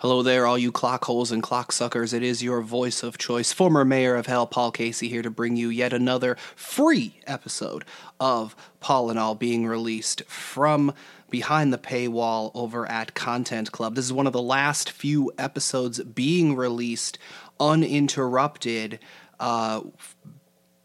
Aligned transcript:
Hello 0.00 0.22
there, 0.22 0.46
all 0.46 0.56
you 0.56 0.70
clock 0.70 1.06
holes 1.06 1.32
and 1.32 1.42
clock 1.42 1.72
suckers. 1.72 2.12
It 2.12 2.22
is 2.22 2.40
your 2.40 2.62
voice 2.62 3.02
of 3.02 3.18
choice, 3.18 3.52
former 3.52 3.84
mayor 3.84 4.14
of 4.14 4.26
hell, 4.26 4.46
Paul 4.46 4.70
Casey, 4.70 5.08
here 5.08 5.22
to 5.22 5.30
bring 5.30 5.56
you 5.56 5.70
yet 5.70 5.92
another 5.92 6.36
free 6.54 7.18
episode 7.26 7.84
of 8.20 8.54
Paul 8.78 9.10
and 9.10 9.18
All 9.18 9.34
being 9.34 9.66
released 9.66 10.22
from 10.26 10.94
behind 11.30 11.72
the 11.72 11.78
paywall 11.78 12.52
over 12.54 12.88
at 12.88 13.14
Content 13.14 13.72
Club. 13.72 13.96
This 13.96 14.04
is 14.04 14.12
one 14.12 14.28
of 14.28 14.32
the 14.32 14.40
last 14.40 14.92
few 14.92 15.32
episodes 15.36 15.98
being 16.04 16.54
released 16.54 17.18
uninterrupted. 17.58 19.00
Uh, 19.40 19.80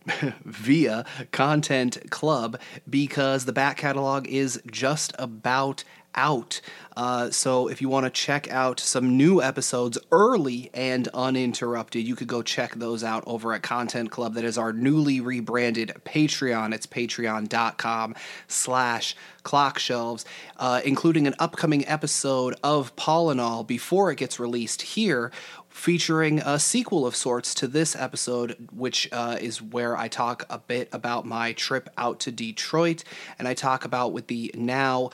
via 0.44 1.06
Content 1.32 2.10
Club 2.12 2.60
because 2.90 3.46
the 3.46 3.54
back 3.54 3.78
catalog 3.78 4.28
is 4.28 4.62
just 4.70 5.14
about 5.18 5.86
out. 6.16 6.62
Uh, 6.96 7.32
so 7.32 7.68
if 7.68 7.82
you 7.82 7.90
want 7.90 8.06
to 8.06 8.10
check 8.10 8.52
out 8.52 8.80
some 8.80 9.18
new 9.18 9.42
episodes 9.42 9.98
early 10.12 10.70
and 10.74 11.08
uninterrupted, 11.10 12.06
you 12.06 12.16
could 12.16 12.28
go 12.28 12.42
check 12.42 12.76
those 12.76 13.04
out 13.04 13.24
over 13.26 13.54
at 13.54 13.64
Content 13.64 14.12
Club. 14.12 14.36
That 14.36 14.46
is 14.46 14.58
our 14.58 14.72
newly 14.72 15.20
rebranded 15.20 15.94
Patreon. 16.06 16.74
It's 16.74 16.86
patreon.com 16.86 18.16
slash 18.48 19.16
clockshelves, 19.44 20.24
uh, 20.58 20.82
including 20.86 21.28
an 21.28 21.36
upcoming 21.40 21.86
episode 21.88 22.56
of 22.64 22.92
All 23.08 23.64
before 23.64 24.12
it 24.12 24.18
gets 24.18 24.40
released 24.40 24.82
here 24.82 25.32
featuring 25.74 26.40
a 26.40 26.60
sequel 26.60 27.06
of 27.06 27.16
sorts 27.16 27.56
to 27.56 27.68
this 27.68 27.96
episode, 27.96 28.70
which 28.72 29.10
uh, 29.12 29.38
is 29.42 29.60
where 29.60 29.98
I 29.98 30.08
talk 30.08 30.46
a 30.50 30.60
bit 30.60 30.88
about 30.94 31.26
my 31.26 31.54
trip 31.54 31.90
out 31.98 32.20
to 32.22 32.32
Detroit, 32.32 33.04
and 33.40 33.48
I 33.48 33.56
talk 33.56 33.84
about 33.84 34.14
with 34.14 34.28
the 34.28 34.52
now 34.56 35.10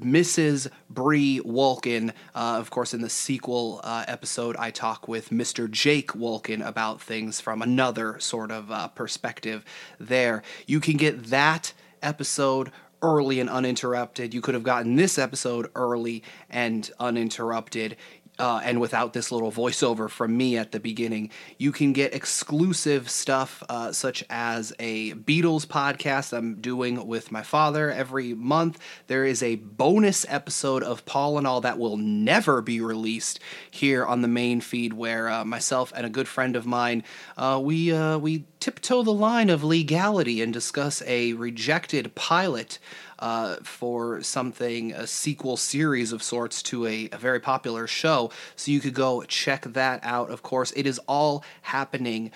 Mrs. 0.00 0.68
Bree 0.90 1.40
Walken. 1.44 2.10
Uh, 2.34 2.56
of 2.58 2.70
course, 2.70 2.94
in 2.94 3.00
the 3.00 3.08
sequel 3.08 3.80
uh, 3.84 4.04
episode, 4.08 4.56
I 4.58 4.70
talk 4.70 5.08
with 5.08 5.30
Mr. 5.30 5.70
Jake 5.70 6.12
Walken 6.12 6.66
about 6.66 7.00
things 7.00 7.40
from 7.40 7.62
another 7.62 8.18
sort 8.20 8.50
of 8.50 8.70
uh, 8.70 8.88
perspective 8.88 9.64
there. 9.98 10.42
You 10.66 10.80
can 10.80 10.96
get 10.96 11.24
that 11.26 11.72
episode 12.02 12.70
early 13.02 13.38
and 13.38 13.50
uninterrupted. 13.50 14.32
You 14.32 14.40
could 14.40 14.54
have 14.54 14.62
gotten 14.62 14.96
this 14.96 15.18
episode 15.18 15.70
early 15.74 16.22
and 16.48 16.90
uninterrupted 16.98 17.96
uh, 18.38 18.60
and 18.64 18.80
without 18.80 19.12
this 19.12 19.30
little 19.30 19.52
voiceover 19.52 20.10
from 20.10 20.36
me 20.36 20.56
at 20.56 20.72
the 20.72 20.80
beginning, 20.80 21.30
you 21.56 21.70
can 21.70 21.92
get 21.92 22.14
exclusive 22.14 23.08
stuff 23.08 23.62
uh, 23.68 23.92
such 23.92 24.24
as 24.28 24.72
a 24.78 25.12
Beatles 25.12 25.66
podcast 25.66 26.36
I'm 26.36 26.56
doing 26.56 27.06
with 27.06 27.30
my 27.30 27.42
father 27.42 27.92
every 27.92 28.34
month. 28.34 28.78
There 29.06 29.24
is 29.24 29.42
a 29.42 29.56
bonus 29.56 30.26
episode 30.28 30.82
of 30.82 31.06
Paul 31.06 31.38
and 31.38 31.46
All 31.46 31.60
that 31.60 31.78
will 31.78 31.96
never 31.96 32.60
be 32.60 32.80
released 32.80 33.38
here 33.70 34.04
on 34.04 34.22
the 34.22 34.28
main 34.28 34.60
feed, 34.60 34.94
where 34.94 35.28
uh, 35.28 35.44
myself 35.44 35.92
and 35.94 36.04
a 36.04 36.10
good 36.10 36.26
friend 36.26 36.56
of 36.56 36.66
mine 36.66 37.04
uh, 37.36 37.60
we 37.62 37.92
uh, 37.92 38.18
we 38.18 38.44
tiptoe 38.58 39.02
the 39.02 39.12
line 39.12 39.50
of 39.50 39.62
legality 39.62 40.40
and 40.40 40.52
discuss 40.52 41.02
a 41.06 41.34
rejected 41.34 42.14
pilot 42.14 42.78
uh, 43.18 43.56
for 43.62 44.22
something, 44.22 44.92
a 44.92 45.06
sequel 45.06 45.56
series 45.56 46.12
of 46.12 46.22
sorts 46.22 46.62
to 46.64 46.86
a, 46.86 47.08
a 47.12 47.18
very 47.18 47.40
popular 47.40 47.86
show. 47.86 48.30
So 48.56 48.70
you 48.70 48.80
could 48.80 48.94
go 48.94 49.22
check 49.22 49.62
that 49.62 50.00
out. 50.02 50.30
Of 50.30 50.42
course, 50.42 50.72
it 50.76 50.86
is 50.86 50.98
all 51.06 51.44
happening 51.62 52.30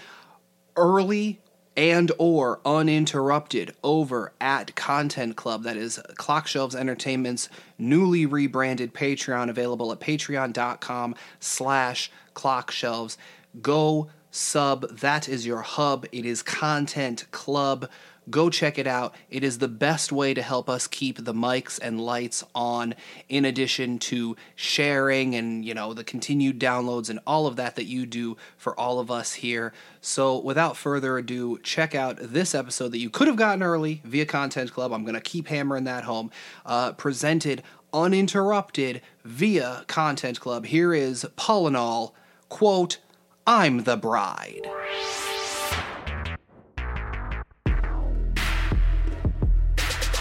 early 0.77 1.41
and 1.79 2.11
or 2.19 2.61
uninterrupted 2.67 3.73
over 3.85 4.33
at 4.41 4.75
content 4.75 5.37
club 5.37 5.63
that 5.63 5.77
is 5.77 6.01
clockshelves 6.19 6.75
entertainment's 6.75 7.49
newly 7.79 8.27
rebranded 8.27 8.93
patreon 8.93 9.49
available 9.49 9.93
at 9.93 10.01
patreon.com 10.01 11.15
slash 11.39 12.11
clockshelves 12.35 13.17
go 13.63 14.09
sub 14.33 14.89
that 14.91 15.29
is 15.29 15.47
your 15.47 15.61
hub 15.61 16.05
it 16.11 16.25
is 16.27 16.43
content 16.43 17.31
club 17.31 17.89
Go 18.31 18.51
check 18.51 18.79
it 18.79 18.87
out. 18.87 19.15
It 19.31 19.45
is 19.45 19.59
the 19.59 19.69
best 19.69 20.13
way 20.13 20.35
to 20.35 20.43
help 20.43 20.69
us 20.69 20.87
keep 20.87 21.25
the 21.25 21.35
mics 21.35 21.79
and 21.81 22.01
lights 22.01 22.45
on, 22.55 22.95
in 23.29 23.45
addition 23.45 23.99
to 24.01 24.37
sharing 24.55 25.35
and, 25.35 25.65
you 25.65 25.75
know, 25.75 25.95
the 25.95 26.05
continued 26.05 26.59
downloads 26.59 27.09
and 27.11 27.21
all 27.27 27.47
of 27.47 27.57
that 27.57 27.77
that 27.77 27.85
you 27.85 28.07
do 28.07 28.37
for 28.57 28.79
all 28.79 28.99
of 28.99 29.11
us 29.11 29.35
here. 29.35 29.73
So, 30.01 30.39
without 30.39 30.77
further 30.77 31.19
ado, 31.19 31.59
check 31.63 31.95
out 31.95 32.19
this 32.21 32.55
episode 32.55 32.93
that 32.93 32.99
you 32.99 33.11
could 33.11 33.29
have 33.29 33.37
gotten 33.37 33.63
early 33.63 34.01
via 34.05 34.27
Content 34.27 34.73
Club. 34.73 34.93
I'm 34.93 35.05
going 35.05 35.15
to 35.15 35.21
keep 35.21 35.49
hammering 35.49 35.85
that 35.85 36.05
home. 36.05 36.31
Uh, 36.67 36.93
presented 36.93 37.63
uninterrupted 37.93 39.01
via 39.25 39.85
Content 39.87 40.41
Club. 40.41 40.67
Here 40.67 40.93
is 40.93 41.27
All, 41.49 42.15
quote, 42.49 42.99
I'm 43.47 43.85
the 43.85 43.97
bride. 43.97 44.69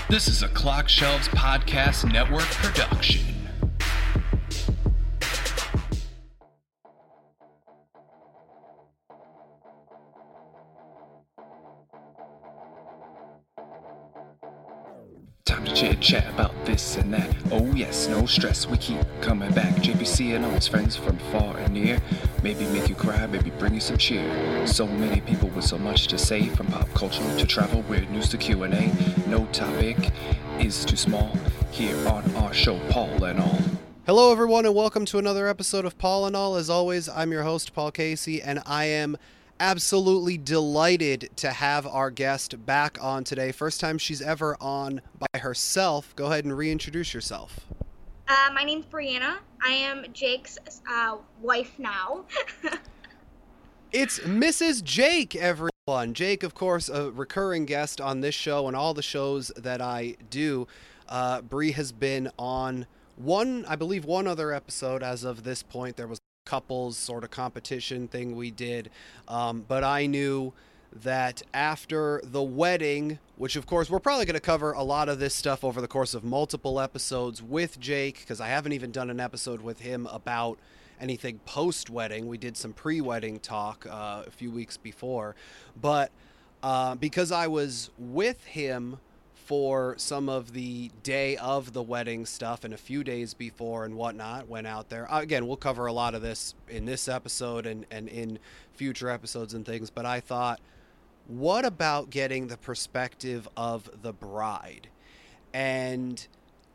This 0.10 0.30
is 0.30 0.42
a 0.42 0.48
Clock 0.48 0.88
Shelves 0.88 1.28
Podcast 1.28 2.10
Network 2.10 2.46
production. 2.46 3.37
Chit 15.78 16.02
chat 16.02 16.28
about 16.34 16.66
this 16.66 16.98
and 16.98 17.14
that. 17.14 17.30
Oh, 17.52 17.72
yes, 17.76 18.08
no 18.08 18.26
stress, 18.26 18.66
we 18.66 18.78
keep 18.78 18.98
coming 19.22 19.52
back. 19.52 19.76
JPC 19.76 20.36
and 20.36 20.44
all 20.44 20.50
his 20.50 20.68
friends 20.68 20.96
from 20.96 21.20
far 21.32 21.56
and 21.58 21.76
near. 21.76 22.02
Maybe 22.42 22.66
make 22.70 22.90
you 22.90 22.96
cry, 22.96 23.28
maybe 23.28 23.52
bring 23.52 23.76
you 23.76 23.80
some 23.80 23.96
cheer. 23.96 24.66
So 24.66 24.88
many 24.88 25.22
people 25.22 25.50
with 25.50 25.66
so 25.66 25.78
much 25.78 26.08
to 26.08 26.18
say, 26.18 26.50
from 26.50 26.66
pop 26.66 26.90
culture 26.96 27.22
to 27.38 27.46
travel, 27.46 27.84
weird 27.84 28.10
news 28.10 28.28
to 28.30 28.40
Q&A. 28.40 28.92
No 29.28 29.46
topic 29.52 29.98
is 30.60 30.84
too 30.84 30.96
small. 30.96 31.38
Here 31.70 32.08
on 32.08 32.36
our 32.38 32.56
show, 32.56 32.80
Paul 32.90 33.24
and 33.26 33.40
All. 33.40 33.62
Hello, 34.08 34.32
everyone, 34.32 34.66
and 34.66 34.74
welcome 34.74 35.06
to 35.06 35.20
another 35.20 35.48
episode 35.48 35.86
of 35.86 35.96
Paul 36.00 36.26
and 36.26 36.36
All. 36.36 36.56
As 36.56 36.72
always, 36.72 37.08
I'm 37.08 37.32
your 37.32 37.44
host, 37.44 37.76
Paul 37.76 37.92
Casey, 37.92 38.42
and 38.42 38.64
I 38.66 38.86
am 38.86 39.16
absolutely 39.60 40.38
delighted 40.38 41.30
to 41.38 41.52
have 41.52 41.88
our 41.88 42.12
guest 42.12 42.66
back 42.66 42.98
on 43.02 43.24
today. 43.24 43.52
First 43.52 43.80
time 43.80 43.98
she's 43.98 44.22
ever 44.22 44.56
on 44.62 45.02
by 45.18 45.40
herself. 45.40 46.16
Go 46.16 46.28
ahead 46.28 46.46
and 46.46 46.58
reintroduce 46.58 47.14
yourself. 47.14 47.62
Uh, 48.28 48.50
my 48.54 48.64
name's 48.64 48.86
Brianna. 48.86 49.38
I 49.64 49.72
am 49.72 50.06
Jake's 50.14 50.58
uh, 50.90 51.18
wife 51.42 51.74
now. 51.78 52.26
it's 53.92 54.20
Mrs. 54.20 54.84
Jake, 54.84 55.36
everyone. 55.36 56.14
Jake, 56.14 56.44
of 56.44 56.54
course, 56.54 56.90
a 56.90 57.12
recurring 57.12 57.66
guest 57.66 58.02
on 58.02 58.22
this 58.22 58.36
show 58.36 58.68
and 58.68 58.76
all 58.76 58.94
the 58.94 59.02
shows 59.02 59.52
that 59.56 59.82
I 59.82 60.18
do. 60.30 60.68
Uh, 61.08 61.42
Bree 61.42 61.72
has 61.72 61.94
been 61.94 62.30
on 62.38 62.86
one, 63.16 63.66
I 63.66 63.78
believe, 63.78 64.04
one 64.04 64.28
other 64.28 64.54
episode 64.54 65.02
as 65.02 65.24
of 65.24 65.44
this 65.44 65.64
point. 65.64 65.96
There 65.96 66.08
was 66.08 66.20
couples 66.48 66.98
sort 66.98 67.24
of 67.24 67.30
competition 67.30 68.08
thing 68.08 68.36
we 68.36 68.50
did, 68.50 68.90
um, 69.28 69.66
but 69.68 69.84
I 69.84 70.08
knew 70.08 70.54
that 71.04 71.42
after 71.54 72.22
the 72.24 72.42
wedding, 72.42 73.20
which 73.36 73.58
of 73.58 73.66
course 73.66 73.90
we're 73.90 74.00
probably 74.00 74.26
going 74.26 74.36
to 74.36 74.40
cover 74.40 74.72
a 74.72 74.84
lot 74.84 75.10
of 75.10 75.20
this 75.20 75.36
stuff 75.36 75.64
over 75.64 75.82
the 75.82 75.88
course 75.88 76.14
of 76.14 76.24
multiple 76.24 76.80
episodes 76.80 77.44
with 77.44 77.80
Jake, 77.80 78.20
because 78.20 78.40
I 78.40 78.48
haven't 78.48 78.72
even 78.72 78.92
done 78.92 79.10
an 79.10 79.20
episode 79.20 79.62
with 79.62 79.82
him 79.82 80.08
about 80.08 80.58
anything 81.00 81.40
post 81.46 81.90
wedding. 81.90 82.28
We 82.28 82.38
did 82.38 82.56
some 82.56 82.72
pre 82.72 83.02
wedding 83.02 83.40
talk 83.40 83.86
uh, 83.86 84.24
a 84.26 84.32
few 84.32 84.50
weeks 84.50 84.78
before, 84.78 85.36
but 85.80 86.12
uh, 86.64 86.96
because 86.96 87.32
I 87.32 87.48
was 87.48 87.92
with 87.98 88.44
him 88.46 88.98
for 89.48 89.96
some 89.98 90.30
of 90.30 90.54
the 90.54 90.92
day 91.04 91.36
of 91.38 91.74
the 91.74 91.82
wedding 91.82 92.26
stuff 92.26 92.64
and 92.64 92.74
a 92.74 92.78
few 92.78 93.04
days 93.04 93.34
before 93.34 93.86
and 93.86 93.96
whatnot 93.96 94.48
went 94.48 94.68
out 94.68 94.90
there 94.90 95.12
uh, 95.12 95.22
again 95.22 95.48
we'll 95.48 95.58
cover 95.58 95.86
a 95.86 95.94
lot 95.94 96.14
of 96.14 96.22
this 96.22 96.54
in 96.68 96.86
this 96.86 97.08
episode 97.08 97.66
and, 97.66 97.86
and 97.90 98.08
in 98.10 98.38
future 98.74 99.10
episodes 99.10 99.54
and 99.54 99.66
things 99.66 99.90
but 99.90 100.06
i 100.06 100.20
thought 100.20 100.60
what 101.28 101.66
about 101.66 102.10
getting 102.10 102.48
the 102.48 102.58
perspective 102.58 103.48
of 103.58 103.90
the 104.02 104.14
bride? 104.14 104.88
And 105.54 106.26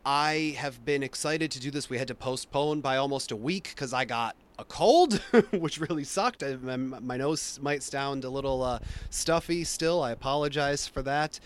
I 0.05 0.55
have 0.59 0.85
been 0.85 1.01
excited 1.01 1.49
to 1.51 1.59
do 1.59 1.71
this. 1.71 1.89
We 1.89 1.97
had 1.97 2.07
to 2.09 2.15
postpone 2.15 2.81
by 2.81 2.97
almost 2.97 3.31
a 3.31 3.35
week 3.35 3.69
because 3.69 3.93
I 3.93 4.05
got 4.05 4.35
a 4.59 4.63
cold, 4.65 5.13
which 5.51 5.79
really 5.79 6.03
sucked. 6.03 6.43
I, 6.43 6.55
my 6.55 7.17
nose 7.17 7.59
might 7.61 7.83
sound 7.83 8.23
a 8.23 8.29
little 8.29 8.63
uh, 8.63 8.79
stuffy 9.09 9.63
still. 9.63 10.01
I 10.01 10.11
apologize 10.11 10.87
for 10.87 11.01
that. 11.03 11.39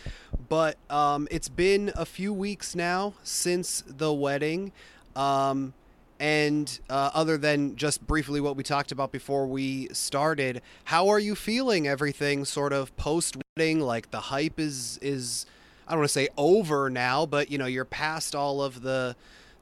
But 0.50 0.78
um, 0.90 1.28
it's 1.32 1.50
been 1.50 1.92
a 1.96 2.06
few 2.06 2.34
weeks 2.34 2.76
now 2.76 3.14
since 3.24 3.84
the 3.86 4.14
wedding. 4.14 4.72
Um, 5.16 5.74
and 6.20 6.80
uh, 6.90 7.12
other 7.14 7.38
than 7.38 7.76
just 7.76 8.06
briefly 8.06 8.42
what 8.42 8.56
we 8.56 8.64
talked 8.64 8.92
about 8.92 9.12
before 9.12 9.46
we 9.46 9.88
started, 9.94 10.62
how 10.86 11.10
are 11.10 11.20
you 11.20 11.36
feeling? 11.36 11.88
Everything 11.88 12.44
sort 12.46 12.74
of 12.74 12.96
post 12.98 13.38
wedding, 13.56 13.80
like 13.82 14.12
the 14.12 14.20
hype 14.20 14.60
is 14.60 14.98
is 15.02 15.46
I 15.88 15.92
don't 15.92 16.00
want 16.00 16.10
to 16.10 16.14
say 16.14 16.30
over 16.38 16.90
now, 16.90 17.26
but 17.26 17.52
you 17.52 17.58
know 17.58 17.68
you're 17.68 17.86
past 17.86 18.36
all 18.36 18.62
of 18.62 18.82
the 18.82 19.16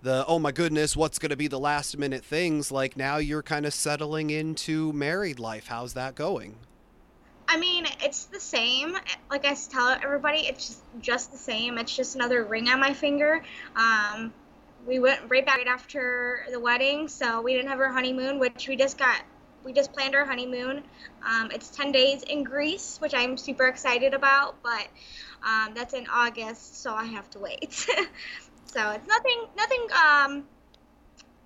the 0.06 0.24
oh 0.28 0.38
my 0.38 0.52
goodness, 0.52 0.96
what's 0.96 1.18
going 1.18 1.32
to 1.32 1.36
be 1.36 1.48
the 1.48 1.60
last 1.60 1.98
minute 1.98 2.24
things. 2.24 2.72
Like 2.72 2.96
now 2.96 3.18
you're 3.18 3.42
kind 3.42 3.66
of 3.66 3.74
settling 3.74 4.30
into 4.30 4.94
married 4.94 5.40
life. 5.40 5.68
How's 5.68 5.96
that 5.96 6.14
going? 6.14 6.56
I 7.48 7.58
mean, 7.58 7.88
it's 8.02 8.26
the 8.26 8.40
same. 8.40 8.96
Like 9.32 9.46
I 9.46 9.56
tell 9.56 9.90
everybody, 9.90 10.48
it's 10.48 10.68
just, 10.68 10.82
just 11.02 11.32
the 11.32 11.38
same. 11.38 11.80
It's 11.80 11.96
just 11.96 12.16
another 12.16 12.44
ring 12.44 12.70
on 12.70 12.80
my 12.80 12.94
finger. 12.94 13.44
Um, 13.76 14.32
we 14.86 15.00
went 15.00 15.22
right 15.28 15.44
back 15.44 15.58
right 15.58 15.68
after 15.68 16.46
the 16.52 16.60
wedding, 16.60 17.08
so 17.08 17.42
we 17.42 17.54
didn't 17.54 17.70
have 17.70 17.80
our 17.80 17.92
honeymoon, 17.92 18.38
which 18.38 18.68
we 18.68 18.76
just 18.76 19.00
got. 19.00 19.22
We 19.64 19.74
just 19.74 19.92
planned 19.94 20.14
our 20.14 20.26
honeymoon. 20.26 20.84
Um, 21.28 21.50
it's 21.52 21.70
10 21.70 21.92
days 21.92 22.22
in 22.22 22.44
Greece, 22.44 23.00
which 23.02 23.16
I'm 23.16 23.36
super 23.36 23.66
excited 23.66 24.14
about, 24.14 24.62
but 24.62 24.88
um, 25.44 25.74
that's 25.74 25.96
in 25.96 26.06
August, 26.06 26.84
so 26.84 26.94
I 26.94 27.06
have 27.06 27.28
to 27.32 27.40
wait. 27.40 27.88
so 28.76 28.92
it's 28.92 29.08
nothing, 29.08 29.46
nothing, 29.56 29.88
um, 29.92 30.44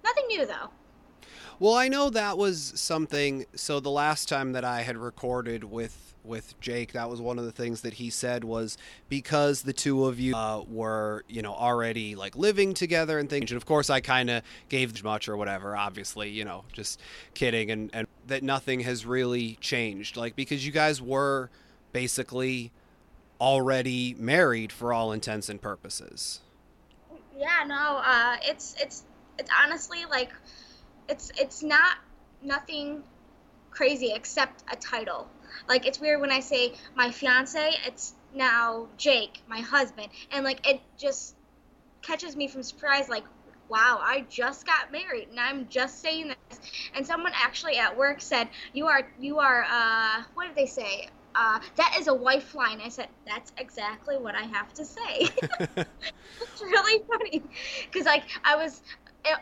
nothing 0.04 0.26
new 0.28 0.46
though. 0.46 0.70
Well, 1.60 1.76
I 1.76 1.90
know 1.90 2.10
that 2.10 2.38
was 2.38 2.74
something. 2.76 3.46
So 3.54 3.80
the 3.80 3.92
last 3.92 4.30
time 4.30 4.54
that 4.54 4.64
I 4.64 4.82
had 4.82 4.98
recorded 4.98 5.64
with 5.64 6.16
with 6.24 6.60
Jake, 6.60 6.94
that 6.94 7.10
was 7.10 7.22
one 7.22 7.40
of 7.40 7.46
the 7.46 7.52
things 7.52 7.82
that 7.82 7.94
he 7.94 8.10
said 8.10 8.44
was 8.44 8.78
because 9.10 9.62
the 9.62 9.74
two 9.74 10.06
of 10.06 10.20
you 10.20 10.36
uh, 10.36 10.64
were, 10.68 11.24
you 11.28 11.42
know, 11.42 11.54
already 11.54 12.16
like 12.16 12.36
living 12.36 12.74
together 12.74 13.20
and 13.20 13.30
things. 13.30 13.52
And 13.52 13.58
of 13.58 13.66
course, 13.66 13.90
I 13.90 14.00
kind 14.00 14.30
of 14.30 14.44
gave 14.68 15.04
much 15.04 15.28
or 15.30 15.38
whatever. 15.38 15.76
Obviously, 15.76 16.30
you 16.30 16.46
know, 16.46 16.64
just 16.74 17.00
kidding, 17.34 17.70
and 17.70 17.90
and 17.94 18.08
that 18.28 18.42
nothing 18.42 18.80
has 18.82 19.06
really 19.06 19.58
changed. 19.62 20.18
Like 20.18 20.36
because 20.36 20.66
you 20.66 20.72
guys 20.72 21.02
were 21.02 21.50
basically 21.92 22.72
already 23.42 24.16
married 24.18 24.72
for 24.72 24.94
all 24.94 25.12
intents 25.12 25.50
and 25.50 25.62
purposes. 25.62 26.42
Yeah, 27.40 27.64
no, 27.66 28.02
uh, 28.04 28.36
it's 28.44 28.76
it's 28.82 29.06
it's 29.38 29.50
honestly 29.64 30.00
like 30.12 30.30
it's 31.08 31.32
it's 31.40 31.64
not 31.64 31.96
nothing 32.44 33.02
crazy 33.72 34.12
except 34.14 34.64
a 34.70 34.76
title. 34.76 35.30
Like 35.70 35.88
it's 35.88 36.02
weird 36.02 36.20
when 36.20 36.32
I 36.32 36.42
say 36.42 36.74
my 36.96 37.12
fiance, 37.12 37.72
it's 37.86 38.14
now 38.36 38.90
Jake, 38.98 39.42
my 39.48 39.62
husband, 39.62 40.10
and 40.34 40.44
like 40.44 40.68
it 40.68 40.82
just 40.98 41.36
catches 42.02 42.36
me 42.36 42.50
from 42.50 42.62
surprise 42.62 43.08
like 43.08 43.24
wow, 43.70 44.00
I 44.04 44.26
just 44.30 44.66
got 44.66 44.92
married 44.92 45.30
and 45.30 45.40
I'm 45.40 45.70
just 45.70 46.02
saying 46.02 46.34
this. 46.50 46.60
And 46.94 47.08
someone 47.08 47.32
actually 47.36 47.78
at 47.78 47.98
work 47.98 48.20
said, 48.20 48.50
"You 48.74 48.88
are 48.88 49.10
you 49.18 49.40
are 49.40 49.64
uh 49.64 50.24
what 50.34 50.48
did 50.48 50.58
they 50.58 50.66
say? 50.66 51.08
Uh, 51.36 51.60
that 51.78 51.96
is 52.00 52.08
a 52.08 52.14
wife 52.14 52.56
line. 52.56 52.82
I 52.82 52.90
said, 52.90 53.08
that's 53.26 53.52
exactly 53.58 54.18
what 54.18 54.36
I 54.36 54.44
have 54.44 54.74
to 54.74 54.86
say. 54.86 55.20
it's 56.42 56.62
really 56.62 57.04
funny 57.08 57.44
because 57.86 58.06
like 58.06 58.24
I 58.44 58.56
was 58.56 58.82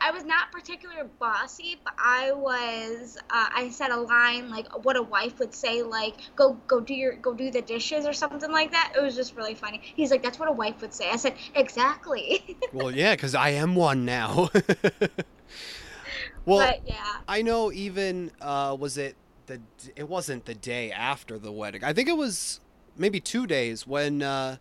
I 0.02 0.12
was 0.12 0.24
not 0.24 0.52
particularly 0.52 1.08
bossy, 1.20 1.78
but 1.84 1.94
I 1.98 2.32
was. 2.32 3.18
Uh, 3.30 3.48
I 3.56 3.70
said 3.70 3.92
a 3.92 4.00
line 4.00 4.50
like 4.50 4.68
what 4.84 4.98
a 4.98 5.04
wife 5.04 5.40
would 5.40 5.54
say, 5.54 5.84
like 5.84 6.16
"go 6.36 6.54
go 6.68 6.80
do 6.80 6.94
your 6.94 7.16
go 7.16 7.34
do 7.34 7.52
the 7.52 7.62
dishes" 7.62 8.06
or 8.06 8.14
something 8.14 8.52
like 8.52 8.72
that. 8.72 8.94
It 8.98 9.02
was 9.02 9.16
just 9.16 9.36
really 9.36 9.54
funny. 9.54 9.82
He's 9.84 10.10
like, 10.10 10.24
"That's 10.24 10.40
what 10.40 10.50
a 10.50 10.54
wife 10.54 10.82
would 10.82 10.94
say." 10.94 11.10
I 11.10 11.16
said, 11.18 11.36
"Exactly." 11.56 12.58
well, 12.74 12.92
yeah, 12.92 13.14
because 13.14 13.36
I 13.36 13.50
am 13.50 13.76
one 13.76 14.04
now. 14.04 14.50
well, 16.46 16.68
but, 16.68 16.82
yeah. 16.86 17.18
I 17.28 17.44
know. 17.44 17.72
Even 17.72 18.32
uh, 18.42 18.76
was 18.80 18.98
it 18.98 19.16
the? 19.48 19.60
It 19.96 20.08
wasn't 20.08 20.46
the 20.46 20.56
day 20.56 20.92
after 20.92 21.38
the 21.38 21.52
wedding. 21.52 21.84
I 21.84 21.94
think 21.94 22.08
it 22.08 22.18
was 22.18 22.60
maybe 22.96 23.20
two 23.20 23.48
days 23.48 23.86
when. 23.88 24.22
Uh, 24.22 24.58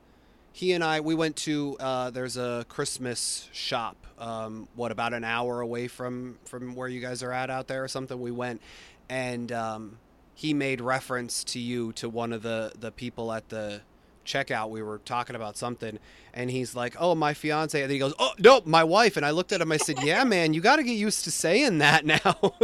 he 0.53 0.73
and 0.73 0.83
I 0.83 1.01
we 1.01 1.15
went 1.15 1.37
to 1.37 1.77
uh, 1.79 2.09
there's 2.09 2.39
a 2.39 2.65
Christmas 2.71 3.51
shop 3.53 4.07
um, 4.19 4.69
what 4.75 4.93
about 4.93 5.13
an 5.13 5.25
hour 5.25 5.61
away 5.61 5.89
from 5.89 6.39
from 6.45 6.75
where 6.75 6.89
you 6.89 7.01
guys 7.01 7.23
are 7.23 7.33
at 7.33 7.51
out 7.51 7.69
there 7.69 7.85
or 7.85 7.89
something. 7.89 8.21
We 8.21 8.31
went, 8.31 8.63
and 9.09 9.53
um, 9.53 9.99
he 10.35 10.55
made 10.55 10.81
reference 10.81 11.45
to 11.45 11.59
you 11.59 11.93
to 11.95 12.09
one 12.09 12.33
of 12.33 12.43
the 12.43 12.73
the 12.79 12.91
people 12.91 13.33
at 13.33 13.49
the 13.49 13.83
checkout. 14.25 14.71
We 14.71 14.83
were 14.83 14.99
talking 14.99 15.37
about 15.37 15.57
something, 15.57 15.99
and 16.33 16.51
he's 16.51 16.75
like, 16.75 16.97
"Oh, 16.99 17.15
my 17.15 17.35
fiance," 17.35 17.81
and 17.81 17.91
he 17.91 17.99
goes, 17.99 18.15
"Oh, 18.19 18.33
no, 18.39 18.63
my 18.65 18.85
wife." 18.85 19.17
And 19.17 19.27
I 19.27 19.31
looked 19.31 19.53
at 19.53 19.61
him. 19.61 19.71
I 19.71 19.77
said, 19.77 20.03
"Yeah, 20.03 20.25
man, 20.25 20.55
you 20.55 20.61
got 20.61 20.77
to 20.77 20.83
get 20.83 20.97
used 20.97 21.25
to 21.25 21.31
saying 21.31 21.79
that 21.79 22.07
now." 22.07 22.55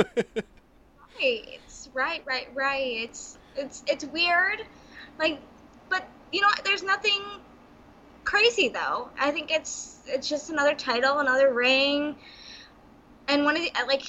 right, 1.20 1.60
right, 1.94 2.22
right, 2.26 2.48
right. 2.54 2.86
It's 2.86 3.38
it's 3.56 3.82
it's 3.86 4.04
weird, 4.04 4.58
like, 5.18 5.40
but 5.88 6.08
you 6.32 6.40
know, 6.40 6.48
there's 6.64 6.82
nothing 6.82 7.20
crazy 8.24 8.68
though. 8.68 9.10
I 9.18 9.30
think 9.30 9.50
it's 9.50 10.00
it's 10.06 10.28
just 10.28 10.50
another 10.50 10.74
title, 10.74 11.18
another 11.18 11.52
ring. 11.52 12.16
And 13.28 13.44
one 13.44 13.56
of 13.56 13.62
the 13.62 13.70
uh, 13.80 13.86
like 13.86 14.02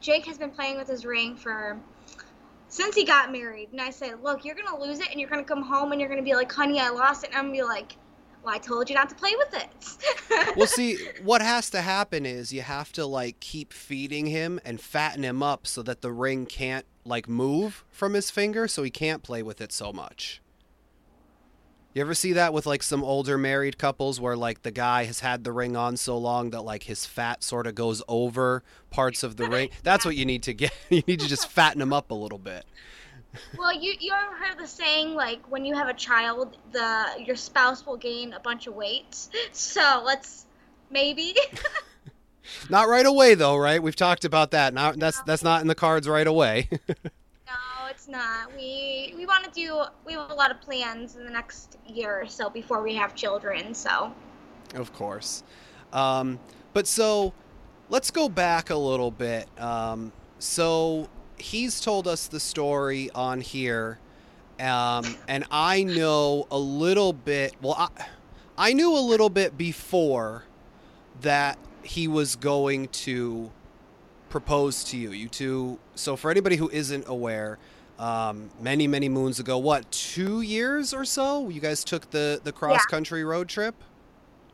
Jake 0.00 0.26
has 0.26 0.38
been 0.38 0.50
playing 0.50 0.76
with 0.76 0.88
his 0.88 1.04
ring 1.04 1.36
for 1.36 1.78
since 2.68 2.94
he 2.94 3.04
got 3.04 3.32
married. 3.32 3.70
And 3.72 3.80
I 3.80 3.90
said, 3.90 4.22
"Look, 4.22 4.44
you're 4.44 4.54
to 4.76 4.84
lose 4.84 5.00
it 5.00 5.08
and 5.10 5.20
you're 5.20 5.28
to 5.44 5.48
come 5.48 5.62
home 5.62 5.92
and 5.92 6.00
you're 6.00 6.08
to 6.22 6.24
be 6.24 6.34
like, 6.34 6.52
"Honey, 6.52 6.80
I 6.80 6.90
lost 6.90 7.24
it." 7.24 7.30
And 7.30 7.38
I'm 7.38 7.46
to 7.46 7.52
be 7.52 7.62
like, 7.62 7.96
well, 8.42 8.54
I 8.54 8.58
told 8.58 8.88
you 8.88 8.94
not 8.94 9.08
to 9.10 9.14
play 9.14 9.34
with 9.36 9.54
it. 9.54 10.56
well, 10.56 10.66
see, 10.66 10.98
what 11.22 11.42
has 11.42 11.70
to 11.70 11.82
happen 11.82 12.24
is 12.24 12.52
you 12.52 12.62
have 12.62 12.92
to 12.92 13.06
like 13.06 13.40
keep 13.40 13.72
feeding 13.72 14.26
him 14.26 14.60
and 14.64 14.80
fatten 14.80 15.22
him 15.22 15.42
up 15.42 15.66
so 15.66 15.82
that 15.82 16.00
the 16.00 16.12
ring 16.12 16.46
can't 16.46 16.86
like 17.04 17.28
move 17.28 17.84
from 17.90 18.14
his 18.14 18.30
finger 18.30 18.68
so 18.68 18.82
he 18.82 18.90
can't 18.90 19.22
play 19.22 19.42
with 19.42 19.60
it 19.60 19.72
so 19.72 19.92
much. 19.92 20.40
You 21.94 22.02
ever 22.02 22.14
see 22.14 22.34
that 22.34 22.52
with 22.52 22.66
like 22.66 22.82
some 22.82 23.02
older 23.02 23.36
married 23.38 23.78
couples 23.78 24.20
where 24.20 24.36
like 24.36 24.62
the 24.62 24.70
guy 24.70 25.04
has 25.04 25.20
had 25.20 25.42
the 25.42 25.52
ring 25.52 25.74
on 25.74 25.96
so 25.96 26.16
long 26.16 26.50
that 26.50 26.60
like 26.62 26.84
his 26.84 27.06
fat 27.06 27.42
sort 27.42 27.66
of 27.66 27.74
goes 27.74 28.02
over 28.06 28.62
parts 28.90 29.22
of 29.22 29.36
the 29.36 29.48
ring? 29.48 29.70
That's 29.82 30.04
what 30.04 30.14
you 30.14 30.24
need 30.24 30.44
to 30.44 30.54
get. 30.54 30.72
you 30.90 31.02
need 31.06 31.20
to 31.20 31.26
just 31.26 31.48
fatten 31.48 31.80
him 31.80 31.92
up 31.92 32.10
a 32.10 32.14
little 32.14 32.38
bit. 32.38 32.64
Well, 33.58 33.74
you 33.74 33.94
you 34.00 34.12
ever 34.12 34.36
heard 34.36 34.58
the 34.58 34.66
saying 34.66 35.14
like 35.14 35.40
when 35.50 35.64
you 35.64 35.74
have 35.74 35.88
a 35.88 35.94
child, 35.94 36.56
the 36.72 37.06
your 37.24 37.36
spouse 37.36 37.86
will 37.86 37.96
gain 37.96 38.32
a 38.32 38.40
bunch 38.40 38.66
of 38.66 38.74
weight. 38.74 39.28
So 39.52 40.02
let's 40.04 40.46
maybe. 40.90 41.34
not 42.70 42.88
right 42.88 43.06
away 43.06 43.34
though, 43.34 43.56
right? 43.56 43.82
We've 43.82 43.96
talked 43.96 44.24
about 44.24 44.52
that. 44.52 44.72
Not 44.74 44.98
that's 44.98 45.20
that's 45.22 45.42
not 45.42 45.60
in 45.60 45.66
the 45.66 45.74
cards 45.74 46.08
right 46.08 46.26
away 46.26 46.68
no, 47.48 47.86
it's 47.88 48.08
not. 48.08 48.54
We 48.54 49.14
we 49.16 49.26
want 49.26 49.44
to 49.44 49.50
do. 49.50 49.82
We 50.06 50.12
have 50.14 50.30
a 50.30 50.34
lot 50.34 50.50
of 50.50 50.60
plans 50.60 51.16
in 51.16 51.24
the 51.24 51.30
next 51.30 51.78
year 51.86 52.20
or 52.20 52.26
so 52.26 52.50
before 52.50 52.82
we 52.82 52.94
have 52.94 53.14
children. 53.14 53.74
So. 53.74 54.12
Of 54.74 54.92
course, 54.92 55.42
um, 55.94 56.38
but 56.74 56.86
so 56.86 57.32
let's 57.88 58.10
go 58.10 58.28
back 58.28 58.68
a 58.68 58.76
little 58.76 59.10
bit. 59.10 59.48
Um, 59.58 60.12
so 60.38 61.08
he's 61.38 61.80
told 61.80 62.06
us 62.06 62.26
the 62.26 62.40
story 62.40 63.10
on 63.14 63.40
here, 63.40 63.98
um, 64.60 65.16
and 65.26 65.44
I 65.50 65.84
know 65.84 66.46
a 66.50 66.58
little 66.58 67.12
bit. 67.12 67.54
Well, 67.60 67.74
I, 67.78 68.06
I 68.56 68.72
knew 68.72 68.96
a 68.96 69.00
little 69.00 69.30
bit 69.30 69.56
before 69.56 70.44
that 71.20 71.58
he 71.82 72.08
was 72.08 72.36
going 72.36 72.88
to 72.88 73.50
propose 74.28 74.84
to 74.84 74.96
you. 74.96 75.12
You 75.12 75.28
two. 75.28 75.78
So 75.94 76.16
for 76.16 76.30
anybody 76.30 76.56
who 76.56 76.68
isn't 76.70 77.04
aware, 77.08 77.58
um, 77.98 78.50
many 78.60 78.86
many 78.86 79.08
moons 79.08 79.40
ago. 79.40 79.58
What 79.58 79.90
two 79.90 80.40
years 80.40 80.94
or 80.94 81.04
so? 81.04 81.48
You 81.48 81.60
guys 81.60 81.84
took 81.84 82.10
the 82.10 82.40
the 82.42 82.52
cross 82.52 82.84
country 82.86 83.20
yeah. 83.20 83.26
road 83.26 83.48
trip. 83.48 83.74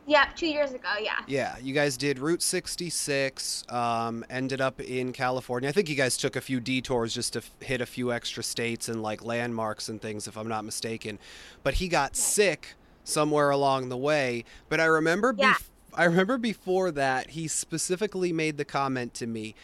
Yeah, 0.07 0.27
two 0.35 0.47
years 0.47 0.71
ago. 0.71 0.87
Yeah. 1.01 1.17
Yeah, 1.27 1.55
you 1.61 1.73
guys 1.73 1.97
did 1.97 2.19
Route 2.19 2.41
66. 2.41 3.63
Um, 3.69 4.23
ended 4.29 4.61
up 4.61 4.79
in 4.79 5.13
California. 5.13 5.67
I 5.69 5.71
think 5.71 5.89
you 5.89 5.95
guys 5.95 6.17
took 6.17 6.35
a 6.35 6.41
few 6.41 6.59
detours 6.59 7.13
just 7.13 7.33
to 7.33 7.39
f- 7.39 7.51
hit 7.59 7.81
a 7.81 7.85
few 7.85 8.13
extra 8.13 8.43
states 8.43 8.87
and 8.87 9.01
like 9.01 9.23
landmarks 9.23 9.89
and 9.89 10.01
things, 10.01 10.27
if 10.27 10.37
I'm 10.37 10.47
not 10.47 10.63
mistaken. 10.63 11.17
But 11.63 11.75
he 11.75 11.87
got 11.87 12.15
sick 12.15 12.75
somewhere 13.03 13.49
along 13.49 13.89
the 13.89 13.97
way. 13.97 14.45
But 14.69 14.79
I 14.79 14.85
remember. 14.85 15.33
Yeah. 15.37 15.53
Bef- 15.53 15.69
I 15.97 16.03
remember 16.03 16.37
before 16.37 16.91
that 16.91 17.31
he 17.31 17.47
specifically 17.47 18.33
made 18.33 18.57
the 18.57 18.65
comment 18.65 19.13
to 19.15 19.27
me 19.27 19.55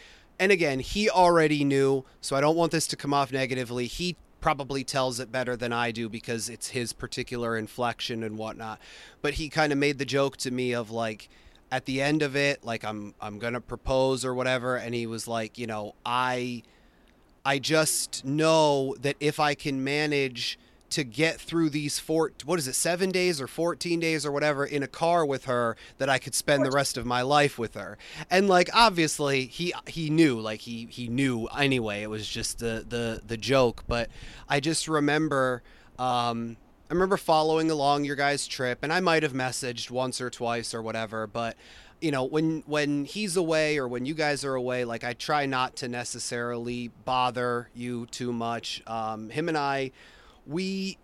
and 0.42 0.50
again, 0.50 0.80
he 0.80 1.08
already 1.08 1.62
knew, 1.62 2.04
so 2.20 2.34
I 2.34 2.40
don't 2.40 2.56
want 2.56 2.72
this 2.72 2.88
to 2.88 2.96
come 2.96 3.14
off 3.14 3.30
negatively. 3.30 3.86
He 3.86 4.16
probably 4.42 4.84
tells 4.84 5.18
it 5.18 5.32
better 5.32 5.56
than 5.56 5.72
I 5.72 5.90
do 5.90 6.10
because 6.10 6.50
it's 6.50 6.68
his 6.68 6.92
particular 6.92 7.56
inflection 7.56 8.22
and 8.22 8.36
whatnot. 8.36 8.78
But 9.22 9.34
he 9.34 9.48
kind 9.48 9.72
of 9.72 9.78
made 9.78 9.96
the 9.96 10.04
joke 10.04 10.36
to 10.38 10.50
me 10.50 10.74
of 10.74 10.90
like, 10.90 11.30
at 11.70 11.86
the 11.86 12.02
end 12.02 12.20
of 12.20 12.36
it, 12.36 12.62
like 12.62 12.84
I'm 12.84 13.14
I'm 13.18 13.38
gonna 13.38 13.62
propose 13.62 14.26
or 14.26 14.34
whatever, 14.34 14.76
and 14.76 14.94
he 14.94 15.06
was 15.06 15.26
like, 15.26 15.56
you 15.56 15.66
know, 15.66 15.94
I 16.04 16.64
I 17.46 17.58
just 17.58 18.26
know 18.26 18.94
that 19.00 19.16
if 19.20 19.40
I 19.40 19.54
can 19.54 19.82
manage 19.82 20.58
to 20.92 21.04
get 21.04 21.40
through 21.40 21.70
these 21.70 21.98
four 21.98 22.32
what 22.44 22.58
is 22.58 22.68
it 22.68 22.74
seven 22.74 23.10
days 23.10 23.40
or 23.40 23.46
14 23.46 24.00
days 24.00 24.24
or 24.24 24.32
whatever 24.32 24.64
in 24.64 24.82
a 24.82 24.88
car 24.88 25.24
with 25.26 25.46
her 25.46 25.76
that 25.98 26.08
i 26.08 26.18
could 26.18 26.34
spend 26.34 26.64
the 26.64 26.70
rest 26.70 26.96
of 26.96 27.06
my 27.06 27.22
life 27.22 27.58
with 27.58 27.74
her. 27.74 27.98
And 28.30 28.48
like 28.48 28.68
obviously 28.74 29.46
he 29.46 29.72
he 29.86 30.10
knew 30.10 30.40
like 30.40 30.60
he 30.60 30.86
he 30.90 31.08
knew 31.08 31.46
anyway. 31.46 32.02
It 32.02 32.10
was 32.10 32.28
just 32.28 32.58
the 32.58 32.84
the 32.88 33.22
the 33.26 33.36
joke. 33.36 33.84
But 33.86 34.10
i 34.48 34.60
just 34.60 34.88
remember 34.88 35.62
um 35.98 36.56
I 36.90 36.94
remember 36.94 37.16
following 37.16 37.70
along 37.70 38.04
your 38.04 38.16
guys' 38.16 38.46
trip, 38.46 38.80
and 38.82 38.92
I 38.92 39.00
might 39.00 39.22
have 39.22 39.32
messaged 39.32 39.90
once 39.90 40.20
or 40.20 40.28
twice 40.28 40.74
or 40.74 40.82
whatever, 40.82 41.26
but 41.26 41.56
you 42.02 42.10
know 42.10 42.24
when 42.24 42.62
when 42.66 43.04
he's 43.04 43.36
away 43.36 43.78
or 43.78 43.88
when 43.88 44.04
you 44.04 44.12
guys 44.12 44.44
are 44.44 44.56
away 44.56 44.84
like 44.84 45.04
i 45.04 45.12
try 45.12 45.46
not 45.46 45.76
to 45.76 45.86
necessarily 45.86 46.88
bother 47.04 47.70
you 47.74 48.06
too 48.06 48.32
much. 48.32 48.82
Um, 48.86 49.30
him 49.30 49.48
and 49.48 49.56
i 49.56 49.92
we 50.46 50.98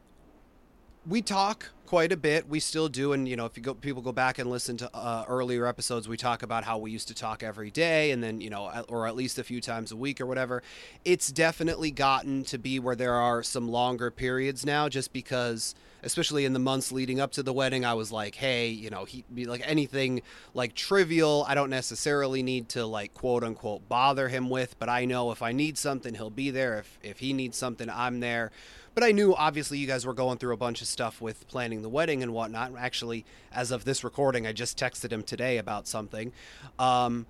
we 1.06 1.22
talk 1.22 1.70
quite 1.86 2.12
a 2.12 2.16
bit. 2.18 2.46
We 2.46 2.60
still 2.60 2.88
do, 2.88 3.14
and 3.14 3.26
you 3.26 3.34
know, 3.34 3.46
if 3.46 3.56
you 3.56 3.62
go, 3.62 3.72
people 3.72 4.02
go 4.02 4.12
back 4.12 4.38
and 4.38 4.50
listen 4.50 4.76
to 4.76 4.90
uh, 4.94 5.24
earlier 5.26 5.66
episodes, 5.66 6.06
we 6.06 6.18
talk 6.18 6.42
about 6.42 6.64
how 6.64 6.76
we 6.76 6.90
used 6.90 7.08
to 7.08 7.14
talk 7.14 7.42
every 7.42 7.70
day, 7.70 8.10
and 8.10 8.22
then 8.22 8.40
you 8.42 8.50
know, 8.50 8.84
or 8.88 9.06
at 9.06 9.16
least 9.16 9.38
a 9.38 9.44
few 9.44 9.60
times 9.60 9.90
a 9.90 9.96
week 9.96 10.20
or 10.20 10.26
whatever. 10.26 10.62
It's 11.04 11.32
definitely 11.32 11.90
gotten 11.90 12.44
to 12.44 12.58
be 12.58 12.78
where 12.78 12.94
there 12.94 13.14
are 13.14 13.42
some 13.42 13.68
longer 13.68 14.10
periods 14.10 14.66
now, 14.66 14.88
just 14.88 15.12
because 15.12 15.74
especially 16.02 16.44
in 16.44 16.52
the 16.52 16.58
months 16.58 16.92
leading 16.92 17.20
up 17.20 17.32
to 17.32 17.42
the 17.42 17.52
wedding, 17.52 17.84
I 17.84 17.94
was 17.94 18.12
like, 18.12 18.34
hey, 18.36 18.68
you 18.68 18.90
know, 18.90 19.04
he 19.04 19.24
be 19.34 19.46
like 19.46 19.62
anything 19.64 20.22
like 20.54 20.74
trivial, 20.74 21.44
I 21.48 21.54
don't 21.54 21.70
necessarily 21.70 22.42
need 22.42 22.68
to 22.70 22.86
like 22.86 23.14
quote 23.14 23.42
unquote 23.42 23.88
bother 23.88 24.28
him 24.28 24.50
with, 24.50 24.78
but 24.78 24.88
I 24.88 25.06
know 25.06 25.32
if 25.32 25.42
I 25.42 25.52
need 25.52 25.78
something, 25.78 26.14
he'll 26.14 26.30
be 26.30 26.50
there. 26.50 26.78
If 26.78 26.98
if 27.02 27.18
he 27.20 27.32
needs 27.32 27.56
something, 27.56 27.88
I'm 27.88 28.20
there. 28.20 28.50
But 28.98 29.06
I 29.06 29.12
knew 29.12 29.32
obviously 29.32 29.78
you 29.78 29.86
guys 29.86 30.04
were 30.04 30.12
going 30.12 30.38
through 30.38 30.54
a 30.54 30.56
bunch 30.56 30.82
of 30.82 30.88
stuff 30.88 31.20
with 31.20 31.46
planning 31.46 31.82
the 31.82 31.88
wedding 31.88 32.24
and 32.24 32.32
whatnot. 32.32 32.72
Actually, 32.76 33.24
as 33.52 33.70
of 33.70 33.84
this 33.84 34.02
recording, 34.02 34.44
I 34.44 34.52
just 34.52 34.76
texted 34.76 35.12
him 35.12 35.22
today 35.22 35.58
about 35.58 35.86
something. 35.86 36.32
Um, 36.80 37.24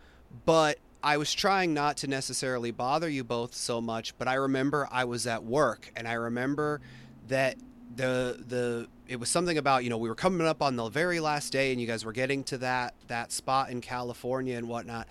but 0.46 0.78
I 1.02 1.18
was 1.18 1.34
trying 1.34 1.74
not 1.74 1.98
to 1.98 2.06
necessarily 2.06 2.70
bother 2.70 3.06
you 3.06 3.22
both 3.22 3.54
so 3.54 3.82
much, 3.82 4.16
but 4.16 4.26
I 4.26 4.36
remember 4.36 4.88
I 4.90 5.04
was 5.04 5.26
at 5.26 5.44
work 5.44 5.92
and 5.94 6.08
I 6.08 6.14
remember 6.14 6.80
that 7.26 7.58
the 7.94 8.42
the 8.48 8.88
it 9.06 9.20
was 9.20 9.28
something 9.28 9.58
about 9.58 9.84
you 9.84 9.90
know 9.90 9.98
we 9.98 10.08
were 10.08 10.14
coming 10.14 10.46
up 10.46 10.62
on 10.62 10.76
the 10.76 10.88
very 10.88 11.20
last 11.20 11.52
day 11.52 11.70
and 11.70 11.78
you 11.78 11.86
guys 11.86 12.02
were 12.02 12.12
getting 12.12 12.44
to 12.44 12.56
that 12.58 12.94
that 13.08 13.30
spot 13.30 13.68
in 13.68 13.82
California 13.82 14.56
and 14.56 14.70
whatnot. 14.70 15.06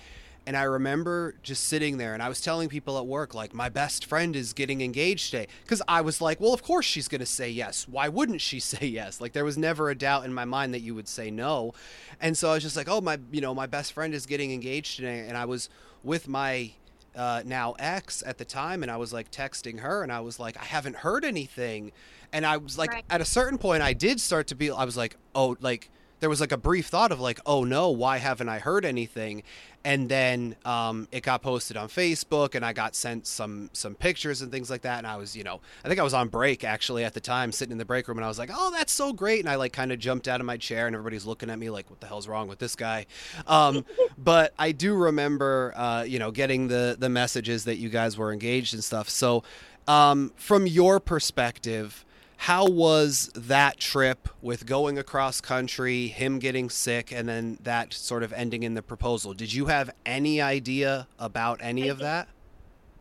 And 0.47 0.55
I 0.55 0.63
remember 0.63 1.35
just 1.43 1.65
sitting 1.65 1.97
there 1.97 2.13
and 2.13 2.23
I 2.23 2.29
was 2.29 2.39
telling 2.39 2.69
people 2.69 2.97
at 2.97 3.05
work, 3.05 3.35
like, 3.35 3.53
my 3.53 3.67
best 3.67 4.05
friend 4.05 4.33
is 4.33 4.53
getting 4.53 4.79
engaged 4.79 5.29
today. 5.29 5.47
Because 5.61 5.81
I 5.89 5.99
was 5.99 6.21
like, 6.21 6.39
well, 6.39 6.53
of 6.53 6.63
course 6.63 6.85
she's 6.85 7.09
going 7.09 7.19
to 7.19 7.25
say 7.25 7.49
yes. 7.49 7.85
Why 7.85 8.07
wouldn't 8.07 8.39
she 8.39 8.59
say 8.61 8.87
yes? 8.87 9.19
Like, 9.19 9.33
there 9.33 9.43
was 9.43 9.57
never 9.57 9.89
a 9.89 9.95
doubt 9.95 10.23
in 10.23 10.33
my 10.33 10.45
mind 10.45 10.73
that 10.73 10.79
you 10.79 10.95
would 10.95 11.09
say 11.09 11.29
no. 11.29 11.73
And 12.21 12.37
so 12.37 12.51
I 12.51 12.53
was 12.53 12.63
just 12.63 12.77
like, 12.77 12.87
oh, 12.87 13.01
my, 13.01 13.19
you 13.29 13.41
know, 13.41 13.53
my 13.53 13.65
best 13.65 13.91
friend 13.91 14.13
is 14.13 14.25
getting 14.25 14.53
engaged 14.53 14.95
today. 14.95 15.27
And 15.27 15.37
I 15.37 15.43
was 15.43 15.69
with 16.01 16.29
my 16.29 16.71
uh, 17.13 17.41
now 17.43 17.75
ex 17.77 18.23
at 18.25 18.37
the 18.37 18.45
time 18.45 18.83
and 18.83 18.91
I 18.91 18.95
was 18.97 19.11
like 19.11 19.31
texting 19.31 19.79
her 19.79 20.01
and 20.01 20.11
I 20.13 20.21
was 20.21 20.39
like, 20.39 20.55
I 20.55 20.63
haven't 20.63 20.97
heard 20.97 21.25
anything. 21.25 21.91
And 22.31 22.45
I 22.45 22.55
was 22.55 22.77
like, 22.77 22.93
right. 22.93 23.05
at 23.09 23.19
a 23.19 23.25
certain 23.25 23.57
point, 23.57 23.83
I 23.83 23.91
did 23.91 24.21
start 24.21 24.47
to 24.47 24.55
be, 24.55 24.71
I 24.71 24.85
was 24.85 24.95
like, 24.95 25.17
oh, 25.35 25.57
like, 25.59 25.89
there 26.19 26.29
was 26.29 26.41
like 26.41 26.51
a 26.51 26.57
brief 26.57 26.87
thought 26.87 27.11
of 27.11 27.19
like, 27.19 27.39
oh 27.45 27.63
no, 27.63 27.89
why 27.89 28.17
haven't 28.17 28.49
I 28.49 28.59
heard 28.59 28.85
anything? 28.85 29.43
And 29.83 30.09
then 30.09 30.55
um, 30.65 31.07
it 31.11 31.23
got 31.23 31.41
posted 31.41 31.77
on 31.77 31.87
Facebook, 31.87 32.55
and 32.55 32.65
I 32.65 32.73
got 32.73 32.95
sent 32.95 33.25
some 33.25 33.69
some 33.71 33.95
pictures 33.95 34.41
and 34.41 34.51
things 34.51 34.69
like 34.69 34.81
that. 34.81 34.97
And 34.97 35.07
I 35.07 35.15
was, 35.15 35.35
you 35.35 35.43
know, 35.43 35.61
I 35.85 35.87
think 35.87 35.99
I 35.99 36.03
was 36.03 36.13
on 36.13 36.27
break 36.27 36.63
actually 36.63 37.05
at 37.05 37.13
the 37.13 37.21
time, 37.21 37.51
sitting 37.51 37.71
in 37.71 37.77
the 37.77 37.85
break 37.85 38.07
room, 38.07 38.17
and 38.17 38.25
I 38.25 38.27
was 38.27 38.39
like, 38.39 38.49
oh, 38.53 38.71
that's 38.71 38.91
so 38.91 39.13
great. 39.13 39.39
And 39.39 39.49
I 39.49 39.55
like 39.55 39.71
kind 39.73 39.91
of 39.91 39.99
jumped 39.99 40.27
out 40.27 40.41
of 40.41 40.45
my 40.45 40.57
chair, 40.57 40.87
and 40.87 40.95
everybody's 40.95 41.25
looking 41.25 41.49
at 41.49 41.57
me 41.57 41.69
like, 41.69 41.89
what 41.89 42.01
the 42.01 42.07
hell's 42.07 42.27
wrong 42.27 42.47
with 42.47 42.59
this 42.59 42.75
guy? 42.75 43.05
Um, 43.45 43.85
but 44.17 44.53
I 44.59 44.73
do 44.73 44.93
remember, 44.95 45.73
uh, 45.75 46.03
you 46.03 46.19
know, 46.19 46.31
getting 46.31 46.67
the 46.67 46.97
the 46.99 47.09
messages 47.09 47.63
that 47.65 47.77
you 47.77 47.89
guys 47.89 48.17
were 48.17 48.33
engaged 48.33 48.73
and 48.73 48.83
stuff. 48.83 49.09
So 49.09 49.43
um, 49.87 50.33
from 50.35 50.67
your 50.67 50.99
perspective 50.99 52.03
how 52.37 52.67
was 52.67 53.31
that 53.35 53.79
trip 53.79 54.29
with 54.41 54.65
going 54.65 54.97
across 54.97 55.41
country, 55.41 56.07
him 56.07 56.39
getting 56.39 56.69
sick, 56.69 57.11
and 57.11 57.27
then 57.27 57.57
that 57.63 57.93
sort 57.93 58.23
of 58.23 58.31
ending 58.31 58.63
in 58.63 58.75
the 58.75 58.83
proposal? 58.83 59.33
Did 59.33 59.51
you 59.51 59.65
have 59.65 59.89
any 60.05 60.39
idea 60.39 61.07
about 61.17 61.59
any 61.61 61.85
I 61.85 61.87
of 61.87 61.97
did. 61.97 62.05
that? 62.05 62.27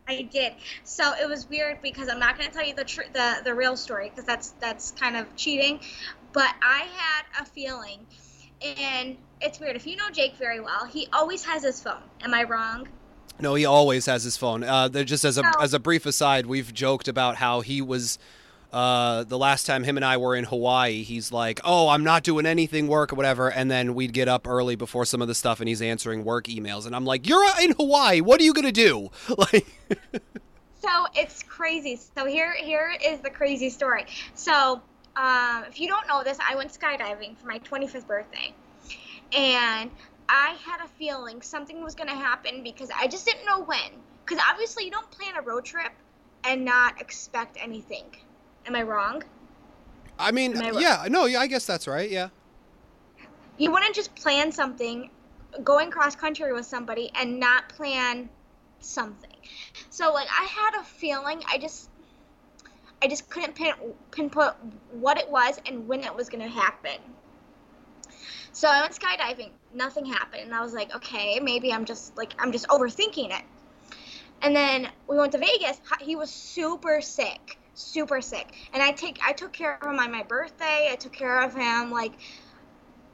I 0.07 0.21
did. 0.23 0.53
So 0.83 1.13
it 1.21 1.27
was 1.29 1.47
weird 1.49 1.81
because 1.81 2.09
I'm 2.09 2.19
not 2.19 2.37
going 2.37 2.49
to 2.49 2.55
tell 2.55 2.65
you 2.65 2.73
the 2.73 2.83
tr- 2.83 3.11
the 3.13 3.41
the 3.43 3.53
real 3.53 3.77
story 3.77 4.09
because 4.09 4.25
that's 4.25 4.51
that's 4.59 4.91
kind 4.91 5.15
of 5.15 5.33
cheating. 5.35 5.81
But 6.33 6.53
I 6.61 6.87
had 6.95 7.41
a 7.41 7.45
feeling, 7.45 7.99
and 8.61 9.17
it's 9.39 9.59
weird. 9.59 9.75
If 9.75 9.85
you 9.85 9.97
know 9.97 10.09
Jake 10.09 10.35
very 10.35 10.61
well, 10.61 10.85
he 10.85 11.07
always 11.13 11.45
has 11.45 11.63
his 11.63 11.81
phone. 11.81 12.01
Am 12.21 12.33
I 12.33 12.43
wrong? 12.43 12.87
No, 13.39 13.53
he 13.53 13.65
always 13.65 14.07
has 14.07 14.23
his 14.23 14.35
phone. 14.35 14.63
Uh, 14.63 14.89
just 14.89 15.23
as 15.23 15.37
a 15.37 15.43
so, 15.43 15.61
as 15.61 15.73
a 15.73 15.79
brief 15.79 16.05
aside, 16.05 16.47
we've 16.47 16.73
joked 16.73 17.07
about 17.07 17.35
how 17.35 17.61
he 17.61 17.81
was 17.81 18.17
uh, 18.71 19.23
the 19.23 19.37
last 19.37 19.65
time 19.65 19.83
him 19.83 19.95
and 19.95 20.03
I 20.03 20.17
were 20.17 20.35
in 20.35 20.43
Hawaii, 20.43 21.03
he's 21.03 21.31
like, 21.31 21.61
"Oh, 21.63 21.87
I'm 21.87 22.03
not 22.03 22.23
doing 22.23 22.45
anything 22.45 22.87
work 22.87 23.13
or 23.13 23.15
whatever," 23.15 23.49
and 23.49 23.71
then 23.71 23.95
we'd 23.95 24.13
get 24.13 24.27
up 24.27 24.45
early 24.47 24.75
before 24.75 25.05
some 25.05 25.21
of 25.21 25.29
the 25.29 25.35
stuff, 25.35 25.59
and 25.61 25.69
he's 25.69 25.81
answering 25.81 26.25
work 26.25 26.45
emails, 26.47 26.85
and 26.85 26.95
I'm 26.95 27.05
like, 27.05 27.27
"You're 27.27 27.45
in 27.61 27.71
Hawaii. 27.71 28.19
What 28.19 28.41
are 28.41 28.43
you 28.43 28.53
gonna 28.53 28.71
do?" 28.71 29.09
Like. 29.37 29.67
so 30.81 30.89
it's 31.15 31.43
crazy. 31.43 31.99
So 32.15 32.25
here, 32.25 32.53
here 32.53 32.93
is 33.05 33.19
the 33.19 33.29
crazy 33.29 33.69
story. 33.69 34.05
So 34.35 34.81
um, 35.15 35.63
if 35.67 35.79
you 35.79 35.87
don't 35.87 36.07
know 36.07 36.23
this, 36.23 36.37
I 36.45 36.55
went 36.55 36.71
skydiving 36.71 37.37
for 37.37 37.47
my 37.47 37.59
25th 37.59 38.07
birthday, 38.07 38.53
and 39.31 39.91
I 40.27 40.57
had 40.61 40.83
a 40.83 40.87
feeling 40.99 41.41
something 41.41 41.83
was 41.83 41.95
gonna 41.95 42.15
happen 42.15 42.63
because 42.63 42.89
I 42.93 43.07
just 43.07 43.25
didn't 43.25 43.45
know 43.45 43.63
when. 43.63 43.91
Because 44.25 44.43
obviously, 44.51 44.83
you 44.83 44.91
don't 44.91 45.09
plan 45.09 45.37
a 45.37 45.41
road 45.41 45.63
trip 45.63 45.93
and 46.43 46.65
not 46.65 46.99
expect 46.99 47.57
anything 47.61 48.05
Am 48.67 48.75
I 48.75 48.83
wrong? 48.83 49.23
I 50.19 50.31
mean, 50.31 50.61
I 50.61 50.71
yeah, 50.71 51.05
no, 51.09 51.25
yeah, 51.25 51.39
I 51.39 51.47
guess 51.47 51.65
that's 51.65 51.87
right. 51.87 52.09
Yeah. 52.09 52.29
You 53.57 53.71
wouldn't 53.71 53.95
just 53.95 54.13
plan 54.15 54.51
something, 54.51 55.09
going 55.63 55.89
cross 55.89 56.15
country 56.15 56.51
with 56.51 56.65
somebody, 56.65 57.09
and 57.15 57.39
not 57.39 57.69
plan 57.69 58.29
something. 58.79 59.31
So 59.89 60.11
like, 60.11 60.27
I 60.29 60.43
had 60.45 60.81
a 60.81 60.83
feeling. 60.83 61.41
I 61.49 61.57
just, 61.57 61.89
I 63.01 63.07
just 63.07 63.29
couldn't 63.29 63.55
pin, 63.55 63.73
pinpoint 64.11 64.53
what 64.91 65.17
it 65.17 65.29
was 65.29 65.59
and 65.65 65.87
when 65.87 66.03
it 66.03 66.13
was 66.13 66.27
gonna 66.27 66.49
happen. 66.49 66.99
So 68.51 68.67
I 68.67 68.81
went 68.81 68.93
skydiving. 68.93 69.51
Nothing 69.73 70.05
happened, 70.05 70.43
and 70.43 70.53
I 70.53 70.61
was 70.61 70.73
like, 70.73 70.93
okay, 70.95 71.39
maybe 71.39 71.71
I'm 71.71 71.85
just 71.85 72.17
like 72.17 72.33
I'm 72.37 72.51
just 72.51 72.67
overthinking 72.67 73.37
it. 73.37 73.43
And 74.41 74.55
then 74.55 74.89
we 75.07 75.15
went 75.15 75.31
to 75.31 75.37
Vegas. 75.37 75.79
He 76.01 76.15
was 76.15 76.29
super 76.29 76.99
sick 77.01 77.57
super 77.77 78.21
sick. 78.21 78.47
And 78.73 78.81
I 78.81 78.91
take 78.91 79.19
I 79.25 79.33
took 79.33 79.53
care 79.53 79.77
of 79.81 79.87
him 79.87 79.99
on 79.99 80.11
my 80.11 80.23
birthday. 80.23 80.89
I 80.91 80.95
took 80.95 81.13
care 81.13 81.41
of 81.41 81.53
him 81.53 81.91
like 81.91 82.13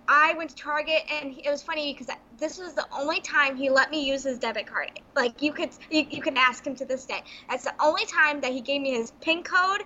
I 0.08 0.34
went 0.34 0.50
to 0.50 0.55
Target 0.55 1.03
and 1.10 1.38
it 1.38 1.50
was 1.50 1.63
funny 1.63 1.93
because 1.93 2.13
this 2.38 2.58
was 2.58 2.74
the 2.74 2.86
only 2.91 3.22
time 3.22 3.55
he 3.55 3.70
let 3.70 3.89
me 3.89 4.05
use 4.05 4.24
his 4.24 4.39
debit 4.39 4.67
card. 4.67 4.91
Like 5.15 5.41
you 5.41 5.53
could 5.53 5.70
you, 5.89 6.05
you 6.10 6.22
can 6.22 6.38
ask 6.38 6.65
him 6.65 6.75
to 6.75 6.86
this 6.86 7.05
day. 7.05 7.22
That's 7.50 7.63
the 7.63 7.74
only 7.82 8.05
time 8.05 8.41
that 8.41 8.51
he 8.51 8.62
gave 8.62 8.82
me 8.82 8.91
his 8.91 9.12
PIN 9.22 9.43
code 9.43 9.84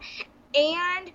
and 0.55 1.11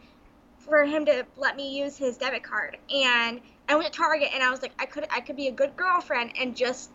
for 0.59 0.85
him 0.85 1.05
to 1.07 1.27
let 1.37 1.57
me 1.57 1.77
use 1.79 1.97
his 1.97 2.17
debit 2.17 2.45
card. 2.45 2.79
And 2.95 3.41
I 3.69 3.75
went 3.75 3.93
to 3.93 3.97
Target 3.97 4.31
and 4.33 4.43
I 4.43 4.51
was 4.51 4.63
like 4.63 4.73
I 4.79 4.87
could 4.87 5.07
I 5.11 5.21
could 5.21 5.37
be 5.37 5.49
a 5.49 5.53
good 5.53 5.77
girlfriend 5.77 6.33
and 6.39 6.57
just 6.57 6.91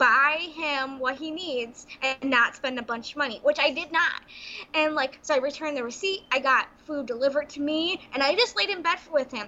buy 0.00 0.38
him 0.54 0.98
what 0.98 1.16
he 1.16 1.30
needs 1.30 1.86
and 2.02 2.30
not 2.30 2.56
spend 2.56 2.78
a 2.78 2.82
bunch 2.82 3.10
of 3.10 3.18
money, 3.18 3.38
which 3.42 3.58
I 3.60 3.70
did 3.70 3.92
not. 3.92 4.22
And 4.74 4.94
like, 4.94 5.18
so 5.20 5.34
I 5.34 5.36
returned 5.36 5.76
the 5.76 5.84
receipt. 5.84 6.22
I 6.32 6.40
got 6.40 6.68
food 6.86 7.06
delivered 7.06 7.50
to 7.50 7.60
me, 7.60 8.00
and 8.14 8.22
I 8.22 8.34
just 8.34 8.56
laid 8.56 8.70
in 8.70 8.82
bed 8.82 8.98
with 9.12 9.30
him. 9.30 9.46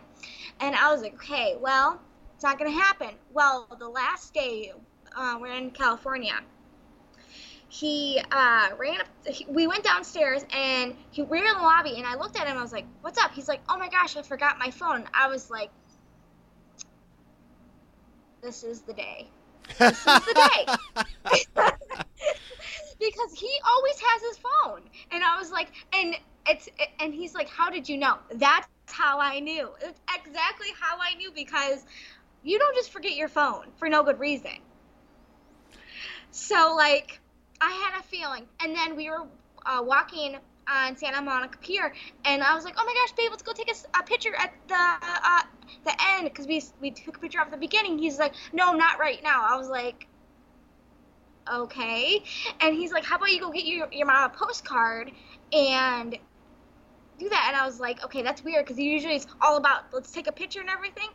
And 0.61 0.77
I 0.77 0.93
was 0.93 1.01
like, 1.01 1.15
okay, 1.15 1.57
well, 1.59 1.99
it's 2.35 2.45
not 2.45 2.59
gonna 2.59 2.71
happen. 2.71 3.09
Well, 3.33 3.67
the 3.79 3.89
last 3.89 4.35
day 4.35 4.73
uh, 5.17 5.39
we're 5.41 5.55
in 5.55 5.71
California. 5.71 6.39
He 7.69 8.21
uh, 8.31 8.69
ran 8.79 9.01
up. 9.01 9.07
He, 9.27 9.47
we 9.49 9.67
went 9.67 9.83
downstairs 9.83 10.45
and 10.55 10.95
he, 11.11 11.23
we 11.23 11.41
were 11.41 11.47
in 11.47 11.57
the 11.57 11.63
lobby. 11.63 11.95
And 11.97 12.07
I 12.07 12.17
looked 12.17 12.39
at 12.39 12.47
him. 12.47 12.59
I 12.59 12.63
was 12.63 12.73
like, 12.73 12.85
"What's 13.01 13.19
up?" 13.19 13.33
He's 13.33 13.49
like, 13.49 13.63
"Oh 13.71 13.79
my 13.79 13.89
gosh, 13.89 14.15
I 14.19 14.23
forgot 14.23 14.59
my 14.59 14.71
phone." 14.71 15.05
I 15.15 15.29
was 15.29 15.51
like, 15.51 15.71
"This 18.43 18.63
is 18.63 18.83
the 18.83 18.93
day." 18.93 19.31
This 19.79 19.99
is 19.99 20.05
the 20.05 20.51
day. 20.51 20.75
because 22.99 23.33
he 23.35 23.51
always 23.67 24.01
has 24.01 24.23
his 24.23 24.39
phone. 24.39 24.83
And 25.11 25.25
I 25.25 25.39
was 25.39 25.51
like, 25.51 25.69
and 25.93 26.17
it's, 26.47 26.69
and 27.01 27.13
he's 27.13 27.35
like, 27.35 27.49
how 27.49 27.71
did 27.71 27.89
you 27.89 27.97
know? 27.97 28.19
That's 28.35 28.69
how 28.87 29.19
I 29.21 29.41
knew. 29.41 29.69
It's 29.81 30.01
exactly 30.15 30.69
how 30.79 30.97
I 31.01 31.15
knew 31.17 31.33
because 31.33 31.85
you 32.43 32.59
don't 32.59 32.75
just 32.75 32.91
forget 32.91 33.15
your 33.15 33.29
phone 33.29 33.67
for 33.77 33.89
no 33.89 34.03
good 34.03 34.19
reason. 34.19 34.59
So, 36.31 36.75
like, 36.77 37.21
I 37.61 37.71
had 37.71 38.01
a 38.01 38.03
feeling. 38.03 38.47
And 38.61 38.75
then 38.75 38.97
we 38.97 39.11
were 39.11 39.27
uh, 39.67 39.83
walking 39.83 40.37
on 40.69 40.97
Santa 40.97 41.21
Monica 41.21 41.59
Pier, 41.59 41.93
and 42.25 42.43
I 42.43 42.55
was 42.55 42.65
like, 42.65 42.75
"Oh 42.79 42.85
my 42.85 42.95
gosh, 42.95 43.17
babe, 43.17 43.31
let's 43.31 43.43
go 43.43 43.53
take 43.53 43.71
a, 43.71 43.99
a 43.99 44.03
picture 44.03 44.35
at 44.39 44.53
the 44.69 44.75
uh, 44.75 45.43
the 45.85 45.95
end 46.15 46.25
because 46.25 46.47
we 46.47 46.63
we 46.81 46.91
took 46.91 47.17
a 47.17 47.21
picture 47.21 47.41
of 47.41 47.51
the 47.51 47.57
beginning." 47.57 47.99
He's 47.99 48.19
like, 48.19 48.35
"No, 48.53 48.73
not 48.73 48.99
right 48.99 49.23
now." 49.23 49.45
I 49.45 49.57
was 49.57 49.69
like, 49.69 50.07
"Okay," 51.51 52.23
and 52.61 52.75
he's 52.75 52.93
like, 52.93 53.05
"How 53.05 53.17
about 53.17 53.31
you 53.31 53.41
go 53.41 53.51
get 53.51 53.65
your 53.65 53.89
your 53.93 54.07
mom 54.07 54.31
a 54.31 54.35
postcard 54.35 55.13
and 55.53 56.19
do 57.19 57.29
that?" 57.29 57.45
And 57.49 57.57
I 57.57 57.67
was 57.67 57.81
like, 57.81 58.05
"Okay, 58.05 58.23
that's 58.23 58.43
weird 58.45 58.65
because 58.65 58.79
usually 58.79 59.17
it's 59.17 59.27
all 59.41 59.57
about 59.57 59.93
let's 59.93 60.11
take 60.11 60.27
a 60.27 60.33
picture 60.33 60.61
and 60.61 60.71
everything." 60.71 61.09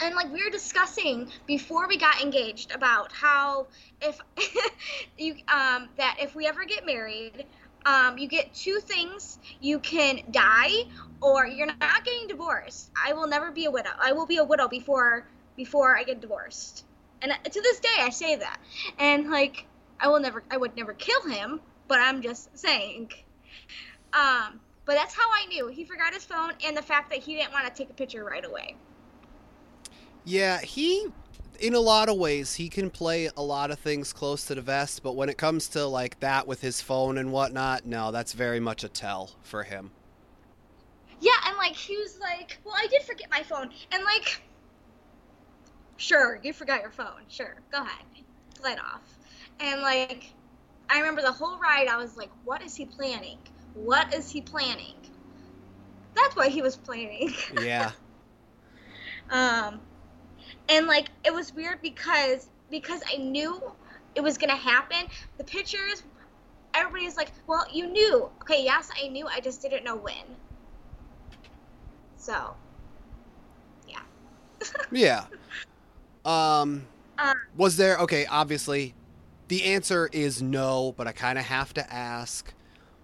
and 0.00 0.14
like 0.14 0.32
we 0.32 0.42
were 0.42 0.50
discussing 0.50 1.30
before 1.46 1.88
we 1.88 1.96
got 1.96 2.20
engaged 2.20 2.72
about 2.72 3.12
how 3.12 3.66
if 4.00 4.18
you 5.18 5.34
um 5.48 5.88
that 5.96 6.16
if 6.20 6.34
we 6.34 6.46
ever 6.46 6.64
get 6.64 6.84
married 6.84 7.46
um 7.86 8.18
you 8.18 8.28
get 8.28 8.52
two 8.54 8.78
things. 8.80 9.38
You 9.60 9.78
can 9.78 10.20
die 10.30 10.84
or 11.20 11.46
you're 11.46 11.66
not 11.66 12.04
getting 12.04 12.28
divorced. 12.28 12.90
I 13.02 13.12
will 13.12 13.26
never 13.26 13.50
be 13.50 13.66
a 13.66 13.70
widow. 13.70 13.90
I 14.00 14.12
will 14.12 14.26
be 14.26 14.38
a 14.38 14.44
widow 14.44 14.68
before 14.68 15.26
before 15.56 15.96
i 15.96 16.02
get 16.02 16.20
divorced. 16.20 16.84
And 17.22 17.32
to 17.32 17.60
this 17.60 17.80
day 17.80 17.96
i 18.00 18.10
say 18.10 18.36
that. 18.36 18.58
And 18.98 19.30
like 19.30 19.66
i 20.00 20.08
will 20.08 20.20
never 20.20 20.42
i 20.50 20.56
would 20.56 20.76
never 20.76 20.92
kill 20.92 21.22
him 21.22 21.60
but 21.88 21.98
i'm 22.00 22.22
just 22.22 22.56
saying. 22.58 23.12
Um 24.12 24.60
but 24.86 24.94
that's 24.94 25.14
how 25.14 25.28
i 25.32 25.46
knew. 25.46 25.68
He 25.68 25.84
forgot 25.84 26.12
his 26.14 26.24
phone 26.24 26.52
and 26.64 26.76
the 26.76 26.82
fact 26.82 27.10
that 27.10 27.20
he 27.20 27.34
didn't 27.36 27.52
want 27.52 27.66
to 27.66 27.72
take 27.72 27.90
a 27.90 27.94
picture 27.94 28.24
right 28.24 28.44
away. 28.44 28.76
Yeah, 30.24 30.60
he 30.60 31.08
in 31.60 31.74
a 31.74 31.80
lot 31.80 32.08
of 32.08 32.16
ways 32.16 32.54
he 32.54 32.68
can 32.68 32.90
play 32.90 33.30
a 33.36 33.42
lot 33.42 33.70
of 33.70 33.78
things 33.78 34.12
close 34.12 34.44
to 34.46 34.54
the 34.54 34.60
vest, 34.60 35.02
but 35.02 35.16
when 35.16 35.28
it 35.28 35.38
comes 35.38 35.68
to 35.68 35.86
like 35.86 36.20
that 36.20 36.46
with 36.46 36.60
his 36.60 36.80
phone 36.80 37.18
and 37.18 37.32
whatnot, 37.32 37.86
no, 37.86 38.10
that's 38.10 38.32
very 38.32 38.60
much 38.60 38.84
a 38.84 38.88
tell 38.88 39.30
for 39.42 39.62
him. 39.62 39.90
Yeah, 41.20 41.32
and 41.46 41.56
like 41.56 41.74
he 41.74 41.96
was 41.96 42.18
like, 42.20 42.58
"Well, 42.64 42.74
I 42.76 42.86
did 42.88 43.02
forget 43.02 43.28
my 43.30 43.42
phone," 43.42 43.70
and 43.92 44.04
like, 44.04 44.42
sure, 45.96 46.40
you 46.42 46.52
forgot 46.52 46.82
your 46.82 46.90
phone. 46.90 47.22
Sure, 47.28 47.56
go 47.72 47.82
ahead, 47.82 48.04
play 48.60 48.72
it 48.72 48.80
off. 48.80 49.16
And 49.60 49.80
like, 49.80 50.32
I 50.90 50.98
remember 50.98 51.22
the 51.22 51.32
whole 51.32 51.58
ride. 51.58 51.88
I 51.88 51.96
was 51.96 52.16
like, 52.16 52.30
"What 52.44 52.62
is 52.62 52.74
he 52.74 52.84
planning? 52.84 53.38
What 53.74 54.12
is 54.12 54.30
he 54.30 54.40
planning?" 54.40 54.96
That's 56.14 56.36
what 56.36 56.48
he 56.50 56.62
was 56.62 56.76
planning. 56.76 57.32
Yeah. 57.60 57.92
um, 59.30 59.80
and 60.68 60.86
like 60.86 61.08
it 61.24 61.32
was 61.32 61.54
weird 61.54 61.80
because 61.82 62.48
because 62.70 63.02
I 63.12 63.16
knew 63.16 63.60
it 64.14 64.22
was 64.22 64.38
gonna 64.38 64.56
happen. 64.56 65.06
The 65.38 65.44
pictures, 65.44 66.02
everybody's 66.74 67.16
like, 67.16 67.32
"Well, 67.46 67.64
you 67.72 67.86
knew." 67.86 68.30
Okay, 68.42 68.62
yes, 68.62 68.90
I 69.02 69.08
knew. 69.08 69.26
I 69.26 69.40
just 69.40 69.60
didn't 69.62 69.84
know 69.84 69.96
when. 69.96 70.24
So, 72.16 72.54
yeah. 73.88 74.00
Yeah. 74.90 75.26
Um 76.24 76.86
Um, 77.18 77.34
was 77.56 77.76
there 77.76 77.98
okay, 77.98 78.26
obviously 78.26 78.94
the 79.48 79.64
answer 79.64 80.08
is 80.12 80.40
no, 80.40 80.94
but 80.96 81.06
I 81.06 81.12
kind 81.12 81.38
of 81.38 81.44
have 81.44 81.74
to 81.74 81.92
ask 81.92 82.52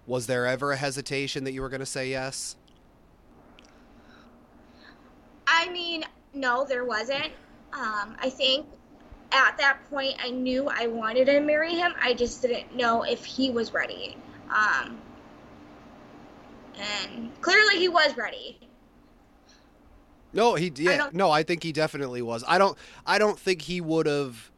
was 0.07 0.27
there 0.27 0.45
ever 0.47 0.71
a 0.71 0.75
hesitation 0.75 1.43
that 1.43 1.51
you 1.51 1.61
were 1.61 1.69
going 1.69 1.79
to 1.81 1.85
say 1.85 2.09
yes? 2.09 2.55
I 5.47 5.69
mean, 5.69 6.03
no, 6.33 6.65
there 6.65 6.85
wasn't. 6.85 7.31
Um, 7.73 8.15
I 8.19 8.29
think 8.29 8.65
at 9.31 9.57
that 9.57 9.79
point 9.89 10.15
I 10.21 10.29
knew 10.29 10.67
I 10.67 10.87
wanted 10.87 11.25
to 11.25 11.39
marry 11.39 11.75
him. 11.75 11.93
I 12.01 12.13
just 12.13 12.41
didn't 12.41 12.75
know 12.75 13.03
if 13.03 13.23
he 13.23 13.49
was 13.49 13.73
ready. 13.73 14.17
Um, 14.49 14.97
and 16.77 17.31
clearly 17.41 17.77
he 17.77 17.87
was 17.87 18.15
ready. 18.17 18.59
No, 20.33 20.55
he 20.55 20.71
yeah, 20.75 20.97
don't- 20.97 21.13
no, 21.13 21.29
I 21.31 21.43
think 21.43 21.63
he 21.63 21.71
definitely 21.71 22.21
was. 22.21 22.43
I 22.47 22.57
don't 22.57 22.77
I 23.05 23.17
don't 23.17 23.37
think 23.39 23.61
he 23.61 23.81
would 23.81 24.05
have 24.05 24.51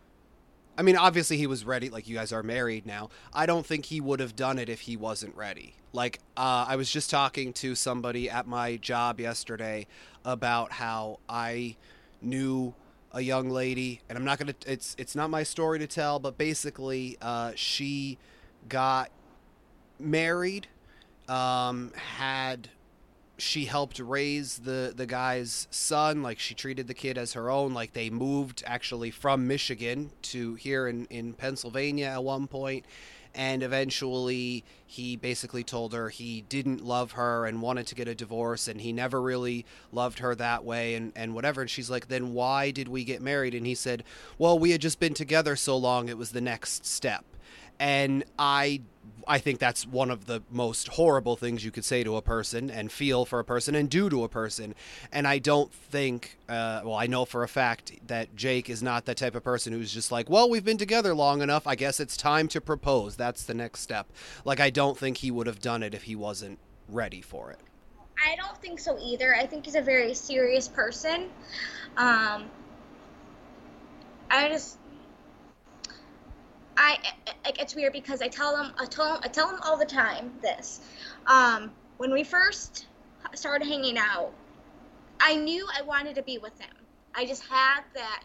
I 0.76 0.82
mean, 0.82 0.98
obviously 0.98 1.38
he 1.38 1.46
was 1.46 1.66
ready 1.66 1.90
like 1.90 2.08
you 2.08 2.16
guys 2.16 2.32
are 2.32 2.42
married 2.42 2.86
now. 2.86 3.10
I 3.32 3.46
don't 3.46 3.66
think 3.66 3.86
he 3.86 4.02
would 4.02 4.20
have 4.20 4.36
done 4.36 4.58
it 4.58 4.70
if 4.70 4.82
he 4.82 4.98
wasn't 4.98 5.36
ready. 5.36 5.76
Like 5.92 6.20
uh, 6.36 6.66
I 6.68 6.76
was 6.76 6.90
just 6.90 7.10
talking 7.12 7.54
to 7.54 7.76
somebody 7.76 8.30
at 8.30 8.48
my 8.48 8.78
job 8.78 9.20
yesterday 9.20 9.86
about 10.26 10.72
how 10.72 11.20
I 11.30 11.76
knew 12.22 12.74
a 13.14 13.22
young 13.22 13.50
lady 13.50 14.02
and 14.10 14.18
I'm 14.18 14.26
not 14.26 14.40
to 14.40 14.56
it's 14.66 14.96
it's 14.98 15.16
not 15.16 15.30
my 15.30 15.44
story 15.44 15.80
to 15.80 15.88
tell, 15.88 16.20
but 16.20 16.38
basically 16.38 17.18
uh, 17.22 17.52
she 17.56 18.18
got 18.68 19.12
married 20.00 20.68
um, 21.28 21.92
had 22.18 22.70
she 23.38 23.66
helped 23.66 24.00
raise 24.00 24.60
the 24.60 24.94
the 24.96 25.06
guy's 25.06 25.68
son 25.72 26.22
like 26.22 26.40
she 26.40 26.54
treated 26.54 26.88
the 26.88 26.94
kid 26.94 27.18
as 27.18 27.34
her 27.34 27.50
own 27.50 27.74
like 27.74 27.94
they 27.94 28.10
moved 28.10 28.64
actually 28.66 29.10
from 29.10 29.48
michigan 29.48 30.12
to 30.22 30.54
here 30.56 30.88
in 30.88 31.06
in 31.06 31.34
pennsylvania 31.34 32.06
at 32.06 32.24
one 32.24 32.46
point 32.46 32.86
and 33.36 33.64
eventually 33.64 34.64
he 34.86 35.16
basically 35.16 35.64
told 35.64 35.94
her 35.94 36.10
he 36.10 36.42
didn't 36.42 36.84
love 36.84 37.14
her 37.14 37.46
and 37.46 37.62
wanted 37.62 37.88
to 37.88 37.96
get 37.96 38.08
a 38.08 38.16
divorce 38.16 38.68
and 38.68 38.82
he 38.82 38.94
never 38.94 39.22
really 39.22 39.66
loved 39.92 40.20
her 40.20 40.36
that 40.36 40.64
way 40.64 40.96
and 40.96 41.12
and 41.16 41.34
whatever. 41.34 41.62
And 41.62 41.70
she's 41.70 41.90
like 41.90 42.08
then 42.08 42.34
why 42.34 42.72
did 42.72 42.88
we 42.88 43.04
get 43.04 43.22
married? 43.22 43.56
And 43.56 43.66
he 43.66 43.76
said 43.76 44.04
well 44.38 44.58
we 44.58 44.72
had 44.72 44.82
just 44.82 45.00
been 45.00 45.14
together 45.14 45.56
so 45.56 45.76
long 45.78 46.10
it 46.10 46.18
was 46.18 46.32
the 46.32 46.42
next 46.42 46.86
step 46.86 47.26
and 47.84 48.24
I 48.40 48.80
I 49.28 49.40
think 49.40 49.60
that's 49.60 49.86
one 49.86 50.10
of 50.10 50.26
the 50.26 50.42
most 50.50 50.88
horrible 50.88 51.36
things 51.36 51.64
you 51.64 51.72
could 51.72 51.86
say 51.86 52.04
to 52.04 52.16
a 52.18 52.22
person 52.22 52.70
and 52.70 52.92
feel 52.92 53.26
for 53.26 53.40
a 53.40 53.44
person 53.44 53.76
and 53.76 53.90
do 53.90 54.10
to 54.10 54.24
a 54.24 54.30
person. 54.30 54.76
And 55.14 55.26
I 55.26 55.40
don't 55.40 55.72
think, 55.72 56.38
uh, 56.50 56.82
well, 56.84 56.96
I 56.96 57.08
know 57.08 57.24
for 57.24 57.44
a 57.44 57.48
fact 57.48 57.94
that 58.08 58.36
Jake 58.36 58.70
is 58.70 58.84
not 58.84 59.06
that 59.06 59.16
type 59.16 59.36
of 59.36 59.44
person 59.44 59.72
who's 59.72 59.94
just 59.94 60.12
like, 60.12 60.30
well, 60.30 60.50
we've 60.50 60.66
been 60.66 60.78
together 60.78 61.14
long 61.14 61.42
enough. 61.42 61.66
I 61.66 61.76
guess 61.76 62.02
it's 62.02 62.18
time 62.18 62.50
to 62.50 62.60
propose. 62.60 63.16
That's 63.16 63.44
the 63.44 63.54
next 63.54 63.80
step. 63.80 64.08
Like, 64.44 64.60
I 64.60 64.70
don't 64.70 64.98
think 64.98 65.18
he 65.18 65.32
would 65.32 65.48
have 65.48 65.62
done 65.62 65.84
it 65.84 65.94
if 65.94 66.04
he 66.04 66.18
wasn't 66.18 66.60
ready 66.90 67.22
for 67.22 67.52
it. 67.52 67.60
I 68.26 68.36
don't 68.36 68.58
think 68.62 68.80
so 68.80 68.98
either. 69.02 69.36
I 69.36 69.46
think 69.46 69.66
he's 69.66 69.76
a 69.76 69.82
very 69.82 70.14
serious 70.14 70.68
person. 70.68 71.30
Um, 71.96 72.46
I 74.30 74.50
just, 74.50 74.78
I 76.78 76.98
like 77.46 77.62
it's 77.62 77.76
weird 77.76 77.94
because 77.94 78.22
I 78.22 78.28
tell 78.28 78.56
them 78.56 78.74
I 78.78 78.86
tell 78.86 79.16
him, 79.16 79.22
I 79.24 79.28
tell 79.28 79.50
him 79.50 79.60
all 79.64 79.78
the 79.78 79.86
time 79.86 80.32
this. 80.42 80.82
Um, 81.28 81.72
when 81.98 82.12
we 82.12 82.24
first 82.24 82.88
started 83.36 83.68
hanging 83.68 83.98
out, 83.98 84.32
I 85.20 85.36
knew 85.36 85.68
I 85.78 85.82
wanted 85.84 86.16
to 86.16 86.24
be 86.24 86.38
with 86.38 86.60
him. 86.60 86.74
I 87.16 87.26
just 87.26 87.44
had 87.44 87.82
that 87.94 88.24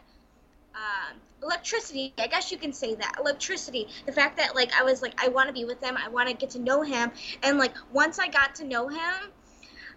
um, 0.74 1.18
electricity. 1.42 2.14
I 2.18 2.26
guess 2.26 2.50
you 2.50 2.58
can 2.58 2.72
say 2.72 2.94
that 2.94 3.16
electricity. 3.20 3.88
The 4.06 4.12
fact 4.12 4.36
that 4.38 4.54
like 4.54 4.72
I 4.72 4.82
was 4.82 5.02
like 5.02 5.22
I 5.22 5.28
want 5.28 5.48
to 5.48 5.52
be 5.52 5.64
with 5.64 5.82
him. 5.82 5.96
I 5.96 6.08
want 6.08 6.28
to 6.28 6.34
get 6.34 6.50
to 6.50 6.58
know 6.58 6.82
him. 6.82 7.10
And 7.42 7.58
like 7.58 7.74
once 7.92 8.18
I 8.18 8.28
got 8.28 8.54
to 8.56 8.64
know 8.64 8.88
him, 8.88 9.14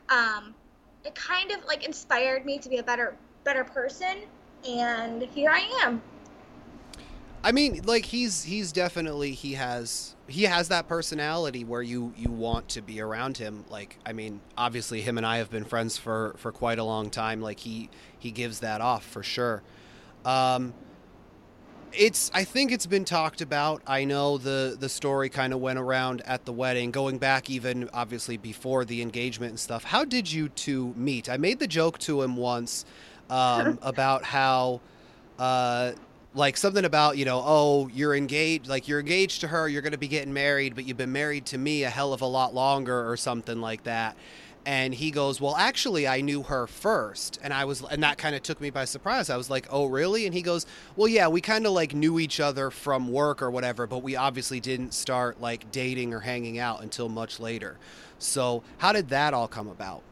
um, 0.09 0.55
it 1.05 1.15
kind 1.15 1.51
of 1.51 1.63
like 1.65 1.85
inspired 1.85 2.45
me 2.45 2.57
to 2.59 2.69
be 2.69 2.77
a 2.77 2.83
better 2.83 3.15
better 3.43 3.63
person. 3.63 4.17
And 4.67 5.23
here 5.23 5.49
I 5.49 5.61
am. 5.83 6.01
I 7.43 7.51
mean, 7.51 7.81
like 7.85 8.05
he's 8.05 8.43
he's 8.43 8.71
definitely 8.71 9.31
he 9.31 9.53
has 9.53 10.15
he 10.27 10.43
has 10.43 10.67
that 10.67 10.87
personality 10.87 11.63
where 11.63 11.81
you 11.81 12.13
you 12.15 12.29
want 12.29 12.69
to 12.69 12.81
be 12.81 13.01
around 13.01 13.37
him. 13.37 13.65
Like 13.69 13.97
I 14.05 14.13
mean, 14.13 14.41
obviously 14.57 15.01
him 15.01 15.17
and 15.17 15.25
I 15.25 15.37
have 15.37 15.49
been 15.49 15.65
friends 15.65 15.97
for 15.97 16.35
for 16.37 16.51
quite 16.51 16.77
a 16.77 16.83
long 16.83 17.09
time. 17.09 17.41
Like 17.41 17.59
he 17.59 17.89
he 18.19 18.31
gives 18.31 18.59
that 18.59 18.81
off 18.81 19.03
for 19.05 19.23
sure. 19.23 19.63
Um 20.23 20.73
it's 21.93 22.31
I 22.33 22.43
think 22.43 22.71
it's 22.71 22.85
been 22.85 23.05
talked 23.05 23.41
about. 23.41 23.81
I 23.87 24.05
know 24.05 24.37
the 24.37 24.77
the 24.79 24.87
story 24.87 25.29
kind 25.29 25.51
of 25.51 25.59
went 25.59 25.79
around 25.79 26.21
at 26.25 26.45
the 26.45 26.53
wedding, 26.53 26.91
going 26.91 27.17
back 27.17 27.49
even 27.49 27.89
obviously 27.91 28.37
before 28.37 28.85
the 28.85 29.01
engagement 29.01 29.49
and 29.49 29.59
stuff. 29.59 29.83
How 29.83 30.05
did 30.05 30.31
you 30.31 30.49
two 30.49 30.93
meet? 30.95 31.29
I 31.29 31.37
made 31.37 31.59
the 31.59 31.67
joke 31.67 31.97
to 31.99 32.21
him 32.21 32.37
once 32.37 32.85
um, 33.29 33.79
about 33.81 34.23
how 34.23 34.81
uh, 35.39 35.93
like 36.33 36.55
something 36.55 36.85
about 36.85 37.17
you 37.17 37.25
know 37.25 37.41
oh 37.45 37.89
you're 37.93 38.15
engaged 38.15 38.67
like 38.67 38.87
you're 38.87 38.99
engaged 38.99 39.41
to 39.41 39.47
her 39.47 39.67
you're 39.67 39.81
going 39.81 39.91
to 39.91 39.97
be 39.97 40.07
getting 40.07 40.33
married 40.33 40.75
but 40.75 40.85
you've 40.85 40.97
been 40.97 41.11
married 41.11 41.45
to 41.45 41.57
me 41.57 41.83
a 41.83 41.89
hell 41.89 42.13
of 42.13 42.21
a 42.21 42.25
lot 42.25 42.53
longer 42.53 43.09
or 43.09 43.17
something 43.17 43.59
like 43.59 43.83
that. 43.83 44.15
And 44.63 44.93
he 44.93 45.09
goes 45.11 45.41
well 45.41 45.55
actually 45.55 46.07
i 46.07 46.21
knew 46.21 46.43
her 46.43 46.67
first. 46.67 47.39
And 47.43 47.53
i 47.53 47.65
was 47.65 47.83
and 47.83 48.03
that 48.03 48.17
kind 48.17 48.35
of 48.35 48.43
took 48.43 48.61
me 48.61 48.69
by 48.69 48.85
surprise. 48.85 49.29
I 49.29 49.35
was 49.35 49.49
like 49.49 49.67
oh 49.69 49.87
really? 49.87 50.25
And 50.25 50.33
he 50.33 50.41
goes 50.41 50.65
well 50.95 51.09
yeah 51.09 51.27
we 51.27 51.41
kind 51.41 51.65
of 51.65 51.73
like 51.73 51.93
knew 51.93 52.17
each 52.19 52.39
other 52.39 52.71
from 52.71 53.11
work 53.11 53.41
or 53.41 53.51
whatever 53.51 53.85
but 53.85 53.99
we 53.99 54.15
obviously 54.15 54.59
didn't 54.61 54.93
start 54.93 55.41
like 55.41 55.69
dating 55.71 56.13
or 56.13 56.21
hanging 56.21 56.59
out 56.59 56.81
until 56.81 57.09
much 57.09 57.39
later. 57.39 57.77
So 58.19 58.63
how 58.77 58.93
did 58.93 59.09
that 59.09 59.33
all 59.33 59.49
come 59.49 59.67
about 59.67 60.03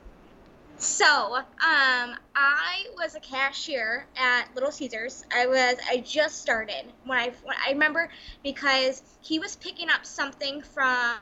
So, 0.80 1.36
um, 1.36 1.46
I 1.62 2.86
was 2.96 3.13
a 3.13 3.20
cashier 3.20 4.08
at 4.15 4.56
Little 4.56 4.72
Caesars. 4.72 5.26
I 5.30 5.46
was 5.46 5.76
I 5.89 5.98
just 5.98 6.39
started 6.39 6.86
when 7.04 7.18
I 7.18 7.34
when 7.44 7.58
I 7.68 7.72
remember 7.72 8.10
because 8.46 9.04
he 9.20 9.39
was 9.39 9.58
picking 9.58 9.89
up 9.89 10.06
something 10.06 10.62
from 10.62 11.18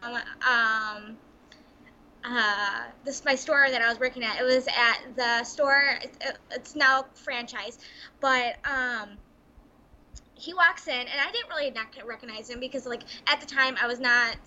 um 0.47 1.17
uh 2.23 2.83
this 3.03 3.25
my 3.25 3.33
store 3.33 3.67
that 3.71 3.81
I 3.81 3.89
was 3.89 3.99
working 3.99 4.23
at. 4.23 4.39
It 4.39 4.43
was 4.43 4.67
at 4.67 5.15
the 5.15 5.43
store. 5.43 5.97
It, 6.03 6.37
it's 6.51 6.75
now 6.75 7.07
franchise, 7.15 7.79
but 8.19 8.57
um 8.63 9.17
he 10.35 10.53
walks 10.53 10.87
in 10.87 10.93
and 10.93 11.19
I 11.19 11.31
didn't 11.31 11.49
really 11.49 11.71
not 11.71 11.87
recognize 12.05 12.47
him 12.47 12.59
because 12.59 12.85
like 12.85 13.01
at 13.27 13.41
the 13.41 13.47
time 13.47 13.75
I 13.81 13.87
was 13.87 13.99
not. 13.99 14.37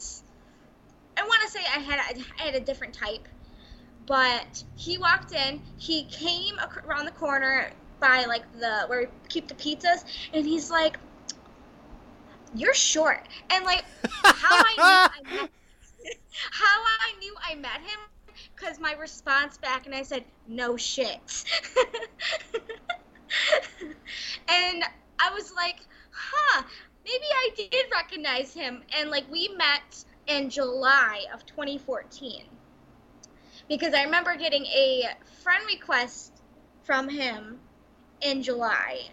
I 1.16 1.23
want 1.23 1.42
to 1.42 1.49
say 1.51 1.61
I 1.75 1.81
had 1.81 1.99
I 2.38 2.44
had 2.44 2.55
a 2.55 2.61
different 2.61 2.94
type 2.94 3.27
but 4.06 4.64
he 4.76 4.98
walked 4.98 5.32
in 5.32 5.60
he 5.76 6.04
came 6.04 6.54
around 6.86 7.04
the 7.04 7.12
corner 7.12 7.70
by 8.00 8.24
like 8.24 8.50
the 8.58 8.84
where 8.86 9.00
we 9.00 9.06
keep 9.28 9.46
the 9.46 9.54
pizzas, 9.54 10.04
and 10.32 10.44
he's 10.44 10.70
like, 10.70 10.98
"You're 12.54 12.74
short," 12.74 13.28
and 13.50 13.64
like 13.64 13.84
how 14.24 14.56
I 14.56 14.74
knew 14.76 15.38
I 15.38 15.40
met, 15.42 15.50
how 16.50 16.66
I 16.66 17.12
knew 17.20 17.34
I 17.48 17.54
met 17.54 17.80
him 17.80 18.34
because 18.56 18.80
my 18.80 18.94
response 18.94 19.58
back, 19.58 19.86
and 19.86 19.94
I 19.94 20.02
said, 20.02 20.24
"No 20.48 20.76
shit," 20.76 21.20
and 24.48 24.84
I 25.18 25.30
was 25.34 25.52
like, 25.54 25.80
"Huh." 26.10 26.62
Maybe 27.02 27.24
I 27.24 27.50
did 27.56 27.86
recognize 27.90 28.52
him, 28.52 28.82
and 28.96 29.10
like 29.10 29.24
we 29.30 29.48
met 29.56 30.04
in 30.26 30.50
July 30.50 31.24
of 31.32 31.44
2014 31.46 32.44
because 33.70 33.94
I 33.94 34.02
remember 34.02 34.37
getting 34.37 34.66
a 34.66 35.04
friend 35.44 35.62
request 35.68 36.33
from 36.83 37.09
him 37.09 37.61
in 38.20 38.42
July. 38.42 39.09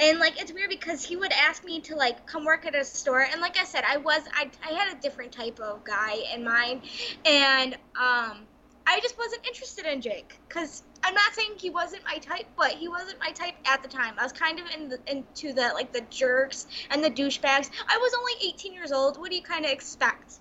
And 0.00 0.18
like 0.18 0.40
it's 0.40 0.52
weird 0.52 0.70
because 0.70 1.04
he 1.04 1.16
would 1.16 1.32
ask 1.32 1.64
me 1.64 1.80
to 1.82 1.94
like 1.94 2.26
come 2.26 2.44
work 2.44 2.66
at 2.66 2.74
a 2.74 2.84
store 2.84 3.20
and 3.20 3.40
like 3.40 3.56
I 3.58 3.64
said 3.64 3.84
I 3.86 3.98
was 3.98 4.22
I, 4.34 4.50
I 4.68 4.72
had 4.72 4.96
a 4.96 5.00
different 5.00 5.30
type 5.30 5.60
of 5.60 5.84
guy 5.84 6.16
in 6.34 6.42
mind 6.42 6.82
and 7.24 7.74
um 7.94 8.46
I 8.84 8.98
just 9.00 9.16
wasn't 9.16 9.46
interested 9.46 9.86
in 9.86 10.00
Jake 10.00 10.40
cuz 10.48 10.82
I'm 11.04 11.14
not 11.14 11.34
saying 11.34 11.52
he 11.58 11.70
wasn't 11.70 12.02
my 12.04 12.18
type 12.18 12.46
but 12.56 12.72
he 12.72 12.88
wasn't 12.88 13.20
my 13.20 13.30
type 13.30 13.54
at 13.66 13.82
the 13.82 13.88
time. 13.88 14.14
I 14.18 14.24
was 14.24 14.32
kind 14.32 14.58
of 14.58 14.66
in 14.74 14.88
the, 14.88 14.98
into 15.06 15.52
the 15.52 15.70
like 15.74 15.92
the 15.92 16.00
jerks 16.10 16.66
and 16.90 17.04
the 17.04 17.10
douchebags. 17.10 17.70
I 17.86 17.98
was 17.98 18.14
only 18.18 18.48
18 18.48 18.72
years 18.72 18.90
old. 18.90 19.20
What 19.20 19.30
do 19.30 19.36
you 19.36 19.42
kind 19.42 19.64
of 19.64 19.70
expect? 19.70 20.40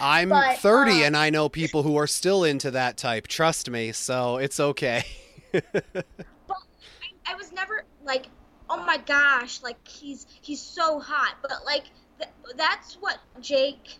I'm 0.00 0.28
But, 0.28 0.58
30 0.58 0.90
uh, 0.90 1.06
and 1.06 1.16
I 1.16 1.30
know 1.30 1.48
people 1.48 1.82
who 1.82 1.96
are 1.96 2.06
still 2.06 2.44
into 2.44 2.70
that 2.72 2.96
type. 2.96 3.26
Trust 3.26 3.70
me, 3.70 3.92
so 3.92 4.36
it's 4.36 4.60
okay. 4.60 5.04
But 5.52 6.56
I, 7.26 7.32
I 7.32 7.34
was 7.36 7.52
never 7.52 7.84
like, 8.04 8.26
oh 8.68 8.84
my 8.84 8.98
gosh, 8.98 9.62
like 9.62 9.86
he's 9.86 10.26
he's 10.42 10.60
so 10.60 10.98
hot. 10.98 11.36
But 11.42 11.64
like 11.64 11.84
th- 12.18 12.30
that's 12.56 12.94
what 12.94 13.18
Jake 13.40 13.98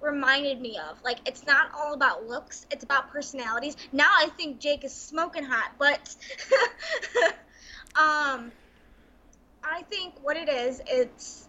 reminded 0.00 0.60
me 0.60 0.78
of. 0.78 1.02
Like 1.02 1.18
it's 1.26 1.46
not 1.46 1.70
all 1.76 1.92
about 1.92 2.26
looks; 2.26 2.66
it's 2.70 2.84
about 2.84 3.10
personalities. 3.10 3.76
Now 3.92 4.08
I 4.18 4.28
think 4.36 4.58
Jake 4.58 4.84
is 4.84 4.94
smoking 4.94 5.44
hot, 5.44 5.72
but 5.78 6.16
um, 7.94 8.50
I 9.62 9.82
think 9.90 10.14
what 10.22 10.36
it 10.36 10.48
is, 10.48 10.80
it's 10.86 11.48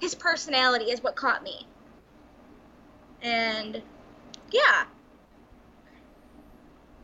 his 0.00 0.14
personality 0.14 0.86
is 0.86 1.02
what 1.02 1.14
caught 1.14 1.42
me. 1.42 1.66
And 3.22 3.82
yeah. 4.50 4.84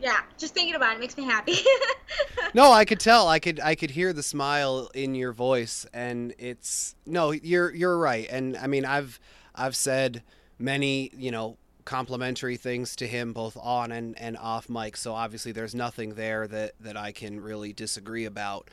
Yeah, 0.00 0.20
just 0.36 0.54
thinking 0.54 0.74
about 0.74 0.96
it 0.96 1.00
makes 1.00 1.16
me 1.16 1.24
happy. 1.24 1.56
no, 2.54 2.70
I 2.70 2.84
could 2.84 3.00
tell. 3.00 3.28
I 3.28 3.38
could 3.38 3.60
I 3.60 3.74
could 3.74 3.90
hear 3.90 4.12
the 4.12 4.22
smile 4.22 4.90
in 4.94 5.14
your 5.14 5.32
voice 5.32 5.86
and 5.94 6.34
it's 6.38 6.94
no, 7.06 7.30
you're 7.30 7.74
you're 7.74 7.96
right. 7.96 8.26
And 8.30 8.56
I 8.56 8.66
mean, 8.66 8.84
I've 8.84 9.18
I've 9.54 9.76
said 9.76 10.22
many, 10.58 11.10
you 11.16 11.30
know, 11.30 11.56
complimentary 11.84 12.56
things 12.56 12.96
to 12.96 13.06
him 13.06 13.32
both 13.32 13.56
on 13.56 13.92
and, 13.92 14.18
and 14.18 14.36
off 14.36 14.68
mic. 14.68 14.96
So 14.96 15.14
obviously 15.14 15.52
there's 15.52 15.74
nothing 15.74 16.14
there 16.14 16.46
that 16.46 16.72
that 16.80 16.96
I 16.96 17.12
can 17.12 17.40
really 17.40 17.72
disagree 17.72 18.26
about. 18.26 18.68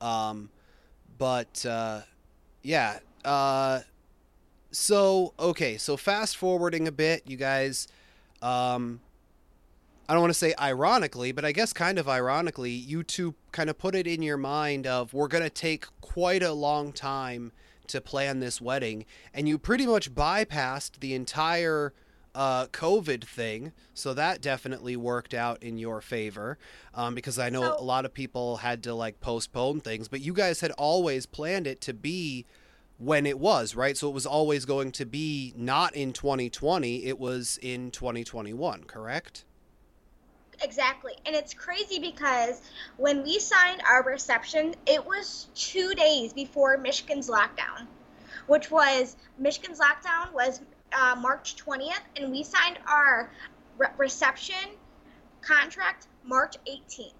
Um 0.00 0.50
but 1.16 1.66
uh 1.66 2.02
yeah, 2.62 2.98
uh 3.28 3.80
so 4.70 5.32
okay, 5.38 5.76
so 5.78 5.96
fast 5.96 6.36
forwarding 6.36 6.88
a 6.88 6.92
bit, 6.92 7.22
you 7.26 7.36
guys 7.36 7.86
um 8.42 9.00
I 10.08 10.14
don't 10.14 10.22
want 10.22 10.30
to 10.32 10.38
say 10.38 10.54
ironically, 10.58 11.32
but 11.32 11.44
I 11.44 11.52
guess 11.52 11.74
kind 11.74 11.98
of 11.98 12.08
ironically, 12.08 12.70
you 12.70 13.02
two 13.02 13.34
kind 13.52 13.68
of 13.68 13.76
put 13.76 13.94
it 13.94 14.06
in 14.06 14.22
your 14.22 14.38
mind 14.38 14.86
of 14.86 15.12
we're 15.12 15.28
going 15.28 15.44
to 15.44 15.50
take 15.50 15.84
quite 16.00 16.42
a 16.42 16.52
long 16.54 16.92
time 16.94 17.52
to 17.88 18.00
plan 18.00 18.40
this 18.40 18.58
wedding, 18.58 19.04
and 19.34 19.46
you 19.46 19.58
pretty 19.58 19.86
much 19.86 20.14
bypassed 20.14 21.00
the 21.00 21.12
entire 21.12 21.92
uh, 22.34 22.66
COVID 22.68 23.24
thing. 23.24 23.72
So 23.92 24.14
that 24.14 24.40
definitely 24.40 24.96
worked 24.96 25.34
out 25.34 25.62
in 25.62 25.76
your 25.76 26.00
favor 26.00 26.56
um, 26.94 27.14
because 27.14 27.38
I 27.38 27.50
know 27.50 27.62
So- 27.62 27.76
a 27.78 27.84
lot 27.84 28.06
of 28.06 28.14
people 28.14 28.58
had 28.58 28.82
to 28.84 28.94
like 28.94 29.20
postpone 29.20 29.80
things, 29.82 30.08
but 30.08 30.22
you 30.22 30.32
guys 30.32 30.60
had 30.60 30.70
always 30.72 31.26
planned 31.26 31.66
it 31.66 31.82
to 31.82 31.92
be 31.92 32.46
when 32.98 33.26
it 33.26 33.38
was, 33.38 33.74
right? 33.74 33.96
So 33.96 34.08
it 34.08 34.14
was 34.14 34.26
always 34.26 34.64
going 34.64 34.92
to 34.92 35.06
be 35.06 35.54
not 35.56 35.94
in 35.94 36.12
2020, 36.12 37.04
it 37.06 37.18
was 37.18 37.58
in 37.62 37.90
2021, 37.90 38.84
correct? 38.84 39.44
Exactly. 40.60 41.12
And 41.24 41.36
it's 41.36 41.54
crazy 41.54 42.00
because 42.00 42.60
when 42.96 43.22
we 43.22 43.38
signed 43.38 43.80
our 43.88 44.02
reception, 44.02 44.74
it 44.86 45.04
was 45.04 45.46
two 45.54 45.94
days 45.94 46.32
before 46.32 46.76
Michigan's 46.76 47.30
lockdown, 47.30 47.86
which 48.48 48.70
was 48.70 49.16
Michigan's 49.38 49.78
lockdown 49.78 50.32
was 50.32 50.60
uh, 50.92 51.14
March 51.20 51.54
20th, 51.64 52.00
and 52.16 52.32
we 52.32 52.42
signed 52.42 52.78
our 52.88 53.30
re- 53.76 53.88
reception 53.98 54.56
contract 55.42 56.08
March 56.24 56.56
18th. 56.68 57.12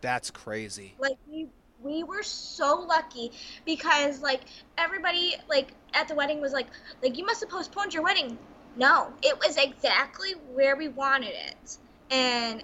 That's 0.00 0.30
crazy. 0.30 0.94
Like 0.98 1.18
we 1.30 1.48
we 1.84 2.02
were 2.04 2.22
so 2.22 2.86
lucky 2.88 3.32
because 3.66 4.20
like 4.22 4.42
everybody 4.78 5.34
like 5.48 5.74
at 5.94 6.08
the 6.08 6.14
wedding 6.14 6.40
was 6.40 6.52
like 6.52 6.68
like 7.02 7.18
you 7.18 7.26
must 7.26 7.40
have 7.40 7.50
postponed 7.50 7.94
your 7.94 8.02
wedding. 8.04 8.38
No, 8.76 9.12
it 9.22 9.38
was 9.38 9.56
exactly 9.56 10.32
where 10.54 10.76
we 10.76 10.88
wanted 10.88 11.34
it. 11.34 11.78
And 12.10 12.62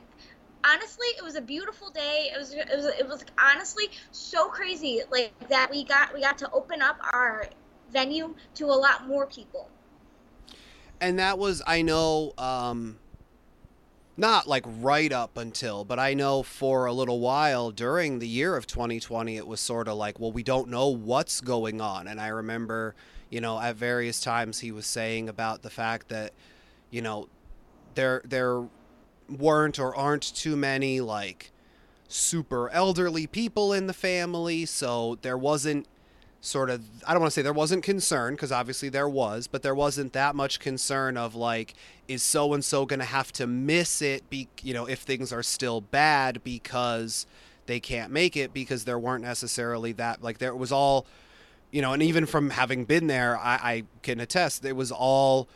honestly, 0.64 1.06
it 1.18 1.24
was 1.24 1.36
a 1.36 1.42
beautiful 1.42 1.90
day. 1.90 2.30
It 2.34 2.38
was 2.38 2.52
it 2.54 2.68
was 2.74 2.86
it 2.86 3.08
was 3.08 3.24
honestly 3.38 3.84
so 4.12 4.48
crazy 4.48 5.02
like 5.10 5.34
that 5.50 5.70
we 5.70 5.84
got 5.84 6.14
we 6.14 6.20
got 6.20 6.38
to 6.38 6.50
open 6.52 6.82
up 6.82 6.96
our 7.12 7.46
venue 7.90 8.34
to 8.56 8.66
a 8.66 8.78
lot 8.78 9.06
more 9.06 9.26
people. 9.26 9.70
and 11.00 11.18
that 11.18 11.38
was 11.38 11.62
I 11.66 11.82
know 11.82 12.34
um 12.38 12.99
not 14.20 14.46
like 14.46 14.64
right 14.80 15.12
up 15.12 15.36
until 15.36 15.84
but 15.84 15.98
I 15.98 16.14
know 16.14 16.42
for 16.42 16.84
a 16.84 16.92
little 16.92 17.20
while 17.20 17.70
during 17.70 18.18
the 18.18 18.28
year 18.28 18.54
of 18.56 18.66
2020 18.66 19.36
it 19.36 19.46
was 19.46 19.60
sort 19.60 19.88
of 19.88 19.96
like 19.96 20.20
well 20.20 20.30
we 20.30 20.42
don't 20.42 20.68
know 20.68 20.88
what's 20.88 21.40
going 21.40 21.80
on. 21.80 22.06
And 22.06 22.20
I 22.20 22.28
remember 22.28 22.94
you 23.30 23.40
know 23.40 23.58
at 23.58 23.76
various 23.76 24.20
times 24.20 24.60
he 24.60 24.70
was 24.70 24.86
saying 24.86 25.28
about 25.28 25.62
the 25.62 25.70
fact 25.70 26.10
that 26.10 26.32
you 26.90 27.00
know 27.00 27.28
there 27.94 28.22
there 28.24 28.62
weren't 29.28 29.78
or 29.78 29.96
aren't 29.96 30.34
too 30.34 30.56
many 30.56 31.00
like 31.00 31.50
super 32.08 32.68
elderly 32.70 33.26
people 33.26 33.72
in 33.72 33.86
the 33.86 33.92
family 33.92 34.66
so 34.66 35.16
there 35.22 35.38
wasn't 35.38 35.86
sort 36.40 36.70
of 36.70 36.82
I 37.06 37.12
don't 37.12 37.20
want 37.20 37.32
to 37.32 37.34
say 37.34 37.42
there 37.42 37.52
wasn't 37.52 37.84
concern 37.84 38.34
because 38.34 38.50
obviously 38.50 38.88
there 38.88 39.08
was, 39.08 39.46
but 39.46 39.62
there 39.62 39.74
wasn't 39.74 40.12
that 40.14 40.34
much 40.34 40.58
concern 40.58 41.16
of 41.16 41.34
like 41.34 41.74
is 42.08 42.22
so 42.22 42.54
and 42.54 42.64
so 42.64 42.86
going 42.86 43.00
to 43.00 43.04
have 43.04 43.30
to 43.32 43.46
miss 43.46 44.00
it 44.02 44.28
be 44.30 44.48
you 44.62 44.74
know 44.74 44.86
if 44.86 45.00
things 45.00 45.32
are 45.32 45.42
still 45.42 45.80
bad 45.80 46.42
because 46.42 47.26
they 47.66 47.78
can't 47.78 48.10
make 48.10 48.36
it 48.36 48.52
because 48.52 48.84
there 48.84 48.98
weren't 48.98 49.22
necessarily 49.22 49.92
that 49.92 50.22
like 50.22 50.38
there 50.38 50.54
was 50.54 50.72
all 50.72 51.06
you 51.70 51.82
know 51.82 51.92
and 51.92 52.02
even 52.02 52.26
from 52.26 52.50
having 52.50 52.84
been 52.84 53.06
there 53.06 53.38
I, 53.38 53.54
I 53.62 53.84
can 54.02 54.18
attest 54.18 54.64
it 54.64 54.74
was 54.74 54.90
all 54.90 55.46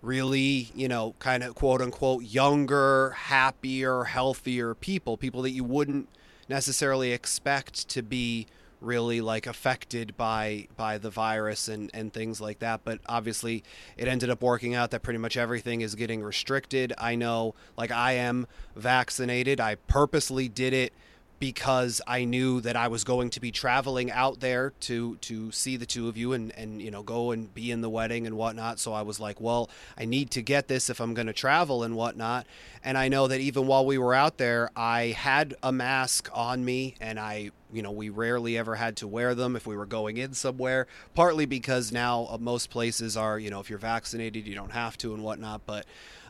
really 0.00 0.70
you 0.74 0.86
know 0.86 1.14
kind 1.18 1.42
of 1.42 1.56
quote 1.56 1.82
unquote 1.82 2.22
younger 2.22 3.10
happier 3.10 4.04
healthier 4.04 4.74
people 4.74 5.16
people 5.16 5.42
that 5.42 5.50
you 5.50 5.64
wouldn't 5.64 6.08
necessarily 6.48 7.12
expect 7.12 7.88
to 7.88 8.02
be 8.02 8.46
really 8.80 9.20
like 9.20 9.46
affected 9.46 10.16
by 10.16 10.66
by 10.76 10.98
the 10.98 11.10
virus 11.10 11.68
and 11.68 11.90
and 11.92 12.12
things 12.12 12.40
like 12.40 12.60
that 12.60 12.80
but 12.84 13.00
obviously 13.06 13.64
it 13.96 14.06
ended 14.06 14.30
up 14.30 14.42
working 14.42 14.74
out 14.74 14.90
that 14.90 15.02
pretty 15.02 15.18
much 15.18 15.36
everything 15.36 15.80
is 15.80 15.94
getting 15.94 16.22
restricted. 16.22 16.92
I 16.98 17.14
know 17.14 17.54
like 17.76 17.90
i 17.90 18.12
am 18.12 18.46
vaccinated. 18.76 19.60
I 19.60 19.74
purposely 19.74 20.48
did 20.48 20.72
it 20.72 20.92
because 21.38 22.00
I 22.06 22.24
knew 22.24 22.60
that 22.62 22.74
I 22.74 22.88
was 22.88 23.04
going 23.04 23.30
to 23.30 23.40
be 23.40 23.52
traveling 23.52 24.10
out 24.10 24.40
there 24.40 24.72
to 24.80 25.16
to 25.16 25.52
see 25.52 25.76
the 25.76 25.86
two 25.86 26.08
of 26.08 26.16
you 26.16 26.32
and 26.32 26.52
and 26.56 26.82
you 26.82 26.90
know 26.90 27.02
go 27.02 27.30
and 27.30 27.52
be 27.54 27.70
in 27.70 27.80
the 27.80 27.90
wedding 27.90 28.26
and 28.26 28.36
whatnot. 28.36 28.78
So 28.80 28.92
I 28.92 29.02
was 29.02 29.20
like, 29.20 29.40
well, 29.40 29.70
I 29.96 30.04
need 30.04 30.30
to 30.32 30.42
get 30.42 30.68
this 30.68 30.90
if 30.90 31.00
I'm 31.00 31.14
going 31.14 31.26
to 31.26 31.32
travel 31.32 31.82
and 31.84 31.94
whatnot. 31.94 32.46
And 32.82 32.98
I 32.98 33.08
know 33.08 33.28
that 33.28 33.40
even 33.40 33.66
while 33.66 33.86
we 33.86 33.98
were 33.98 34.14
out 34.14 34.38
there, 34.38 34.70
I 34.76 35.08
had 35.18 35.54
a 35.62 35.72
mask 35.72 36.28
on 36.32 36.64
me, 36.64 36.96
and 37.00 37.18
I 37.18 37.50
you 37.72 37.82
know 37.82 37.92
we 37.92 38.08
rarely 38.08 38.58
ever 38.58 38.74
had 38.74 38.96
to 38.96 39.06
wear 39.06 39.34
them 39.34 39.54
if 39.54 39.66
we 39.66 39.76
were 39.76 39.86
going 39.86 40.16
in 40.16 40.34
somewhere. 40.34 40.86
Partly 41.14 41.46
because 41.46 41.92
now 41.92 42.26
uh, 42.30 42.38
most 42.38 42.70
places 42.70 43.16
are 43.16 43.38
you 43.38 43.50
know 43.50 43.60
if 43.60 43.70
you're 43.70 43.78
vaccinated 43.78 44.46
you 44.46 44.54
don't 44.54 44.72
have 44.72 44.98
to 44.98 45.14
and 45.14 45.22
whatnot, 45.22 45.62
but 45.66 45.86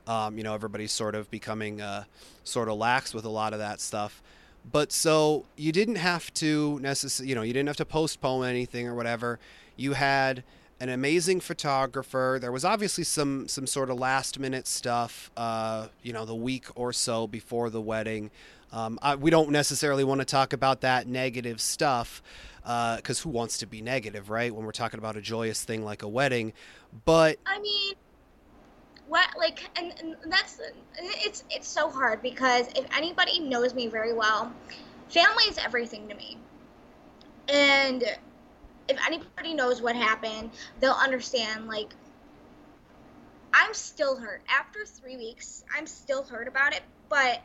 um, 0.07 0.37
you 0.37 0.45
know 0.45 0.55
everybody's 0.55 0.93
sort 0.93 1.15
of 1.15 1.31
becoming 1.31 1.81
uh, 1.81 2.05
sort 2.45 2.69
of 2.69 2.77
lax 2.77 3.15
with 3.15 3.25
a 3.25 3.31
lot 3.31 3.55
of 3.55 3.59
that 3.59 3.81
stuff 3.81 4.23
but 4.71 4.93
so 4.93 5.45
you 5.57 5.73
didn't 5.73 5.97
have 5.97 6.33
to 6.35 6.79
necessarily 6.81 7.29
you 7.31 7.35
know 7.35 7.43
you 7.43 7.53
didn't 7.53 7.69
have 7.69 7.77
to 7.77 7.85
postpone 7.85 8.47
anything 8.47 8.87
or 8.87 8.95
whatever 8.95 9.39
you 9.77 9.93
had 9.95 10.45
an 10.81 10.89
amazing 10.89 11.41
photographer. 11.41 12.39
There 12.41 12.53
was 12.53 12.65
obviously 12.65 13.05
some 13.05 13.49
some 13.49 13.67
sort 13.67 13.91
of 13.91 13.99
last 13.99 14.39
minute 14.39 14.67
stuff, 14.67 15.31
uh, 15.37 15.89
you 16.03 16.13
know, 16.13 16.25
the 16.25 16.35
week 16.35 16.67
or 16.75 16.93
so 16.93 17.27
before 17.27 17.71
the 17.71 17.81
wedding. 17.81 18.31
Um, 18.71 18.99
I, 19.01 19.15
we 19.15 19.31
don't 19.31 19.51
necessarily 19.51 20.05
want 20.05 20.21
to 20.21 20.27
talk 20.27 20.53
about 20.53 20.83
that 20.83 21.07
negative 21.07 21.61
stuff 21.61 22.23
because 22.63 23.21
uh, 23.21 23.23
who 23.23 23.31
wants 23.31 23.57
to 23.59 23.67
be 23.67 23.81
negative, 23.81 24.29
right? 24.29 24.55
When 24.55 24.67
we're 24.67 24.73
talking 24.73 24.99
about 24.99 25.17
a 25.17 25.23
joyous 25.23 25.65
thing 25.65 25.85
like 25.85 26.03
a 26.03 26.09
wedding, 26.09 26.53
but 27.05 27.39
I 27.47 27.59
mean, 27.61 27.95
what 29.09 29.29
like, 29.39 29.61
and, 29.79 29.93
and 30.01 30.17
that's 30.31 30.61
it's 31.25 31.45
it's 31.51 31.67
so 31.67 31.91
hard 31.91 32.23
because 32.23 32.69
if 32.77 32.85
anybody 32.97 33.41
knows 33.41 33.75
me 33.75 33.87
very 33.89 34.13
well, 34.13 34.53
family 35.09 35.45
is 35.45 35.59
everything 35.59 36.09
to 36.09 36.15
me, 36.15 36.39
and 37.49 38.05
if 38.89 38.99
anybody 39.07 39.55
knows 39.55 39.83
what 39.83 39.97
happened, 39.97 40.51
they'll 40.81 40.93
understand. 40.93 41.69
Like, 41.69 41.95
I'm 43.53 43.75
still 43.75 44.17
hurt 44.17 44.43
after 44.49 44.85
three 44.85 45.17
weeks. 45.17 45.65
I'm 45.77 45.87
still 45.87 46.23
hurt 46.23 46.49
about 46.49 46.75
it, 46.75 46.83
but 47.09 47.43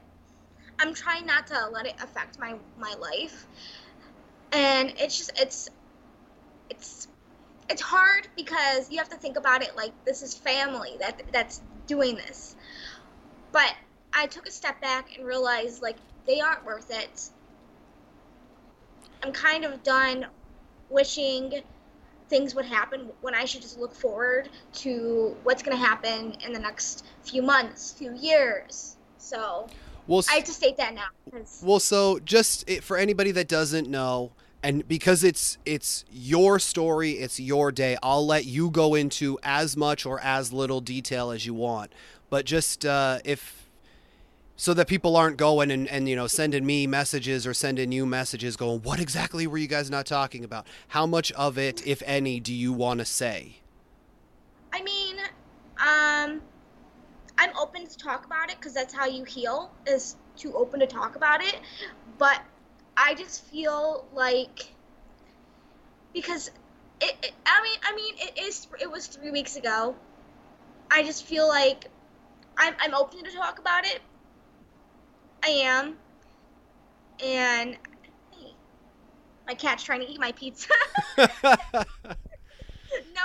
I'm 0.80 0.93
trying 0.93 1.26
not 1.26 1.47
to 1.47 1.69
let 1.71 1.86
it 1.86 1.95
affect 2.02 2.39
my 2.39 2.56
my 2.78 2.93
life. 2.99 3.47
And 4.52 4.93
it's 4.97 5.17
just 5.17 5.32
it's 5.39 5.69
it's 6.69 7.08
it's 7.69 7.82
hard 7.82 8.28
because 8.36 8.91
you 8.91 8.97
have 8.97 9.10
to 9.10 9.17
think 9.17 9.38
about 9.38 9.63
it 9.63 9.76
like 9.76 9.91
this 10.06 10.21
is 10.21 10.34
family 10.34 10.95
that 10.99 11.21
that's 11.32 11.62
doing 11.88 12.15
this. 12.15 12.56
But 13.52 13.73
I 14.13 14.28
took 14.28 14.47
a 14.47 14.52
step 14.52 14.82
back 14.82 15.17
and 15.17 15.26
realized 15.26 15.82
like 15.82 15.97
they 16.26 16.39
aren't 16.39 16.65
worth 16.65 16.91
it. 16.91 17.30
I'm 19.23 19.32
kind 19.32 19.63
of 19.63 19.84
done 19.84 20.26
wishing 20.89 21.62
things 22.30 22.56
would 22.56 22.65
happen 22.65 23.10
when 23.21 23.36
I 23.36 23.45
should 23.45 23.62
just 23.62 23.80
look 23.80 23.93
forward 23.93 24.49
to 24.73 25.36
what's 25.43 25.62
going 25.62 25.78
to 25.78 25.84
happen 25.84 26.36
in 26.45 26.54
the 26.54 26.60
next 26.60 27.06
few 27.21 27.41
months, 27.41 27.91
few 27.91 28.13
years. 28.15 28.97
So 29.17 29.67
well, 30.08 30.23
I 30.30 30.36
have 30.36 30.43
to 30.45 30.52
state 30.52 30.78
that 30.78 30.93
now. 30.93 31.08
Well, 31.62 31.80
so 31.80 32.19
just 32.19 32.69
for 32.82 32.97
anybody 32.97 33.32
that 33.32 33.47
doesn't 33.47 33.89
know, 33.89 34.32
and 34.63 34.88
because 34.88 35.23
it's 35.23 35.58
it's 35.65 36.06
your 36.10 36.58
story, 36.58 37.12
it's 37.12 37.39
your 37.39 37.71
day, 37.71 37.97
I'll 38.02 38.26
let 38.26 38.45
you 38.45 38.69
go 38.71 38.95
into 38.95 39.38
as 39.43 39.76
much 39.76 40.06
or 40.06 40.21
as 40.21 40.54
little 40.54 40.80
detail 40.80 41.32
as 41.32 41.45
you 41.45 41.54
want. 41.54 41.91
But 42.30 42.45
just 42.45 42.86
uh, 42.86 43.19
if 43.26 43.69
so 44.56 44.73
that 44.76 44.88
people 44.88 45.17
aren't 45.17 45.36
going 45.36 45.69
and, 45.69 45.88
and 45.89 46.08
you 46.08 46.15
know 46.15 46.28
sending 46.28 46.65
me 46.65 46.88
messages 46.88 47.45
or 47.45 47.54
sending 47.54 47.91
you 47.91 48.06
messages 48.06 48.56
going 48.56 48.82
what 48.82 48.99
exactly 48.99 49.45
were 49.45 49.58
you 49.58 49.67
guys 49.67 49.89
not 49.91 50.06
talking 50.06 50.45
about? 50.45 50.65
How 50.88 51.06
much 51.06 51.32
of 51.34 51.58
it 51.58 51.86
if 51.86 52.02
any 52.06 52.39
do 52.39 52.54
you 52.54 52.71
want 52.71 53.02
to 53.02 53.06
say? 53.06 53.58
I 54.71 54.82
mean 54.82 55.17
um 55.80 56.41
i'm 57.38 57.49
open 57.58 57.86
to 57.88 57.97
talk 57.97 58.26
about 58.26 58.49
it 58.49 58.58
because 58.58 58.73
that's 58.73 58.93
how 58.93 59.08
you 59.08 59.23
heal 59.23 59.71
is 59.88 60.15
to 60.38 60.54
open 60.54 60.80
to 60.80 60.88
talk 60.88 61.15
about 61.15 61.43
it. 61.43 61.60
But 62.17 62.41
i 62.97 63.13
just 63.13 63.43
feel 63.45 64.06
like 64.13 64.73
because 66.13 66.49
it, 67.01 67.15
it 67.23 67.34
i 67.45 67.62
mean 67.63 67.77
i 67.84 67.95
mean 67.95 68.15
it 68.17 68.39
is 68.39 68.67
it 68.79 68.89
was 68.89 69.08
three 69.08 69.32
weeks 69.32 69.56
ago 69.56 69.95
i 70.91 71.03
just 71.03 71.25
feel 71.25 71.47
like 71.47 71.89
i'm, 72.58 72.73
I'm 72.79 72.93
open 72.93 73.23
to 73.23 73.32
talk 73.32 73.60
about 73.60 73.86
it 73.86 74.01
I 75.43 75.49
am. 75.49 75.97
And 77.23 77.77
my 79.45 79.53
cat's 79.53 79.84
trying 79.84 79.99
to 79.99 80.08
eat 80.10 80.19
my 80.19 80.32
pizza. 80.32 80.69
no 81.17 81.25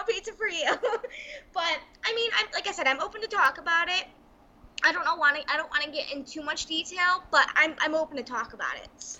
pizza 0.09 0.33
for 0.33 0.49
you. 0.49 0.67
but 1.55 1.79
I 2.05 2.15
mean, 2.15 2.31
I'm 2.39 2.47
like 2.53 2.67
I 2.67 2.73
said, 2.73 2.87
I'm 2.87 3.01
open 3.01 3.21
to 3.23 3.29
talk 3.29 3.59
about 3.59 3.89
it. 3.89 4.05
I 4.85 4.93
don't 4.93 5.05
know 5.05 5.17
want 5.17 5.37
to 5.37 5.53
I 5.53 5.57
don't 5.57 5.71
want 5.71 5.85
to 5.85 5.91
get 5.91 6.13
in 6.13 6.25
too 6.25 6.43
much 6.43 6.67
detail, 6.67 7.23
but 7.31 7.47
I'm 7.55 7.75
I'm 7.81 7.95
open 7.95 8.17
to 8.17 8.23
talk 8.25 8.53
about 8.53 8.77
it. 8.77 9.19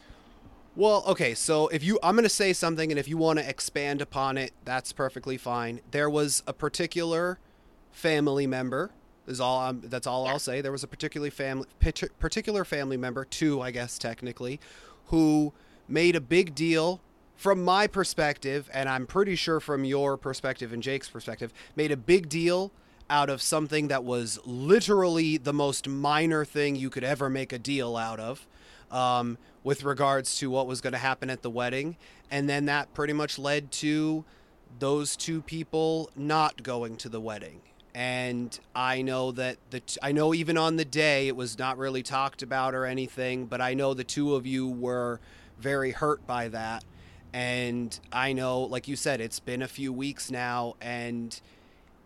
Well, 0.79 1.03
okay, 1.09 1.35
so 1.35 1.67
if 1.67 1.83
you 1.83 1.99
I'm 2.05 2.15
going 2.15 2.23
to 2.23 2.29
say 2.29 2.53
something 2.53 2.93
and 2.93 3.01
if 3.01 3.09
you 3.09 3.17
want 3.17 3.41
to 3.41 3.49
expand 3.49 4.01
upon 4.01 4.39
it, 4.39 4.53
that's 4.65 4.93
perfectly 4.93 5.37
fine. 5.37 5.81
There 5.91 6.09
was 6.09 6.45
a 6.47 6.53
particular 6.53 7.41
family 7.91 8.47
member 8.47 8.93
is 9.27 9.41
all 9.41 9.59
I'm, 9.59 9.81
that's 9.81 10.07
all 10.07 10.25
yeah. 10.25 10.31
I'll 10.31 10.39
say. 10.39 10.61
There 10.61 10.71
was 10.71 10.85
a 10.85 10.87
particularly 10.87 11.31
family 11.31 11.67
particular 12.21 12.65
family 12.65 12.97
member, 12.97 13.25
two 13.25 13.61
I 13.61 13.73
guess 13.73 13.99
technically, 13.99 14.61
who 15.07 15.53
made 15.89 16.15
a 16.15 16.21
big 16.21 16.55
deal 16.55 17.01
from 17.35 17.65
my 17.65 17.89
perspective, 17.89 18.71
and 18.73 18.89
I'm 18.89 19.05
pretty 19.05 19.35
sure 19.35 19.59
from 19.59 19.85
your 19.85 20.17
perspective 20.17 20.73
and 20.73 20.81
Jake's 20.81 21.09
perspective, 21.09 21.53
made 21.75 21.91
a 21.91 21.97
big 21.97 22.29
deal 22.29 22.71
out 23.11 23.29
of 23.29 23.43
something 23.43 23.89
that 23.89 24.05
was 24.05 24.39
literally 24.45 25.39
the 25.39 25.53
most 25.53 25.89
minor 25.89 26.45
thing 26.45 26.77
you 26.77 26.89
could 26.89 27.03
ever 27.03 27.29
make 27.29 27.53
a 27.53 27.59
deal 27.59 27.97
out 27.97 28.21
of. 28.21 28.47
Um, 28.91 29.39
with 29.65 29.85
regards 29.85 30.39
to 30.39 30.49
what 30.49 30.67
was 30.67 30.81
going 30.81 30.95
to 30.95 30.99
happen 30.99 31.29
at 31.29 31.43
the 31.43 31.51
wedding. 31.51 31.97
And 32.31 32.49
then 32.49 32.65
that 32.67 32.95
pretty 32.95 33.13
much 33.13 33.39
led 33.39 33.71
to 33.73 34.25
those 34.79 35.15
two 35.15 35.43
people 35.43 36.11
not 36.17 36.63
going 36.63 36.97
to 36.97 37.09
the 37.11 37.21
wedding 37.21 37.61
and 37.99 38.59
I 38.77 39.03
know 39.03 39.33
that 39.33 39.57
the 39.71 39.81
t- 39.81 39.99
I 40.01 40.13
know 40.13 40.33
even 40.33 40.57
on 40.57 40.77
the 40.77 40.85
day 40.85 41.27
it 41.27 41.35
was 41.35 41.59
not 41.59 41.79
really 41.79 42.05
talked 42.05 42.43
about 42.43 42.73
or 42.73 42.87
anything, 42.87 43.47
but 43.47 43.61
I 43.61 43.75
know 43.75 43.93
the 43.93 44.05
two 44.05 44.37
of 44.37 44.47
you 44.47 44.69
were 44.69 45.19
very 45.59 45.91
hurt 45.91 46.25
by 46.25 46.47
that, 46.47 46.85
and 47.33 47.99
I 48.13 48.35
know, 48.35 48.61
like 48.61 48.87
you 48.87 48.95
said, 48.95 49.21
it's 49.21 49.41
been 49.41 49.63
a 49.63 49.69
few 49.69 49.93
weeks 49.93 50.31
now, 50.31 50.77
and 50.81 51.41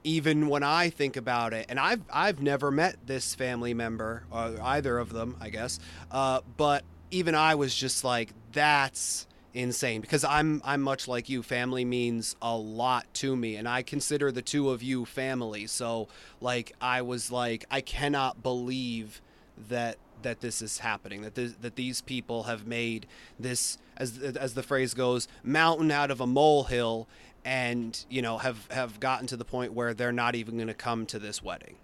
even 0.05 0.49
when 0.49 0.63
I 0.63 0.91
think 0.91 1.17
about 1.17 1.53
it, 1.53 1.67
and 1.69 1.79
I've 1.79 2.03
I've 2.13 2.41
never 2.41 2.71
met 2.71 2.97
this 3.07 3.35
family 3.35 3.75
member, 3.75 4.25
or 4.31 4.57
either 4.61 4.99
of 4.99 5.13
them, 5.13 5.37
I 5.41 5.51
guess, 5.51 5.79
uh, 6.11 6.41
but 6.57 6.85
even 7.11 7.35
I 7.35 7.55
was 7.55 7.75
just 7.75 8.05
like, 8.05 8.33
that's 8.53 9.27
insane 9.55 10.01
because 10.01 10.25
I'm 10.25 10.63
I'm 10.65 10.81
much 10.81 11.07
like 11.09 11.29
you. 11.29 11.43
Family 11.43 11.85
means 11.85 12.37
a 12.41 12.57
lot 12.57 13.07
to 13.15 13.37
me, 13.37 13.57
and 13.57 13.69
I 13.69 13.83
consider 13.83 14.33
the 14.33 14.43
two 14.43 14.71
of 14.71 14.83
you 14.83 15.05
family. 15.05 15.67
So 15.67 16.09
like 16.41 16.73
I 16.81 17.03
was 17.03 17.31
like 17.31 17.65
I 17.71 17.81
cannot 17.81 18.43
believe 18.43 19.21
that 19.69 19.99
that 20.23 20.41
this 20.41 20.63
is 20.63 20.79
happening. 20.79 21.23
That 21.23 21.35
this, 21.35 21.55
that 21.61 21.77
these 21.77 22.01
people 22.01 22.45
have 22.45 22.67
made 22.67 23.07
this 23.39 23.79
as 23.97 24.19
as 24.19 24.55
the 24.55 24.63
phrase 24.63 24.95
goes 24.95 25.29
mountain 25.43 25.91
out 25.91 26.11
of 26.11 26.21
a 26.21 26.27
molehill, 26.27 27.09
and 27.45 28.05
you 28.09 28.23
know 28.23 28.39
have 28.39 28.67
have 28.71 29.01
gotten 29.01 29.27
to 29.29 29.37
the 29.37 29.45
point 29.45 29.73
where 29.73 29.95
they're 29.95 30.13
not 30.13 30.35
even 30.35 30.57
going 30.57 30.69
to 30.69 30.75
come 30.75 31.07
to 31.07 31.19
this 31.19 31.43
wedding. 31.43 31.77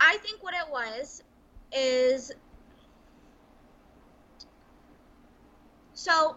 I 0.00 0.16
think 0.18 0.42
what 0.42 0.54
it 0.54 0.70
was 0.70 1.22
is 1.74 2.32
So, 6.02 6.34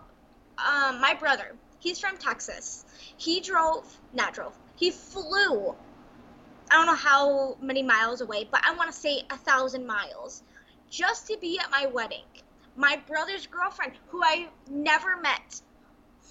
um, 0.60 1.02
my 1.02 1.16
brother, 1.20 1.56
he's 1.80 2.00
from 2.00 2.18
Texas. 2.18 2.86
He 3.18 3.42
drove, 3.42 4.00
not 4.14 4.36
drove, 4.36 4.56
he 4.76 4.92
flew. 4.92 5.74
I 6.70 6.76
don't 6.76 6.86
know 6.86 6.94
how 6.94 7.58
many 7.60 7.82
miles 7.82 8.22
away, 8.22 8.48
but 8.52 8.62
I 8.64 8.76
want 8.76 8.92
to 8.92 8.96
say 8.96 9.24
a 9.32 9.38
thousand 9.38 9.88
miles 9.88 10.44
just 10.88 11.26
to 11.30 11.38
be 11.42 11.58
at 11.58 11.72
my 11.72 11.88
wedding. 11.88 12.26
My 12.76 13.02
brother's 13.08 13.48
girlfriend, 13.48 13.94
who 14.10 14.22
I 14.24 14.50
never 14.70 15.20
met, 15.20 15.62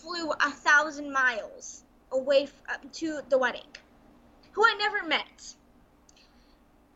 flew 0.04 0.30
a 0.30 0.50
thousand 0.50 1.10
miles 1.12 1.84
away 2.12 2.48
to 2.92 3.20
the 3.28 3.38
wedding, 3.38 3.62
who 4.52 4.62
I 4.62 4.76
never 4.78 5.06
met. 5.06 5.54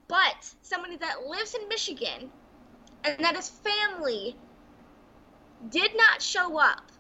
But 0.07 0.55
somebody 0.62 0.97
that 0.97 1.27
lives 1.27 1.55
in 1.55 1.68
Michigan 1.68 2.31
and 3.05 3.18
that 3.25 3.37
his 3.37 3.49
family 3.49 4.37
did 5.71 5.90
not 5.97 6.23
show 6.23 6.59
up 6.59 6.90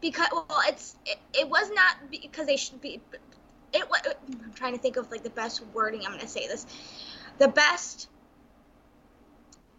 because 0.00 0.28
well 0.32 0.60
it's 0.66 0.96
it, 1.06 1.18
it 1.32 1.48
was 1.48 1.70
not 1.70 1.96
because 2.10 2.46
they 2.46 2.56
should 2.56 2.80
be 2.80 3.00
it 3.72 3.88
was 3.88 4.00
i'm 4.44 4.52
trying 4.54 4.72
to 4.72 4.78
think 4.78 4.96
of 4.96 5.10
like 5.10 5.22
the 5.22 5.30
best 5.30 5.64
wording 5.72 6.00
i'm 6.00 6.10
going 6.10 6.20
to 6.20 6.28
say 6.28 6.46
this 6.46 6.66
the 7.38 7.48
best 7.48 8.08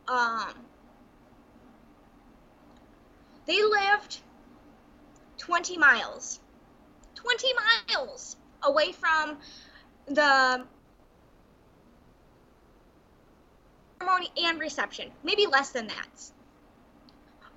um 0.08 0.54
they 3.46 3.62
lived 3.64 4.20
20 5.38 5.78
miles. 5.78 6.40
20 7.16 7.48
miles 7.96 8.36
away 8.64 8.92
from 8.92 9.38
the 10.08 10.66
ceremony 14.00 14.30
and 14.38 14.60
reception. 14.60 15.12
Maybe 15.24 15.46
less 15.48 15.72
than 15.72 15.88
that. 15.88 16.32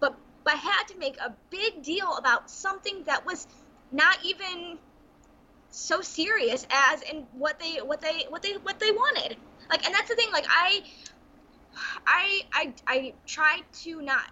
But 0.01 0.17
but 0.45 0.55
had 0.55 0.85
to 0.89 0.99
make 0.99 1.19
a 1.19 1.35
big 1.51 1.83
deal 1.83 2.17
about 2.17 2.51
something 2.51 3.03
that 3.05 3.27
was 3.27 3.47
not 3.93 4.19
even 4.25 4.79
so 5.71 6.01
serious 6.01 6.67
as 6.71 7.03
in 7.03 7.27
what 7.33 7.59
they 7.59 7.77
what 7.83 8.01
they 8.01 8.25
what 8.29 8.43
they 8.43 8.53
what 8.63 8.79
they 8.79 8.91
wanted. 8.91 9.37
Like 9.71 9.85
and 9.85 9.95
that's 9.95 10.09
the 10.09 10.15
thing 10.15 10.29
like 10.33 10.47
i 10.49 10.83
i 12.07 12.41
i, 12.53 12.75
I 12.87 13.15
try 13.27 13.61
to 13.83 14.01
not 14.01 14.31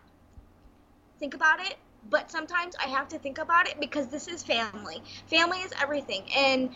think 1.19 1.35
about 1.35 1.61
it 1.61 1.77
but 2.11 2.31
sometimes 2.31 2.75
I 2.83 2.89
have 2.89 3.09
to 3.09 3.19
think 3.19 3.39
about 3.39 3.69
it 3.69 3.81
because 3.81 4.09
this 4.09 4.29
is 4.29 4.43
family. 4.43 5.03
Family 5.29 5.59
is 5.59 5.73
everything. 5.81 6.25
And 6.37 6.71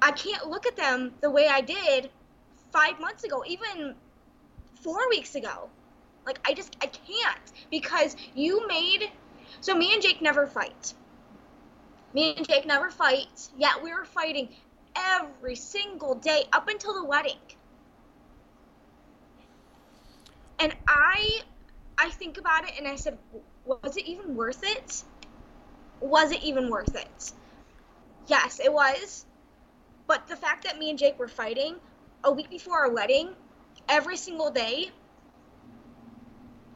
I 0.00 0.12
can't 0.12 0.48
look 0.48 0.66
at 0.66 0.76
them 0.76 1.12
the 1.20 1.30
way 1.30 1.48
I 1.48 1.60
did 1.60 2.10
five 2.72 3.00
months 3.00 3.24
ago, 3.24 3.44
even 3.46 3.94
four 4.82 5.08
weeks 5.10 5.34
ago. 5.34 5.68
Like, 6.26 6.40
I 6.46 6.54
just, 6.54 6.76
I 6.82 6.86
can't 6.86 7.52
because 7.70 8.16
you 8.34 8.66
made, 8.68 9.10
so 9.60 9.74
me 9.74 9.92
and 9.92 10.02
Jake 10.02 10.22
never 10.22 10.46
fight. 10.46 10.94
Me 12.14 12.34
and 12.36 12.46
Jake 12.46 12.66
never 12.66 12.90
fight, 12.90 13.48
yet 13.56 13.82
we 13.82 13.92
were 13.92 14.04
fighting 14.04 14.48
every 14.94 15.56
single 15.56 16.14
day 16.14 16.44
up 16.52 16.68
until 16.68 16.94
the 16.94 17.04
wedding. 17.04 17.38
And 20.58 20.74
I 20.86 21.40
I 21.98 22.10
think 22.10 22.38
about 22.38 22.64
it 22.64 22.72
and 22.78 22.86
I 22.86 22.96
said, 22.96 23.18
was 23.64 23.96
it 23.96 24.06
even 24.06 24.34
worth 24.34 24.62
it? 24.62 25.04
Was 26.00 26.32
it 26.32 26.42
even 26.42 26.70
worth 26.70 26.94
it? 26.96 27.32
Yes, 28.26 28.60
it 28.62 28.72
was. 28.72 29.24
But 30.06 30.26
the 30.26 30.36
fact 30.36 30.64
that 30.64 30.78
me 30.78 30.90
and 30.90 30.98
Jake 30.98 31.18
were 31.18 31.28
fighting 31.28 31.76
a 32.24 32.32
week 32.32 32.50
before 32.50 32.78
our 32.78 32.90
wedding, 32.90 33.30
every 33.88 34.16
single 34.16 34.50
day, 34.50 34.90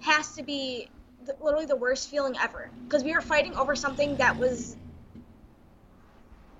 has 0.01 0.35
to 0.37 0.43
be 0.43 0.89
literally 1.41 1.67
the 1.67 1.77
worst 1.77 2.09
feeling 2.09 2.37
ever. 2.41 2.71
Because 2.85 3.03
we 3.03 3.13
were 3.13 3.21
fighting 3.21 3.55
over 3.57 3.75
something 3.75 4.17
that 4.17 4.39
was 4.39 4.77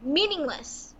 meaningless. 0.03 0.95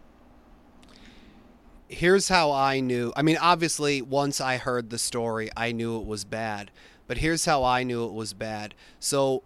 Here's 1.89 2.29
how 2.29 2.51
I 2.51 2.81
knew. 2.81 3.13
I 3.17 3.23
mean, 3.23 3.37
obviously, 3.41 4.03
once 4.03 4.41
I 4.41 4.57
heard 4.57 4.91
the 4.91 4.99
story, 4.99 5.51
I 5.57 5.73
knew 5.73 5.99
it 6.01 6.07
was 6.07 6.25
bad. 6.25 6.73
But 7.07 7.19
here's 7.19 7.45
how 7.45 7.63
I 7.65 7.83
knew 7.83 8.05
it 8.05 8.13
was 8.13 8.33
bad. 8.33 8.75
So, 8.99 9.43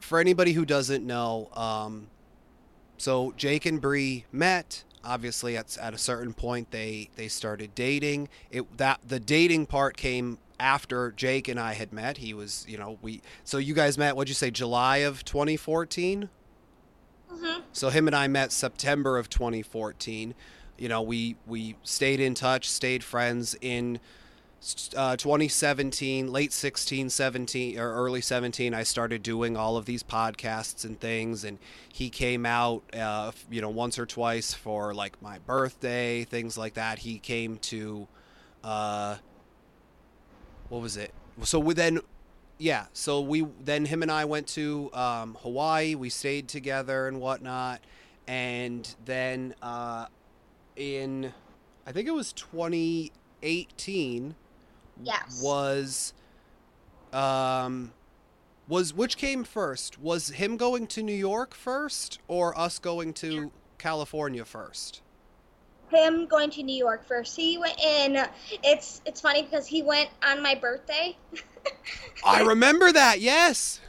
for 0.00 0.18
anybody 0.20 0.52
who 0.52 0.64
doesn't 0.64 1.06
know, 1.06 1.50
um, 1.54 2.08
so 2.96 3.32
Jake 3.36 3.66
and 3.66 3.80
Bree 3.80 4.24
met. 4.32 4.84
Obviously, 5.04 5.56
at, 5.56 5.78
at 5.78 5.94
a 5.94 5.98
certain 5.98 6.34
point, 6.34 6.70
they 6.70 7.08
they 7.16 7.28
started 7.28 7.74
dating. 7.74 8.28
It 8.50 8.76
that 8.78 9.00
the 9.06 9.20
dating 9.20 9.66
part 9.66 9.96
came 9.96 10.38
after 10.60 11.12
Jake 11.12 11.48
and 11.48 11.58
I 11.58 11.74
had 11.74 11.92
met. 11.92 12.18
He 12.18 12.34
was, 12.34 12.64
you 12.68 12.76
know, 12.76 12.98
we. 13.00 13.22
So 13.44 13.58
you 13.58 13.74
guys 13.74 13.96
met. 13.96 14.16
What'd 14.16 14.28
you 14.28 14.34
say? 14.34 14.50
July 14.50 14.98
of 14.98 15.24
2014. 15.24 16.28
Mm-hmm. 17.32 17.60
So 17.72 17.90
him 17.90 18.06
and 18.06 18.16
I 18.16 18.26
met 18.26 18.52
September 18.52 19.18
of 19.18 19.30
2014. 19.30 20.34
You 20.76 20.88
know, 20.88 21.02
we 21.02 21.36
we 21.46 21.76
stayed 21.82 22.20
in 22.20 22.34
touch, 22.34 22.68
stayed 22.68 23.04
friends 23.04 23.56
in 23.60 24.00
uh, 24.96 25.16
2017, 25.16 26.32
late 26.32 26.52
16, 26.52 27.10
17, 27.10 27.78
or 27.78 27.94
early 27.94 28.20
17, 28.20 28.74
I 28.74 28.82
started 28.82 29.22
doing 29.22 29.56
all 29.56 29.76
of 29.76 29.86
these 29.86 30.02
podcasts 30.02 30.84
and 30.84 30.98
things. 30.98 31.44
And 31.44 31.58
he 31.92 32.10
came 32.10 32.44
out, 32.44 32.82
uh, 32.94 33.32
you 33.50 33.60
know, 33.60 33.70
once 33.70 33.98
or 33.98 34.06
twice 34.06 34.54
for 34.54 34.94
like 34.94 35.20
my 35.22 35.38
birthday, 35.38 36.24
things 36.24 36.58
like 36.58 36.74
that. 36.74 36.98
He 36.98 37.18
came 37.18 37.58
to, 37.58 38.08
uh, 38.64 39.16
what 40.68 40.82
was 40.82 40.96
it? 40.96 41.12
So 41.44 41.60
we 41.60 41.74
then, 41.74 42.00
yeah. 42.58 42.86
So 42.92 43.20
we 43.20 43.46
then 43.64 43.84
him 43.84 44.02
and 44.02 44.10
I 44.10 44.24
went 44.24 44.48
to 44.48 44.90
um, 44.92 45.36
Hawaii. 45.42 45.94
We 45.94 46.10
stayed 46.10 46.48
together 46.48 47.06
and 47.06 47.20
whatnot. 47.20 47.80
And 48.26 48.92
then 49.04 49.54
uh, 49.62 50.06
in, 50.74 51.32
I 51.86 51.92
think 51.92 52.08
it 52.08 52.12
was 52.12 52.32
2018 52.32 54.34
Yes. 55.02 55.40
was 55.42 56.12
um 57.12 57.92
was 58.68 58.92
which 58.92 59.16
came 59.16 59.44
first? 59.44 59.98
Was 59.98 60.28
him 60.28 60.56
going 60.56 60.86
to 60.88 61.02
New 61.02 61.14
York 61.14 61.54
first 61.54 62.18
or 62.28 62.58
us 62.58 62.78
going 62.78 63.14
to 63.14 63.50
California 63.78 64.44
first? 64.44 65.00
Him 65.90 66.26
going 66.26 66.50
to 66.50 66.62
New 66.62 66.76
York 66.76 67.06
first. 67.06 67.34
He 67.34 67.56
went 67.56 67.80
in. 67.82 68.26
It's 68.62 69.00
it's 69.06 69.22
funny 69.22 69.42
because 69.42 69.66
he 69.66 69.82
went 69.82 70.10
on 70.22 70.42
my 70.42 70.54
birthday. 70.54 71.16
I 72.26 72.42
remember 72.42 72.92
that. 72.92 73.20
Yes. 73.20 73.80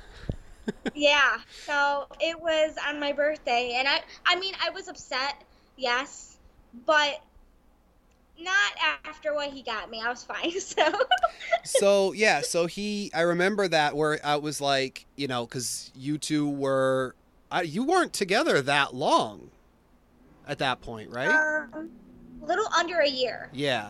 yeah. 0.94 1.40
So 1.66 2.08
it 2.22 2.40
was 2.40 2.76
on 2.88 3.00
my 3.00 3.12
birthday, 3.12 3.74
and 3.76 3.88
I 3.88 4.02
I 4.26 4.40
mean 4.40 4.54
I 4.66 4.70
was 4.70 4.88
upset. 4.88 5.44
Yes, 5.76 6.38
but 6.86 7.22
not 8.42 9.00
after 9.06 9.34
what 9.34 9.50
he 9.50 9.62
got 9.62 9.90
me. 9.90 10.02
I 10.02 10.10
was 10.10 10.24
fine. 10.24 10.54
So. 10.60 10.92
so 11.64 12.14
yeah, 12.14 12.42
so 12.42 12.66
he, 12.66 13.12
I 13.14 13.22
remember 13.22 13.68
that 13.68 13.96
where 13.96 14.20
I 14.24 14.36
was 14.38 14.62
like, 14.62 15.06
you 15.16 15.28
know, 15.28 15.46
because 15.46 15.92
you 15.96 16.18
two 16.18 16.50
were, 16.50 17.16
I, 17.52 17.64
you 17.64 17.84
weren't 17.84 18.14
together 18.14 18.62
that 18.62 18.94
long, 18.94 19.50
at 20.48 20.58
that 20.60 20.82
point, 20.82 21.12
right? 21.12 21.30
Um, 21.74 21.90
a 22.42 22.46
little 22.46 22.68
under 22.78 23.00
a 23.00 23.08
year. 23.08 23.50
Yeah. 23.54 23.90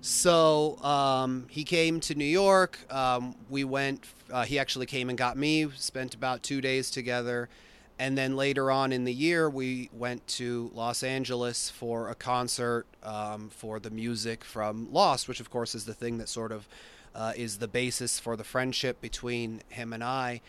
So 0.00 0.78
um, 0.82 1.46
he 1.50 1.64
came 1.64 2.00
to 2.00 2.14
New 2.14 2.24
York. 2.24 2.78
Um, 2.92 3.34
we 3.50 3.64
went. 3.64 4.04
Uh, 4.32 4.44
he 4.44 4.58
actually 4.58 4.86
came 4.86 5.08
and 5.08 5.18
got 5.18 5.36
me. 5.36 5.68
Spent 5.74 6.14
about 6.14 6.42
two 6.42 6.60
days 6.60 6.90
together, 6.90 7.48
and 7.98 8.16
then 8.16 8.36
later 8.36 8.70
on 8.70 8.92
in 8.92 9.04
the 9.04 9.12
year, 9.12 9.48
we 9.48 9.88
went 9.92 10.26
to 10.28 10.70
Los 10.74 11.02
Angeles 11.02 11.70
for 11.70 12.10
a 12.10 12.14
concert 12.14 12.86
um, 13.02 13.48
for 13.48 13.80
the 13.80 13.90
music 13.90 14.44
from 14.44 14.92
Lost, 14.92 15.28
which 15.28 15.40
of 15.40 15.50
course 15.50 15.74
is 15.74 15.86
the 15.86 15.94
thing 15.94 16.18
that 16.18 16.28
sort 16.28 16.52
of 16.52 16.68
uh, 17.14 17.32
is 17.34 17.56
the 17.56 17.68
basis 17.68 18.20
for 18.20 18.36
the 18.36 18.44
friendship 18.44 19.00
between 19.00 19.62
him 19.70 19.94
and 19.94 20.04
I. 20.04 20.42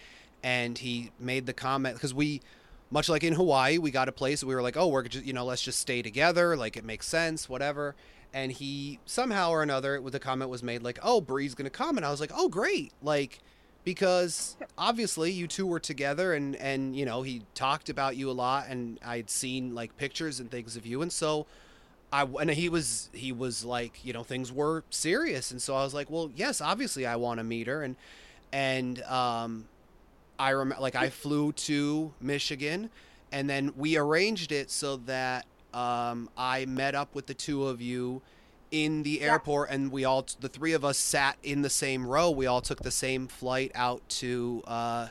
And 0.43 0.77
he 0.77 1.11
made 1.19 1.45
the 1.45 1.53
comment 1.53 1.95
because 1.95 2.13
we, 2.13 2.41
much 2.91 3.07
like 3.07 3.23
in 3.23 3.33
Hawaii, 3.33 3.77
we 3.77 3.91
got 3.91 4.09
a 4.09 4.11
place 4.11 4.43
we 4.43 4.53
were 4.53 4.61
like, 4.61 4.75
oh, 4.75 4.87
we're 4.87 5.03
just 5.03 5.25
you 5.25 5.31
know 5.31 5.45
let's 5.45 5.61
just 5.61 5.79
stay 5.79 6.01
together, 6.01 6.57
like 6.57 6.75
it 6.75 6.83
makes 6.83 7.07
sense, 7.07 7.47
whatever. 7.47 7.95
And 8.33 8.51
he 8.51 8.99
somehow 9.05 9.51
or 9.51 9.63
another, 9.63 10.01
the 10.01 10.19
comment 10.19 10.49
was 10.49 10.61
made 10.61 10.83
like, 10.83 10.99
oh, 11.01 11.21
Bree's 11.21 11.55
gonna 11.55 11.69
come, 11.69 11.95
and 11.95 12.05
I 12.05 12.11
was 12.11 12.19
like, 12.19 12.31
oh, 12.35 12.49
great, 12.49 12.91
like 13.01 13.39
because 13.87 14.57
obviously 14.77 15.31
you 15.31 15.47
two 15.47 15.65
were 15.65 15.79
together 15.79 16.33
and 16.33 16.57
and 16.57 16.93
you 16.93 17.05
know 17.05 17.21
he 17.21 17.41
talked 17.55 17.87
about 17.87 18.17
you 18.17 18.29
a 18.29 18.33
lot 18.33 18.67
and 18.67 18.99
I'd 19.01 19.29
seen 19.29 19.73
like 19.73 19.95
pictures 19.95 20.41
and 20.41 20.51
things 20.51 20.75
of 20.75 20.85
you. 20.85 21.01
And 21.01 21.09
so 21.09 21.45
I 22.11 22.23
and 22.23 22.49
he 22.49 22.67
was 22.67 23.09
he 23.13 23.31
was 23.31 23.63
like 23.63 24.03
you 24.03 24.11
know 24.11 24.23
things 24.23 24.51
were 24.51 24.83
serious. 24.89 25.51
And 25.51 25.61
so 25.61 25.73
I 25.73 25.85
was 25.85 25.93
like 25.93 26.09
well 26.09 26.29
yes 26.35 26.59
obviously 26.59 27.05
I 27.05 27.15
want 27.15 27.37
to 27.37 27.45
meet 27.45 27.67
her. 27.67 27.81
And 27.81 27.95
and 28.51 29.01
um 29.03 29.69
I 30.37 30.51
rem- 30.51 30.73
like 30.77 30.95
I 30.95 31.09
flew 31.23 31.53
to 31.53 32.11
Michigan 32.19 32.89
and 33.31 33.49
then 33.49 33.71
we 33.77 33.95
arranged 33.95 34.51
it 34.51 34.69
so 34.69 34.97
that 35.05 35.45
um 35.73 36.29
I 36.37 36.65
met 36.65 36.93
up 36.93 37.15
with 37.15 37.27
the 37.27 37.33
two 37.33 37.65
of 37.65 37.79
you 37.79 38.21
in 38.71 39.03
the 39.03 39.21
airport 39.21 39.69
and 39.69 39.91
we 39.91 40.03
all 40.03 40.25
the 40.39 40.49
three 40.49 40.73
of 40.73 40.83
us 40.83 40.97
sat 40.97 41.37
in 41.43 41.61
the 41.61 41.69
same 41.69 42.05
row. 42.05 42.29
We 42.29 42.45
all 42.45 42.61
took 42.61 42.81
the 42.81 42.91
same 42.91 43.27
flight 43.27 43.71
out 43.75 44.07
to 44.09 44.63
uh 44.67 45.07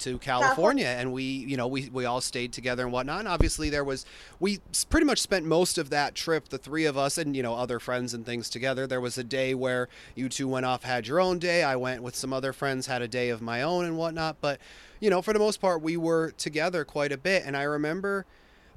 to 0.00 0.18
California, 0.18 0.86
and 0.86 1.12
we 1.12 1.22
you 1.22 1.56
know 1.56 1.66
we 1.68 1.88
we 1.90 2.04
all 2.04 2.20
stayed 2.20 2.52
together 2.52 2.84
and 2.84 2.92
whatnot. 2.92 3.20
And 3.20 3.28
obviously 3.28 3.70
there 3.70 3.84
was 3.84 4.04
we 4.40 4.58
pretty 4.88 5.06
much 5.06 5.20
spent 5.20 5.46
most 5.46 5.78
of 5.78 5.90
that 5.90 6.14
trip 6.14 6.48
the 6.48 6.58
three 6.58 6.86
of 6.86 6.96
us 6.98 7.18
and 7.18 7.36
you 7.36 7.42
know 7.42 7.54
other 7.54 7.78
friends 7.78 8.14
and 8.14 8.26
things 8.26 8.50
together. 8.50 8.86
There 8.86 9.00
was 9.00 9.18
a 9.18 9.24
day 9.24 9.54
where 9.54 9.88
you 10.14 10.28
two 10.28 10.48
went 10.48 10.66
off 10.66 10.82
had 10.82 11.06
your 11.06 11.20
own 11.20 11.38
day. 11.38 11.62
I 11.62 11.76
went 11.76 12.02
with 12.02 12.16
some 12.16 12.32
other 12.32 12.52
friends 12.52 12.86
had 12.86 13.02
a 13.02 13.08
day 13.08 13.28
of 13.28 13.40
my 13.40 13.62
own 13.62 13.84
and 13.84 13.96
whatnot. 13.96 14.36
But 14.40 14.58
you 15.00 15.10
know 15.10 15.22
for 15.22 15.32
the 15.32 15.38
most 15.38 15.60
part 15.60 15.82
we 15.82 15.96
were 15.96 16.32
together 16.32 16.84
quite 16.84 17.12
a 17.12 17.18
bit. 17.18 17.44
And 17.44 17.56
I 17.56 17.62
remember 17.62 18.26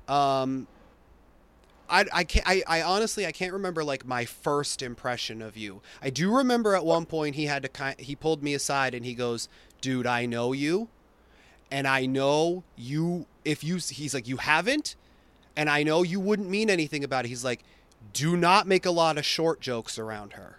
um 0.07 0.67
I, 1.93 2.05
I 2.11 2.23
can't 2.23 2.47
I, 2.47 2.63
I 2.67 2.81
honestly 2.81 3.27
I 3.27 3.31
can't 3.31 3.53
remember 3.53 3.83
like 3.83 4.05
my 4.05 4.25
first 4.25 4.81
impression 4.81 5.43
of 5.43 5.55
you. 5.55 5.81
I 6.01 6.09
do 6.09 6.35
remember 6.35 6.75
at 6.75 6.83
one 6.83 7.05
point 7.05 7.35
he 7.35 7.45
had 7.45 7.61
to 7.61 7.69
kind 7.69 7.99
he 7.99 8.15
pulled 8.15 8.41
me 8.41 8.55
aside 8.55 8.95
and 8.95 9.05
he 9.05 9.13
goes, 9.13 9.47
"Dude, 9.79 10.07
I 10.07 10.25
know 10.25 10.53
you, 10.53 10.89
and 11.69 11.87
I 11.87 12.07
know 12.07 12.63
you. 12.75 13.27
If 13.45 13.63
you 13.63 13.75
he's 13.75 14.13
like 14.15 14.27
you 14.27 14.37
haven't, 14.37 14.95
and 15.55 15.69
I 15.69 15.83
know 15.83 16.01
you 16.01 16.19
wouldn't 16.19 16.49
mean 16.49 16.71
anything 16.71 17.03
about 17.03 17.25
it. 17.25 17.27
He's 17.27 17.43
like, 17.43 17.63
do 18.11 18.35
not 18.35 18.65
make 18.65 18.87
a 18.87 18.91
lot 18.91 19.19
of 19.19 19.25
short 19.25 19.61
jokes 19.61 19.99
around 19.99 20.33
her." 20.33 20.57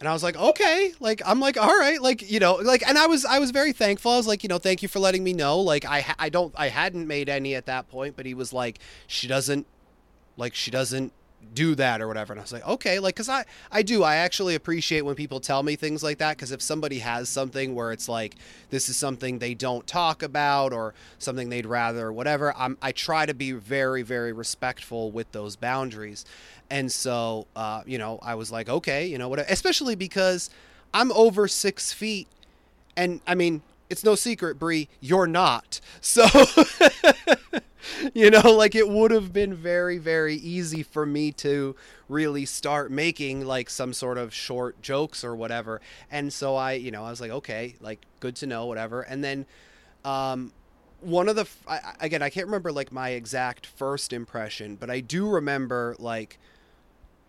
And 0.00 0.08
I 0.08 0.12
was 0.12 0.22
like, 0.22 0.36
okay, 0.36 0.92
like 0.98 1.22
I'm 1.24 1.38
like, 1.38 1.56
all 1.56 1.78
right, 1.78 2.02
like 2.02 2.28
you 2.28 2.40
know, 2.40 2.56
like, 2.56 2.86
and 2.86 2.98
I 2.98 3.06
was 3.06 3.24
I 3.24 3.38
was 3.38 3.52
very 3.52 3.72
thankful. 3.72 4.10
I 4.10 4.16
was 4.16 4.26
like, 4.26 4.42
you 4.42 4.48
know, 4.48 4.58
thank 4.58 4.82
you 4.82 4.88
for 4.88 4.98
letting 4.98 5.22
me 5.22 5.32
know. 5.32 5.60
Like 5.60 5.84
I 5.84 6.04
I 6.18 6.28
don't 6.28 6.52
I 6.56 6.70
hadn't 6.70 7.06
made 7.06 7.28
any 7.28 7.54
at 7.54 7.66
that 7.66 7.88
point, 7.88 8.16
but 8.16 8.26
he 8.26 8.34
was 8.34 8.52
like, 8.52 8.80
she 9.06 9.28
doesn't 9.28 9.64
like 10.36 10.54
she 10.54 10.70
doesn't 10.70 11.12
do 11.54 11.74
that 11.74 12.00
or 12.00 12.08
whatever. 12.08 12.32
And 12.32 12.40
i 12.40 12.42
was 12.42 12.52
like 12.52 12.66
okay 12.66 12.98
like 12.98 13.14
because 13.14 13.28
i 13.28 13.44
i 13.70 13.82
do. 13.82 14.02
I 14.02 14.16
actually 14.16 14.54
appreciate 14.54 15.02
when 15.02 15.14
people 15.14 15.40
tell 15.40 15.62
me 15.62 15.76
things 15.76 16.02
like 16.02 16.18
that 16.18 16.36
because 16.36 16.52
if 16.52 16.60
somebody 16.60 16.98
has 17.00 17.28
something 17.28 17.74
where 17.74 17.92
it's 17.92 18.08
like 18.08 18.34
this 18.70 18.88
is 18.88 18.96
something 18.96 19.38
they 19.38 19.54
don't 19.54 19.86
talk 19.86 20.22
about 20.22 20.72
or 20.72 20.94
something 21.18 21.48
they'd 21.48 21.66
rather 21.66 22.08
or 22.08 22.12
whatever 22.12 22.54
i'm 22.56 22.76
i 22.82 22.92
try 22.92 23.26
to 23.26 23.34
be 23.34 23.52
very 23.52 24.02
very 24.02 24.32
respectful 24.32 25.10
with 25.10 25.30
those 25.32 25.56
boundaries. 25.56 26.24
And 26.68 26.90
so 26.90 27.46
uh 27.54 27.82
you 27.86 27.98
know 27.98 28.18
i 28.22 28.34
was 28.34 28.50
like 28.50 28.68
okay 28.68 29.06
you 29.06 29.18
know 29.18 29.28
what 29.28 29.38
especially 29.50 29.94
because 29.94 30.50
i'm 30.92 31.12
over 31.12 31.48
six 31.48 31.92
feet. 31.92 32.28
And 32.96 33.20
i 33.26 33.34
mean 33.34 33.62
it's 33.88 34.04
no 34.04 34.14
secret, 34.14 34.58
Bree, 34.58 34.88
you're 35.00 35.26
not. 35.26 35.80
So, 36.00 36.26
you 38.14 38.30
know, 38.30 38.50
like 38.52 38.74
it 38.74 38.88
would 38.88 39.10
have 39.10 39.32
been 39.32 39.54
very, 39.54 39.98
very 39.98 40.36
easy 40.36 40.82
for 40.82 41.06
me 41.06 41.32
to 41.32 41.76
really 42.08 42.44
start 42.44 42.90
making 42.90 43.46
like 43.46 43.70
some 43.70 43.92
sort 43.92 44.18
of 44.18 44.32
short 44.32 44.80
jokes 44.82 45.24
or 45.24 45.34
whatever. 45.34 45.80
And 46.10 46.32
so 46.32 46.56
I, 46.56 46.72
you 46.72 46.90
know, 46.90 47.04
I 47.04 47.10
was 47.10 47.20
like, 47.20 47.30
okay, 47.30 47.76
like 47.80 48.04
good 48.20 48.36
to 48.36 48.46
know, 48.46 48.66
whatever. 48.66 49.02
And 49.02 49.22
then, 49.22 49.46
um, 50.04 50.52
one 51.00 51.28
of 51.28 51.36
the 51.36 51.46
I, 51.68 51.80
again, 52.00 52.22
I 52.22 52.30
can't 52.30 52.46
remember 52.46 52.72
like 52.72 52.90
my 52.90 53.10
exact 53.10 53.66
first 53.66 54.12
impression, 54.12 54.76
but 54.76 54.90
I 54.90 55.00
do 55.00 55.28
remember 55.28 55.94
like 55.98 56.38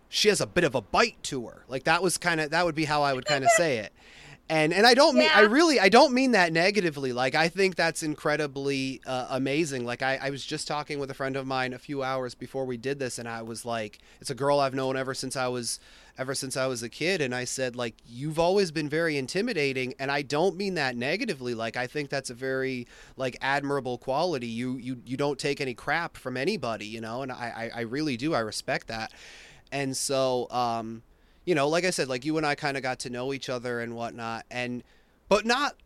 she 0.08 0.28
has 0.28 0.40
a 0.40 0.46
bit 0.46 0.64
of 0.64 0.74
a 0.74 0.80
bite 0.80 1.22
to 1.24 1.46
her. 1.46 1.64
Like 1.68 1.84
that 1.84 2.02
was 2.02 2.18
kind 2.18 2.40
of 2.40 2.50
that 2.50 2.64
would 2.64 2.74
be 2.74 2.86
how 2.86 3.02
I 3.02 3.12
would 3.12 3.26
kind 3.26 3.44
of 3.44 3.50
say 3.50 3.78
it 3.78 3.92
and 4.50 4.72
and 4.72 4.86
I 4.86 4.94
don't 4.94 5.14
mean 5.14 5.28
I 5.34 5.42
really 5.42 5.78
I 5.78 5.88
don't 5.88 6.12
mean 6.14 6.32
that 6.32 6.52
negatively. 6.52 7.12
Like 7.12 7.34
I 7.34 7.48
think 7.48 7.76
that's 7.76 8.02
incredibly 8.02 9.00
uh, 9.06 9.26
amazing. 9.30 9.84
Like 9.84 10.02
I, 10.02 10.18
I 10.22 10.30
was 10.30 10.44
just 10.44 10.66
talking 10.66 10.98
with 10.98 11.10
a 11.10 11.14
friend 11.14 11.36
of 11.36 11.46
mine 11.46 11.72
a 11.72 11.78
few 11.78 12.02
hours 12.02 12.34
before 12.34 12.64
we 12.64 12.76
did 12.76 12.98
this, 12.98 13.18
and 13.18 13.28
I 13.28 13.42
was 13.42 13.64
like, 13.64 13.98
it's 14.20 14.30
a 14.30 14.34
girl 14.34 14.58
I've 14.58 14.74
known 14.74 14.96
ever 14.96 15.12
since 15.12 15.36
I 15.36 15.48
was 15.48 15.80
ever 16.16 16.34
since 16.34 16.56
I 16.56 16.66
was 16.66 16.82
a 16.82 16.88
kid, 16.88 17.20
and 17.20 17.34
I 17.34 17.44
said 17.44 17.76
like 17.76 17.94
you've 18.06 18.38
always 18.38 18.70
been 18.70 18.88
very 18.88 19.18
intimidating, 19.18 19.92
and 19.98 20.10
I 20.10 20.22
don't 20.22 20.56
mean 20.56 20.74
that 20.74 20.96
negatively. 20.96 21.54
Like 21.54 21.76
I 21.76 21.86
think 21.86 22.08
that's 22.08 22.30
a 22.30 22.34
very 22.34 22.86
like 23.16 23.36
admirable 23.42 23.98
quality. 23.98 24.46
You 24.46 24.78
you 24.78 25.02
you 25.04 25.18
don't 25.18 25.38
take 25.38 25.60
any 25.60 25.74
crap 25.74 26.16
from 26.16 26.38
anybody, 26.38 26.86
you 26.86 27.02
know, 27.02 27.22
and 27.22 27.30
I 27.30 27.70
I, 27.74 27.80
I 27.80 27.82
really 27.82 28.16
do. 28.16 28.34
I 28.34 28.40
respect 28.40 28.88
that, 28.88 29.12
and 29.70 29.94
so 29.94 30.50
um 30.50 31.02
you 31.48 31.54
know, 31.54 31.66
like 31.66 31.86
I 31.86 31.90
said, 31.90 32.08
like 32.08 32.26
you 32.26 32.36
and 32.36 32.44
I 32.44 32.54
kind 32.54 32.76
of 32.76 32.82
got 32.82 32.98
to 33.00 33.10
know 33.10 33.32
each 33.32 33.48
other 33.48 33.80
and 33.80 33.96
whatnot, 33.96 34.44
and 34.50 34.84
but 35.30 35.46
not 35.46 35.76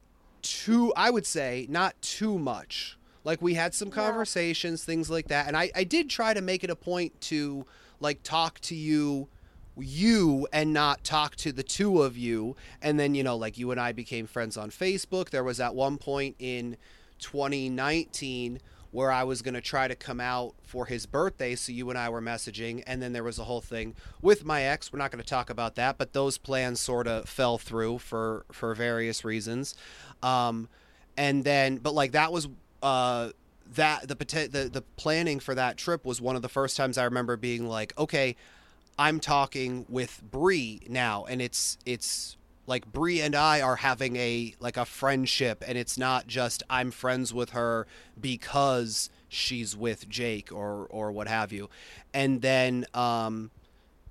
too. 0.42 0.92
I 0.96 1.08
would 1.08 1.24
say 1.24 1.68
not 1.70 1.94
too 2.02 2.36
much. 2.36 2.98
Like 3.22 3.40
we 3.40 3.54
had 3.54 3.72
some 3.72 3.88
conversations, 3.88 4.82
yeah. 4.82 4.86
things 4.92 5.08
like 5.08 5.28
that, 5.28 5.46
and 5.46 5.56
I 5.56 5.70
I 5.72 5.84
did 5.84 6.10
try 6.10 6.34
to 6.34 6.40
make 6.40 6.64
it 6.64 6.70
a 6.70 6.74
point 6.74 7.20
to 7.22 7.64
like 8.00 8.24
talk 8.24 8.58
to 8.62 8.74
you 8.74 9.28
you 9.76 10.48
and 10.52 10.72
not 10.72 11.04
talk 11.04 11.36
to 11.36 11.52
the 11.52 11.62
two 11.62 12.02
of 12.02 12.16
you 12.16 12.56
and 12.82 13.00
then 13.00 13.14
you 13.14 13.22
know 13.22 13.36
like 13.36 13.56
you 13.56 13.70
and 13.70 13.80
I 13.80 13.92
became 13.92 14.26
friends 14.26 14.58
on 14.58 14.68
Facebook 14.68 15.30
there 15.30 15.42
was 15.42 15.60
at 15.60 15.74
one 15.74 15.96
point 15.96 16.36
in 16.38 16.76
2019 17.20 18.60
where 18.92 19.10
I 19.10 19.24
was 19.24 19.42
going 19.42 19.54
to 19.54 19.60
try 19.60 19.88
to 19.88 19.96
come 19.96 20.20
out 20.20 20.54
for 20.62 20.86
his 20.86 21.06
birthday. 21.06 21.56
So 21.56 21.72
you 21.72 21.88
and 21.90 21.98
I 21.98 22.10
were 22.10 22.22
messaging, 22.22 22.84
and 22.86 23.02
then 23.02 23.12
there 23.12 23.24
was 23.24 23.38
a 23.38 23.44
whole 23.44 23.62
thing 23.62 23.96
with 24.20 24.44
my 24.44 24.62
ex. 24.62 24.92
We're 24.92 24.98
not 24.98 25.10
going 25.10 25.22
to 25.22 25.28
talk 25.28 25.50
about 25.50 25.74
that, 25.74 25.98
but 25.98 26.12
those 26.12 26.38
plans 26.38 26.78
sort 26.78 27.08
of 27.08 27.28
fell 27.28 27.58
through 27.58 27.98
for 27.98 28.44
for 28.52 28.74
various 28.74 29.24
reasons. 29.24 29.74
Um, 30.22 30.68
and 31.16 31.42
then, 31.42 31.78
but 31.78 31.94
like 31.94 32.12
that 32.12 32.32
was 32.32 32.48
uh, 32.82 33.30
that 33.74 34.08
the 34.08 34.14
the 34.14 34.70
the 34.72 34.82
planning 34.96 35.40
for 35.40 35.54
that 35.54 35.78
trip 35.78 36.04
was 36.04 36.20
one 36.20 36.36
of 36.36 36.42
the 36.42 36.48
first 36.48 36.76
times 36.76 36.98
I 36.98 37.04
remember 37.04 37.36
being 37.36 37.66
like, 37.66 37.98
okay, 37.98 38.36
I'm 38.98 39.20
talking 39.20 39.86
with 39.88 40.22
Bree 40.30 40.82
now, 40.88 41.24
and 41.24 41.40
it's 41.40 41.78
it's 41.86 42.36
like 42.66 42.90
Bree 42.90 43.20
and 43.20 43.34
I 43.34 43.60
are 43.60 43.76
having 43.76 44.16
a 44.16 44.54
like 44.60 44.76
a 44.76 44.84
friendship 44.84 45.62
and 45.66 45.76
it's 45.76 45.98
not 45.98 46.26
just 46.26 46.62
I'm 46.70 46.90
friends 46.90 47.34
with 47.34 47.50
her 47.50 47.86
because 48.20 49.10
she's 49.28 49.76
with 49.76 50.08
Jake 50.08 50.52
or 50.52 50.86
or 50.86 51.10
what 51.12 51.28
have 51.28 51.52
you. 51.52 51.68
And 52.14 52.40
then 52.42 52.86
um 52.94 53.50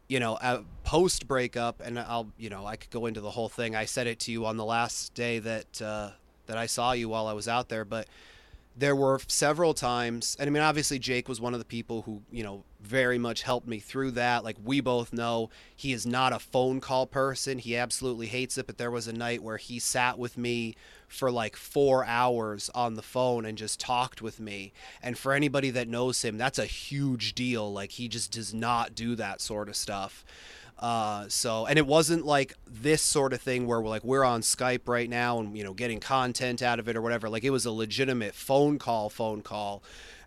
you 0.07 0.19
know, 0.19 0.33
uh, 0.33 0.63
post 0.83 1.25
breakup 1.25 1.81
and 1.83 1.97
I'll 1.97 2.31
you 2.37 2.49
know, 2.49 2.65
I 2.65 2.75
could 2.75 2.89
go 2.89 3.05
into 3.05 3.21
the 3.21 3.31
whole 3.31 3.49
thing. 3.49 3.75
I 3.75 3.85
said 3.85 4.07
it 4.07 4.19
to 4.21 4.31
you 4.31 4.45
on 4.45 4.57
the 4.57 4.65
last 4.65 5.13
day 5.13 5.39
that 5.39 5.81
uh 5.81 6.11
that 6.47 6.57
I 6.57 6.65
saw 6.65 6.91
you 6.91 7.07
while 7.07 7.27
I 7.27 7.33
was 7.33 7.47
out 7.47 7.69
there, 7.69 7.85
but 7.85 8.07
there 8.75 8.95
were 8.95 9.19
several 9.27 9.73
times 9.73 10.35
and 10.39 10.47
i 10.47 10.51
mean 10.51 10.63
obviously 10.63 10.97
jake 10.97 11.27
was 11.27 11.41
one 11.41 11.53
of 11.53 11.59
the 11.59 11.65
people 11.65 12.03
who 12.03 12.21
you 12.31 12.43
know 12.43 12.63
very 12.81 13.17
much 13.17 13.43
helped 13.43 13.67
me 13.67 13.79
through 13.79 14.11
that. 14.11 14.43
Like 14.43 14.57
we 14.63 14.81
both 14.81 15.13
know 15.13 15.49
he 15.75 15.93
is 15.93 16.05
not 16.05 16.33
a 16.33 16.39
phone 16.39 16.81
call 16.81 17.05
person. 17.05 17.59
He 17.59 17.77
absolutely 17.77 18.27
hates 18.27 18.57
it 18.57 18.67
but 18.67 18.77
there 18.77 18.91
was 18.91 19.07
a 19.07 19.13
night 19.13 19.43
where 19.43 19.57
he 19.57 19.79
sat 19.79 20.17
with 20.17 20.37
me 20.37 20.75
for 21.07 21.31
like 21.31 21.55
four 21.55 22.05
hours 22.05 22.69
on 22.73 22.95
the 22.95 23.01
phone 23.01 23.45
and 23.45 23.57
just 23.57 23.79
talked 23.79 24.21
with 24.21 24.39
me. 24.39 24.73
And 25.01 25.17
for 25.17 25.33
anybody 25.33 25.69
that 25.71 25.87
knows 25.87 26.21
him 26.23 26.37
that's 26.37 26.59
a 26.59 26.65
huge 26.65 27.33
deal. 27.33 27.71
Like 27.71 27.91
he 27.91 28.07
just 28.07 28.31
does 28.31 28.53
not 28.53 28.95
do 28.95 29.15
that 29.15 29.41
sort 29.41 29.69
of 29.69 29.75
stuff 29.75 30.25
uh, 30.81 31.25
so, 31.27 31.67
and 31.67 31.77
it 31.77 31.85
wasn't 31.85 32.25
like 32.25 32.55
this 32.65 33.03
sort 33.03 33.33
of 33.33 33.41
thing 33.41 33.67
where 33.67 33.79
we're 33.79 33.89
like 33.89 34.03
we're 34.03 34.23
on 34.23 34.41
Skype 34.41 34.87
right 34.87 35.09
now 35.09 35.39
and 35.39 35.55
you 35.55 35.63
know 35.63 35.73
getting 35.73 35.99
content 35.99 36.63
out 36.63 36.79
of 36.79 36.89
it 36.89 36.95
or 36.95 37.01
whatever. 37.01 37.29
Like 37.29 37.43
it 37.43 37.51
was 37.51 37.65
a 37.65 37.71
legitimate 37.71 38.33
phone 38.33 38.79
call, 38.79 39.09
phone 39.09 39.43
call, 39.43 39.83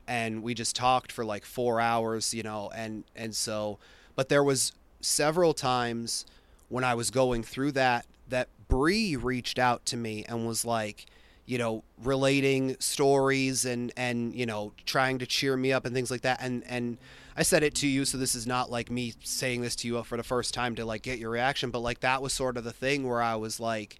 and 0.06 0.44
we 0.44 0.54
just 0.54 0.76
talked 0.76 1.10
for 1.10 1.24
like 1.24 1.44
four 1.44 1.80
hours, 1.80 2.32
you 2.32 2.44
know, 2.44 2.70
and 2.74 3.02
and 3.16 3.34
so, 3.34 3.78
but 4.14 4.28
there 4.28 4.44
was 4.44 4.72
several 5.00 5.54
times 5.54 6.24
when 6.68 6.84
I 6.84 6.94
was 6.94 7.10
going 7.10 7.42
through 7.42 7.72
that 7.72 8.06
that 8.28 8.48
Bree 8.68 9.16
reached 9.16 9.58
out 9.58 9.84
to 9.86 9.96
me 9.96 10.24
and 10.28 10.46
was 10.46 10.64
like, 10.64 11.06
you 11.46 11.58
know, 11.58 11.82
relating 12.00 12.76
stories 12.78 13.64
and 13.64 13.92
and 13.96 14.32
you 14.32 14.46
know 14.46 14.72
trying 14.86 15.18
to 15.18 15.26
cheer 15.26 15.56
me 15.56 15.72
up 15.72 15.84
and 15.84 15.92
things 15.92 16.12
like 16.12 16.20
that, 16.20 16.38
and 16.40 16.62
and 16.68 16.96
I 17.36 17.42
said 17.42 17.62
it 17.62 17.74
to 17.76 17.88
you, 17.88 18.04
so 18.04 18.16
this 18.16 18.34
is 18.34 18.46
not 18.46 18.70
like 18.70 18.90
me 18.90 19.14
saying 19.22 19.62
this 19.62 19.74
to 19.76 19.88
you 19.88 20.02
for 20.04 20.16
the 20.16 20.22
first 20.22 20.54
time 20.54 20.76
to 20.76 20.84
like 20.84 21.02
get 21.02 21.18
your 21.18 21.30
reaction, 21.30 21.70
but 21.70 21.80
like 21.80 22.00
that 22.00 22.22
was 22.22 22.32
sort 22.32 22.56
of 22.56 22.64
the 22.64 22.72
thing 22.72 23.06
where 23.06 23.22
I 23.22 23.34
was 23.34 23.58
like, 23.58 23.98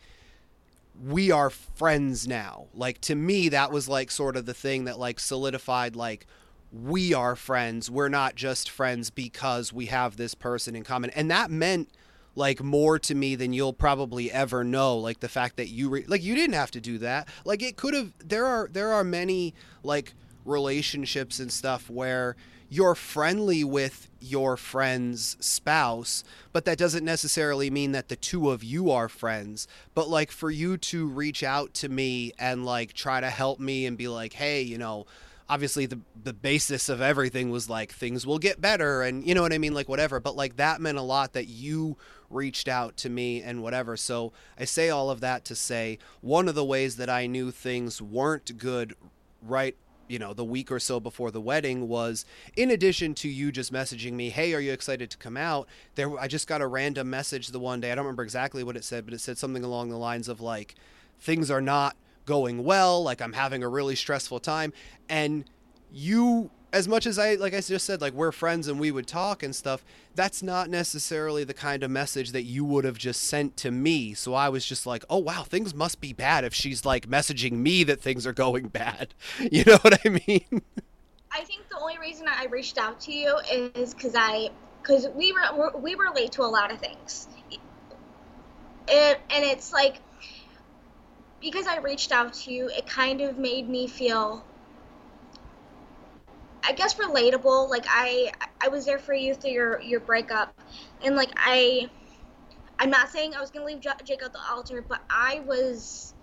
we 1.04 1.32
are 1.32 1.50
friends 1.50 2.28
now. 2.28 2.66
Like 2.74 3.00
to 3.02 3.14
me, 3.14 3.48
that 3.48 3.72
was 3.72 3.88
like 3.88 4.10
sort 4.10 4.36
of 4.36 4.46
the 4.46 4.54
thing 4.54 4.84
that 4.84 4.98
like 4.98 5.18
solidified 5.18 5.96
like 5.96 6.26
we 6.72 7.12
are 7.12 7.34
friends. 7.36 7.90
We're 7.90 8.08
not 8.08 8.36
just 8.36 8.70
friends 8.70 9.10
because 9.10 9.72
we 9.72 9.86
have 9.86 10.16
this 10.16 10.34
person 10.34 10.76
in 10.76 10.84
common, 10.84 11.10
and 11.10 11.30
that 11.30 11.50
meant 11.50 11.88
like 12.36 12.62
more 12.62 12.98
to 12.98 13.14
me 13.14 13.34
than 13.36 13.52
you'll 13.52 13.72
probably 13.72 14.30
ever 14.30 14.64
know 14.64 14.96
like 14.96 15.20
the 15.20 15.28
fact 15.28 15.56
that 15.56 15.68
you 15.68 15.88
re- 15.88 16.04
like 16.06 16.22
you 16.22 16.34
didn't 16.34 16.54
have 16.54 16.70
to 16.72 16.80
do 16.80 16.98
that 16.98 17.28
like 17.44 17.62
it 17.62 17.76
could 17.76 17.94
have 17.94 18.12
there 18.18 18.44
are 18.44 18.68
there 18.72 18.92
are 18.92 19.04
many 19.04 19.54
like 19.84 20.14
relationships 20.44 21.38
and 21.38 21.52
stuff 21.52 21.88
where 21.88 22.34
you're 22.74 22.96
friendly 22.96 23.62
with 23.62 24.08
your 24.18 24.56
friend's 24.56 25.36
spouse, 25.38 26.24
but 26.52 26.64
that 26.64 26.76
doesn't 26.76 27.04
necessarily 27.04 27.70
mean 27.70 27.92
that 27.92 28.08
the 28.08 28.16
two 28.16 28.50
of 28.50 28.64
you 28.64 28.90
are 28.90 29.08
friends. 29.08 29.68
But 29.94 30.08
like 30.08 30.32
for 30.32 30.50
you 30.50 30.76
to 30.78 31.06
reach 31.06 31.44
out 31.44 31.72
to 31.74 31.88
me 31.88 32.32
and 32.36 32.64
like 32.64 32.92
try 32.92 33.20
to 33.20 33.30
help 33.30 33.60
me 33.60 33.86
and 33.86 33.96
be 33.96 34.08
like, 34.08 34.32
hey, 34.32 34.60
you 34.60 34.76
know, 34.76 35.06
obviously 35.48 35.86
the 35.86 36.00
the 36.20 36.32
basis 36.32 36.88
of 36.88 37.00
everything 37.00 37.50
was 37.50 37.70
like 37.70 37.92
things 37.92 38.26
will 38.26 38.40
get 38.40 38.60
better 38.60 39.02
and 39.02 39.24
you 39.24 39.36
know 39.36 39.42
what 39.42 39.52
I 39.52 39.58
mean? 39.58 39.74
Like 39.74 39.88
whatever. 39.88 40.18
But 40.18 40.34
like 40.34 40.56
that 40.56 40.80
meant 40.80 40.98
a 40.98 41.02
lot 41.02 41.32
that 41.34 41.46
you 41.46 41.96
reached 42.28 42.66
out 42.66 42.96
to 42.96 43.08
me 43.08 43.40
and 43.40 43.62
whatever. 43.62 43.96
So 43.96 44.32
I 44.58 44.64
say 44.64 44.90
all 44.90 45.10
of 45.10 45.20
that 45.20 45.44
to 45.44 45.54
say 45.54 46.00
one 46.22 46.48
of 46.48 46.56
the 46.56 46.64
ways 46.64 46.96
that 46.96 47.08
I 47.08 47.28
knew 47.28 47.52
things 47.52 48.02
weren't 48.02 48.58
good 48.58 48.96
right 49.46 49.76
you 50.08 50.18
know 50.18 50.32
the 50.32 50.44
week 50.44 50.70
or 50.70 50.78
so 50.78 51.00
before 51.00 51.30
the 51.30 51.40
wedding 51.40 51.88
was 51.88 52.24
in 52.56 52.70
addition 52.70 53.14
to 53.14 53.28
you 53.28 53.50
just 53.50 53.72
messaging 53.72 54.12
me 54.12 54.30
hey 54.30 54.54
are 54.54 54.60
you 54.60 54.72
excited 54.72 55.10
to 55.10 55.18
come 55.18 55.36
out? 55.36 55.68
There 55.94 56.18
i 56.18 56.28
just 56.28 56.46
got 56.46 56.60
a 56.60 56.66
random 56.66 57.10
message 57.10 57.48
the 57.48 57.60
one 57.60 57.80
day 57.80 57.92
i 57.92 57.94
don't 57.94 58.04
remember 58.04 58.22
exactly 58.22 58.64
what 58.64 58.76
it 58.76 58.84
said 58.84 59.04
but 59.04 59.14
it 59.14 59.20
said 59.20 59.38
something 59.38 59.64
along 59.64 59.90
the 59.90 59.98
lines 59.98 60.28
of 60.28 60.40
like 60.40 60.74
things 61.20 61.50
are 61.50 61.60
not 61.60 61.96
going 62.26 62.64
well 62.64 63.02
like 63.02 63.20
i'm 63.20 63.32
having 63.32 63.62
a 63.62 63.68
really 63.68 63.94
stressful 63.94 64.40
time 64.40 64.72
and 65.08 65.44
you 65.92 66.50
as 66.74 66.88
much 66.88 67.06
as 67.06 67.20
I 67.20 67.36
like 67.36 67.54
I 67.54 67.60
just 67.60 67.86
said 67.86 68.00
like 68.00 68.12
we're 68.14 68.32
friends 68.32 68.66
and 68.66 68.80
we 68.80 68.90
would 68.90 69.06
talk 69.06 69.44
and 69.44 69.54
stuff, 69.54 69.84
that's 70.16 70.42
not 70.42 70.68
necessarily 70.68 71.44
the 71.44 71.54
kind 71.54 71.84
of 71.84 71.90
message 71.90 72.32
that 72.32 72.42
you 72.42 72.64
would 72.64 72.84
have 72.84 72.98
just 72.98 73.22
sent 73.22 73.56
to 73.58 73.70
me. 73.70 74.12
So 74.12 74.34
I 74.34 74.48
was 74.48 74.66
just 74.66 74.84
like, 74.84 75.04
"Oh 75.08 75.18
wow, 75.18 75.44
things 75.44 75.72
must 75.72 76.00
be 76.00 76.12
bad 76.12 76.44
if 76.44 76.52
she's 76.52 76.84
like 76.84 77.08
messaging 77.08 77.52
me 77.52 77.84
that 77.84 78.00
things 78.00 78.26
are 78.26 78.32
going 78.32 78.68
bad." 78.68 79.14
You 79.54 79.62
know 79.64 79.78
what 79.82 80.00
I 80.04 80.08
mean? 80.08 80.62
I 81.30 81.44
think 81.44 81.68
the 81.68 81.78
only 81.78 81.98
reason 81.98 82.26
I 82.28 82.46
reached 82.46 82.76
out 82.76 82.98
to 83.02 83.12
you 83.12 83.38
is 83.48 83.94
cuz 83.94 84.14
I 84.16 84.48
cuz 84.82 85.06
we 85.14 85.32
were 85.32 85.70
we 85.78 85.94
relate 85.94 86.32
to 86.32 86.42
a 86.42 86.50
lot 86.58 86.72
of 86.72 86.80
things. 86.80 87.28
It, 88.88 89.20
and 89.30 89.44
it's 89.44 89.72
like 89.72 90.00
because 91.40 91.68
I 91.68 91.78
reached 91.78 92.10
out 92.10 92.34
to 92.34 92.52
you, 92.52 92.68
it 92.68 92.86
kind 92.86 93.20
of 93.20 93.38
made 93.38 93.68
me 93.68 93.86
feel 93.86 94.44
I 96.66 96.72
guess 96.72 96.94
relatable. 96.94 97.68
Like 97.68 97.86
I 97.88 98.32
I 98.60 98.68
was 98.68 98.86
there 98.86 98.98
for 98.98 99.14
you 99.14 99.34
through 99.34 99.50
your 99.52 99.80
your 99.80 100.00
breakup, 100.00 100.54
and 101.02 101.16
like 101.16 101.30
I 101.36 101.90
I'm 102.78 102.90
not 102.90 103.10
saying 103.10 103.34
I 103.34 103.40
was 103.40 103.50
gonna 103.50 103.66
leave 103.66 103.80
Jake 103.80 104.22
at 104.22 104.32
the 104.32 104.40
altar, 104.50 104.84
but 104.86 105.02
I 105.10 105.40
was 105.46 106.14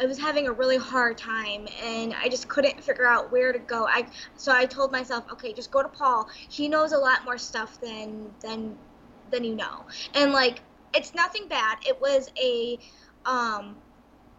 I 0.00 0.06
was 0.06 0.18
having 0.18 0.48
a 0.48 0.52
really 0.52 0.78
hard 0.78 1.18
time 1.18 1.68
and 1.82 2.14
I 2.14 2.28
just 2.28 2.48
couldn't 2.48 2.82
figure 2.82 3.06
out 3.06 3.30
where 3.30 3.52
to 3.52 3.58
go. 3.58 3.86
I 3.86 4.06
so 4.36 4.52
I 4.52 4.64
told 4.64 4.92
myself, 4.92 5.24
okay, 5.32 5.52
just 5.52 5.70
go 5.70 5.82
to 5.82 5.88
Paul. 5.88 6.28
He 6.48 6.68
knows 6.68 6.92
a 6.92 6.98
lot 6.98 7.24
more 7.24 7.36
stuff 7.38 7.78
than 7.80 8.34
than 8.40 8.78
than 9.30 9.44
you 9.44 9.54
know. 9.54 9.84
And 10.14 10.32
like 10.32 10.60
it's 10.94 11.14
nothing 11.14 11.48
bad. 11.48 11.78
It 11.86 12.00
was 12.00 12.30
a 12.42 12.78
um 13.26 13.76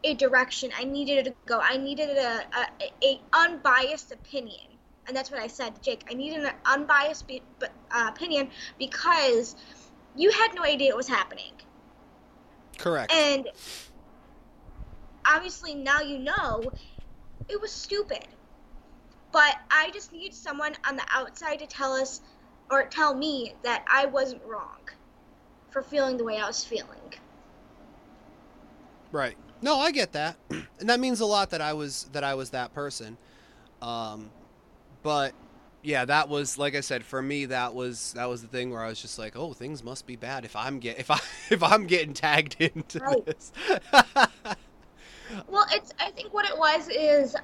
a 0.03 0.15
direction. 0.15 0.71
I 0.75 0.83
needed 0.83 1.25
to 1.25 1.35
go. 1.45 1.59
I 1.61 1.77
needed 1.77 2.09
a, 2.09 2.43
a, 2.57 3.07
a 3.07 3.21
unbiased 3.33 4.11
opinion, 4.11 4.70
and 5.11 5.17
that's 5.17 5.29
what 5.29 5.41
I 5.41 5.47
said 5.47 5.73
Jake. 5.83 6.05
I 6.09 6.13
need 6.13 6.31
an 6.31 6.49
unbiased 6.63 7.27
be, 7.27 7.41
uh, 7.61 8.09
opinion 8.15 8.49
because 8.79 9.57
you 10.15 10.31
had 10.31 10.55
no 10.55 10.63
idea 10.63 10.87
it 10.87 10.95
was 10.95 11.09
happening. 11.09 11.51
Correct. 12.77 13.11
And 13.11 13.49
obviously 15.25 15.75
now 15.75 15.99
you 15.99 16.17
know 16.17 16.63
it 17.49 17.59
was 17.59 17.73
stupid. 17.73 18.25
But 19.33 19.57
I 19.69 19.91
just 19.93 20.13
need 20.13 20.33
someone 20.33 20.77
on 20.87 20.95
the 20.95 21.03
outside 21.13 21.59
to 21.59 21.67
tell 21.67 21.91
us 21.91 22.21
or 22.69 22.85
tell 22.85 23.13
me 23.13 23.53
that 23.63 23.83
I 23.91 24.05
wasn't 24.05 24.43
wrong 24.45 24.79
for 25.71 25.81
feeling 25.81 26.15
the 26.15 26.23
way 26.23 26.37
I 26.37 26.47
was 26.47 26.63
feeling. 26.63 27.15
Right. 29.11 29.35
No, 29.61 29.77
I 29.77 29.91
get 29.91 30.13
that, 30.13 30.37
and 30.49 30.89
that 30.89 31.01
means 31.01 31.19
a 31.19 31.25
lot 31.25 31.49
that 31.49 31.59
I 31.59 31.73
was 31.73 32.05
that 32.13 32.23
I 32.23 32.33
was 32.33 32.51
that 32.51 32.73
person. 32.73 33.17
Um, 33.81 34.31
but 35.03 35.33
yeah, 35.83 36.05
that 36.05 36.29
was 36.29 36.57
like 36.57 36.75
I 36.75 36.81
said 36.81 37.03
for 37.03 37.21
me. 37.21 37.45
That 37.45 37.73
was 37.73 38.13
that 38.13 38.25
was 38.29 38.41
the 38.41 38.47
thing 38.47 38.71
where 38.71 38.81
I 38.81 38.87
was 38.87 39.01
just 39.01 39.17
like, 39.17 39.35
oh, 39.35 39.53
things 39.53 39.83
must 39.83 40.05
be 40.05 40.15
bad 40.15 40.45
if 40.45 40.55
I'm 40.55 40.79
get 40.79 40.99
if 40.99 41.09
I 41.11 41.19
if 41.49 41.63
I'm 41.63 41.87
getting 41.87 42.13
tagged 42.13 42.55
into 42.59 42.99
Right. 42.99 43.25
this. 43.25 43.51
Well, 45.47 45.65
it's 45.71 45.91
I 45.99 46.11
think 46.11 46.33
what 46.33 46.45
it 46.45 46.57
was 46.57 46.87
is 46.89 47.35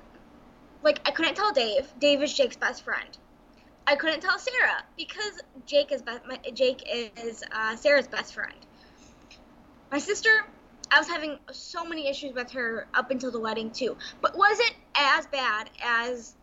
like 0.84 1.00
I 1.08 1.12
couldn't 1.12 1.36
tell 1.36 1.52
Dave. 1.52 1.88
Dave 2.00 2.22
is 2.22 2.34
Jake's 2.34 2.58
best 2.58 2.84
friend. 2.84 3.18
I 3.88 3.96
couldn't 3.96 4.20
tell 4.20 4.38
Sarah 4.38 4.84
because 4.98 5.42
Jake 5.66 5.94
is 5.94 6.02
be- 6.02 6.12
my, 6.28 6.38
Jake 6.54 6.84
is 7.18 7.44
uh, 7.54 7.76
Sarah's 7.78 8.08
best 8.08 8.34
friend. 8.34 8.54
My 9.92 9.98
sister, 9.98 10.30
I 10.92 11.00
was 11.00 11.08
having 11.08 11.40
so 11.52 11.86
many 11.86 12.10
issues 12.10 12.34
with 12.34 12.52
her 12.52 12.86
up 12.94 13.12
until 13.12 13.32
the 13.32 13.40
wedding 13.40 13.72
too, 13.72 13.96
but 14.22 14.38
wasn't 14.38 14.74
as 14.96 15.26
bad 15.28 15.70
as 15.82 16.36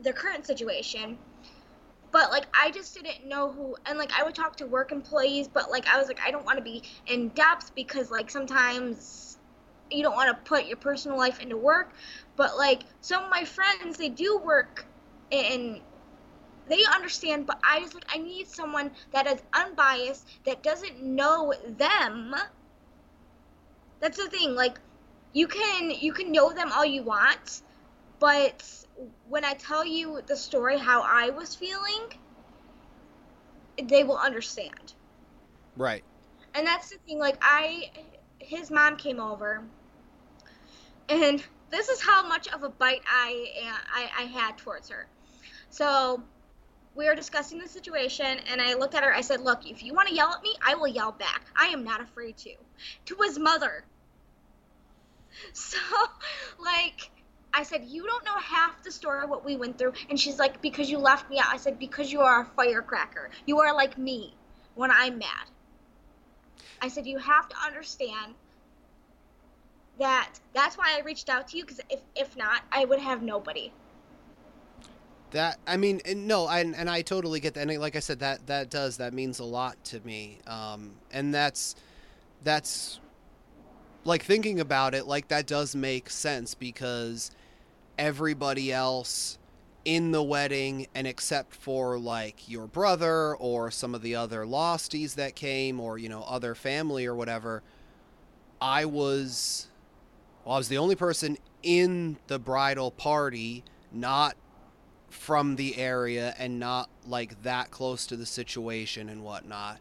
the 0.00 0.12
current 0.12 0.46
situation. 0.46 1.18
But 2.10 2.30
like 2.30 2.46
I 2.58 2.70
just 2.70 2.94
didn't 2.94 3.26
know 3.26 3.50
who, 3.50 3.76
and 3.86 3.98
like 3.98 4.12
I 4.18 4.22
would 4.22 4.34
talk 4.34 4.56
to 4.56 4.66
work 4.66 4.92
employees, 4.92 5.48
but 5.48 5.70
like 5.70 5.86
I 5.88 5.98
was 5.98 6.08
like 6.08 6.20
I 6.20 6.30
don't 6.30 6.44
want 6.44 6.58
to 6.58 6.64
be 6.64 6.82
in 7.06 7.28
depth 7.30 7.74
because 7.74 8.10
like 8.10 8.30
sometimes 8.30 9.38
you 9.90 10.02
don't 10.02 10.14
want 10.14 10.28
to 10.28 10.48
put 10.48 10.66
your 10.66 10.76
personal 10.76 11.16
life 11.16 11.40
into 11.40 11.56
work. 11.56 11.92
But 12.36 12.56
like 12.56 12.82
some 13.00 13.24
of 13.24 13.30
my 13.30 13.44
friends, 13.44 13.96
they 13.96 14.08
do 14.10 14.38
work 14.38 14.86
and 15.30 15.80
they 16.68 16.80
understand. 16.94 17.46
But 17.46 17.60
I 17.64 17.80
just 17.80 17.94
like 17.94 18.04
I 18.12 18.18
need 18.18 18.48
someone 18.48 18.90
that 19.12 19.26
is 19.26 19.42
unbiased, 19.54 20.26
that 20.44 20.62
doesn't 20.62 21.02
know 21.02 21.54
them. 21.78 22.34
That's 24.00 24.18
the 24.18 24.28
thing. 24.28 24.54
Like 24.54 24.78
you 25.32 25.46
can 25.46 25.90
you 25.90 26.12
can 26.12 26.30
know 26.30 26.52
them 26.52 26.70
all 26.72 26.84
you 26.84 27.02
want, 27.02 27.62
but 28.22 28.62
when 29.28 29.44
I 29.44 29.54
tell 29.54 29.84
you 29.84 30.22
the 30.28 30.36
story 30.36 30.78
how 30.78 31.02
I 31.02 31.30
was 31.30 31.56
feeling, 31.56 32.06
they 33.82 34.04
will 34.04 34.16
understand. 34.16 34.94
right. 35.76 36.04
And 36.54 36.64
that's 36.66 36.90
the 36.90 36.98
thing, 37.06 37.18
like 37.18 37.36
I 37.42 37.90
his 38.38 38.70
mom 38.70 38.96
came 38.96 39.20
over 39.20 39.64
and 41.08 41.42
this 41.70 41.88
is 41.88 42.00
how 42.02 42.28
much 42.28 42.48
of 42.48 42.62
a 42.62 42.68
bite 42.68 43.02
I 43.08 43.48
I, 43.92 44.10
I 44.20 44.22
had 44.26 44.56
towards 44.58 44.88
her. 44.90 45.08
So 45.70 46.22
we 46.94 47.06
were 47.06 47.16
discussing 47.16 47.58
the 47.58 47.68
situation 47.68 48.38
and 48.52 48.60
I 48.62 48.74
looked 48.74 48.94
at 48.94 49.02
her, 49.02 49.12
I 49.12 49.22
said, 49.22 49.40
Look, 49.40 49.68
if 49.68 49.82
you 49.82 49.94
want 49.94 50.08
to 50.08 50.14
yell 50.14 50.32
at 50.32 50.44
me, 50.44 50.54
I 50.64 50.76
will 50.76 50.88
yell 50.88 51.10
back. 51.12 51.46
I 51.56 51.68
am 51.68 51.82
not 51.82 52.00
afraid 52.00 52.36
to. 52.38 52.52
To 53.06 53.16
his 53.24 53.38
mother. 53.38 53.84
So 55.54 55.78
like 56.62 57.10
I 57.54 57.62
said, 57.62 57.84
You 57.86 58.06
don't 58.06 58.24
know 58.24 58.38
half 58.38 58.82
the 58.82 58.90
story 58.90 59.22
of 59.22 59.30
what 59.30 59.44
we 59.44 59.56
went 59.56 59.78
through 59.78 59.92
and 60.08 60.18
she's 60.18 60.38
like, 60.38 60.60
Because 60.62 60.90
you 60.90 60.98
left 60.98 61.30
me 61.30 61.38
out. 61.38 61.46
I 61.48 61.56
said, 61.56 61.78
Because 61.78 62.12
you 62.12 62.20
are 62.20 62.42
a 62.42 62.44
firecracker. 62.56 63.30
You 63.46 63.60
are 63.60 63.74
like 63.74 63.98
me 63.98 64.34
when 64.74 64.90
I'm 64.90 65.18
mad. 65.18 65.50
I 66.82 66.88
said, 66.88 67.06
you 67.06 67.18
have 67.18 67.48
to 67.48 67.56
understand 67.64 68.34
that 69.98 70.32
that's 70.52 70.76
why 70.76 70.96
I 70.98 71.02
reached 71.02 71.28
out 71.28 71.46
to 71.48 71.56
you 71.56 71.64
because 71.64 71.80
if, 71.88 72.00
if 72.16 72.36
not, 72.36 72.62
I 72.72 72.84
would 72.84 72.98
have 72.98 73.22
nobody. 73.22 73.72
That 75.30 75.58
I 75.66 75.76
mean, 75.76 76.00
no, 76.04 76.46
I, 76.46 76.60
and 76.60 76.90
I 76.90 77.02
totally 77.02 77.38
get 77.38 77.54
that. 77.54 77.68
And 77.68 77.80
like 77.80 77.94
I 77.94 78.00
said, 78.00 78.18
that 78.18 78.46
that 78.48 78.68
does 78.68 78.96
that 78.96 79.14
means 79.14 79.38
a 79.38 79.44
lot 79.44 79.82
to 79.84 80.00
me. 80.00 80.38
Um, 80.46 80.92
and 81.12 81.32
that's 81.32 81.76
that's 82.42 83.00
like 84.04 84.24
thinking 84.24 84.58
about 84.58 84.94
it, 84.94 85.06
like 85.06 85.28
that 85.28 85.46
does 85.46 85.76
make 85.76 86.10
sense 86.10 86.54
because 86.54 87.30
everybody 87.98 88.72
else 88.72 89.38
in 89.84 90.12
the 90.12 90.22
wedding, 90.22 90.86
and 90.94 91.06
except 91.06 91.54
for 91.54 91.98
like 91.98 92.48
your 92.48 92.66
brother 92.66 93.34
or 93.36 93.70
some 93.70 93.94
of 93.94 94.02
the 94.02 94.14
other 94.14 94.44
losties 94.44 95.14
that 95.16 95.34
came, 95.34 95.80
or 95.80 95.98
you 95.98 96.08
know 96.08 96.22
other 96.22 96.54
family 96.54 97.06
or 97.06 97.14
whatever, 97.14 97.62
I 98.60 98.84
was 98.84 99.68
well, 100.44 100.54
I 100.54 100.58
was 100.58 100.68
the 100.68 100.78
only 100.78 100.96
person 100.96 101.38
in 101.62 102.16
the 102.26 102.38
bridal 102.38 102.90
party 102.90 103.64
not 103.92 104.36
from 105.10 105.56
the 105.56 105.76
area 105.76 106.34
and 106.38 106.58
not 106.58 106.88
like 107.06 107.42
that 107.42 107.70
close 107.70 108.06
to 108.06 108.16
the 108.16 108.26
situation 108.26 109.08
and 109.08 109.22
whatnot. 109.22 109.78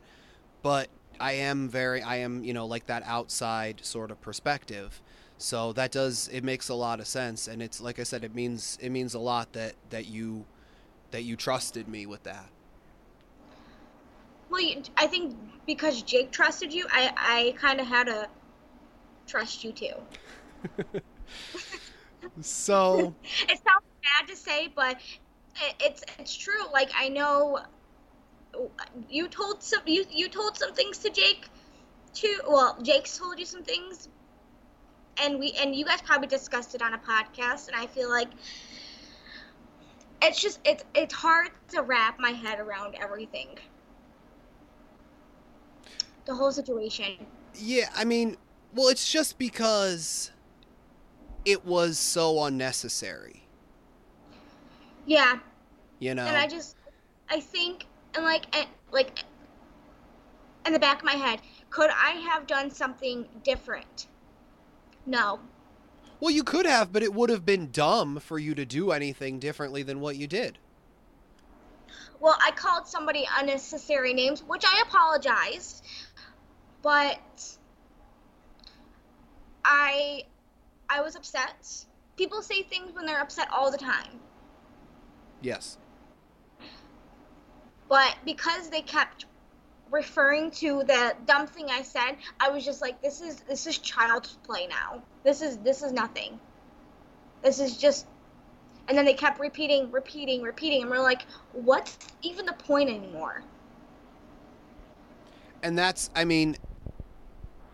But 0.61 0.89
I 1.19 1.33
am 1.33 1.69
very, 1.69 2.01
I 2.01 2.17
am, 2.17 2.43
you 2.43 2.53
know, 2.53 2.65
like 2.65 2.87
that 2.87 3.03
outside 3.05 3.79
sort 3.83 4.11
of 4.11 4.21
perspective. 4.21 5.01
So 5.41 5.73
that 5.73 5.91
does, 5.91 6.29
it 6.31 6.43
makes 6.43 6.69
a 6.69 6.75
lot 6.75 6.99
of 6.99 7.07
sense. 7.07 7.47
And 7.47 7.61
it's, 7.61 7.81
like 7.81 7.99
I 7.99 8.03
said, 8.03 8.23
it 8.23 8.35
means, 8.35 8.77
it 8.81 8.89
means 8.91 9.13
a 9.13 9.19
lot 9.19 9.53
that, 9.53 9.73
that 9.89 10.07
you, 10.07 10.45
that 11.11 11.23
you 11.23 11.35
trusted 11.35 11.87
me 11.87 12.05
with 12.05 12.23
that. 12.23 12.47
Well, 14.49 14.61
I 14.97 15.07
think 15.07 15.35
because 15.65 16.01
Jake 16.03 16.31
trusted 16.31 16.73
you, 16.73 16.85
I, 16.91 17.11
I 17.17 17.55
kind 17.57 17.79
of 17.79 17.87
had 17.87 18.07
to 18.07 18.27
trust 19.27 19.63
you 19.63 19.71
too. 19.71 19.93
So, 22.41 23.15
It 23.49 23.59
sounds 23.65 23.85
bad 24.03 24.27
to 24.27 24.35
say, 24.35 24.69
but 24.75 24.99
it's 25.79 26.03
it's 26.19 26.35
true. 26.35 26.65
Like 26.71 26.91
I 26.97 27.09
know 27.09 27.59
you 29.09 29.27
told 29.27 29.63
some 29.63 29.81
you 29.85 30.05
you 30.09 30.29
told 30.29 30.57
some 30.57 30.73
things 30.73 30.97
to 30.99 31.09
Jake 31.09 31.49
too. 32.13 32.39
Well, 32.47 32.77
Jake's 32.81 33.17
told 33.17 33.39
you 33.39 33.45
some 33.45 33.63
things, 33.63 34.09
and 35.17 35.39
we 35.39 35.51
and 35.59 35.75
you 35.75 35.85
guys 35.85 36.01
probably 36.01 36.27
discussed 36.27 36.75
it 36.75 36.81
on 36.81 36.93
a 36.93 36.97
podcast. 36.97 37.67
And 37.67 37.75
I 37.75 37.87
feel 37.87 38.09
like 38.09 38.29
it's 40.21 40.41
just 40.41 40.59
it's 40.65 40.83
it's 40.95 41.13
hard 41.13 41.49
to 41.69 41.81
wrap 41.81 42.19
my 42.19 42.31
head 42.31 42.59
around 42.59 42.95
everything. 43.01 43.47
The 46.25 46.35
whole 46.35 46.51
situation. 46.51 47.17
yeah, 47.55 47.89
I 47.95 48.05
mean, 48.05 48.37
well, 48.73 48.87
it's 48.89 49.11
just 49.11 49.37
because 49.39 50.31
it 51.45 51.65
was 51.65 51.97
so 51.97 52.43
unnecessary, 52.43 53.43
Yeah, 55.07 55.39
you 55.99 56.13
know? 56.13 56.25
and 56.25 56.37
I 56.37 56.47
just 56.47 56.75
I 57.29 57.39
think 57.39 57.85
and 58.15 58.23
like 58.23 58.55
and, 58.55 58.67
like 58.91 59.23
in 60.65 60.73
the 60.73 60.79
back 60.79 60.99
of 60.99 61.05
my 61.05 61.13
head, 61.13 61.41
could 61.71 61.89
I 61.89 62.11
have 62.11 62.45
done 62.45 62.69
something 62.69 63.25
different? 63.43 64.07
No. 65.05 65.39
Well, 66.19 66.31
you 66.31 66.43
could 66.43 66.65
have, 66.65 66.93
but 66.93 67.01
it 67.01 67.13
would 67.13 67.29
have 67.29 67.45
been 67.45 67.71
dumb 67.71 68.19
for 68.19 68.37
you 68.37 68.53
to 68.55 68.65
do 68.65 68.91
anything 68.91 69.39
differently 69.39 69.81
than 69.81 69.99
what 69.99 70.15
you 70.15 70.27
did. 70.27 70.59
Well, 72.19 72.37
I 72.45 72.51
called 72.51 72.85
somebody 72.85 73.27
unnecessary 73.39 74.13
names, 74.13 74.43
which 74.43 74.63
I 74.63 74.83
apologized, 74.87 75.83
but 76.83 77.19
I 79.65 80.25
I 80.87 81.01
was 81.01 81.15
upset. 81.15 81.85
People 82.17 82.43
say 82.43 82.61
things 82.61 82.93
when 82.93 83.07
they're 83.07 83.21
upset 83.21 83.47
all 83.51 83.71
the 83.71 83.77
time. 83.77 84.19
Yes. 85.41 85.79
But 87.89 88.17
because 88.23 88.69
they 88.69 88.81
kept 88.81 89.25
referring 89.91 90.49
to 90.51 90.83
the 90.87 91.15
dumb 91.27 91.47
thing 91.47 91.67
I 91.69 91.81
said, 91.81 92.15
I 92.39 92.49
was 92.49 92.65
just 92.65 92.81
like, 92.81 93.01
this 93.01 93.21
is 93.21 93.41
this 93.41 93.67
is 93.67 93.77
child's 93.77 94.37
play 94.43 94.67
now. 94.67 95.03
This 95.23 95.41
is 95.41 95.57
this 95.57 95.83
is 95.83 95.91
nothing. 95.91 96.39
This 97.43 97.59
is 97.59 97.77
just 97.77 98.07
and 98.87 98.97
then 98.97 99.05
they 99.05 99.13
kept 99.13 99.39
repeating, 99.39 99.91
repeating, 99.91 100.41
repeating, 100.41 100.81
and 100.81 100.91
we're 100.91 100.99
like, 100.99 101.21
what's 101.53 101.97
even 102.21 102.45
the 102.45 102.53
point 102.53 102.89
anymore? 102.89 103.43
And 105.63 105.77
that's, 105.77 106.09
I 106.15 106.25
mean, 106.25 106.57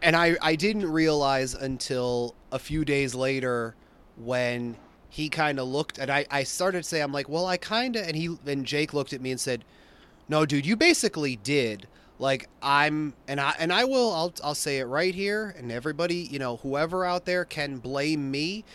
and 0.02 0.16
I, 0.16 0.36
I 0.42 0.56
didn't 0.56 0.92
realize 0.92 1.54
until 1.54 2.36
a 2.52 2.60
few 2.60 2.86
days 2.86 3.16
later 3.16 3.76
when 4.18 4.76
he 5.10 5.30
kind 5.30 5.60
of 5.60 5.68
looked 5.68 5.98
and 5.98 6.12
I, 6.12 6.26
I 6.30 6.44
started 6.44 6.84
to 6.84 6.88
say, 6.88 7.02
I'm 7.02 7.12
like, 7.12 7.30
well, 7.30 7.46
I 7.46 7.58
kind 7.58 7.96
of, 7.96 8.06
and 8.08 8.16
he, 8.16 8.38
and 8.46 8.66
Jake 8.66 8.94
looked 8.94 9.14
at 9.14 9.22
me 9.22 9.32
and 9.32 9.40
said, 9.40 9.64
no, 10.30 10.46
dude, 10.46 10.66
you 10.66 10.76
basically 10.76 11.38
did. 11.38 11.88
Like 12.20 12.50
I'm 12.62 13.14
and 13.28 13.40
I 13.40 13.54
and 13.60 13.72
I 13.72 13.86
will 13.86 14.12
I'll 14.12 14.34
I'll 14.44 14.56
say 14.56 14.80
it 14.80 14.86
right 14.86 15.14
here 15.14 15.54
and 15.58 15.72
everybody, 15.72 16.16
you 16.16 16.40
know, 16.40 16.58
whoever 16.58 17.06
out 17.06 17.26
there 17.26 17.46
can 17.46 17.78
blame 17.78 18.32
me. 18.32 18.66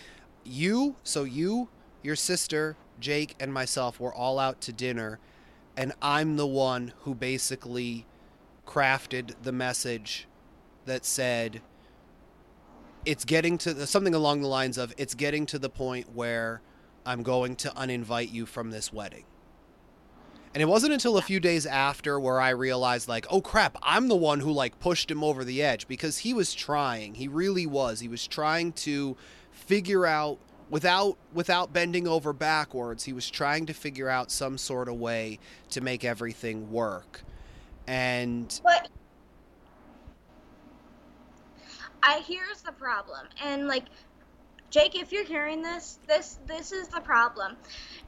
You, 0.45 0.97
so 1.05 1.24
you, 1.24 1.68
your 2.03 2.16
sister, 2.16 2.76
Jake 2.99 3.36
and 3.38 3.53
myself 3.53 4.01
were 4.01 4.12
all 4.12 4.38
out 4.38 4.61
to 4.62 4.72
dinner 4.72 5.18
and 5.76 5.93
I'm 6.03 6.36
the 6.36 6.47
one 6.47 6.93
who 7.01 7.14
basically 7.14 8.07
crafted 8.66 9.34
the 9.43 9.53
message 9.53 10.26
that 10.84 11.05
said 11.05 11.62
it's 13.05 13.24
getting 13.24 13.59
to 13.59 13.86
something 13.86 14.14
along 14.14 14.43
the 14.43 14.49
lines 14.49 14.78
of 14.78 14.95
it's 14.97 15.14
getting 15.14 15.47
to 15.47 15.59
the 15.59 15.70
point 15.70 16.14
where 16.14 16.61
I'm 17.05 17.22
going 17.22 17.57
to 17.57 17.70
uninvite 17.70 18.32
you 18.32 18.47
from 18.47 18.70
this 18.70 18.93
wedding. 18.93 19.24
And 20.55 20.61
it 20.63 20.67
wasn't 20.67 20.93
until 20.93 21.17
a 21.17 21.23
few 21.23 21.41
days 21.41 21.65
after 21.65 22.21
where 22.21 22.41
I 22.41 22.51
realized 22.51 23.09
like, 23.09 23.27
oh 23.31 23.41
crap, 23.41 23.79
I'm 23.83 24.09
the 24.09 24.17
one 24.17 24.41
who 24.41 24.53
like 24.53 24.79
pushed 24.81 25.11
him 25.11 25.25
over 25.25 25.45
the 25.45 25.63
edge 25.63 25.89
because 25.89 26.19
he 26.19 26.35
was 26.35 26.53
trying. 26.53 27.15
He 27.15 27.27
really 27.27 27.67
was. 27.67 28.01
He 28.01 28.09
was 28.09 28.27
trying 28.27 28.73
to 28.73 29.17
figure 29.51 30.05
out 30.05 30.39
without 30.73 31.19
without 31.35 31.73
bending 31.73 32.09
over 32.09 32.33
backwards, 32.33 33.05
he 33.05 33.13
was 33.13 33.31
trying 33.31 33.67
to 33.67 33.75
figure 33.75 34.09
out 34.09 34.31
some 34.31 34.59
sort 34.59 34.89
of 34.89 34.97
way 34.97 35.39
to 35.71 35.81
make 35.81 36.03
everything 36.03 36.73
work. 36.73 37.23
And 37.87 38.59
But 38.65 38.89
I 42.03 42.25
here's 42.27 42.63
the 42.63 42.73
problem, 42.73 43.27
and 43.45 43.69
like 43.69 43.85
Jake, 44.71 44.95
if 44.95 45.13
you're 45.13 45.27
hearing 45.27 45.63
this, 45.63 45.99
this 46.09 46.39
this 46.47 46.73
is 46.73 46.89
the 46.89 47.01
problem, 47.01 47.55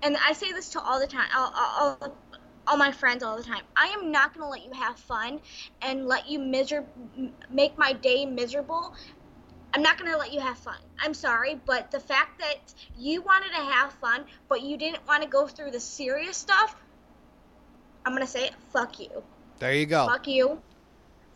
and 0.02 0.16
I 0.26 0.32
say 0.32 0.50
this 0.52 0.70
to 0.70 0.80
all 0.80 0.98
the 0.98 1.06
time, 1.06 1.28
all, 1.36 1.52
all, 1.54 2.16
all, 2.66 2.76
my 2.76 2.92
friends 2.92 3.22
all 3.22 3.36
the 3.36 3.42
time. 3.42 3.62
I 3.76 3.86
am 3.88 4.10
not 4.10 4.34
gonna 4.34 4.48
let 4.48 4.64
you 4.64 4.72
have 4.72 4.98
fun 4.98 5.40
and 5.82 6.06
let 6.06 6.28
you 6.28 6.38
miser 6.38 6.86
make 7.50 7.76
my 7.78 7.92
day 7.92 8.26
miserable. 8.26 8.94
I'm 9.74 9.82
not 9.82 9.98
gonna 9.98 10.16
let 10.16 10.32
you 10.32 10.40
have 10.40 10.58
fun. 10.58 10.76
I'm 11.00 11.14
sorry, 11.14 11.60
but 11.66 11.90
the 11.90 12.00
fact 12.00 12.40
that 12.40 12.74
you 12.96 13.22
wanted 13.22 13.50
to 13.50 13.62
have 13.62 13.92
fun, 13.94 14.24
but 14.48 14.62
you 14.62 14.76
didn't 14.76 15.06
want 15.06 15.22
to 15.22 15.28
go 15.28 15.46
through 15.46 15.72
the 15.72 15.80
serious 15.80 16.36
stuff, 16.36 16.76
I'm 18.04 18.12
gonna 18.12 18.26
say 18.26 18.46
it. 18.46 18.54
Fuck 18.72 19.00
you. 19.00 19.22
there 19.58 19.74
you 19.74 19.86
go. 19.86 20.06
Fuck 20.06 20.26
you. 20.26 20.60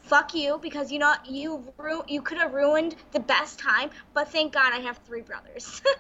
Fuck 0.03 0.35
you 0.35 0.59
because 0.63 0.91
you 0.91 0.99
know 0.99 1.13
you 1.29 1.73
ru- 1.77 2.05
you 2.09 2.23
could 2.23 2.39
have 2.39 2.55
ruined 2.55 2.97
the 3.13 3.21
best 3.21 3.59
time, 3.59 3.91
but 4.15 4.31
thank 4.33 4.53
God 4.53 4.73
I 4.73 4.79
have 4.79 4.99
three 4.99 5.23
brothers. 5.23 5.83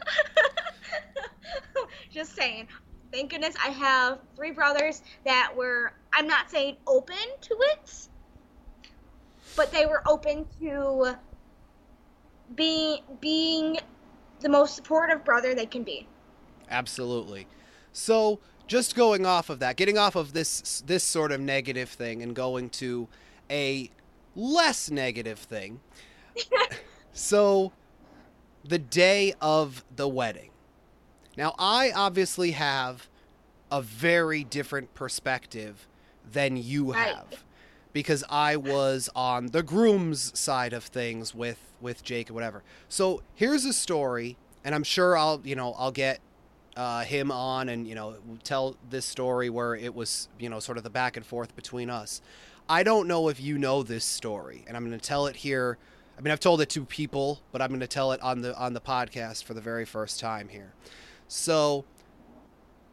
Just 2.10 2.34
saying. 2.34 2.68
Thank 3.12 3.30
goodness 3.30 3.54
I 3.64 3.70
have 3.70 4.18
three 4.36 4.50
brothers 4.50 5.02
that 5.24 5.52
were 5.54 5.92
I'm 6.12 6.26
not 6.26 6.50
saying 6.50 6.76
open 6.86 7.16
to 7.42 7.56
it, 7.60 8.08
but 9.56 9.72
they 9.72 9.86
were 9.86 10.02
open 10.06 10.46
to 10.60 11.14
being 12.54 13.00
being 13.20 13.78
the 14.40 14.48
most 14.48 14.76
supportive 14.76 15.24
brother 15.24 15.54
they 15.54 15.66
can 15.66 15.82
be. 15.82 16.06
Absolutely. 16.70 17.46
So, 17.92 18.40
just 18.66 18.94
going 18.94 19.24
off 19.24 19.48
of 19.50 19.58
that, 19.60 19.76
getting 19.76 19.98
off 19.98 20.14
of 20.14 20.32
this 20.32 20.82
this 20.86 21.02
sort 21.02 21.32
of 21.32 21.40
negative 21.40 21.88
thing 21.88 22.22
and 22.22 22.34
going 22.34 22.70
to 22.70 23.08
a 23.50 23.90
less 24.36 24.90
negative 24.90 25.38
thing. 25.38 25.80
so, 27.12 27.72
the 28.64 28.78
day 28.78 29.34
of 29.40 29.84
the 29.96 30.08
wedding. 30.08 30.50
Now, 31.38 31.54
I 31.56 31.92
obviously 31.92 32.50
have 32.50 33.08
a 33.70 33.80
very 33.80 34.42
different 34.42 34.92
perspective 34.94 35.86
than 36.28 36.56
you 36.56 36.92
Right. 36.92 37.14
have 37.14 37.44
because 37.92 38.24
I 38.28 38.56
was 38.56 39.08
on 39.14 39.46
the 39.46 39.62
groom's 39.62 40.36
side 40.36 40.72
of 40.72 40.84
things 40.84 41.34
with 41.36 41.58
with 41.80 42.02
Jake 42.02 42.28
and 42.28 42.34
whatever. 42.34 42.64
So 42.88 43.22
here's 43.36 43.64
a 43.64 43.72
story, 43.72 44.36
and 44.64 44.74
I'm 44.74 44.82
sure 44.82 45.16
I'll 45.16 45.40
you 45.44 45.54
know 45.54 45.74
I'll 45.78 45.92
get 45.92 46.18
uh, 46.76 47.04
him 47.04 47.30
on 47.30 47.68
and 47.68 47.86
you 47.86 47.94
know 47.94 48.16
tell 48.42 48.76
this 48.90 49.06
story 49.06 49.48
where 49.48 49.76
it 49.76 49.94
was 49.94 50.28
you 50.40 50.48
know 50.48 50.58
sort 50.58 50.76
of 50.76 50.82
the 50.82 50.90
back 50.90 51.16
and 51.16 51.24
forth 51.24 51.54
between 51.54 51.88
us. 51.88 52.20
I 52.68 52.82
don't 52.82 53.06
know 53.06 53.28
if 53.28 53.40
you 53.40 53.58
know 53.58 53.84
this 53.84 54.04
story, 54.04 54.64
and 54.66 54.76
I'm 54.76 54.84
going 54.84 54.98
to 54.98 55.06
tell 55.06 55.28
it 55.28 55.36
here. 55.36 55.78
I 56.18 56.20
mean, 56.20 56.32
I've 56.32 56.40
told 56.40 56.60
it 56.60 56.68
to 56.70 56.84
people, 56.84 57.40
but 57.52 57.62
I'm 57.62 57.68
going 57.68 57.78
to 57.78 57.86
tell 57.86 58.10
it 58.10 58.20
on 58.22 58.40
the 58.40 58.56
on 58.58 58.72
the 58.72 58.80
podcast 58.80 59.44
for 59.44 59.54
the 59.54 59.60
very 59.60 59.84
first 59.84 60.18
time 60.18 60.48
here. 60.48 60.72
So, 61.28 61.84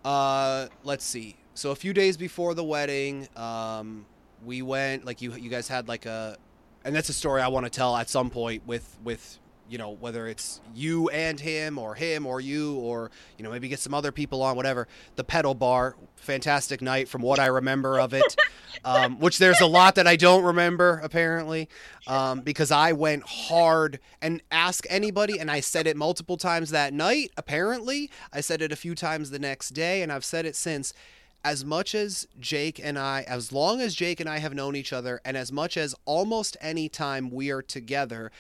uh, 0.03 0.67
let's 0.83 1.03
see. 1.05 1.38
So 1.53 1.71
a 1.71 1.75
few 1.75 1.93
days 1.93 2.17
before 2.17 2.53
the 2.53 2.63
wedding, 2.63 3.27
um, 3.36 4.05
we 4.43 4.61
went 4.61 5.05
like 5.05 5.21
you 5.21 5.33
you 5.33 5.49
guys 5.49 5.67
had 5.67 5.88
like 5.88 6.05
a, 6.05 6.38
and 6.83 6.93
that's 6.93 7.09
a 7.09 7.13
story 7.13 7.41
I 7.41 7.47
want 7.47 7.65
to 7.65 7.69
tell 7.69 7.95
at 7.95 8.09
some 8.09 8.29
point 8.29 8.67
with 8.67 8.97
with 9.03 9.39
you 9.70 9.78
know 9.78 9.91
whether 9.91 10.28
it's 10.28 10.61
you 10.74 11.09
and 11.09 11.39
him 11.39 11.78
or 11.78 11.95
him 11.95 12.26
or 12.26 12.39
you 12.39 12.76
or 12.76 13.11
you 13.38 13.43
know 13.43 13.51
maybe 13.51 13.68
get 13.68 13.80
some 13.80 13.93
other 13.93 14.11
people 14.11 14.41
on 14.41 14.55
whatever. 14.55 14.88
The 15.16 15.24
pedal 15.24 15.53
bar 15.53 15.95
fantastic 16.16 16.82
night 16.82 17.07
from 17.07 17.22
what 17.22 17.38
i 17.38 17.45
remember 17.45 17.99
of 17.99 18.11
it 18.11 18.36
um, 18.86 19.20
which 19.20 19.38
there's 19.38 19.61
a 19.61 19.66
lot 19.66 19.93
that 19.93 20.07
i 20.07 20.16
don't 20.16 20.43
remember 20.43 20.99
apparently 21.03 21.70
um, 22.07 22.41
because 22.41 22.72
i 22.72 22.91
went 22.91 23.22
hard 23.28 23.99
and 24.24 24.41
ask 24.49 24.86
anybody 24.89 25.38
and 25.39 25.51
i 25.51 25.59
said 25.59 25.86
it 25.86 25.95
multiple 25.95 26.36
times 26.36 26.72
that 26.72 26.93
night 26.93 27.32
apparently. 27.38 28.09
I 28.34 28.41
said 28.41 28.61
it 28.61 28.72
a 28.72 28.76
few 28.76 28.95
times 28.95 29.30
the 29.30 29.39
next 29.39 29.70
day 29.70 30.01
and 30.01 30.11
i've 30.11 30.26
said 30.26 30.45
it 30.45 30.55
since. 30.55 30.93
As 31.43 31.63
much 31.63 31.93
as 31.93 32.28
Jake 32.39 32.82
and 32.84 32.97
I, 32.97 33.22
as 33.28 33.51
long 33.51 33.80
as 33.80 33.93
Jake 33.93 34.20
and 34.20 34.28
I 34.28 34.39
have 34.39 34.55
known 34.55 34.76
each 34.76 34.91
other, 34.91 35.22
and 35.24 35.38
as 35.38 35.51
much 35.51 35.78
as 35.78 35.93
almost 36.05 36.57
any 36.59 36.89
time 36.89 37.30
we 37.30 37.51
are 37.51 37.61
together, 37.61 38.32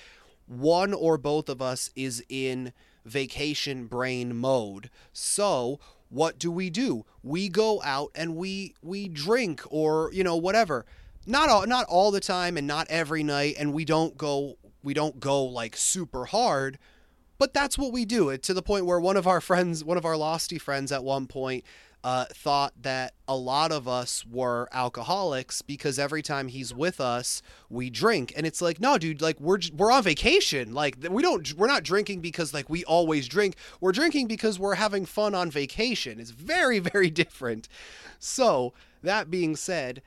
one 0.47 0.93
or 0.93 1.17
both 1.17 1.49
of 1.49 1.61
us 1.61 1.91
is 1.95 2.23
in 2.29 2.73
vacation 3.05 3.85
brain 3.85 4.35
mode. 4.35 4.89
So, 5.13 5.79
what 6.09 6.39
do 6.39 6.51
we 6.51 6.69
do? 6.69 7.05
We 7.23 7.49
go 7.49 7.81
out 7.83 8.11
and 8.15 8.35
we 8.35 8.75
we 8.81 9.07
drink 9.07 9.61
or, 9.69 10.11
you 10.13 10.23
know, 10.23 10.35
whatever. 10.35 10.85
Not 11.25 11.49
all 11.49 11.65
not 11.65 11.85
all 11.87 12.11
the 12.11 12.19
time 12.19 12.57
and 12.57 12.67
not 12.67 12.87
every 12.89 13.23
night 13.23 13.55
and 13.57 13.73
we 13.73 13.85
don't 13.85 14.17
go 14.17 14.57
we 14.83 14.93
don't 14.93 15.19
go 15.19 15.43
like 15.43 15.75
super 15.75 16.25
hard, 16.25 16.77
but 17.37 17.53
that's 17.53 17.77
what 17.77 17.91
we 17.91 18.05
do. 18.05 18.29
It 18.29 18.43
to 18.43 18.53
the 18.53 18.61
point 18.61 18.85
where 18.85 18.99
one 18.99 19.17
of 19.17 19.27
our 19.27 19.41
friends, 19.41 19.83
one 19.83 19.97
of 19.97 20.05
our 20.05 20.13
losty 20.13 20.61
friends 20.61 20.91
at 20.91 21.03
one 21.03 21.25
point 21.27 21.65
uh, 22.05 22.25
thought 22.25 22.71
that 22.83 23.15
a 23.27 23.35
lot 23.35 23.71
of 23.71 23.87
us 23.87 24.23
were 24.27 24.69
alcoholics 24.71 25.63
because 25.63 25.97
every 25.97 26.21
time 26.21 26.49
he's 26.49 26.71
with 26.71 27.01
us, 27.01 27.41
we 27.67 27.89
drink, 27.89 28.31
and 28.37 28.45
it's 28.45 28.61
like, 28.61 28.79
no, 28.79 28.99
dude, 28.99 29.23
like 29.23 29.39
we're 29.39 29.57
we're 29.75 29.91
on 29.91 30.03
vacation. 30.03 30.71
Like 30.75 30.97
we 31.09 31.23
don't 31.23 31.51
we're 31.55 31.65
not 31.65 31.81
drinking 31.81 32.21
because 32.21 32.53
like 32.53 32.69
we 32.69 32.85
always 32.85 33.27
drink. 33.27 33.55
We're 33.81 33.91
drinking 33.91 34.27
because 34.27 34.59
we're 34.59 34.75
having 34.75 35.07
fun 35.07 35.33
on 35.33 35.49
vacation. 35.49 36.19
It's 36.19 36.29
very 36.29 36.77
very 36.93 37.09
different. 37.09 37.67
So 38.19 38.73
that 39.01 39.31
being 39.31 39.55
said. 39.55 40.03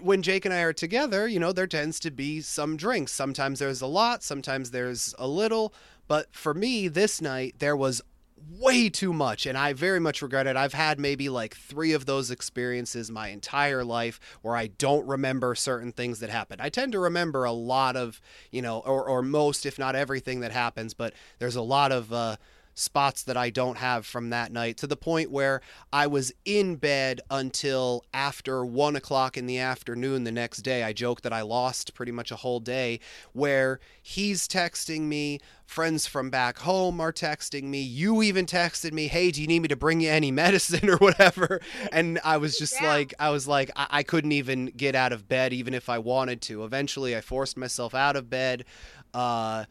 When 0.00 0.22
Jake 0.22 0.46
and 0.46 0.54
I 0.54 0.62
are 0.62 0.72
together, 0.72 1.28
you 1.28 1.38
know, 1.38 1.52
there 1.52 1.66
tends 1.66 2.00
to 2.00 2.10
be 2.10 2.40
some 2.40 2.78
drinks. 2.78 3.12
Sometimes 3.12 3.58
there's 3.58 3.82
a 3.82 3.86
lot, 3.86 4.22
sometimes 4.22 4.70
there's 4.70 5.14
a 5.18 5.28
little. 5.28 5.74
But 6.08 6.34
for 6.34 6.54
me, 6.54 6.88
this 6.88 7.20
night, 7.20 7.56
there 7.58 7.76
was 7.76 8.00
way 8.48 8.88
too 8.88 9.12
much 9.12 9.46
and 9.46 9.56
I 9.56 9.72
very 9.72 9.98
much 10.00 10.22
regret 10.22 10.46
it. 10.46 10.56
I've 10.56 10.72
had 10.74 10.98
maybe 10.98 11.28
like 11.28 11.56
3 11.56 11.92
of 11.92 12.06
those 12.06 12.30
experiences 12.30 13.10
my 13.10 13.28
entire 13.28 13.84
life 13.84 14.20
where 14.42 14.56
I 14.56 14.68
don't 14.68 15.06
remember 15.06 15.54
certain 15.54 15.92
things 15.92 16.20
that 16.20 16.30
happened. 16.30 16.60
I 16.60 16.68
tend 16.68 16.92
to 16.92 16.98
remember 16.98 17.44
a 17.44 17.52
lot 17.52 17.96
of, 17.96 18.20
you 18.50 18.62
know, 18.62 18.80
or 18.80 19.04
or 19.08 19.22
most 19.22 19.66
if 19.66 19.78
not 19.78 19.96
everything 19.96 20.40
that 20.40 20.52
happens, 20.52 20.94
but 20.94 21.14
there's 21.38 21.56
a 21.56 21.62
lot 21.62 21.92
of 21.92 22.12
uh 22.12 22.36
spots 22.78 23.22
that 23.24 23.36
I 23.38 23.48
don't 23.48 23.78
have 23.78 24.04
from 24.04 24.28
that 24.30 24.52
night 24.52 24.76
to 24.78 24.86
the 24.86 24.96
point 24.96 25.30
where 25.30 25.62
I 25.92 26.06
was 26.06 26.30
in 26.44 26.76
bed 26.76 27.22
until 27.30 28.04
after 28.12 28.64
one 28.66 28.94
o'clock 28.96 29.36
in 29.38 29.46
the 29.46 29.58
afternoon 29.58 30.24
the 30.24 30.30
next 30.30 30.58
day. 30.58 30.84
I 30.84 30.92
joke 30.92 31.22
that 31.22 31.32
I 31.32 31.40
lost 31.40 31.94
pretty 31.94 32.12
much 32.12 32.30
a 32.30 32.36
whole 32.36 32.60
day 32.60 33.00
where 33.32 33.80
he's 34.02 34.46
texting 34.46 35.02
me, 35.04 35.40
friends 35.64 36.06
from 36.06 36.28
back 36.28 36.58
home 36.58 37.00
are 37.00 37.12
texting 37.14 37.64
me, 37.64 37.80
you 37.80 38.22
even 38.22 38.44
texted 38.44 38.92
me, 38.92 39.08
hey, 39.08 39.30
do 39.30 39.40
you 39.40 39.46
need 39.48 39.60
me 39.60 39.68
to 39.68 39.76
bring 39.76 40.00
you 40.02 40.10
any 40.10 40.30
medicine 40.44 40.88
or 40.90 40.98
whatever? 40.98 41.60
And 41.90 42.20
I 42.22 42.36
was 42.36 42.58
just 42.58 42.80
Yeah. 42.80 42.88
like, 42.88 43.14
I 43.18 43.30
was 43.30 43.48
like, 43.48 43.70
I-, 43.74 43.86
I 43.90 44.02
couldn't 44.02 44.32
even 44.32 44.66
get 44.66 44.94
out 44.94 45.12
of 45.14 45.26
bed 45.28 45.54
even 45.54 45.72
if 45.72 45.88
I 45.88 45.98
wanted 45.98 46.42
to. 46.42 46.62
Eventually, 46.64 47.16
I 47.16 47.22
forced 47.22 47.56
myself 47.56 47.94
out 47.94 48.16
of 48.16 48.28
bed. 48.28 48.66
Uh, 49.14 49.64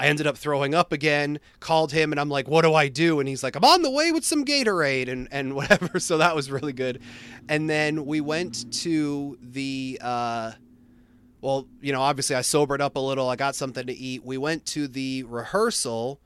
I 0.00 0.06
ended 0.06 0.26
up 0.26 0.36
throwing 0.36 0.74
up 0.74 0.92
again, 0.92 1.40
called 1.58 1.92
him, 1.92 2.12
and 2.12 2.20
I'm 2.20 2.28
like, 2.28 2.46
what 2.46 2.62
do 2.62 2.74
I 2.74 2.88
do? 2.88 3.18
And 3.18 3.28
he's 3.28 3.42
like, 3.42 3.56
I'm 3.56 3.64
on 3.64 3.82
the 3.82 3.90
way 3.90 4.12
with 4.12 4.24
some 4.24 4.44
Gatorade 4.44 5.08
and, 5.08 5.28
and 5.30 5.54
whatever. 5.56 5.98
So 5.98 6.18
that 6.18 6.36
was 6.36 6.50
really 6.50 6.72
good. 6.72 7.00
And 7.48 7.68
then 7.68 8.06
we 8.06 8.20
went 8.20 8.72
to 8.82 9.38
the, 9.42 9.98
uh, 10.00 10.52
well, 11.40 11.66
you 11.80 11.92
know, 11.92 12.00
obviously 12.00 12.36
I 12.36 12.42
sobered 12.42 12.80
up 12.80 12.96
a 12.96 13.00
little. 13.00 13.28
I 13.28 13.36
got 13.36 13.56
something 13.56 13.86
to 13.86 13.92
eat. 13.92 14.24
We 14.24 14.38
went 14.38 14.66
to 14.66 14.86
the 14.86 15.24
rehearsal, 15.24 16.20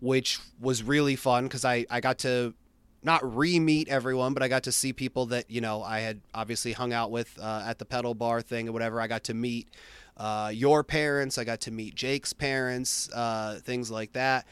which 0.00 0.38
was 0.60 0.82
really 0.82 1.16
fun 1.16 1.44
because 1.44 1.64
I, 1.64 1.84
I 1.90 2.00
got 2.00 2.18
to 2.18 2.54
not 3.02 3.36
re-meet 3.36 3.88
everyone, 3.88 4.34
but 4.34 4.42
I 4.42 4.48
got 4.48 4.64
to 4.64 4.72
see 4.72 4.92
people 4.92 5.26
that 5.26 5.48
you 5.48 5.60
know 5.60 5.82
I 5.82 6.00
had 6.00 6.20
obviously 6.34 6.72
hung 6.72 6.92
out 6.92 7.10
with 7.10 7.38
uh, 7.40 7.64
at 7.64 7.78
the 7.78 7.84
pedal 7.84 8.14
bar 8.14 8.42
thing 8.42 8.68
or 8.68 8.72
whatever. 8.72 9.00
I 9.00 9.06
got 9.06 9.24
to 9.24 9.34
meet 9.34 9.68
uh, 10.16 10.50
your 10.52 10.82
parents. 10.84 11.38
I 11.38 11.44
got 11.44 11.60
to 11.62 11.70
meet 11.70 11.94
Jake's 11.94 12.32
parents, 12.32 13.10
uh, 13.12 13.60
things 13.62 13.90
like 13.90 14.12
that, 14.12 14.46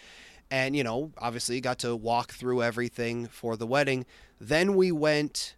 and 0.50 0.76
you 0.76 0.84
know, 0.84 1.12
obviously 1.18 1.60
got 1.60 1.78
to 1.80 1.96
walk 1.96 2.32
through 2.32 2.62
everything 2.62 3.26
for 3.26 3.56
the 3.56 3.66
wedding. 3.66 4.06
Then 4.40 4.76
we 4.76 4.92
went 4.92 5.54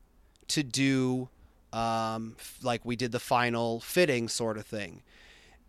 to 0.49 0.63
do 0.63 1.29
um, 1.73 2.37
like 2.63 2.85
we 2.85 2.97
did 2.97 3.13
the 3.13 3.21
final 3.21 3.81
fitting 3.81 4.29
sort 4.29 4.59
of 4.59 4.67
thing, 4.67 5.03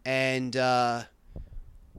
and 0.06 0.56
uh, 0.56 1.04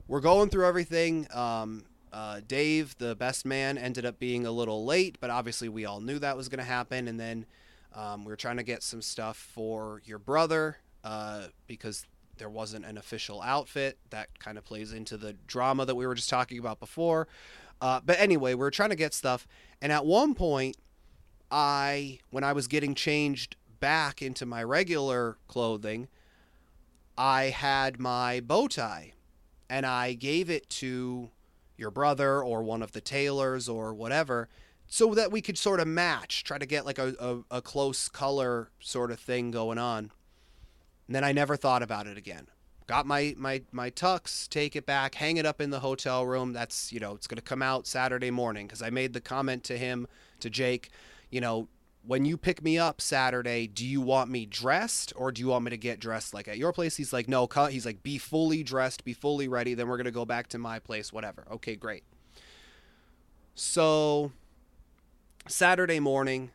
we're 0.07 0.21
going 0.21 0.49
through 0.49 0.65
everything. 0.65 1.27
Um, 1.31 1.83
uh, 2.11 2.41
Dave, 2.47 2.97
the 2.97 3.15
best 3.15 3.45
man, 3.45 3.77
ended 3.77 4.05
up 4.05 4.19
being 4.19 4.45
a 4.45 4.51
little 4.51 4.85
late, 4.85 5.17
but 5.19 5.29
obviously 5.29 5.69
we 5.69 5.85
all 5.85 5.99
knew 6.01 6.19
that 6.19 6.35
was 6.35 6.49
going 6.49 6.59
to 6.59 6.65
happen. 6.65 7.07
And 7.07 7.19
then 7.19 7.45
um, 7.93 8.25
we 8.25 8.31
were 8.31 8.35
trying 8.35 8.57
to 8.57 8.63
get 8.63 8.83
some 8.83 9.01
stuff 9.01 9.37
for 9.37 10.01
your 10.05 10.19
brother 10.19 10.77
uh, 11.03 11.43
because 11.67 12.05
there 12.39 12.49
wasn't 12.49 12.85
an 12.85 12.97
official 12.97 13.41
outfit. 13.41 13.97
That 14.09 14.39
kind 14.39 14.57
of 14.57 14.65
plays 14.65 14.91
into 14.93 15.17
the 15.17 15.33
drama 15.47 15.85
that 15.85 15.95
we 15.95 16.07
were 16.07 16.15
just 16.15 16.29
talking 16.29 16.57
about 16.57 16.79
before. 16.79 17.27
Uh, 17.81 18.01
but 18.03 18.19
anyway, 18.19 18.53
we 18.55 18.65
are 18.65 18.71
trying 18.71 18.89
to 18.89 18.95
get 18.95 19.13
stuff. 19.13 19.47
And 19.81 19.91
at 19.91 20.05
one 20.05 20.33
point, 20.33 20.77
I, 21.51 22.19
when 22.31 22.43
I 22.43 22.53
was 22.53 22.67
getting 22.67 22.95
changed 22.95 23.55
back 23.79 24.21
into 24.21 24.45
my 24.45 24.63
regular 24.63 25.37
clothing, 25.47 26.07
I 27.17 27.45
had 27.45 27.99
my 27.99 28.39
bow 28.39 28.67
tie 28.67 29.13
and 29.69 29.85
I 29.85 30.13
gave 30.13 30.49
it 30.49 30.69
to 30.71 31.29
your 31.77 31.91
brother 31.91 32.41
or 32.41 32.63
one 32.63 32.81
of 32.81 32.91
the 32.91 33.01
tailors 33.01 33.69
or 33.69 33.93
whatever 33.93 34.49
so 34.87 35.13
that 35.13 35.31
we 35.31 35.41
could 35.41 35.57
sort 35.57 35.79
of 35.79 35.87
match, 35.87 36.43
try 36.43 36.57
to 36.57 36.65
get 36.65 36.85
like 36.85 36.97
a, 36.97 37.15
a, 37.19 37.57
a 37.57 37.61
close 37.61 38.09
color 38.09 38.71
sort 38.79 39.11
of 39.11 39.19
thing 39.19 39.51
going 39.51 39.77
on. 39.77 40.11
And 41.09 41.15
then 41.15 41.23
I 41.23 41.31
never 41.31 41.57
thought 41.57 41.81
about 41.81 42.05
it 42.05 42.19
again. 42.19 42.45
Got 42.85 43.07
my, 43.07 43.33
my, 43.35 43.63
my 43.71 43.89
tux, 43.89 44.47
take 44.47 44.75
it 44.75 44.85
back, 44.85 45.15
hang 45.15 45.37
it 45.37 45.45
up 45.45 45.59
in 45.59 45.71
the 45.71 45.79
hotel 45.79 46.23
room. 46.23 46.53
That's, 46.53 46.93
you 46.93 46.99
know, 46.99 47.15
it's 47.15 47.25
to 47.25 47.41
come 47.41 47.63
out 47.63 47.87
Saturday 47.87 48.29
morning 48.29 48.67
because 48.67 48.83
I 48.83 48.91
made 48.91 49.13
the 49.13 49.19
comment 49.19 49.63
to 49.63 49.77
him, 49.79 50.05
to 50.39 50.51
Jake, 50.51 50.91
you 51.31 51.41
know, 51.41 51.67
when 52.05 52.25
you 52.25 52.37
pick 52.37 52.63
me 52.63 52.77
up 52.77 53.01
Saturday, 53.01 53.65
do 53.65 53.87
you 53.87 54.01
want 54.01 54.29
me 54.29 54.45
dressed 54.45 55.11
or 55.15 55.31
do 55.31 55.41
you 55.41 55.47
want 55.47 55.65
me 55.65 55.71
to 55.71 55.77
get 55.77 55.99
dressed 55.99 56.35
like 56.35 56.47
at 56.47 56.59
your 56.59 56.71
place? 56.71 56.95
He's 56.95 57.11
like, 57.11 57.27
no, 57.27 57.47
cut. 57.47 57.71
He's 57.71 57.87
like, 57.87 58.03
be 58.03 58.19
fully 58.19 58.61
dressed, 58.61 59.03
be 59.03 59.13
fully 59.13 59.47
ready. 59.47 59.73
Then 59.73 59.87
we're 59.87 59.97
going 59.97 60.05
to 60.05 60.11
go 60.11 60.25
back 60.25 60.47
to 60.49 60.59
my 60.59 60.77
place, 60.77 61.11
whatever. 61.11 61.43
Okay, 61.53 61.75
great. 61.75 62.03
So, 63.55 64.31
Saturday 65.47 65.99
morning, 65.99 66.51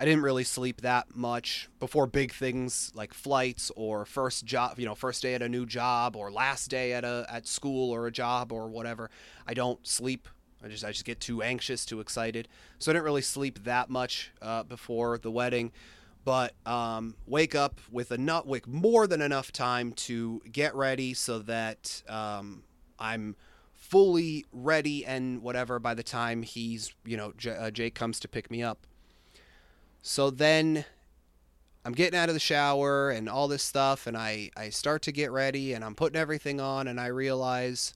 I 0.00 0.06
didn't 0.06 0.22
really 0.22 0.44
sleep 0.44 0.80
that 0.80 1.14
much 1.14 1.68
before 1.78 2.06
big 2.06 2.32
things 2.32 2.90
like 2.94 3.12
flights 3.12 3.70
or 3.76 4.06
first 4.06 4.46
job, 4.46 4.78
you 4.78 4.86
know, 4.86 4.94
first 4.94 5.20
day 5.20 5.34
at 5.34 5.42
a 5.42 5.48
new 5.48 5.66
job 5.66 6.16
or 6.16 6.32
last 6.32 6.70
day 6.70 6.94
at 6.94 7.04
a 7.04 7.26
at 7.28 7.46
school 7.46 7.92
or 7.92 8.06
a 8.06 8.10
job 8.10 8.50
or 8.50 8.68
whatever. 8.68 9.10
I 9.46 9.52
don't 9.52 9.86
sleep 9.86 10.26
I 10.62 10.68
just 10.68 10.84
I 10.84 10.92
just 10.92 11.04
get 11.04 11.20
too 11.20 11.42
anxious, 11.42 11.84
too 11.84 12.00
excited. 12.00 12.48
So 12.78 12.90
I 12.90 12.94
didn't 12.94 13.04
really 13.04 13.22
sleep 13.22 13.64
that 13.64 13.88
much 13.88 14.30
uh, 14.42 14.62
before 14.62 15.18
the 15.18 15.30
wedding, 15.30 15.72
but 16.24 16.54
um, 16.66 17.14
wake 17.26 17.54
up 17.54 17.80
with 17.90 18.12
enough, 18.12 18.44
with 18.44 18.66
more 18.66 19.06
than 19.06 19.22
enough 19.22 19.52
time 19.52 19.92
to 19.92 20.42
get 20.50 20.74
ready 20.74 21.14
so 21.14 21.38
that 21.40 22.02
um, 22.08 22.62
I'm 22.98 23.36
fully 23.74 24.44
ready 24.52 25.04
and 25.06 25.42
whatever 25.42 25.78
by 25.78 25.94
the 25.94 26.02
time 26.02 26.42
he's 26.42 26.94
you 27.04 27.16
know 27.16 27.32
J- 27.36 27.56
uh, 27.56 27.70
Jake 27.70 27.94
comes 27.94 28.20
to 28.20 28.28
pick 28.28 28.50
me 28.50 28.62
up. 28.62 28.86
So 30.02 30.30
then 30.30 30.84
I'm 31.84 31.92
getting 31.92 32.18
out 32.18 32.28
of 32.28 32.34
the 32.34 32.40
shower 32.40 33.10
and 33.10 33.28
all 33.28 33.48
this 33.48 33.62
stuff, 33.62 34.06
and 34.06 34.16
I 34.16 34.50
I 34.56 34.70
start 34.70 35.02
to 35.02 35.12
get 35.12 35.30
ready 35.30 35.72
and 35.72 35.84
I'm 35.84 35.94
putting 35.94 36.18
everything 36.18 36.60
on, 36.60 36.88
and 36.88 37.00
I 37.00 37.06
realize 37.06 37.94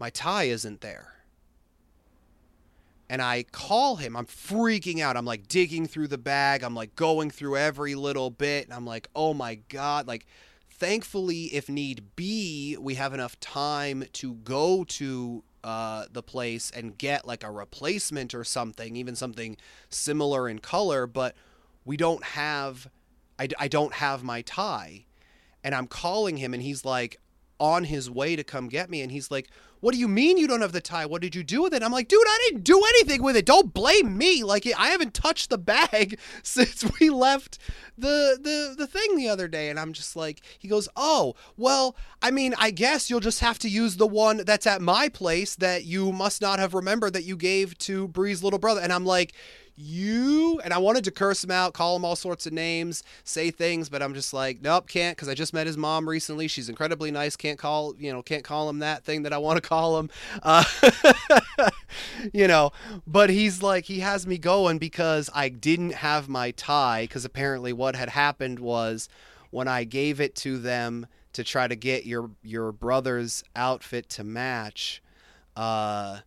my 0.00 0.10
tie 0.10 0.44
isn't 0.44 0.80
there. 0.80 1.12
And 3.08 3.20
I 3.20 3.42
call 3.42 3.96
him. 3.96 4.16
I'm 4.16 4.24
freaking 4.24 5.00
out. 5.00 5.16
I'm 5.16 5.24
like 5.26 5.46
digging 5.46 5.86
through 5.86 6.08
the 6.08 6.16
bag. 6.16 6.62
I'm 6.62 6.74
like 6.74 6.94
going 6.96 7.30
through 7.30 7.56
every 7.56 7.94
little 7.94 8.30
bit. 8.30 8.64
And 8.64 8.72
I'm 8.72 8.86
like, 8.86 9.08
oh 9.16 9.34
my 9.34 9.56
God. 9.68 10.06
Like, 10.06 10.26
thankfully, 10.70 11.46
if 11.46 11.68
need 11.68 12.16
be, 12.16 12.76
we 12.80 12.94
have 12.94 13.12
enough 13.12 13.38
time 13.40 14.04
to 14.14 14.34
go 14.34 14.84
to 14.84 15.42
uh, 15.62 16.06
the 16.10 16.22
place 16.22 16.70
and 16.70 16.96
get 16.96 17.26
like 17.26 17.44
a 17.44 17.50
replacement 17.50 18.34
or 18.34 18.44
something, 18.44 18.96
even 18.96 19.14
something 19.14 19.56
similar 19.88 20.48
in 20.48 20.58
color. 20.58 21.06
But 21.06 21.34
we 21.84 21.96
don't 21.96 22.24
have, 22.24 22.88
I, 23.38 23.48
I 23.58 23.68
don't 23.68 23.94
have 23.94 24.22
my 24.22 24.42
tie. 24.42 25.06
And 25.62 25.74
I'm 25.74 25.86
calling 25.86 26.38
him, 26.38 26.54
and 26.54 26.62
he's 26.62 26.84
like 26.84 27.20
on 27.60 27.84
his 27.84 28.10
way 28.10 28.34
to 28.34 28.42
come 28.42 28.68
get 28.68 28.90
me. 28.90 29.02
And 29.02 29.12
he's 29.12 29.30
like, 29.30 29.48
what 29.80 29.92
do 29.92 30.00
you 30.00 30.08
mean 30.08 30.36
you 30.36 30.46
don't 30.46 30.60
have 30.60 30.72
the 30.72 30.80
tie? 30.80 31.06
What 31.06 31.22
did 31.22 31.34
you 31.34 31.42
do 31.42 31.62
with 31.62 31.72
it? 31.72 31.82
I'm 31.82 31.92
like, 31.92 32.08
dude, 32.08 32.22
I 32.26 32.38
didn't 32.48 32.64
do 32.64 32.82
anything 32.96 33.22
with 33.22 33.36
it. 33.36 33.46
Don't 33.46 33.72
blame 33.72 34.16
me. 34.16 34.42
Like, 34.42 34.66
I 34.66 34.88
haven't 34.88 35.14
touched 35.14 35.50
the 35.50 35.58
bag 35.58 36.18
since 36.42 36.84
we 36.98 37.10
left 37.10 37.58
the 37.96 38.38
the 38.40 38.74
the 38.76 38.86
thing 38.86 39.16
the 39.16 39.28
other 39.28 39.48
day. 39.48 39.70
And 39.70 39.78
I'm 39.78 39.92
just 39.92 40.16
like, 40.16 40.42
he 40.58 40.68
goes, 40.68 40.88
oh, 40.96 41.34
well, 41.56 41.96
I 42.20 42.30
mean, 42.30 42.54
I 42.58 42.70
guess 42.70 43.08
you'll 43.08 43.20
just 43.20 43.40
have 43.40 43.58
to 43.60 43.68
use 43.68 43.96
the 43.96 44.06
one 44.06 44.42
that's 44.44 44.66
at 44.66 44.82
my 44.82 45.08
place 45.08 45.54
that 45.56 45.84
you 45.84 46.12
must 46.12 46.42
not 46.42 46.58
have 46.58 46.74
remembered 46.74 47.14
that 47.14 47.24
you 47.24 47.36
gave 47.36 47.76
to 47.78 48.08
Bree's 48.08 48.42
little 48.42 48.58
brother. 48.58 48.80
And 48.80 48.92
I'm 48.92 49.06
like, 49.06 49.32
you 49.80 50.60
and 50.62 50.72
I 50.72 50.78
wanted 50.78 51.04
to 51.04 51.10
curse 51.10 51.42
him 51.42 51.50
out, 51.50 51.72
call 51.72 51.96
him 51.96 52.04
all 52.04 52.16
sorts 52.16 52.46
of 52.46 52.52
names, 52.52 53.02
say 53.24 53.50
things, 53.50 53.88
but 53.88 54.02
I'm 54.02 54.14
just 54.14 54.32
like, 54.32 54.60
nope, 54.60 54.88
can't 54.88 55.16
because 55.16 55.28
I 55.28 55.34
just 55.34 55.54
met 55.54 55.66
his 55.66 55.76
mom 55.76 56.08
recently. 56.08 56.48
She's 56.48 56.68
incredibly 56.68 57.10
nice. 57.10 57.36
Can't 57.36 57.58
call, 57.58 57.94
you 57.98 58.12
know, 58.12 58.22
can't 58.22 58.44
call 58.44 58.68
him 58.68 58.80
that 58.80 59.04
thing 59.04 59.22
that 59.22 59.32
I 59.32 59.38
want 59.38 59.62
to 59.62 59.66
call 59.66 59.98
him. 59.98 60.10
Uh, 60.42 60.64
you 62.32 62.46
know, 62.46 62.72
but 63.06 63.30
he's 63.30 63.62
like, 63.62 63.86
he 63.86 64.00
has 64.00 64.26
me 64.26 64.38
going 64.38 64.78
because 64.78 65.30
I 65.34 65.48
didn't 65.48 65.94
have 65.94 66.28
my 66.28 66.50
tie 66.52 67.04
because 67.04 67.24
apparently 67.24 67.72
what 67.72 67.96
had 67.96 68.10
happened 68.10 68.58
was 68.58 69.08
when 69.50 69.68
I 69.68 69.84
gave 69.84 70.20
it 70.20 70.34
to 70.36 70.58
them 70.58 71.06
to 71.32 71.44
try 71.44 71.68
to 71.68 71.76
get 71.76 72.06
your 72.06 72.30
your 72.42 72.72
brother's 72.72 73.42
outfit 73.54 74.08
to 74.10 74.24
match. 74.24 75.02
Uh, 75.56 76.20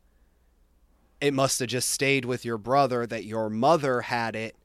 it 1.24 1.34
must 1.34 1.60
have 1.60 1.70
just 1.70 1.90
stayed 1.90 2.26
with 2.26 2.44
your 2.44 2.58
brother 2.58 3.08
that 3.08 3.24
your 3.24 3.50
mother 3.50 4.02
had 4.02 4.36
it 4.36 4.58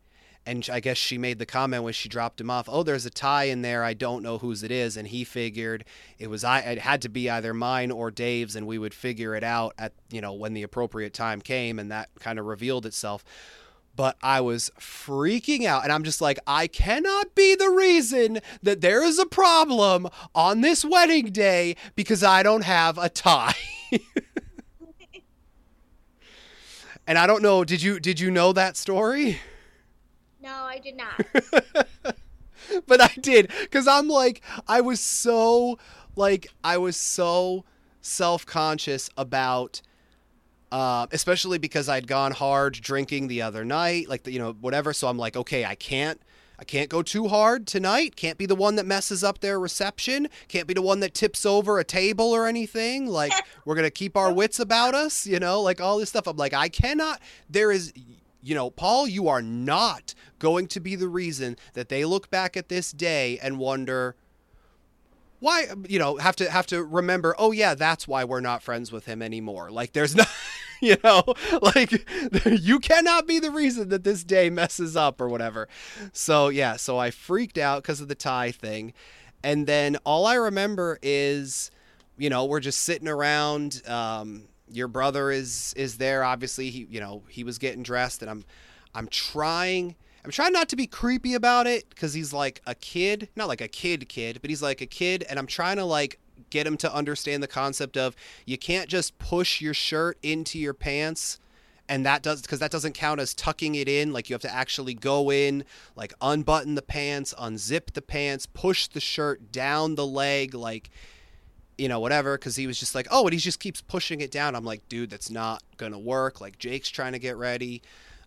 and 0.44 0.66
I 0.72 0.80
guess 0.80 0.96
she 0.96 1.18
made 1.18 1.38
the 1.38 1.44
comment 1.44 1.84
when 1.84 1.92
she 1.92 2.08
dropped 2.08 2.40
him 2.40 2.48
off, 2.48 2.70
"Oh, 2.70 2.82
there's 2.82 3.04
a 3.04 3.10
tie 3.10 3.44
in 3.44 3.60
there. 3.60 3.84
I 3.84 3.92
don't 3.92 4.22
know 4.22 4.38
whose 4.38 4.62
it 4.62 4.70
is." 4.70 4.96
And 4.96 5.06
he 5.06 5.22
figured 5.22 5.84
it 6.18 6.28
was 6.28 6.42
I. 6.42 6.60
It 6.60 6.78
had 6.78 7.02
to 7.02 7.10
be 7.10 7.28
either 7.28 7.52
mine 7.52 7.90
or 7.90 8.10
Dave's, 8.10 8.56
and 8.56 8.66
we 8.66 8.78
would 8.78 8.94
figure 8.94 9.34
it 9.34 9.44
out 9.44 9.74
at 9.78 9.92
you 10.08 10.22
know 10.22 10.32
when 10.32 10.54
the 10.54 10.62
appropriate 10.62 11.12
time 11.12 11.42
came, 11.42 11.78
and 11.78 11.90
that 11.90 12.08
kind 12.18 12.38
of 12.38 12.46
revealed 12.46 12.86
itself. 12.86 13.26
But 13.94 14.16
I 14.22 14.40
was 14.40 14.70
freaking 14.80 15.66
out, 15.66 15.82
and 15.82 15.92
I'm 15.92 16.04
just 16.04 16.22
like, 16.22 16.38
I 16.46 16.66
cannot 16.66 17.34
be 17.34 17.54
the 17.54 17.68
reason 17.68 18.38
that 18.62 18.80
there 18.80 19.04
is 19.04 19.18
a 19.18 19.26
problem 19.26 20.08
on 20.34 20.62
this 20.62 20.82
wedding 20.82 21.26
day 21.26 21.76
because 21.94 22.24
I 22.24 22.42
don't 22.42 22.64
have 22.64 22.96
a 22.96 23.10
tie. 23.10 23.54
and 27.08 27.16
I 27.18 27.26
don't 27.26 27.42
know. 27.42 27.64
Did 27.64 27.82
you 27.82 27.98
did 27.98 28.20
you 28.20 28.30
know 28.30 28.52
that 28.52 28.76
story? 28.76 29.40
No, 30.40 30.50
I 30.50 30.78
did 30.78 30.94
not. 30.96 31.26
but 32.86 33.00
I 33.00 33.10
did 33.20 33.50
because 33.62 33.88
I'm 33.88 34.08
like 34.08 34.42
I 34.68 34.82
was 34.82 35.00
so 35.00 35.78
like 36.14 36.48
I 36.62 36.76
was 36.76 36.96
so 36.96 37.64
self 38.02 38.46
conscious 38.46 39.10
about. 39.16 39.82
Uh, 40.70 41.06
especially 41.12 41.56
because 41.56 41.88
I'd 41.88 42.06
gone 42.06 42.30
hard 42.30 42.74
drinking 42.74 43.28
the 43.28 43.40
other 43.40 43.64
night, 43.64 44.06
like 44.06 44.24
the, 44.24 44.32
you 44.32 44.38
know 44.38 44.52
whatever. 44.60 44.92
So 44.92 45.08
I'm 45.08 45.16
like, 45.16 45.34
okay, 45.34 45.64
I 45.64 45.74
can't, 45.74 46.20
I 46.58 46.64
can't 46.64 46.90
go 46.90 47.02
too 47.02 47.28
hard 47.28 47.66
tonight. 47.66 48.16
Can't 48.16 48.36
be 48.36 48.46
the 48.46 48.56
one 48.56 48.74
that 48.76 48.86
messes 48.86 49.22
up 49.22 49.38
their 49.38 49.60
reception. 49.60 50.28
Can't 50.48 50.66
be 50.66 50.74
the 50.74 50.82
one 50.82 51.00
that 51.00 51.14
tips 51.14 51.46
over 51.46 51.78
a 51.78 51.84
table 51.84 52.32
or 52.32 52.46
anything. 52.46 53.06
Like 53.06 53.32
we're 53.64 53.76
gonna 53.76 53.90
keep 53.90 54.16
our 54.16 54.32
wits 54.32 54.58
about 54.58 54.94
us, 54.94 55.26
you 55.26 55.38
know, 55.38 55.60
like 55.60 55.80
all 55.80 55.98
this 55.98 56.08
stuff. 56.08 56.26
I'm 56.26 56.36
like, 56.36 56.54
I 56.54 56.68
cannot. 56.68 57.20
There 57.48 57.70
is, 57.70 57.92
you 58.42 58.54
know, 58.54 58.70
Paul, 58.70 59.06
you 59.06 59.28
are 59.28 59.42
not 59.42 60.14
going 60.38 60.66
to 60.68 60.80
be 60.80 60.96
the 60.96 61.08
reason 61.08 61.56
that 61.74 61.88
they 61.88 62.04
look 62.04 62.30
back 62.30 62.56
at 62.56 62.68
this 62.68 62.90
day 62.92 63.38
and 63.40 63.58
wonder 63.58 64.16
why 65.40 65.66
you 65.88 65.98
know 65.98 66.16
have 66.16 66.34
to 66.36 66.50
have 66.50 66.66
to 66.66 66.82
remember 66.82 67.34
oh 67.38 67.52
yeah 67.52 67.74
that's 67.74 68.08
why 68.08 68.24
we're 68.24 68.40
not 68.40 68.62
friends 68.62 68.90
with 68.90 69.06
him 69.06 69.22
anymore 69.22 69.70
like 69.70 69.92
there's 69.92 70.16
not 70.16 70.28
you 70.82 70.96
know 71.02 71.22
like 71.60 72.04
you 72.44 72.78
cannot 72.78 73.26
be 73.26 73.38
the 73.38 73.50
reason 73.50 73.88
that 73.88 74.04
this 74.04 74.24
day 74.24 74.50
messes 74.50 74.96
up 74.96 75.20
or 75.20 75.28
whatever 75.28 75.68
so 76.12 76.48
yeah 76.48 76.76
so 76.76 76.98
i 76.98 77.10
freaked 77.10 77.58
out 77.58 77.82
because 77.82 78.00
of 78.00 78.08
the 78.08 78.14
tie 78.14 78.50
thing 78.50 78.92
and 79.42 79.66
then 79.66 79.96
all 80.04 80.26
i 80.26 80.34
remember 80.34 80.98
is 81.02 81.70
you 82.16 82.30
know 82.30 82.44
we're 82.44 82.60
just 82.60 82.80
sitting 82.82 83.08
around 83.08 83.82
um 83.88 84.44
your 84.70 84.88
brother 84.88 85.30
is 85.30 85.74
is 85.76 85.98
there. 85.98 86.24
Obviously, 86.24 86.70
he 86.70 86.86
you 86.90 87.00
know 87.00 87.22
he 87.28 87.44
was 87.44 87.58
getting 87.58 87.82
dressed, 87.82 88.22
and 88.22 88.30
I'm 88.30 88.44
I'm 88.94 89.08
trying. 89.08 89.96
I'm 90.24 90.30
trying 90.30 90.52
not 90.52 90.68
to 90.70 90.76
be 90.76 90.86
creepy 90.86 91.34
about 91.34 91.66
it 91.66 91.88
because 91.88 92.12
he's 92.12 92.32
like 92.32 92.60
a 92.66 92.74
kid, 92.74 93.28
not 93.36 93.48
like 93.48 93.60
a 93.60 93.68
kid 93.68 94.08
kid, 94.08 94.40
but 94.42 94.50
he's 94.50 94.60
like 94.60 94.80
a 94.80 94.86
kid, 94.86 95.24
and 95.28 95.38
I'm 95.38 95.46
trying 95.46 95.76
to 95.76 95.84
like 95.84 96.18
get 96.50 96.66
him 96.66 96.76
to 96.78 96.94
understand 96.94 97.42
the 97.42 97.48
concept 97.48 97.96
of 97.96 98.14
you 98.46 98.58
can't 98.58 98.88
just 98.88 99.18
push 99.18 99.60
your 99.60 99.74
shirt 99.74 100.18
into 100.22 100.58
your 100.58 100.74
pants 100.74 101.38
and 101.88 102.04
that 102.04 102.22
does 102.22 102.42
because 102.42 102.58
that 102.58 102.70
doesn't 102.70 102.92
count 102.92 103.20
as 103.20 103.34
tucking 103.34 103.74
it 103.74 103.88
in. 103.88 104.12
Like 104.12 104.28
you 104.28 104.34
have 104.34 104.42
to 104.42 104.54
actually 104.54 104.94
go 104.94 105.32
in 105.32 105.64
like 105.96 106.12
unbutton 106.20 106.74
the 106.74 106.82
pants 106.82 107.34
unzip 107.38 107.92
the 107.94 108.02
pants 108.02 108.46
push 108.46 108.88
the 108.88 109.00
shirt 109.00 109.50
down 109.50 109.94
the 109.94 110.06
leg 110.06 110.54
like 110.54 110.90
you 111.78 111.88
know 111.88 112.00
whatever. 112.00 112.36
Because 112.36 112.56
he 112.56 112.66
was 112.66 112.78
just 112.78 112.94
like 112.94 113.08
oh 113.10 113.24
and 113.24 113.32
he 113.32 113.38
just 113.38 113.60
keeps 113.60 113.80
pushing 113.80 114.20
it 114.20 114.30
down. 114.30 114.54
I'm 114.54 114.64
like 114.64 114.86
dude 114.88 115.10
that's 115.10 115.30
not 115.30 115.62
gonna 115.78 115.98
work. 115.98 116.40
Like 116.40 116.58
jake's 116.58 116.90
trying 116.90 117.12
to 117.12 117.18
get 117.18 117.36
ready 117.36 117.82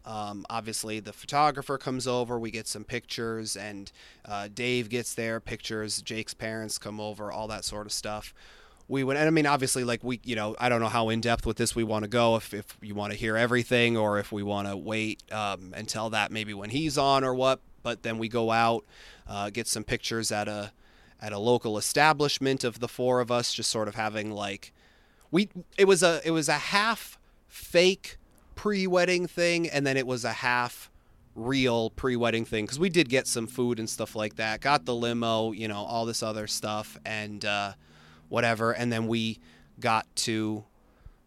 um, 0.05 0.45
obviously 0.49 0.99
the 0.99 1.13
photographer 1.13 1.77
comes 1.77 2.07
over 2.07 2.39
we 2.39 2.51
get 2.51 2.67
some 2.67 2.83
pictures 2.83 3.55
and 3.55 3.91
uh, 4.25 4.47
dave 4.53 4.89
gets 4.89 5.13
there 5.13 5.39
pictures 5.39 6.01
jake's 6.01 6.33
parents 6.33 6.77
come 6.77 6.99
over 6.99 7.31
all 7.31 7.47
that 7.47 7.63
sort 7.63 7.85
of 7.85 7.91
stuff. 7.91 8.33
We 8.87 9.05
would 9.05 9.15
and 9.15 9.25
i 9.25 9.29
mean 9.29 9.45
obviously 9.45 9.85
like 9.85 10.03
we 10.03 10.19
you 10.25 10.35
know 10.35 10.53
i 10.59 10.67
don't 10.67 10.81
know 10.81 10.89
how 10.89 11.07
in 11.07 11.21
depth 11.21 11.45
with 11.45 11.55
this 11.55 11.73
we 11.73 11.83
want 11.85 12.03
to 12.03 12.09
go 12.09 12.35
if, 12.35 12.53
if 12.53 12.77
you 12.81 12.93
want 12.93 13.13
to 13.13 13.17
hear 13.17 13.37
everything 13.37 13.95
or 13.95 14.19
if 14.19 14.33
we 14.33 14.43
want 14.43 14.67
to 14.67 14.75
wait 14.75 15.23
um, 15.31 15.73
until 15.77 16.09
that 16.09 16.29
maybe 16.29 16.53
when 16.53 16.71
he's 16.71 16.97
on 16.97 17.23
or 17.23 17.33
what 17.33 17.61
but 17.83 18.03
then 18.03 18.17
we 18.17 18.27
go 18.27 18.51
out 18.51 18.83
uh, 19.29 19.49
get 19.49 19.67
some 19.67 19.85
pictures 19.85 20.29
at 20.29 20.49
a 20.49 20.73
at 21.21 21.31
a 21.31 21.39
local 21.39 21.77
establishment 21.77 22.63
of 22.63 22.79
the 22.79 22.87
four 22.87 23.21
of 23.21 23.31
us 23.31 23.53
just 23.53 23.69
sort 23.69 23.87
of 23.87 23.95
having 23.95 24.31
like 24.31 24.73
we 25.29 25.49
it 25.77 25.85
was 25.85 26.03
a 26.03 26.19
it 26.25 26.31
was 26.31 26.49
a 26.49 26.53
half 26.53 27.17
fake 27.47 28.17
pre-wedding 28.55 29.27
thing 29.27 29.69
and 29.69 29.85
then 29.85 29.97
it 29.97 30.05
was 30.05 30.25
a 30.25 30.31
half 30.31 30.89
real 31.35 31.89
pre-wedding 31.91 32.45
thing 32.45 32.65
because 32.65 32.79
we 32.79 32.89
did 32.89 33.09
get 33.09 33.27
some 33.27 33.47
food 33.47 33.79
and 33.79 33.89
stuff 33.89 34.15
like 34.15 34.35
that. 34.35 34.61
Got 34.61 34.85
the 34.85 34.95
limo 34.95 35.51
you 35.51 35.67
know 35.67 35.83
all 35.83 36.05
this 36.05 36.23
other 36.23 36.47
stuff 36.47 36.97
and 37.05 37.43
uh, 37.45 37.73
whatever. 38.29 38.71
And 38.71 38.91
then 38.91 39.07
we 39.07 39.39
got 39.79 40.07
to 40.15 40.63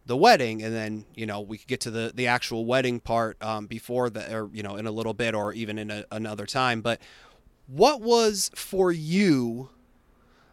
the 0.07 0.17
wedding 0.17 0.63
and 0.63 0.75
then 0.75 1.07
you 1.15 1.25
know 1.25 1.41
we 1.41 1.57
could 1.57 1.67
get 1.67 1.81
to 1.81 1.91
the 1.91 2.13
the 2.15 2.27
actual 2.27 2.67
wedding 2.67 3.01
part 3.01 3.43
um, 3.43 3.67
before 3.67 4.11
the 4.11 4.35
or 4.35 4.51
you 4.53 4.63
know 4.63 4.77
in 4.77 4.87
a 4.87 4.91
little 4.91 5.15
bit 5.15 5.35
or 5.35 5.53
even 5.53 5.79
in 5.79 5.91
a, 5.91 6.05
another 6.11 6.47
time. 6.47 6.81
But 6.81 7.01
what 7.67 8.01
was 8.01 8.51
for 8.55 8.93
you 8.93 9.71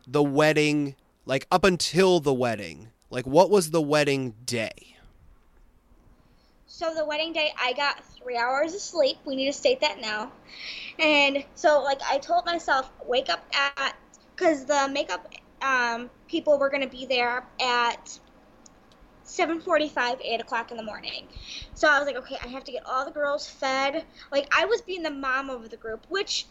the 0.07 0.23
wedding 0.23 0.95
like 1.25 1.47
up 1.51 1.63
until 1.63 2.19
the 2.19 2.33
wedding? 2.33 2.89
Like 3.09 3.27
what 3.27 3.49
was 3.49 3.71
the 3.71 3.81
wedding 3.81 4.35
day 4.45 4.90
so 6.81 6.95
the 6.95 7.05
wedding 7.05 7.31
day, 7.31 7.53
I 7.61 7.73
got 7.73 8.03
three 8.05 8.37
hours 8.37 8.73
of 8.73 8.81
sleep. 8.81 9.17
We 9.23 9.35
need 9.35 9.45
to 9.45 9.53
state 9.53 9.81
that 9.81 10.01
now. 10.01 10.31
And 10.97 11.45
so, 11.53 11.83
like, 11.83 11.99
I 12.09 12.17
told 12.17 12.43
myself, 12.47 12.91
wake 13.05 13.29
up 13.29 13.45
at, 13.53 13.95
because 14.35 14.65
the 14.65 14.89
makeup 14.91 15.27
um, 15.61 16.09
people 16.27 16.57
were 16.57 16.71
going 16.71 16.81
to 16.81 16.89
be 16.89 17.05
there 17.05 17.45
at 17.61 18.17
7:45, 19.23 20.21
8 20.23 20.41
o'clock 20.41 20.71
in 20.71 20.77
the 20.77 20.83
morning. 20.83 21.27
So 21.75 21.87
I 21.87 21.99
was 21.99 22.07
like, 22.07 22.17
okay, 22.17 22.37
I 22.43 22.47
have 22.47 22.63
to 22.63 22.71
get 22.71 22.83
all 22.87 23.05
the 23.05 23.11
girls 23.11 23.47
fed. 23.47 24.03
Like, 24.31 24.51
I 24.51 24.65
was 24.65 24.81
being 24.81 25.03
the 25.03 25.11
mom 25.11 25.51
of 25.51 25.69
the 25.69 25.77
group, 25.77 26.07
which 26.09 26.47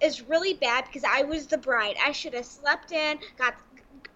is 0.00 0.22
really 0.22 0.54
bad 0.54 0.84
because 0.84 1.02
I 1.02 1.22
was 1.22 1.48
the 1.48 1.58
bride. 1.58 1.96
I 2.04 2.12
should 2.12 2.34
have 2.34 2.46
slept 2.46 2.92
in, 2.92 3.18
got 3.36 3.54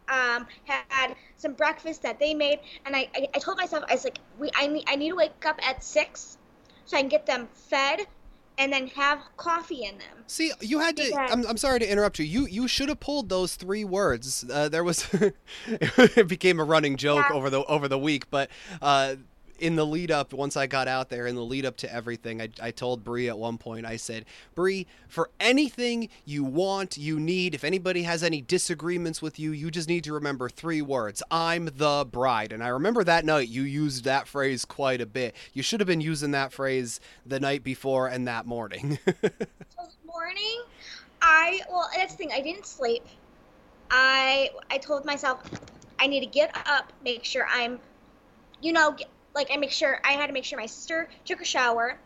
um, 0.08 0.46
had 0.64 1.16
some 1.36 1.52
breakfast 1.54 2.02
that 2.02 2.18
they 2.18 2.34
made, 2.34 2.60
and 2.84 2.94
I, 2.94 3.08
I, 3.14 3.28
I 3.34 3.38
told 3.38 3.58
myself 3.58 3.84
I 3.88 3.94
was 3.94 4.04
like, 4.04 4.18
we 4.38 4.50
I 4.54 4.66
need 4.66 4.84
I 4.86 4.96
need 4.96 5.10
to 5.10 5.16
wake 5.16 5.44
up 5.46 5.58
at 5.66 5.82
six, 5.82 6.38
so 6.84 6.96
I 6.96 7.00
can 7.00 7.08
get 7.08 7.26
them 7.26 7.48
fed, 7.52 8.06
and 8.58 8.72
then 8.72 8.86
have 8.88 9.20
coffee 9.36 9.84
in 9.84 9.98
them. 9.98 10.24
See, 10.28 10.52
you 10.60 10.80
had 10.80 10.96
to. 10.96 11.20
I'm, 11.30 11.46
I'm 11.46 11.56
sorry 11.56 11.78
to 11.80 11.90
interrupt 11.90 12.18
you. 12.18 12.24
You 12.24 12.46
you 12.46 12.68
should 12.68 12.88
have 12.88 13.00
pulled 13.00 13.28
those 13.28 13.54
three 13.54 13.84
words. 13.84 14.44
Uh, 14.50 14.68
there 14.68 14.82
was, 14.84 15.06
it 15.66 16.28
became 16.28 16.58
a 16.58 16.64
running 16.64 16.96
joke 16.96 17.30
Yeah. 17.30 17.36
over 17.36 17.50
the 17.50 17.64
over 17.64 17.88
the 17.88 17.98
week, 17.98 18.30
but 18.30 18.50
uh, 18.82 19.16
in 19.58 19.76
the 19.76 19.86
lead 19.86 20.10
up, 20.10 20.32
once 20.32 20.56
I 20.56 20.66
got 20.66 20.88
out 20.88 21.08
there, 21.08 21.26
in 21.26 21.34
the 21.34 21.44
lead 21.44 21.64
up 21.64 21.76
to 21.78 21.92
everything, 21.92 22.40
I, 22.40 22.48
I 22.60 22.70
told 22.70 23.04
Bree 23.04 23.28
at 23.28 23.38
one 23.38 23.58
point, 23.58 23.86
I 23.86 23.96
said, 23.96 24.24
Bree, 24.54 24.86
for 25.08 25.30
anything 25.40 26.08
you 26.24 26.44
want, 26.44 26.96
you 26.96 27.18
need, 27.18 27.54
if 27.54 27.64
anybody 27.64 28.02
has 28.02 28.22
any 28.22 28.40
disagreements 28.40 29.22
with 29.22 29.38
you, 29.38 29.52
you 29.52 29.70
just 29.70 29.88
need 29.88 30.04
to 30.04 30.12
remember 30.12 30.48
three 30.48 30.82
words. 30.82 31.22
I'm 31.30 31.70
the 31.76 32.06
bride. 32.10 32.52
And 32.52 32.62
I 32.62 32.68
remember 32.68 33.04
that 33.04 33.24
night 33.24 33.48
you 33.48 33.62
used 33.62 34.04
that 34.04 34.28
phrase 34.28 34.64
quite 34.64 35.00
a 35.00 35.06
bit. 35.06 35.34
You 35.52 35.62
should 35.62 35.80
have 35.80 35.86
been 35.86 36.00
using 36.00 36.30
that 36.32 36.52
phrase 36.52 37.00
the 37.24 37.40
night 37.40 37.64
before 37.64 38.08
and 38.08 38.26
that 38.28 38.46
morning. 38.46 38.98
Morning, 40.06 40.62
I 41.20 41.60
well 41.70 41.88
that's 41.94 42.14
the 42.14 42.18
thing. 42.18 42.32
I 42.32 42.40
didn't 42.40 42.66
sleep. 42.66 43.04
I 43.90 44.50
I 44.70 44.78
told 44.78 45.04
myself 45.04 45.42
I 45.98 46.06
need 46.06 46.20
to 46.20 46.26
get 46.26 46.56
up, 46.66 46.92
make 47.04 47.24
sure 47.24 47.46
I'm, 47.50 47.78
you 48.60 48.72
know, 48.72 48.96
like 49.36 49.50
I 49.52 49.56
make 49.58 49.70
sure 49.70 50.00
I 50.04 50.12
had 50.12 50.26
to 50.28 50.32
make 50.32 50.44
sure 50.44 50.58
my 50.58 50.66
sister 50.66 51.08
took 51.24 51.40
a 51.42 51.44
shower. 51.44 52.00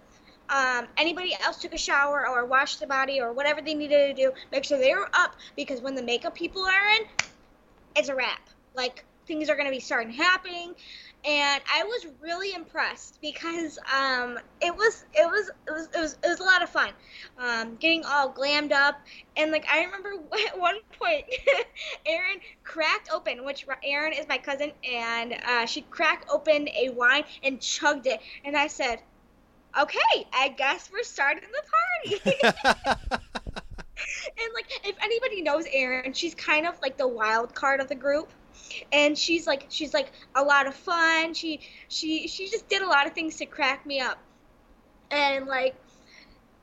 Um, 0.50 0.88
anybody 0.98 1.34
else 1.42 1.62
took 1.62 1.72
a 1.72 1.78
shower 1.78 2.28
or 2.28 2.44
washed 2.44 2.80
the 2.80 2.86
body 2.88 3.20
or 3.20 3.32
whatever 3.32 3.62
they 3.62 3.74
needed 3.74 4.16
to 4.16 4.22
do, 4.22 4.32
make 4.52 4.64
sure 4.64 4.78
they 4.78 4.94
were 4.94 5.08
up 5.14 5.36
because 5.56 5.80
when 5.80 5.94
the 5.94 6.02
makeup 6.02 6.34
people 6.34 6.62
are 6.62 6.88
in, 6.98 7.06
it's 7.96 8.08
a 8.08 8.14
wrap. 8.14 8.40
Like 8.74 9.06
things 9.26 9.48
are 9.48 9.56
gonna 9.56 9.70
be 9.70 9.80
starting 9.80 10.12
happening, 10.12 10.74
and 11.24 11.62
I 11.72 11.84
was 11.84 12.06
really 12.20 12.54
impressed 12.54 13.18
because 13.20 13.78
um, 13.94 14.38
it 14.60 14.74
was 14.74 15.04
it 15.14 15.26
was 15.26 15.50
it 15.66 15.70
was 15.70 15.88
it 15.94 16.00
was 16.00 16.18
it 16.22 16.28
was 16.28 16.40
a 16.40 16.44
lot 16.44 16.62
of 16.62 16.70
fun, 16.70 16.90
um, 17.38 17.76
getting 17.76 18.04
all 18.04 18.30
glammed 18.30 18.72
up 18.72 19.00
and 19.36 19.52
like 19.52 19.66
I 19.70 19.84
remember 19.84 20.10
at 20.48 20.58
one 20.58 20.76
point, 20.98 21.24
Erin 22.06 22.40
cracked 22.64 23.10
open, 23.12 23.44
which 23.44 23.66
Erin 23.84 24.12
is 24.12 24.26
my 24.28 24.38
cousin, 24.38 24.72
and 24.90 25.34
uh, 25.46 25.66
she 25.66 25.82
cracked 25.82 26.26
open 26.30 26.68
a 26.68 26.90
wine 26.90 27.24
and 27.42 27.60
chugged 27.60 28.06
it, 28.06 28.20
and 28.44 28.56
I 28.56 28.66
said, 28.66 29.00
"Okay, 29.78 30.26
I 30.32 30.48
guess 30.48 30.90
we're 30.92 31.02
starting 31.02 31.44
the 31.50 32.18
party." 32.18 32.40
and 34.38 34.54
like 34.54 34.66
if 34.84 34.96
anybody 35.02 35.42
knows 35.42 35.64
Erin, 35.72 36.12
she's 36.12 36.34
kind 36.34 36.66
of 36.66 36.80
like 36.82 36.96
the 36.96 37.08
wild 37.08 37.54
card 37.54 37.80
of 37.80 37.88
the 37.88 37.94
group. 37.94 38.32
And 38.92 39.16
she's 39.16 39.46
like 39.46 39.66
she's 39.68 39.94
like 39.94 40.12
a 40.34 40.42
lot 40.42 40.66
of 40.66 40.74
fun. 40.74 41.34
She 41.34 41.60
she 41.88 42.28
she 42.28 42.48
just 42.48 42.68
did 42.68 42.82
a 42.82 42.86
lot 42.86 43.06
of 43.06 43.12
things 43.12 43.36
to 43.36 43.46
crack 43.46 43.86
me 43.86 44.00
up. 44.00 44.18
And 45.10 45.46
like 45.46 45.74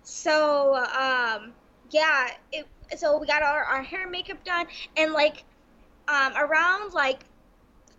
so 0.04 0.76
um 0.76 1.54
yeah, 1.90 2.30
it 2.52 2.68
so 2.98 3.18
we 3.18 3.28
got 3.28 3.44
our, 3.44 3.64
our 3.64 3.84
hair 3.84 4.04
and 4.04 4.12
makeup 4.12 4.44
done 4.44 4.68
and 4.96 5.14
like 5.14 5.44
um 6.08 6.34
around 6.38 6.94
like 6.94 7.24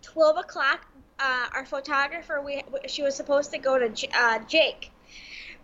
12 0.01 0.37
o'clock 0.37 0.85
uh, 1.19 1.47
our 1.53 1.65
photographer 1.65 2.41
we 2.41 2.63
she 2.87 3.03
was 3.03 3.15
supposed 3.15 3.51
to 3.51 3.57
go 3.57 3.77
to 3.77 4.07
uh, 4.15 4.39
Jake 4.47 4.91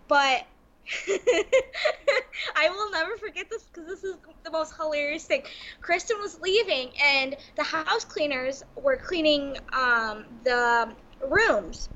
but 0.08 0.46
I 2.56 2.70
will 2.70 2.92
never 2.92 3.18
forget 3.18 3.48
this 3.50 3.64
because 3.64 3.88
this 3.88 4.04
is 4.04 4.18
the 4.44 4.52
most 4.52 4.76
hilarious 4.78 5.26
thing. 5.26 5.44
Kristen 5.82 6.18
was 6.22 6.40
leaving, 6.42 6.92
and 7.04 7.36
the 7.56 7.64
house 7.64 8.06
cleaners 8.06 8.64
were 8.76 8.98
cleaning 8.98 9.58
um, 9.74 10.26
the 10.44 10.94
rooms, 11.28 11.90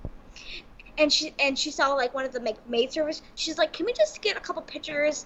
and 0.98 1.12
she 1.14 1.34
and 1.40 1.58
she 1.58 1.72
saw 1.72 1.94
like 1.94 2.14
one 2.14 2.26
of 2.26 2.32
the 2.32 2.40
like, 2.42 2.68
maid 2.68 2.92
service. 2.92 3.22
She's 3.36 3.58
like, 3.58 3.74
"Can 3.74 3.86
we 3.86 3.94
just 3.94 4.22
get 4.22 4.38
a 4.38 4.40
couple 4.40 4.62
pictures, 4.64 5.26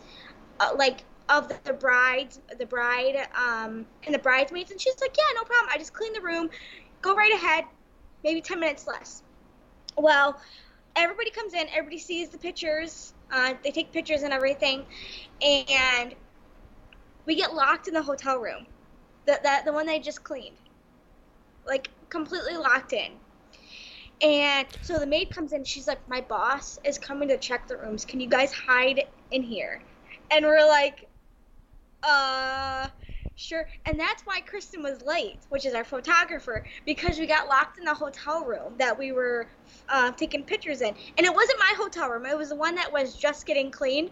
uh, 0.59 0.71
like 0.77 1.05
of 1.29 1.47
the, 1.63 1.73
brides, 1.73 2.41
the 2.59 2.65
bride, 2.65 3.27
um, 3.37 3.85
and 4.05 4.13
the 4.13 4.19
bridesmaids?" 4.19 4.71
And 4.71 4.79
she's 4.79 4.99
like, 5.01 5.15
"Yeah, 5.17 5.23
no 5.35 5.43
problem. 5.43 5.69
I 5.73 5.77
just 5.77 5.93
clean 5.93 6.13
the 6.13 6.21
room. 6.21 6.49
Go 7.01 7.15
right 7.15 7.33
ahead. 7.33 7.65
Maybe 8.23 8.41
ten 8.41 8.59
minutes 8.59 8.87
less." 8.87 9.23
Well, 9.97 10.39
everybody 10.95 11.31
comes 11.31 11.53
in. 11.53 11.67
Everybody 11.69 11.99
sees 11.99 12.29
the 12.29 12.37
pictures. 12.37 13.13
Uh, 13.33 13.55
they 13.63 13.71
take 13.71 13.91
pictures 13.91 14.21
and 14.21 14.31
everything, 14.31 14.85
and 15.41 16.13
we 17.25 17.35
get 17.35 17.55
locked 17.55 17.87
in 17.87 17.93
the 17.93 18.01
hotel 18.01 18.37
room, 18.37 18.67
the 19.25 19.39
the, 19.41 19.61
the 19.65 19.73
one 19.73 19.87
they 19.87 19.99
just 19.99 20.23
cleaned, 20.23 20.57
like 21.65 21.89
completely 22.09 22.55
locked 22.55 22.93
in. 22.93 23.13
And 24.21 24.67
so 24.81 24.99
the 24.99 25.07
maid 25.07 25.31
comes 25.31 25.51
in. 25.51 25.63
She's 25.63 25.87
like, 25.87 26.07
"My 26.07 26.21
boss 26.21 26.77
is 26.83 26.99
coming 26.99 27.27
to 27.29 27.37
check 27.37 27.67
the 27.67 27.77
rooms. 27.77 28.05
Can 28.05 28.19
you 28.19 28.29
guys 28.29 28.53
hide 28.53 29.07
in 29.31 29.41
here?" 29.41 29.81
And 30.29 30.45
we're 30.45 30.67
like, 30.67 31.07
"Uh." 32.03 32.87
Sure, 33.35 33.67
and 33.85 33.99
that's 33.99 34.23
why 34.23 34.39
Kristen 34.41 34.83
was 34.83 35.01
late, 35.01 35.39
which 35.49 35.65
is 35.65 35.73
our 35.73 35.83
photographer, 35.83 36.63
because 36.85 37.17
we 37.17 37.25
got 37.25 37.47
locked 37.47 37.79
in 37.79 37.85
the 37.85 37.93
hotel 37.93 38.45
room 38.45 38.75
that 38.77 38.97
we 38.97 39.11
were 39.11 39.47
uh, 39.89 40.11
taking 40.11 40.43
pictures 40.43 40.81
in. 40.81 40.93
And 41.17 41.25
it 41.25 41.33
wasn't 41.33 41.59
my 41.59 41.73
hotel 41.75 42.09
room, 42.09 42.25
it 42.25 42.37
was 42.37 42.49
the 42.49 42.55
one 42.55 42.75
that 42.75 42.91
was 42.91 43.15
just 43.15 43.45
getting 43.45 43.71
cleaned. 43.71 44.11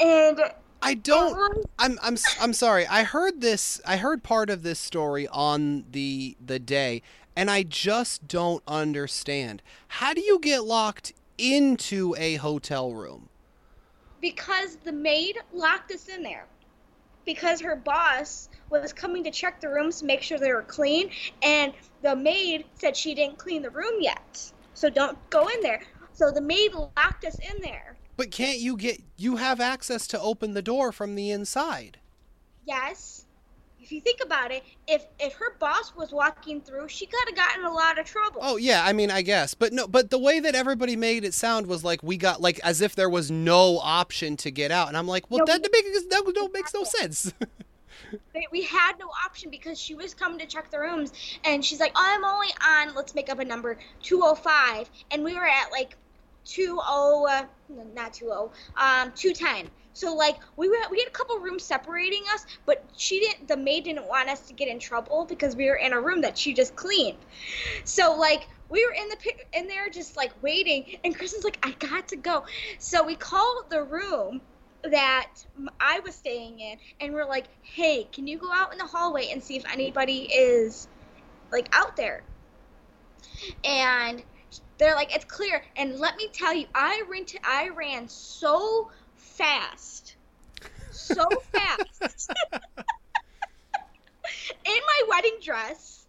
And 0.00 0.40
I 0.82 0.94
don't. 0.94 1.66
I'm 1.78 1.98
I'm 2.02 2.16
I'm 2.40 2.52
sorry. 2.52 2.86
I 2.86 3.04
heard 3.04 3.40
this. 3.40 3.80
I 3.86 3.98
heard 3.98 4.22
part 4.22 4.50
of 4.50 4.62
this 4.62 4.78
story 4.78 5.28
on 5.28 5.84
the 5.90 6.36
the 6.44 6.58
day, 6.58 7.02
and 7.36 7.50
I 7.50 7.62
just 7.62 8.26
don't 8.26 8.62
understand. 8.66 9.62
How 9.88 10.12
do 10.12 10.20
you 10.20 10.38
get 10.38 10.64
locked 10.64 11.12
into 11.38 12.14
a 12.18 12.36
hotel 12.36 12.92
room? 12.92 13.28
because 14.22 14.76
the 14.76 14.92
maid 14.92 15.36
locked 15.52 15.92
us 15.92 16.08
in 16.08 16.22
there 16.22 16.46
because 17.24 17.60
her 17.60 17.76
boss 17.76 18.48
was 18.70 18.92
coming 18.92 19.22
to 19.24 19.30
check 19.30 19.60
the 19.60 19.68
rooms 19.68 20.00
to 20.00 20.04
make 20.06 20.22
sure 20.22 20.38
they 20.38 20.52
were 20.52 20.62
clean 20.62 21.10
and 21.42 21.72
the 22.02 22.14
maid 22.16 22.64
said 22.74 22.96
she 22.96 23.14
didn't 23.14 23.38
clean 23.38 23.62
the 23.62 23.70
room 23.70 23.94
yet 24.00 24.52
so 24.74 24.88
don't 24.90 25.18
go 25.30 25.46
in 25.48 25.60
there 25.62 25.82
so 26.12 26.30
the 26.30 26.40
maid 26.40 26.72
locked 26.74 27.24
us 27.24 27.36
in 27.38 27.60
there 27.60 27.96
But 28.16 28.30
can't 28.30 28.58
you 28.58 28.76
get? 28.76 29.00
You 29.16 29.36
have 29.36 29.60
access 29.60 30.06
to 30.08 30.20
open 30.20 30.54
the 30.54 30.62
door 30.62 30.92
from 30.92 31.14
the 31.14 31.30
inside. 31.30 31.98
yes 32.66 33.21
if 33.82 33.90
you 33.90 34.00
think 34.00 34.20
about 34.24 34.50
it 34.52 34.62
if 34.86 35.06
if 35.18 35.34
her 35.34 35.54
boss 35.58 35.92
was 35.96 36.12
walking 36.12 36.60
through 36.60 36.88
she 36.88 37.06
could 37.06 37.20
have 37.26 37.36
gotten 37.36 37.64
a 37.64 37.72
lot 37.72 37.98
of 37.98 38.06
trouble. 38.06 38.38
Oh 38.42 38.56
yeah, 38.56 38.84
I 38.84 38.92
mean 38.92 39.10
I 39.10 39.22
guess, 39.22 39.54
but 39.54 39.72
no, 39.72 39.86
but 39.88 40.10
the 40.10 40.18
way 40.18 40.40
that 40.40 40.54
everybody 40.54 40.96
made 40.96 41.24
it 41.24 41.34
sound 41.34 41.66
was 41.66 41.82
like 41.84 42.02
we 42.02 42.16
got 42.16 42.40
like 42.40 42.60
as 42.60 42.80
if 42.80 42.94
there 42.94 43.10
was 43.10 43.30
no 43.30 43.78
option 43.82 44.36
to 44.38 44.50
get 44.50 44.70
out, 44.70 44.88
and 44.88 44.96
I'm 44.96 45.08
like, 45.08 45.30
well, 45.30 45.40
No, 45.40 45.44
that, 45.46 45.62
we- 45.62 45.68
makes 45.82 46.04
that 46.06 46.32
no, 46.34 46.48
makes 46.48 46.72
no 46.74 46.84
sense. 46.84 47.32
We 48.50 48.62
had 48.62 48.94
no 48.98 49.06
option 49.24 49.50
because 49.50 49.78
she 49.78 49.94
was 49.94 50.12
coming 50.12 50.38
to 50.38 50.46
check 50.46 50.70
the 50.70 50.78
rooms 50.78 51.12
and 51.44 51.64
she's 51.64 51.80
like 51.80 51.92
i'm 51.94 52.24
only 52.24 52.48
on 52.66 52.94
let's 52.94 53.14
make 53.14 53.30
up 53.30 53.38
a 53.38 53.44
number 53.44 53.78
205 54.02 54.90
and 55.10 55.22
we 55.24 55.34
were 55.34 55.46
at 55.46 55.70
like 55.70 55.96
20 56.44 56.68
uh, 56.80 57.44
not 57.94 58.14
20 58.14 58.32
um 58.76 59.12
210 59.14 59.70
so 59.92 60.14
like 60.14 60.36
we 60.56 60.68
were 60.68 60.76
we 60.90 60.98
had 60.98 61.08
a 61.08 61.12
couple 61.12 61.36
rooms 61.38 61.62
separating 61.64 62.22
us 62.34 62.44
but 62.66 62.84
she 62.96 63.20
didn't 63.20 63.48
the 63.48 63.56
maid 63.56 63.84
didn't 63.84 64.08
want 64.08 64.28
us 64.28 64.46
to 64.46 64.52
get 64.52 64.68
in 64.68 64.78
trouble 64.78 65.26
because 65.28 65.56
we 65.56 65.66
were 65.66 65.76
in 65.76 65.92
a 65.92 66.00
room 66.00 66.20
that 66.20 66.36
she 66.36 66.54
just 66.54 66.74
cleaned 66.76 67.18
so 67.84 68.16
like 68.18 68.48
we 68.68 68.84
were 68.86 68.92
in 68.92 69.08
the 69.08 69.58
in 69.58 69.68
there 69.68 69.90
just 69.90 70.16
like 70.16 70.32
waiting 70.42 70.84
and 71.04 71.16
kristen's 71.16 71.44
like 71.44 71.58
i 71.62 71.72
got 71.72 72.08
to 72.08 72.16
go 72.16 72.44
so 72.78 73.04
we 73.04 73.14
called 73.14 73.64
the 73.70 73.82
room 73.82 74.40
that 74.84 75.28
I 75.80 76.00
was 76.00 76.14
staying 76.14 76.60
in, 76.60 76.78
and 77.00 77.14
we're 77.14 77.28
like, 77.28 77.46
"Hey, 77.62 78.08
can 78.12 78.26
you 78.26 78.38
go 78.38 78.52
out 78.52 78.72
in 78.72 78.78
the 78.78 78.86
hallway 78.86 79.28
and 79.30 79.42
see 79.42 79.56
if 79.56 79.64
anybody 79.72 80.22
is 80.32 80.88
like 81.52 81.68
out 81.72 81.96
there?" 81.96 82.24
And 83.64 84.24
they're 84.78 84.94
like, 84.94 85.14
"It's 85.14 85.24
clear." 85.24 85.62
And 85.76 85.98
let 85.98 86.16
me 86.16 86.28
tell 86.32 86.52
you, 86.52 86.66
I 86.74 87.02
ran 87.08 87.26
I 87.44 87.68
ran 87.68 88.08
so 88.08 88.90
fast, 89.32 90.16
so 90.90 91.24
fast 91.52 92.30
in 92.52 92.62
my 94.64 95.02
wedding 95.08 95.38
dress 95.42 96.06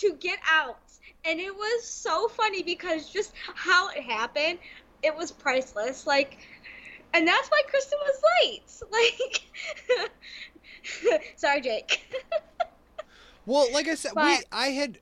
to 0.00 0.12
get 0.20 0.38
out. 0.48 0.78
And 1.24 1.40
it 1.40 1.54
was 1.54 1.84
so 1.84 2.28
funny 2.28 2.62
because 2.62 3.10
just 3.10 3.32
how 3.54 3.88
it 3.88 4.02
happened, 4.02 4.58
it 5.02 5.14
was 5.16 5.32
priceless. 5.32 6.06
Like, 6.06 6.38
and 7.12 7.26
that's 7.26 7.48
why 7.48 7.62
Kristen 7.68 7.98
was 8.02 8.22
late. 8.42 8.62
Like, 11.10 11.20
sorry, 11.36 11.60
Jake. 11.60 12.14
Well, 13.44 13.72
like 13.72 13.88
I 13.88 13.94
said, 13.96 14.12
we 14.14 14.38
I 14.52 14.68
had 14.68 14.98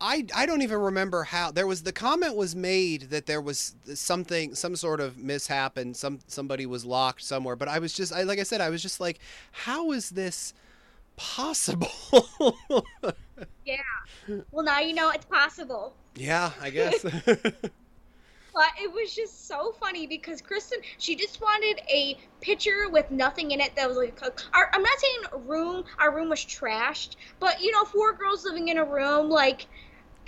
I 0.00 0.26
I 0.34 0.46
don't 0.46 0.62
even 0.62 0.78
remember 0.78 1.24
how 1.24 1.50
there 1.50 1.66
was 1.66 1.82
the 1.82 1.92
comment 1.92 2.36
was 2.36 2.54
made 2.54 3.10
that 3.10 3.26
there 3.26 3.40
was 3.40 3.74
something 3.94 4.54
some 4.54 4.76
sort 4.76 5.00
of 5.00 5.18
mishap 5.18 5.76
and 5.76 5.96
some 5.96 6.20
somebody 6.26 6.66
was 6.66 6.84
locked 6.84 7.22
somewhere, 7.22 7.56
but 7.56 7.68
I 7.68 7.78
was 7.78 7.92
just 7.92 8.12
I 8.12 8.22
like 8.22 8.38
I 8.38 8.44
said 8.44 8.60
I 8.60 8.70
was 8.70 8.82
just 8.82 9.00
like 9.00 9.18
how 9.52 9.92
is 9.92 10.10
this 10.10 10.54
possible? 11.16 11.90
Yeah 13.64 13.76
well, 14.50 14.64
now 14.64 14.80
you 14.80 14.94
know 14.94 15.10
it's 15.10 15.24
possible. 15.24 15.94
yeah, 16.14 16.50
I 16.60 16.70
guess. 16.78 17.02
But 18.54 18.70
it 18.82 18.90
was 18.92 19.14
just 19.14 19.46
so 19.46 19.72
funny 19.78 20.06
because 20.08 20.42
Kristen, 20.42 20.80
she 20.98 21.14
just 21.14 21.40
wanted 21.40 21.80
a 21.88 22.18
picture 22.40 22.88
with 22.90 23.08
nothing 23.10 23.52
in 23.52 23.60
it 23.60 23.76
that 23.76 23.86
was 23.86 23.96
like, 23.96 24.20
our, 24.52 24.68
I'm 24.72 24.82
not 24.82 24.98
saying 24.98 25.46
room, 25.46 25.84
our 26.00 26.12
room 26.12 26.28
was 26.28 26.40
trashed, 26.40 27.16
but 27.38 27.60
you 27.60 27.70
know, 27.70 27.84
four 27.84 28.14
girls 28.14 28.44
living 28.44 28.66
in 28.68 28.78
a 28.78 28.84
room, 28.84 29.30
like, 29.30 29.66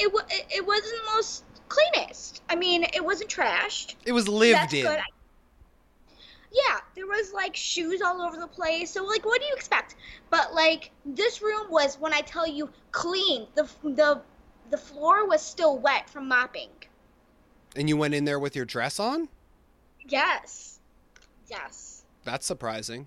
it, 0.01 0.13
it, 0.31 0.47
it 0.57 0.67
wasn't 0.67 0.93
the 0.93 1.13
most 1.15 1.45
cleanest. 1.69 2.43
I 2.49 2.57
mean, 2.57 2.85
it 2.95 3.05
wasn't 3.05 3.31
trashed. 3.31 3.95
it 4.05 4.13
was 4.13 4.29
lived 4.29 4.57
That's 4.59 4.75
in. 4.75 4.83
good. 4.87 5.01
Yeah, 6.53 6.79
there 6.97 7.07
was 7.07 7.33
like 7.33 7.55
shoes 7.55 8.03
all 8.03 8.21
over 8.21 8.37
the 8.37 8.49
place. 8.49 8.91
So 8.91 9.05
like, 9.05 9.25
what 9.25 9.41
do 9.41 9.47
you 9.47 9.55
expect? 9.55 9.95
But 10.31 10.53
like, 10.53 10.91
this 11.07 11.41
room 11.43 11.71
was 11.71 11.97
when 12.01 12.13
I 12.13 12.23
tell 12.23 12.47
you 12.47 12.71
clean. 12.91 13.47
The 13.55 13.69
the 13.85 14.21
the 14.71 14.77
floor 14.79 15.29
was 15.29 15.43
still 15.43 15.79
wet 15.79 16.11
from 16.11 16.27
mopping. 16.27 16.71
And 17.77 17.89
you 17.89 17.97
went 17.97 18.15
in 18.15 18.25
there 18.25 18.41
with 18.41 18.57
your 18.57 18.65
dress 18.65 18.99
on? 18.99 19.29
Yes, 20.09 20.81
yes. 21.49 22.03
That's 22.25 22.45
surprising. 22.47 23.07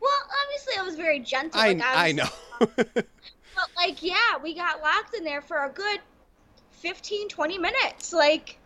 Well, 0.00 0.10
obviously 0.44 0.74
I 0.78 0.82
was 0.82 0.94
very 0.94 1.20
gentle. 1.20 1.58
I 1.58 1.72
like, 1.72 1.82
I 1.82 2.12
was- 2.60 2.76
know. 2.94 3.02
But 3.58 3.70
like, 3.76 4.04
yeah, 4.04 4.38
we 4.40 4.54
got 4.54 4.80
locked 4.82 5.16
in 5.16 5.24
there 5.24 5.40
for 5.40 5.64
a 5.64 5.68
good 5.68 5.98
15, 6.70 7.28
20 7.28 7.58
minutes. 7.58 8.12
Like, 8.12 8.56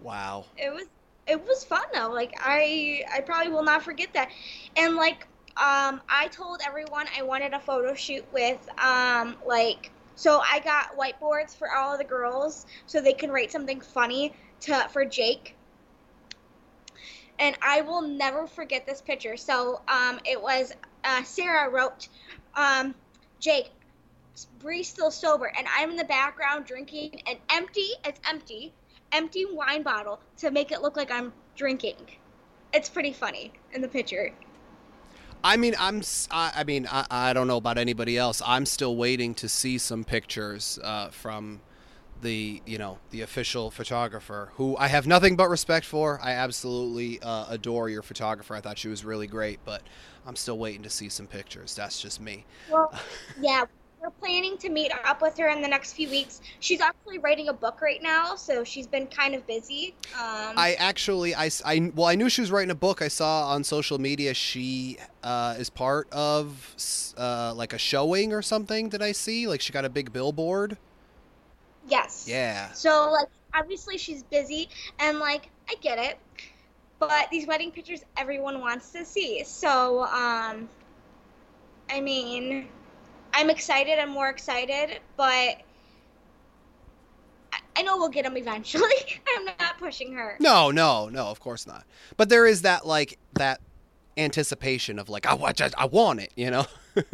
wow. 0.00 0.46
it 0.56 0.72
was 0.72 0.86
it 1.26 1.46
was 1.46 1.64
fun 1.64 1.84
though 1.94 2.10
like 2.10 2.34
i 2.40 3.04
i 3.14 3.20
probably 3.20 3.52
will 3.52 3.62
not 3.62 3.80
forget 3.80 4.12
that 4.12 4.28
and 4.76 4.96
like 4.96 5.28
um 5.56 6.00
i 6.08 6.28
told 6.32 6.60
everyone 6.66 7.06
i 7.16 7.22
wanted 7.22 7.52
a 7.52 7.60
photo 7.60 7.94
shoot 7.94 8.24
with 8.32 8.68
um 8.82 9.36
like 9.46 9.92
so 10.16 10.40
i 10.40 10.58
got 10.58 10.96
whiteboards 10.98 11.56
for 11.56 11.70
all 11.72 11.92
of 11.92 11.98
the 11.98 12.04
girls 12.04 12.66
so 12.86 13.00
they 13.00 13.12
can 13.12 13.30
write 13.30 13.52
something 13.52 13.80
funny 13.80 14.32
to 14.58 14.74
for 14.92 15.04
jake 15.04 15.54
and 17.38 17.56
i 17.62 17.80
will 17.82 18.02
never 18.02 18.48
forget 18.48 18.84
this 18.84 19.00
picture 19.00 19.36
so 19.36 19.80
um 19.86 20.18
it 20.24 20.42
was 20.42 20.72
uh, 21.04 21.22
sarah 21.22 21.70
wrote 21.70 22.08
um 22.56 22.96
jake 23.38 23.70
Bree's 24.58 24.88
still 24.88 25.10
sober, 25.10 25.52
and 25.56 25.66
I'm 25.76 25.90
in 25.90 25.96
the 25.96 26.04
background 26.04 26.64
drinking 26.64 27.22
an 27.26 27.36
empty, 27.50 27.90
it's 28.04 28.20
empty, 28.28 28.72
empty 29.12 29.44
wine 29.44 29.82
bottle 29.82 30.20
to 30.38 30.50
make 30.50 30.72
it 30.72 30.82
look 30.82 30.96
like 30.96 31.10
I'm 31.10 31.32
drinking. 31.54 31.96
It's 32.72 32.88
pretty 32.88 33.12
funny 33.12 33.52
in 33.72 33.82
the 33.82 33.88
picture. 33.88 34.32
I 35.44 35.56
mean, 35.56 35.74
I'm. 35.78 36.02
I, 36.30 36.64
mean, 36.64 36.86
I, 36.90 37.04
I 37.10 37.32
don't 37.32 37.48
know 37.48 37.56
about 37.56 37.76
anybody 37.76 38.16
else. 38.16 38.40
I'm 38.46 38.64
still 38.64 38.96
waiting 38.96 39.34
to 39.34 39.48
see 39.48 39.76
some 39.76 40.04
pictures 40.04 40.78
uh, 40.82 41.08
from 41.08 41.60
the, 42.22 42.62
you 42.64 42.78
know, 42.78 42.98
the 43.10 43.22
official 43.22 43.70
photographer, 43.70 44.52
who 44.54 44.76
I 44.76 44.86
have 44.86 45.06
nothing 45.06 45.34
but 45.34 45.48
respect 45.48 45.84
for. 45.84 46.20
I 46.22 46.32
absolutely 46.32 47.20
uh, 47.20 47.46
adore 47.48 47.88
your 47.88 48.02
photographer. 48.02 48.54
I 48.54 48.60
thought 48.60 48.78
she 48.78 48.88
was 48.88 49.04
really 49.04 49.26
great, 49.26 49.58
but 49.64 49.82
I'm 50.24 50.36
still 50.36 50.56
waiting 50.56 50.84
to 50.84 50.90
see 50.90 51.08
some 51.08 51.26
pictures. 51.26 51.74
That's 51.74 52.00
just 52.00 52.20
me. 52.20 52.46
Well, 52.70 52.94
yeah, 53.40 53.64
we're 54.02 54.10
planning 54.10 54.58
to 54.58 54.68
meet 54.68 54.92
up 55.04 55.22
with 55.22 55.38
her 55.38 55.48
in 55.48 55.62
the 55.62 55.68
next 55.68 55.92
few 55.92 56.08
weeks. 56.10 56.40
She's 56.58 56.80
actually 56.80 57.18
writing 57.18 57.48
a 57.48 57.52
book 57.52 57.80
right 57.80 58.02
now, 58.02 58.34
so 58.34 58.64
she's 58.64 58.86
been 58.86 59.06
kind 59.06 59.34
of 59.34 59.46
busy. 59.46 59.94
Um, 60.14 60.54
I 60.56 60.74
actually, 60.78 61.34
I, 61.34 61.50
I, 61.64 61.92
well, 61.94 62.08
I 62.08 62.16
knew 62.16 62.28
she 62.28 62.40
was 62.40 62.50
writing 62.50 62.70
a 62.70 62.76
book. 62.76 63.00
I 63.00 63.08
saw 63.08 63.50
on 63.50 63.62
social 63.62 63.98
media 63.98 64.34
she 64.34 64.98
uh, 65.22 65.54
is 65.56 65.70
part 65.70 66.08
of 66.12 66.74
uh, 67.16 67.54
like 67.54 67.72
a 67.72 67.78
showing 67.78 68.32
or 68.32 68.42
something. 68.42 68.88
Did 68.88 69.02
I 69.02 69.12
see? 69.12 69.46
Like 69.46 69.60
she 69.60 69.72
got 69.72 69.84
a 69.84 69.90
big 69.90 70.12
billboard. 70.12 70.76
yes. 71.86 72.26
Yeah. 72.28 72.72
So 72.72 73.10
like 73.12 73.28
obviously 73.54 73.98
she's 73.98 74.22
busy 74.24 74.68
and 74.98 75.18
like 75.20 75.50
I 75.68 75.74
get 75.80 75.98
it. 75.98 76.18
But 76.98 77.28
these 77.30 77.46
wedding 77.46 77.70
pictures 77.70 78.02
everyone 78.16 78.60
wants 78.60 78.90
to 78.92 79.04
see. 79.04 79.44
So 79.44 80.04
um 80.04 80.68
I 81.90 82.00
mean 82.00 82.68
I'm 83.34 83.50
excited, 83.50 83.98
I'm 83.98 84.10
more 84.10 84.28
excited, 84.28 85.00
but 85.16 85.24
I, 85.24 85.58
I 87.76 87.82
know 87.82 87.96
we'll 87.96 88.08
get 88.08 88.24
them 88.24 88.36
eventually. 88.36 88.90
I'm 89.36 89.44
not 89.44 89.78
pushing 89.78 90.12
her. 90.14 90.36
No, 90.40 90.70
no, 90.70 91.08
no, 91.08 91.26
of 91.26 91.40
course 91.40 91.66
not. 91.66 91.84
But 92.16 92.28
there 92.28 92.46
is 92.46 92.62
that 92.62 92.86
like 92.86 93.18
that 93.34 93.60
anticipation 94.16 94.98
of 94.98 95.08
like 95.08 95.26
I 95.26 95.34
want, 95.34 95.60
I 95.76 95.84
want 95.86 96.20
it, 96.20 96.32
you 96.36 96.50
know. 96.50 96.66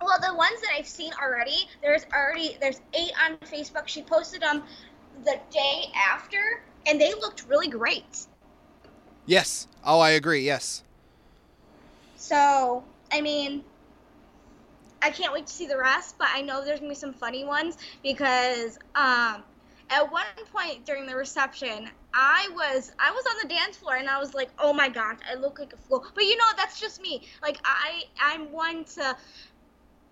Well, 0.00 0.16
the 0.20 0.34
ones 0.34 0.60
that 0.60 0.70
I've 0.76 0.86
seen 0.86 1.12
already, 1.20 1.68
there's 1.82 2.06
already 2.14 2.56
there's 2.60 2.80
eight 2.94 3.10
on 3.22 3.36
Facebook. 3.38 3.88
She 3.88 4.02
posted 4.02 4.40
them 4.40 4.62
the 5.24 5.38
day 5.50 5.86
after, 5.94 6.62
and 6.86 7.00
they 7.00 7.14
looked 7.14 7.46
really 7.48 7.68
great. 7.68 8.26
yes. 9.26 9.66
Oh, 9.84 10.00
I 10.00 10.10
agree. 10.10 10.42
Yes. 10.44 10.82
So, 12.16 12.84
I 13.12 13.20
mean, 13.20 13.64
I 15.02 15.10
can't 15.10 15.32
wait 15.32 15.46
to 15.46 15.52
see 15.52 15.66
the 15.66 15.78
rest, 15.78 16.16
but 16.18 16.28
I 16.32 16.42
know 16.42 16.64
there's 16.64 16.80
gonna 16.80 16.90
be 16.90 16.94
some 16.94 17.12
funny 17.12 17.44
ones 17.44 17.78
because 18.02 18.78
um, 18.94 19.42
at 19.90 20.10
one 20.10 20.24
point 20.52 20.84
during 20.84 21.06
the 21.06 21.14
reception, 21.14 21.88
I 22.12 22.48
was 22.54 22.92
I 22.98 23.10
was 23.10 23.24
on 23.26 23.48
the 23.48 23.54
dance 23.54 23.76
floor 23.76 23.96
and 23.96 24.08
I 24.08 24.18
was 24.18 24.34
like, 24.34 24.50
oh 24.58 24.72
my 24.72 24.88
gosh, 24.88 25.18
I 25.30 25.34
look 25.34 25.58
like 25.58 25.72
a 25.72 25.76
fool. 25.76 26.04
But 26.14 26.24
you 26.24 26.36
know, 26.36 26.44
that's 26.56 26.80
just 26.80 27.00
me. 27.00 27.22
Like 27.42 27.58
I 27.64 28.04
I'm 28.20 28.50
one 28.52 28.84
to 28.96 29.16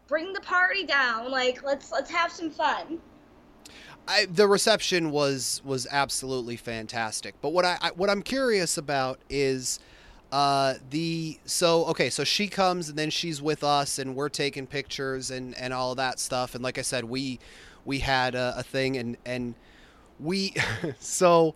bring 0.06 0.32
the 0.32 0.40
party 0.40 0.84
down. 0.84 1.30
Like 1.30 1.62
let's 1.62 1.90
let's 1.90 2.10
have 2.10 2.30
some 2.30 2.50
fun. 2.50 2.98
I, 4.08 4.26
the 4.26 4.46
reception 4.46 5.10
was 5.10 5.60
was 5.64 5.86
absolutely 5.90 6.56
fantastic. 6.56 7.34
But 7.40 7.52
what 7.52 7.64
I, 7.64 7.78
I 7.80 7.90
what 7.90 8.08
I'm 8.08 8.22
curious 8.22 8.78
about 8.78 9.18
is 9.28 9.80
uh 10.32 10.74
the 10.90 11.38
so 11.44 11.84
okay 11.86 12.10
so 12.10 12.24
she 12.24 12.48
comes 12.48 12.88
and 12.88 12.98
then 12.98 13.10
she's 13.10 13.40
with 13.40 13.62
us 13.62 13.98
and 13.98 14.16
we're 14.16 14.28
taking 14.28 14.66
pictures 14.66 15.30
and 15.30 15.56
and 15.56 15.72
all 15.72 15.94
that 15.94 16.18
stuff. 16.18 16.54
And 16.54 16.64
like 16.64 16.78
I 16.78 16.82
said 16.82 17.04
we 17.04 17.38
we 17.84 18.00
had 18.00 18.34
a, 18.34 18.54
a 18.58 18.62
thing 18.62 18.96
and 18.96 19.16
and 19.24 19.54
we 20.18 20.54
so 20.98 21.54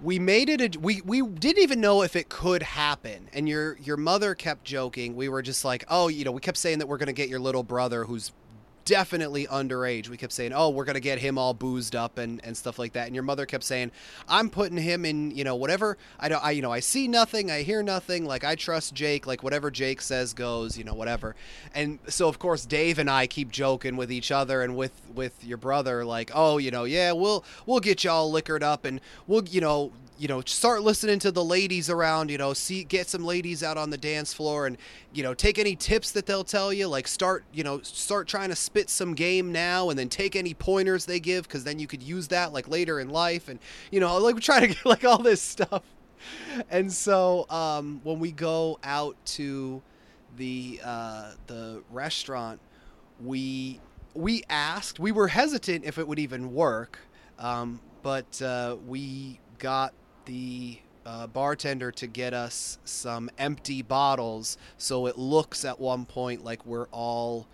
we 0.00 0.18
made 0.18 0.48
it 0.48 0.76
a, 0.76 0.78
we 0.78 1.00
we 1.02 1.22
didn't 1.22 1.62
even 1.62 1.80
know 1.80 2.02
if 2.02 2.16
it 2.16 2.28
could 2.28 2.62
happen. 2.62 3.28
And 3.32 3.48
your 3.48 3.76
your 3.78 3.96
mother 3.96 4.34
kept 4.34 4.64
joking. 4.64 5.16
We 5.16 5.28
were 5.28 5.42
just 5.42 5.64
like 5.64 5.84
oh 5.88 6.08
you 6.08 6.24
know 6.24 6.32
we 6.32 6.40
kept 6.40 6.58
saying 6.58 6.78
that 6.78 6.86
we're 6.86 6.98
going 6.98 7.08
to 7.08 7.12
get 7.12 7.28
your 7.28 7.40
little 7.40 7.62
brother 7.62 8.04
who's 8.04 8.32
definitely 8.88 9.46
underage. 9.46 10.08
We 10.08 10.16
kept 10.16 10.32
saying 10.32 10.52
oh 10.52 10.70
we're 10.70 10.88
to 10.94 11.00
get 11.00 11.18
him 11.18 11.38
all 11.38 11.54
boozed 11.54 11.94
up 11.94 12.18
and 12.18 12.40
and 12.42 12.56
stuff 12.56 12.78
like 12.78 12.94
that. 12.94 13.06
And 13.06 13.14
your 13.14 13.24
mother 13.24 13.46
kept 13.46 13.64
saying 13.64 13.90
i'm 14.28 14.48
putting 14.48 14.78
him 14.78 15.04
in 15.04 15.30
you 15.30 15.44
know 15.44 15.54
whatever 15.54 15.98
i 16.18 16.28
don't 16.28 16.42
i 16.42 16.50
you 16.50 16.62
know 16.62 16.72
i 16.72 16.80
see 16.80 17.06
nothing 17.06 17.50
i 17.50 17.62
hear 17.62 17.82
nothing 17.82 18.24
like 18.24 18.42
i 18.42 18.54
trust 18.54 18.94
jake 18.94 19.26
like 19.26 19.42
whatever 19.42 19.70
jake 19.70 20.00
says 20.00 20.32
goes 20.34 20.78
you 20.78 20.84
know 20.84 20.94
whatever. 20.94 21.36
And 21.74 21.98
so 22.08 22.28
of 22.28 22.38
course 22.38 22.64
dave 22.64 22.98
and 22.98 23.10
i 23.10 23.26
keep 23.26 23.50
joking 23.50 23.96
with 23.96 24.10
each 24.10 24.32
other 24.32 24.62
and 24.62 24.76
with 24.76 24.92
with 25.14 25.44
your 25.44 25.58
brother 25.58 26.04
like 26.04 26.30
oh 26.34 26.58
you 26.58 26.70
know 26.70 26.84
yeah 26.84 27.12
we'll 27.12 27.44
we'll 27.66 27.80
get 27.80 28.04
y'all 28.04 28.30
liquored 28.30 28.62
up 28.62 28.84
and 28.84 29.00
we'll 29.26 29.44
you 29.44 29.60
know 29.60 29.92
you 30.18 30.28
know 30.28 30.42
start 30.44 30.82
listening 30.82 31.18
to 31.18 31.30
the 31.30 31.44
ladies 31.44 31.88
around 31.88 32.30
you 32.30 32.38
know 32.38 32.52
see 32.52 32.84
get 32.84 33.08
some 33.08 33.24
ladies 33.24 33.62
out 33.62 33.78
on 33.78 33.90
the 33.90 33.96
dance 33.96 34.32
floor 34.32 34.66
and 34.66 34.76
you 35.12 35.22
know 35.22 35.32
take 35.32 35.58
any 35.58 35.76
tips 35.76 36.10
that 36.10 36.26
they'll 36.26 36.44
tell 36.44 36.72
you 36.72 36.88
like 36.88 37.06
start 37.06 37.44
you 37.52 37.62
know 37.62 37.80
start 37.82 38.26
trying 38.26 38.48
to 38.48 38.56
spit 38.56 38.90
some 38.90 39.14
game 39.14 39.52
now 39.52 39.90
and 39.90 39.98
then 39.98 40.08
take 40.08 40.34
any 40.34 40.54
pointers 40.54 41.06
they 41.06 41.20
give 41.20 41.44
because 41.44 41.64
then 41.64 41.78
you 41.78 41.86
could 41.86 42.02
use 42.02 42.28
that 42.28 42.52
like 42.52 42.68
later 42.68 43.00
in 43.00 43.08
life 43.08 43.48
and 43.48 43.58
you 43.90 44.00
know 44.00 44.18
like 44.18 44.34
we 44.34 44.40
try 44.40 44.60
to 44.60 44.66
get 44.66 44.84
like 44.84 45.04
all 45.04 45.18
this 45.18 45.40
stuff. 45.40 45.82
And 46.68 46.92
so 46.92 47.46
um, 47.48 48.00
when 48.02 48.18
we 48.18 48.32
go 48.32 48.78
out 48.82 49.16
to 49.26 49.80
the 50.36 50.80
uh, 50.84 51.32
the 51.46 51.82
restaurant 51.90 52.60
we 53.22 53.80
we 54.14 54.42
asked 54.48 54.98
we 54.98 55.12
were 55.12 55.28
hesitant 55.28 55.84
if 55.84 55.98
it 55.98 56.06
would 56.06 56.18
even 56.18 56.52
work 56.52 56.98
um, 57.38 57.80
but 58.02 58.40
uh, 58.42 58.76
we 58.86 59.38
got 59.58 59.92
the 60.28 60.78
uh, 61.06 61.26
bartender 61.26 61.90
to 61.90 62.06
get 62.06 62.34
us 62.34 62.78
some 62.84 63.30
empty 63.38 63.80
bottles 63.80 64.58
so 64.76 65.06
it 65.06 65.16
looks 65.16 65.64
at 65.64 65.80
one 65.80 66.04
point 66.04 66.44
like 66.44 66.64
we're 66.66 66.86
all 66.92 67.46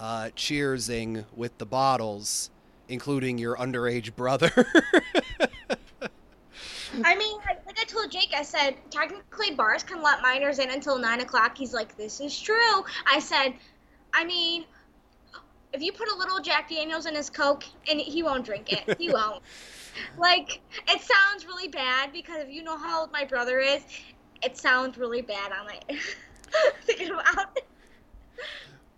uh, 0.00 0.30
cheersing 0.34 1.24
with 1.36 1.56
the 1.58 1.66
bottles, 1.66 2.50
including 2.88 3.36
your 3.38 3.54
underage 3.56 4.16
brother. 4.16 4.50
I 7.04 7.14
mean, 7.14 7.36
like, 7.46 7.64
like 7.66 7.78
I 7.78 7.84
told 7.84 8.10
Jake, 8.10 8.32
I 8.36 8.42
said 8.42 8.74
technically 8.90 9.52
bars 9.52 9.82
can 9.82 10.02
let 10.02 10.22
minors 10.22 10.58
in 10.58 10.70
until 10.70 10.98
nine 10.98 11.20
o'clock. 11.20 11.56
He's 11.56 11.72
like, 11.72 11.96
"This 11.96 12.20
is 12.20 12.40
true." 12.40 12.84
I 13.06 13.20
said, 13.20 13.54
"I 14.12 14.24
mean, 14.24 14.64
if 15.72 15.82
you 15.82 15.92
put 15.92 16.08
a 16.08 16.16
little 16.16 16.40
Jack 16.40 16.68
Daniels 16.68 17.06
in 17.06 17.14
his 17.14 17.30
Coke, 17.30 17.64
and 17.88 18.00
he 18.00 18.22
won't 18.22 18.44
drink 18.44 18.72
it, 18.72 18.98
he 18.98 19.10
won't." 19.12 19.42
Like, 20.18 20.60
it 20.88 21.00
sounds 21.00 21.46
really 21.46 21.68
bad 21.68 22.12
because 22.12 22.42
if 22.44 22.50
you 22.50 22.62
know 22.62 22.76
how 22.76 23.00
old 23.00 23.12
my 23.12 23.24
brother 23.24 23.58
is, 23.58 23.82
it 24.42 24.56
sounds 24.56 24.96
really 24.98 25.22
bad 25.22 25.52
on 25.52 25.66
thinking 26.84 27.10
about. 27.10 27.56
it. 27.56 27.66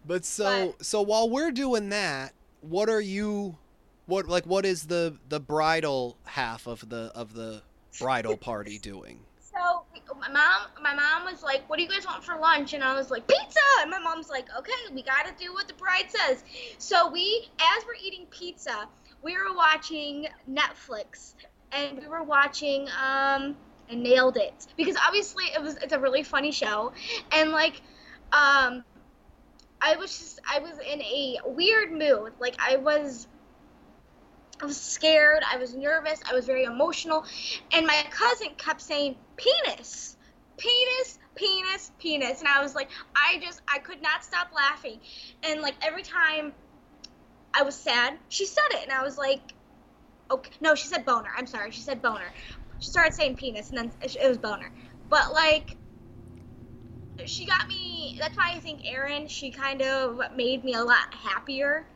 but 0.07 0.25
so 0.25 0.75
so 0.81 1.03
while 1.03 1.29
we're 1.29 1.51
doing 1.51 1.89
that, 1.91 2.33
what 2.61 2.89
are 2.89 3.01
you 3.01 3.59
what 4.07 4.29
like 4.29 4.47
what 4.47 4.65
is 4.65 4.87
the 4.87 5.17
the 5.29 5.41
bridal 5.41 6.17
half 6.25 6.67
of 6.67 6.89
the 6.89 7.11
of 7.15 7.35
the 7.35 7.63
bridal 7.99 8.37
party 8.37 8.79
doing? 8.79 9.21
So 9.41 9.85
my 10.19 10.29
mom, 10.29 10.69
my 10.83 10.95
mom 10.95 11.31
was 11.31 11.43
like, 11.43 11.69
"What 11.69 11.77
do 11.77 11.83
you 11.83 11.89
guys 11.89 12.07
want 12.07 12.25
for 12.25 12.37
lunch?" 12.39 12.73
And 12.73 12.83
I 12.83 12.95
was 12.95 13.11
like, 13.11 13.27
"Pizza." 13.27 13.61
And 13.81 13.91
my 13.91 13.99
mom's 13.99 14.31
like, 14.31 14.47
"Okay, 14.57 14.73
we 14.93 15.03
got 15.03 15.27
to 15.27 15.45
do 15.45 15.53
what 15.53 15.69
the 15.69 15.75
bride 15.75 16.07
says." 16.09 16.45
So 16.79 17.11
we, 17.11 17.49
as 17.59 17.85
we're 17.85 18.03
eating 18.03 18.27
pizza, 18.31 18.89
we 19.23 19.35
were 19.35 19.55
watching 19.55 20.27
Netflix, 20.51 21.35
and 21.73 21.99
we 21.99 22.07
were 22.09 22.23
watching 22.23 22.83
um, 22.89 23.57
I 23.91 23.95
nailed 23.95 24.37
it. 24.37 24.67
Because 24.77 24.97
obviously 25.07 25.45
it 25.55 25.63
was 25.63 25.77
it's 25.77 25.93
a 25.93 25.99
really 25.99 26.23
funny 26.23 26.53
show, 26.53 26.93
and 27.33 27.53
like 27.53 27.83
um, 28.33 28.85
I 29.81 29.97
was 29.97 30.19
just 30.19 30.41
I 30.51 30.59
was 30.61 30.79
in 30.79 31.03
a 31.03 31.39
weird 31.47 31.93
mood. 31.93 32.33
Like 32.41 32.57
I 32.59 32.77
was 32.77 33.29
I 34.63 34.67
was 34.67 34.81
scared, 34.81 35.43
I 35.51 35.57
was 35.57 35.75
nervous, 35.75 36.21
I 36.29 36.35
was 36.35 36.47
very 36.47 36.65
emotional, 36.65 37.25
and 37.73 37.87
my 37.87 38.05
cousin 38.11 38.51
kept 38.57 38.81
saying 38.81 39.17
penis, 39.37 40.17
penis, 40.57 41.19
penis, 41.35 41.91
penis, 41.99 42.41
and 42.41 42.49
I 42.49 42.63
was 42.63 42.75
like, 42.75 42.89
I 43.17 43.41
just 43.43 43.61
I 43.69 43.79
could 43.79 44.01
not 44.03 44.25
stop 44.25 44.49
laughing, 44.55 45.01
and 45.43 45.61
like 45.63 45.75
every 45.83 46.03
time 46.03 46.53
I 47.55 47.63
was 47.63 47.75
sad, 47.75 48.19
she 48.29 48.47
said 48.47 48.65
it, 48.73 48.85
and 48.85 48.93
I 48.93 49.03
was 49.03 49.19
like, 49.19 49.55
okay, 50.31 50.53
no, 50.61 50.75
she 50.75 50.89
said 50.89 51.05
boner. 51.05 51.31
I'm 51.37 51.47
sorry, 51.47 51.71
she 51.71 51.83
said 51.83 52.03
boner. 52.03 52.33
She 52.79 52.91
started 52.91 53.15
saying 53.15 53.37
penis, 53.37 53.71
and 53.71 53.79
then 53.79 53.93
it 54.03 54.29
was 54.29 54.39
boner, 54.39 54.71
but 55.09 55.33
like. 55.33 55.77
She 57.27 57.47
got 57.47 57.69
me. 57.69 58.17
That's 58.19 58.37
why 58.37 58.55
I 58.57 58.59
think 58.59 58.81
Erin. 58.85 59.29
She 59.29 59.53
kind 59.53 59.83
of 59.83 60.21
made 60.35 60.65
me 60.65 60.75
a 60.75 60.83
lot 60.83 61.13
happier 61.13 61.87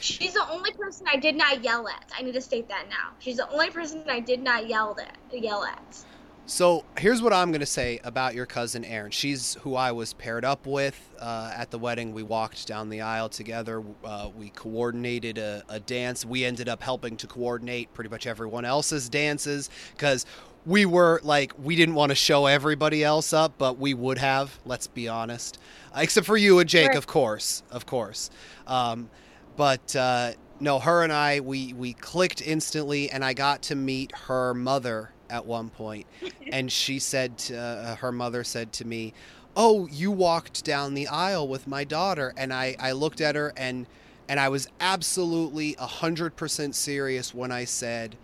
She's 0.00 0.32
the 0.34 0.46
only 0.50 0.72
person 0.72 1.06
I 1.12 1.16
did 1.16 1.36
not 1.36 1.62
yell 1.62 1.86
at. 1.88 2.04
I 2.16 2.22
need 2.22 2.32
to 2.32 2.40
state 2.40 2.68
that 2.68 2.86
now. 2.88 3.14
She's 3.18 3.36
the 3.36 3.48
only 3.50 3.70
person 3.70 4.04
I 4.08 4.20
did 4.20 4.42
not 4.42 4.66
yell 4.68 4.96
at. 4.98 5.18
Yell 5.30 5.62
at. 5.64 6.04
So 6.50 6.84
here's 6.98 7.22
what 7.22 7.32
I'm 7.32 7.52
going 7.52 7.60
to 7.60 7.66
say 7.66 8.00
about 8.02 8.34
your 8.34 8.44
cousin 8.44 8.84
Erin. 8.84 9.12
She's 9.12 9.54
who 9.60 9.76
I 9.76 9.92
was 9.92 10.14
paired 10.14 10.44
up 10.44 10.66
with 10.66 10.98
uh, 11.20 11.52
at 11.54 11.70
the 11.70 11.78
wedding. 11.78 12.12
We 12.12 12.24
walked 12.24 12.66
down 12.66 12.88
the 12.88 13.02
aisle 13.02 13.28
together. 13.28 13.84
Uh, 14.04 14.30
we 14.36 14.48
coordinated 14.50 15.38
a, 15.38 15.62
a 15.68 15.78
dance. 15.78 16.24
We 16.26 16.44
ended 16.44 16.68
up 16.68 16.82
helping 16.82 17.16
to 17.18 17.28
coordinate 17.28 17.94
pretty 17.94 18.10
much 18.10 18.26
everyone 18.26 18.64
else's 18.64 19.08
dances 19.08 19.70
because 19.92 20.26
we 20.66 20.86
were 20.86 21.20
like, 21.22 21.52
we 21.56 21.76
didn't 21.76 21.94
want 21.94 22.10
to 22.10 22.16
show 22.16 22.46
everybody 22.46 23.04
else 23.04 23.32
up, 23.32 23.52
but 23.56 23.78
we 23.78 23.94
would 23.94 24.18
have, 24.18 24.58
let's 24.66 24.88
be 24.88 25.06
honest. 25.06 25.56
Uh, 25.94 26.00
except 26.02 26.26
for 26.26 26.36
you 26.36 26.58
and 26.58 26.68
Jake, 26.68 26.88
Right. 26.88 26.96
of 26.96 27.06
course. 27.06 27.62
Of 27.70 27.86
course. 27.86 28.28
Um, 28.66 29.08
but 29.56 29.94
uh, 29.94 30.32
no, 30.58 30.80
her 30.80 31.04
and 31.04 31.12
I 31.12 31.38
we 31.38 31.74
we 31.74 31.92
clicked 31.92 32.42
instantly, 32.42 33.08
and 33.08 33.24
I 33.24 33.34
got 33.34 33.62
to 33.62 33.76
meet 33.76 34.10
her 34.26 34.52
mother 34.52 35.12
at 35.30 35.46
one 35.46 35.70
point, 35.70 36.06
and 36.52 36.70
she 36.70 36.98
said 36.98 37.38
to, 37.38 37.56
uh, 37.56 37.96
her 37.96 38.12
mother 38.12 38.44
said 38.44 38.72
to 38.74 38.86
me, 38.86 39.14
"Oh, 39.56 39.86
you 39.86 40.10
walked 40.10 40.64
down 40.64 40.94
the 40.94 41.08
aisle 41.08 41.48
with 41.48 41.66
my 41.66 41.84
daughter," 41.84 42.34
and 42.36 42.52
I 42.52 42.76
I 42.78 42.92
looked 42.92 43.20
at 43.20 43.36
her 43.36 43.52
and 43.56 43.86
and 44.28 44.38
I 44.38 44.48
was 44.48 44.68
absolutely 44.80 45.72
hundred 45.72 46.36
percent 46.36 46.76
serious 46.76 47.34
when 47.34 47.50
I 47.50 47.64
said, 47.64 48.16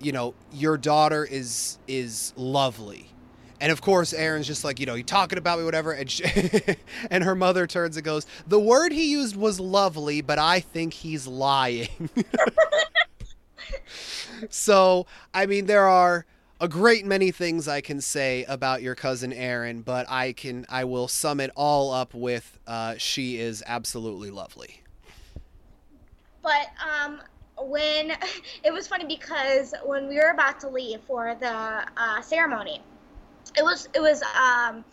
you 0.00 0.12
know, 0.12 0.34
your 0.52 0.76
daughter 0.76 1.24
is 1.24 1.78
is 1.86 2.32
lovely. 2.36 3.10
And 3.60 3.70
of 3.70 3.80
course, 3.80 4.12
Erin's 4.12 4.46
just 4.46 4.64
like, 4.64 4.80
you 4.80 4.86
know, 4.86 4.94
you 4.94 5.02
talking 5.02 5.38
about 5.38 5.58
me, 5.58 5.64
whatever. 5.64 5.92
And 5.92 6.10
she, 6.10 6.24
and 7.10 7.24
her 7.24 7.34
mother 7.34 7.66
turns 7.66 7.96
and 7.96 8.04
goes, 8.04 8.26
the 8.46 8.60
word 8.60 8.92
he 8.92 9.10
used 9.10 9.36
was 9.36 9.60
lovely, 9.60 10.20
but 10.20 10.38
I 10.38 10.60
think 10.60 10.92
he's 10.92 11.26
lying. 11.26 12.10
so, 14.50 15.06
I 15.32 15.46
mean, 15.46 15.66
there 15.66 15.86
are 15.86 16.26
a 16.60 16.68
great 16.68 17.04
many 17.04 17.30
things 17.30 17.66
I 17.68 17.80
can 17.80 18.00
say 18.00 18.44
about 18.44 18.82
your 18.82 18.94
cousin 18.94 19.32
Erin, 19.32 19.82
but 19.82 20.08
I 20.08 20.32
can, 20.32 20.66
I 20.68 20.84
will 20.84 21.08
sum 21.08 21.40
it 21.40 21.50
all 21.56 21.92
up 21.92 22.14
with, 22.14 22.58
uh, 22.66 22.94
she 22.98 23.38
is 23.38 23.62
absolutely 23.66 24.30
lovely. 24.30 24.80
But 26.42 26.68
um, 26.84 27.20
when 27.58 28.12
it 28.64 28.72
was 28.72 28.86
funny 28.86 29.04
because 29.04 29.74
when 29.84 30.08
we 30.08 30.16
were 30.16 30.30
about 30.30 30.60
to 30.60 30.68
leave 30.68 31.00
for 31.06 31.36
the 31.40 31.84
uh, 31.96 32.20
ceremony, 32.20 32.80
it 33.56 33.62
was 33.62 33.88
it 33.94 34.00
was 34.00 34.22
um, 34.22 34.84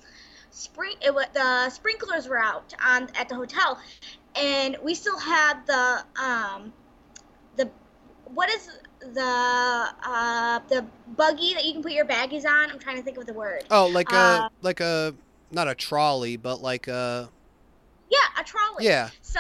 spring. 0.52 0.96
It 1.02 1.14
was 1.14 1.26
the 1.34 1.70
sprinklers 1.70 2.28
were 2.28 2.40
out 2.40 2.74
on 2.86 3.10
at 3.16 3.28
the 3.28 3.36
hotel, 3.36 3.80
and 4.36 4.78
we 4.84 4.94
still 4.94 5.18
had 5.18 5.66
the 5.66 6.04
um, 6.22 6.74
the 7.58 7.70
what 8.26 8.50
is 8.50 8.70
the 9.14 9.88
uh, 10.06 10.60
the 10.70 10.86
buggy 11.18 11.54
that 11.54 11.66
you 11.66 11.74
can 11.74 11.82
put 11.84 11.92
your 11.92 12.06
baggies 12.06 12.46
on. 12.46 12.72
I'm 12.72 12.80
trying 12.80 12.98
to 12.98 13.04
think 13.04 13.18
of 13.18 13.26
the 13.26 13.34
word. 13.34 13.64
Oh, 13.72 13.88
like 13.88 14.12
a, 14.12 14.16
Uh, 14.16 14.50
like 14.62 14.80
a, 14.80 15.14
not 15.52 15.68
a 15.68 15.76
trolley, 15.76 16.38
but 16.38 16.62
like 16.62 16.88
a, 16.88 17.30
Yeah, 18.10 18.42
a 18.42 18.44
trolley. 18.44 18.86
yeah. 18.86 19.10
So 19.22 19.40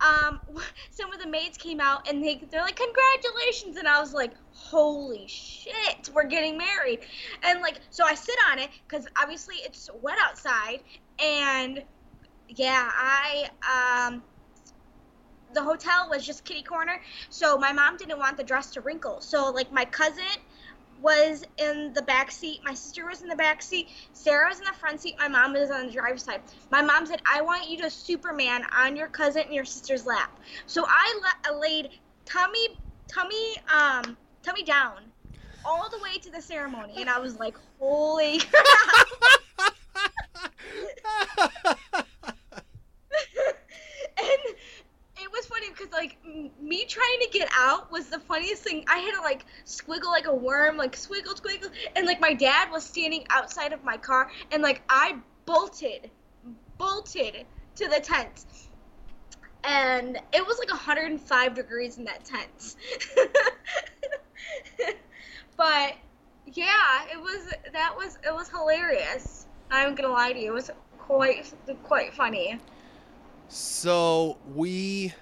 um, 0.00 0.40
some 0.90 1.12
of 1.12 1.20
the 1.20 1.26
maids 1.28 1.56
came 1.56 1.80
out 1.80 2.08
and 2.08 2.22
they 2.22 2.42
they're 2.50 2.62
like 2.62 2.76
congratulations, 2.76 3.76
and 3.76 3.88
I 3.88 4.00
was 4.00 4.12
like, 4.12 4.32
holy 4.52 5.26
shit, 5.28 6.10
we're 6.14 6.24
getting 6.26 6.56
married, 6.58 7.00
and 7.42 7.60
like 7.60 7.80
so 7.90 8.04
I 8.04 8.14
sit 8.14 8.36
on 8.50 8.58
it 8.58 8.70
because 8.88 9.06
obviously 9.20 9.56
it's 9.56 9.88
wet 10.02 10.18
outside, 10.22 10.80
and 11.22 11.82
yeah, 12.48 12.90
I 12.94 13.48
um 14.08 14.22
the 15.56 15.62
hotel 15.62 16.08
was 16.10 16.24
just 16.24 16.44
kitty 16.44 16.62
corner, 16.62 17.00
so 17.30 17.56
my 17.56 17.72
mom 17.72 17.96
didn't 17.96 18.18
want 18.18 18.36
the 18.36 18.44
dress 18.44 18.70
to 18.72 18.82
wrinkle. 18.82 19.22
So 19.22 19.50
like 19.50 19.72
my 19.72 19.86
cousin 19.86 20.22
was 21.00 21.44
in 21.56 21.94
the 21.94 22.02
back 22.02 22.30
seat, 22.30 22.60
my 22.62 22.74
sister 22.74 23.06
was 23.06 23.22
in 23.22 23.28
the 23.28 23.36
back 23.36 23.62
seat, 23.62 23.88
Sarah 24.12 24.48
was 24.48 24.58
in 24.58 24.64
the 24.66 24.74
front 24.74 25.00
seat, 25.00 25.14
my 25.18 25.28
mom 25.28 25.54
was 25.54 25.70
on 25.70 25.86
the 25.86 25.92
driver's 25.92 26.24
side. 26.24 26.42
My 26.70 26.82
mom 26.82 27.06
said, 27.06 27.22
"I 27.24 27.40
want 27.40 27.70
you 27.70 27.78
to 27.78 27.90
Superman 27.90 28.64
on 28.76 28.96
your 28.96 29.08
cousin 29.08 29.42
and 29.44 29.54
your 29.54 29.64
sister's 29.64 30.04
lap." 30.04 30.30
So 30.66 30.84
I 30.86 31.20
la- 31.48 31.58
laid 31.58 31.88
tummy 32.26 32.78
tummy 33.08 33.56
um 33.74 34.16
tummy 34.42 34.62
down 34.62 35.00
all 35.64 35.88
the 35.88 35.98
way 36.02 36.18
to 36.18 36.30
the 36.30 36.42
ceremony, 36.42 37.00
and 37.00 37.08
I 37.08 37.18
was 37.18 37.38
like, 37.38 37.56
"Holy 37.80 38.38
crap!" 38.50 39.06
and 44.18 44.56
it 45.18 45.32
was 45.32 45.46
funny 45.46 45.65
because 45.76 45.92
like 45.92 46.16
m- 46.24 46.50
me 46.60 46.84
trying 46.84 47.18
to 47.20 47.28
get 47.32 47.48
out 47.54 47.90
was 47.90 48.06
the 48.06 48.18
funniest 48.18 48.62
thing. 48.62 48.84
I 48.88 48.98
had 48.98 49.14
to 49.14 49.20
like 49.20 49.44
squiggle 49.64 50.06
like 50.06 50.26
a 50.26 50.34
worm, 50.34 50.76
like 50.76 50.96
squiggle, 50.96 51.34
squiggle, 51.40 51.70
and 51.94 52.06
like 52.06 52.20
my 52.20 52.34
dad 52.34 52.70
was 52.70 52.84
standing 52.84 53.26
outside 53.30 53.72
of 53.72 53.84
my 53.84 53.96
car, 53.96 54.30
and 54.52 54.62
like 54.62 54.82
I 54.88 55.16
bolted, 55.44 56.10
bolted 56.78 57.46
to 57.76 57.88
the 57.88 58.00
tent, 58.00 58.46
and 59.64 60.18
it 60.32 60.46
was 60.46 60.58
like 60.58 60.70
105 60.70 61.54
degrees 61.54 61.98
in 61.98 62.04
that 62.04 62.24
tent. 62.24 62.76
but 65.56 65.94
yeah, 66.46 67.04
it 67.12 67.20
was 67.20 67.52
that 67.72 67.94
was 67.96 68.18
it 68.26 68.34
was 68.34 68.48
hilarious. 68.48 69.46
I'm 69.70 69.94
gonna 69.94 70.12
lie 70.12 70.32
to 70.32 70.38
you, 70.38 70.52
it 70.52 70.54
was 70.54 70.70
quite 70.98 71.52
quite 71.82 72.14
funny. 72.14 72.58
So 73.48 74.38
we 74.54 75.12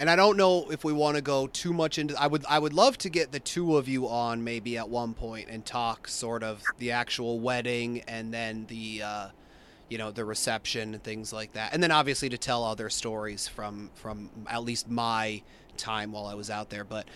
and 0.00 0.10
I 0.10 0.16
don't 0.16 0.36
know 0.36 0.70
if 0.70 0.84
we 0.84 0.92
want 0.92 1.16
to 1.16 1.22
go 1.22 1.46
too 1.46 1.72
much 1.72 1.98
into 1.98 2.20
I 2.20 2.26
would 2.26 2.44
I 2.48 2.58
would 2.58 2.72
love 2.72 2.98
to 2.98 3.08
get 3.08 3.32
the 3.32 3.40
two 3.40 3.76
of 3.76 3.88
you 3.88 4.08
on 4.08 4.44
maybe 4.44 4.76
at 4.76 4.88
one 4.88 5.14
point 5.14 5.48
and 5.48 5.64
talk 5.64 6.08
sort 6.08 6.42
of 6.42 6.62
the 6.78 6.90
actual 6.92 7.38
wedding 7.40 8.02
and 8.08 8.32
then 8.32 8.66
the 8.68 9.02
uh 9.02 9.28
you 9.88 9.98
know 9.98 10.10
the 10.10 10.24
reception 10.24 10.94
and 10.94 11.02
things 11.02 11.32
like 11.32 11.52
that. 11.52 11.72
And 11.72 11.82
then 11.82 11.90
obviously 11.90 12.28
to 12.30 12.38
tell 12.38 12.64
other 12.64 12.90
stories 12.90 13.46
from 13.46 13.90
from 13.94 14.30
at 14.48 14.64
least 14.64 14.88
my 14.88 15.42
time 15.76 16.12
while 16.12 16.26
I 16.26 16.34
was 16.34 16.50
out 16.50 16.70
there, 16.70 16.84
but 16.84 17.06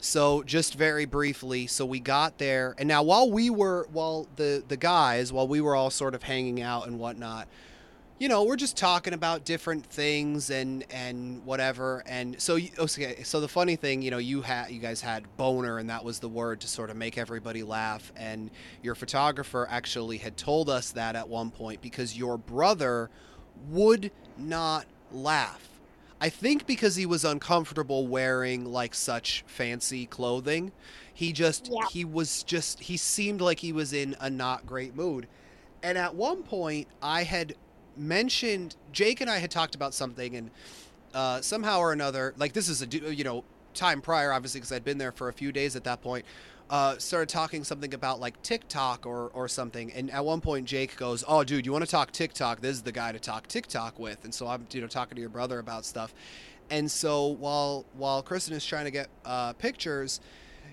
so 0.00 0.42
just 0.44 0.74
very 0.74 1.06
briefly, 1.06 1.66
so 1.66 1.84
we 1.84 1.98
got 1.98 2.38
there, 2.38 2.74
and 2.78 2.86
now 2.86 3.02
while 3.02 3.30
we 3.30 3.50
were, 3.50 3.88
while 3.92 4.28
the 4.36 4.62
the 4.66 4.76
guys, 4.76 5.32
while 5.32 5.48
we 5.48 5.60
were 5.60 5.74
all 5.74 5.90
sort 5.90 6.14
of 6.14 6.22
hanging 6.22 6.62
out 6.62 6.86
and 6.86 7.00
whatnot, 7.00 7.48
you 8.18 8.28
know, 8.28 8.42
we're 8.42 8.56
just 8.56 8.76
talking 8.76 9.12
about 9.12 9.44
different 9.44 9.86
things 9.86 10.50
and 10.50 10.84
and 10.90 11.44
whatever. 11.44 12.02
And 12.06 12.40
so, 12.40 12.56
you- 12.56 12.70
okay, 12.78 13.22
so 13.22 13.40
the 13.40 13.48
funny 13.48 13.76
thing, 13.76 14.02
you 14.02 14.10
know, 14.10 14.18
you 14.18 14.42
had 14.42 14.70
you 14.70 14.80
guys 14.80 15.00
had 15.00 15.24
boner, 15.36 15.78
and 15.78 15.88
that 15.90 16.04
was 16.04 16.18
the 16.18 16.28
word 16.28 16.60
to 16.62 16.68
sort 16.68 16.90
of 16.90 16.96
make 16.96 17.16
everybody 17.16 17.62
laugh. 17.62 18.12
And 18.16 18.50
your 18.82 18.94
photographer 18.94 19.66
actually 19.70 20.18
had 20.18 20.36
told 20.36 20.68
us 20.68 20.90
that 20.92 21.14
at 21.16 21.28
one 21.28 21.50
point 21.50 21.80
because 21.80 22.16
your 22.16 22.36
brother 22.38 23.08
would 23.70 24.10
not 24.36 24.86
laugh. 25.12 25.64
I 26.20 26.28
think 26.30 26.66
because 26.66 26.96
he 26.96 27.06
was 27.06 27.24
uncomfortable 27.24 28.08
wearing 28.08 28.64
like 28.64 28.94
such 28.94 29.44
fancy 29.46 30.06
clothing. 30.06 30.72
He 31.14 31.32
just 31.32 31.68
Yeah. 31.72 31.86
he 31.92 32.04
was 32.04 32.42
just 32.42 32.80
he 32.80 32.96
seemed 32.96 33.40
like 33.40 33.60
he 33.60 33.72
was 33.72 33.92
in 33.92 34.16
a 34.20 34.28
not 34.28 34.66
great 34.66 34.96
mood. 34.96 35.28
And 35.82 35.96
at 35.96 36.16
one 36.16 36.42
point 36.42 36.88
I 37.00 37.22
had 37.22 37.54
mentioned 37.98 38.76
Jake 38.92 39.20
and 39.20 39.30
I 39.30 39.38
had 39.38 39.50
talked 39.50 39.74
about 39.74 39.94
something 39.94 40.36
and 40.36 40.50
uh, 41.14 41.40
somehow 41.40 41.78
or 41.78 41.92
another 41.92 42.34
like 42.36 42.52
this 42.52 42.68
is 42.68 42.82
a 42.82 43.14
you 43.14 43.24
know 43.24 43.44
time 43.74 44.00
prior 44.00 44.32
obviously 44.32 44.60
because 44.60 44.72
I'd 44.72 44.84
been 44.84 44.98
there 44.98 45.12
for 45.12 45.28
a 45.28 45.32
few 45.32 45.52
days 45.52 45.76
at 45.76 45.84
that 45.84 46.02
point 46.02 46.24
uh, 46.70 46.98
started 46.98 47.30
talking 47.30 47.64
something 47.64 47.94
about 47.94 48.20
like 48.20 48.40
TikTok 48.42 49.06
or 49.06 49.30
or 49.32 49.48
something. 49.48 49.92
And 49.92 50.10
at 50.10 50.24
one 50.24 50.40
point 50.40 50.66
Jake 50.66 50.96
goes 50.96 51.24
oh 51.26 51.44
dude 51.44 51.64
you 51.64 51.72
want 51.72 51.84
to 51.84 51.90
talk 51.90 52.12
TikTok? 52.12 52.60
This 52.60 52.76
is 52.76 52.82
the 52.82 52.92
guy 52.92 53.12
to 53.12 53.18
talk 53.18 53.46
TikTok 53.46 53.98
with. 53.98 54.24
And 54.24 54.34
so 54.34 54.46
I'm 54.46 54.66
you 54.72 54.80
know 54.80 54.86
talking 54.86 55.14
to 55.14 55.20
your 55.20 55.30
brother 55.30 55.58
about 55.58 55.84
stuff. 55.84 56.14
And 56.70 56.90
so 56.90 57.26
while 57.26 57.86
while 57.94 58.22
Kristen 58.22 58.54
is 58.54 58.66
trying 58.66 58.84
to 58.84 58.90
get 58.90 59.08
uh, 59.24 59.54
pictures 59.54 60.20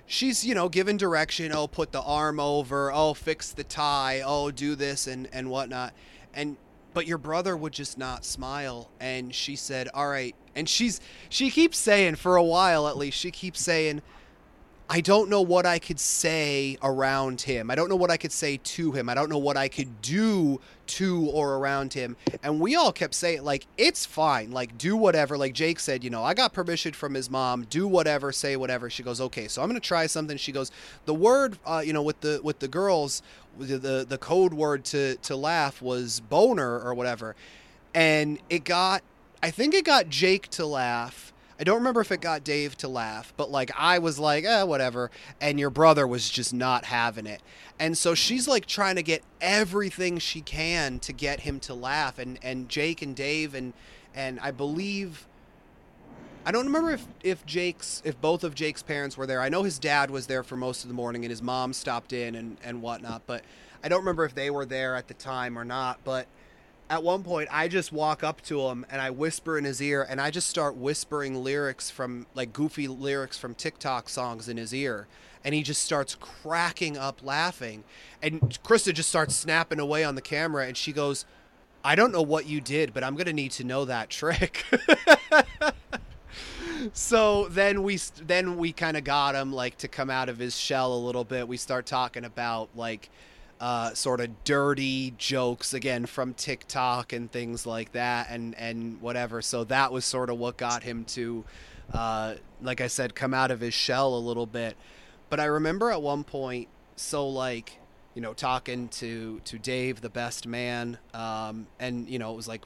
she's 0.07 0.45
you 0.45 0.53
know 0.53 0.69
given 0.69 0.97
direction 0.97 1.51
oh 1.51 1.67
put 1.67 1.91
the 1.91 2.01
arm 2.01 2.39
over. 2.39 2.91
Oh 2.91 3.13
fix 3.13 3.51
the 3.51 3.63
tie. 3.63 4.21
Oh 4.25 4.51
do 4.51 4.75
this 4.75 5.07
and 5.07 5.27
and 5.31 5.49
whatnot. 5.49 5.93
And 6.33 6.57
but 6.95 7.05
your 7.05 7.17
brother 7.17 7.57
would 7.57 7.73
just 7.73 7.97
not 7.97 8.23
smile 8.23 8.89
and 9.01 9.35
she 9.35 9.57
said 9.57 9.89
all 9.93 10.07
right. 10.07 10.33
And 10.55 10.67
she's 10.67 11.01
she 11.27 11.51
keeps 11.51 11.77
saying 11.77 12.15
for 12.15 12.37
a 12.37 12.43
while 12.43 12.87
at 12.87 12.97
least 12.97 13.19
she 13.19 13.31
keeps 13.31 13.61
saying 13.61 14.01
I 14.87 15.01
don't 15.01 15.31
know 15.31 15.41
what 15.41 15.65
I 15.65 15.79
could 15.79 15.99
say 15.99 16.77
around 16.83 17.41
him. 17.41 17.71
I 17.71 17.75
don't 17.75 17.89
know 17.89 17.95
what 17.95 18.11
I 18.11 18.17
could 18.17 18.31
say 18.31 18.57
to 18.57 18.91
him. 18.91 19.09
I 19.09 19.15
don't 19.15 19.29
know 19.29 19.39
what 19.39 19.57
I 19.57 19.67
could 19.67 20.01
do 20.03 20.61
to 20.87 21.25
or 21.31 21.55
around 21.55 21.93
him. 21.93 22.15
And 22.43 22.59
we 22.59 22.75
all 22.75 22.91
kept 22.91 23.15
saying, 23.15 23.43
like, 23.43 23.65
it's 23.77 24.05
fine. 24.05 24.51
Like, 24.51 24.77
do 24.77 24.95
whatever. 24.95 25.37
Like 25.39 25.53
Jake 25.55 25.79
said, 25.79 26.03
you 26.03 26.11
know, 26.11 26.23
I 26.23 26.35
got 26.35 26.53
permission 26.53 26.93
from 26.93 27.15
his 27.15 27.31
mom. 27.31 27.63
Do 27.63 27.87
whatever, 27.87 28.31
say 28.31 28.55
whatever. 28.55 28.91
She 28.91 29.01
goes, 29.01 29.19
okay. 29.19 29.47
So 29.47 29.63
I'm 29.63 29.69
gonna 29.69 29.79
try 29.79 30.05
something. 30.05 30.37
She 30.37 30.51
goes, 30.51 30.71
the 31.05 31.15
word, 31.15 31.57
uh, 31.65 31.81
you 31.83 31.91
know, 31.91 32.03
with 32.03 32.21
the 32.21 32.39
with 32.43 32.59
the 32.59 32.67
girls, 32.67 33.23
the 33.57 33.79
the, 33.79 34.05
the 34.07 34.19
code 34.19 34.53
word 34.53 34.85
to 34.85 35.15
to 35.15 35.35
laugh 35.35 35.81
was 35.81 36.19
boner 36.19 36.79
or 36.79 36.93
whatever, 36.93 37.35
and 37.95 38.37
it 38.51 38.63
got, 38.63 39.01
I 39.41 39.49
think 39.49 39.73
it 39.73 39.83
got 39.83 40.09
Jake 40.09 40.47
to 40.49 40.65
laugh. 40.67 41.33
I 41.59 41.63
don't 41.63 41.77
remember 41.77 42.01
if 42.01 42.11
it 42.11 42.19
got 42.19 42.43
Dave 42.43 42.77
to 42.77 42.87
laugh, 42.89 43.33
but 43.37 43.49
like 43.49 43.71
I 43.77 43.99
was 43.99 44.19
like, 44.19 44.43
eh, 44.43 44.63
whatever. 44.63 45.09
And 45.39 45.59
your 45.59 45.69
brother 45.69 46.05
was 46.05 46.29
just 46.29 46.53
not 46.53 46.85
having 46.85 47.25
it. 47.25 47.41
And 47.79 47.97
so 47.97 48.13
she's 48.13 48.47
like 48.47 48.65
trying 48.65 48.95
to 48.95 49.03
get 49.03 49.23
everything 49.39 50.17
she 50.17 50.41
can 50.41 50.99
to 50.99 51.13
get 51.13 51.41
him 51.41 51.59
to 51.61 51.73
laugh. 51.73 52.19
And, 52.19 52.39
and 52.41 52.67
Jake 52.67 53.01
and 53.01 53.15
Dave 53.15 53.55
and, 53.55 53.73
and 54.13 54.39
I 54.41 54.51
believe, 54.51 55.27
I 56.45 56.51
don't 56.51 56.65
remember 56.65 56.91
if, 56.91 57.07
if 57.23 57.45
Jake's, 57.45 58.01
if 58.03 58.19
both 58.19 58.43
of 58.43 58.53
Jake's 58.53 58.83
parents 58.83 59.17
were 59.17 59.25
there. 59.25 59.41
I 59.41 59.47
know 59.47 59.63
his 59.63 59.79
dad 59.79 60.11
was 60.11 60.27
there 60.27 60.43
for 60.43 60.57
most 60.57 60.83
of 60.83 60.89
the 60.89 60.93
morning 60.93 61.23
and 61.23 61.29
his 61.29 61.41
mom 61.41 61.71
stopped 61.71 62.11
in 62.11 62.35
and, 62.35 62.57
and 62.65 62.81
whatnot, 62.81 63.21
but 63.25 63.43
I 63.81 63.87
don't 63.87 63.99
remember 63.99 64.25
if 64.25 64.35
they 64.35 64.49
were 64.49 64.65
there 64.65 64.95
at 64.95 65.07
the 65.07 65.13
time 65.13 65.57
or 65.57 65.63
not. 65.63 65.99
But 66.03 66.27
at 66.89 67.03
one 67.03 67.23
point 67.23 67.49
I 67.51 67.67
just 67.67 67.91
walk 67.91 68.23
up 68.23 68.41
to 68.43 68.67
him 68.67 68.85
and 68.89 69.01
I 69.01 69.09
whisper 69.09 69.57
in 69.57 69.65
his 69.65 69.81
ear 69.81 70.05
and 70.07 70.21
I 70.21 70.29
just 70.29 70.47
start 70.47 70.75
whispering 70.75 71.43
lyrics 71.43 71.89
from 71.89 72.27
like 72.35 72.53
goofy 72.53 72.87
lyrics 72.87 73.37
from 73.37 73.55
TikTok 73.55 74.09
songs 74.09 74.47
in 74.47 74.57
his 74.57 74.73
ear 74.73 75.07
and 75.43 75.55
he 75.55 75.63
just 75.63 75.83
starts 75.83 76.15
cracking 76.15 76.97
up 76.97 77.23
laughing 77.23 77.83
and 78.21 78.59
Kristen 78.63 78.93
just 78.93 79.09
starts 79.09 79.35
snapping 79.35 79.79
away 79.79 80.03
on 80.03 80.15
the 80.15 80.21
camera 80.21 80.67
and 80.67 80.77
she 80.77 80.93
goes 80.93 81.25
I 81.83 81.95
don't 81.95 82.11
know 82.11 82.21
what 82.21 82.45
you 82.45 82.61
did 82.61 82.93
but 82.93 83.03
I'm 83.03 83.15
going 83.15 83.27
to 83.27 83.33
need 83.33 83.51
to 83.53 83.63
know 83.63 83.85
that 83.85 84.09
trick. 84.09 84.63
so 86.93 87.47
then 87.49 87.83
we 87.83 87.99
then 88.21 88.57
we 88.57 88.71
kind 88.71 88.97
of 88.97 89.03
got 89.03 89.35
him 89.35 89.53
like 89.53 89.77
to 89.79 89.87
come 89.87 90.09
out 90.09 90.29
of 90.29 90.37
his 90.37 90.57
shell 90.57 90.93
a 90.93 90.97
little 90.97 91.23
bit. 91.23 91.47
We 91.47 91.57
start 91.57 91.85
talking 91.85 92.25
about 92.25 92.69
like 92.75 93.09
uh, 93.59 93.93
sort 93.93 94.19
of 94.19 94.43
dirty 94.43 95.13
jokes 95.17 95.73
again 95.73 96.05
from 96.05 96.33
TikTok 96.33 97.13
and 97.13 97.31
things 97.31 97.65
like 97.65 97.93
that, 97.93 98.27
and 98.29 98.55
and 98.55 99.01
whatever. 99.01 99.41
So 99.41 99.63
that 99.65 99.91
was 99.91 100.05
sort 100.05 100.29
of 100.29 100.37
what 100.37 100.57
got 100.57 100.83
him 100.83 101.05
to, 101.05 101.45
uh, 101.93 102.35
like 102.61 102.81
I 102.81 102.87
said, 102.87 103.15
come 103.15 103.33
out 103.33 103.51
of 103.51 103.61
his 103.61 103.73
shell 103.73 104.15
a 104.15 104.19
little 104.19 104.45
bit. 104.45 104.75
But 105.29 105.39
I 105.39 105.45
remember 105.45 105.89
at 105.91 106.01
one 106.01 106.23
point, 106.23 106.67
so 106.95 107.27
like, 107.27 107.79
you 108.13 108.21
know, 108.21 108.33
talking 108.33 108.89
to 108.89 109.39
to 109.45 109.57
Dave, 109.57 110.01
the 110.01 110.09
best 110.09 110.45
man, 110.45 110.97
um, 111.13 111.67
and 111.79 112.09
you 112.09 112.19
know, 112.19 112.33
it 112.33 112.35
was 112.35 112.47
like, 112.47 112.63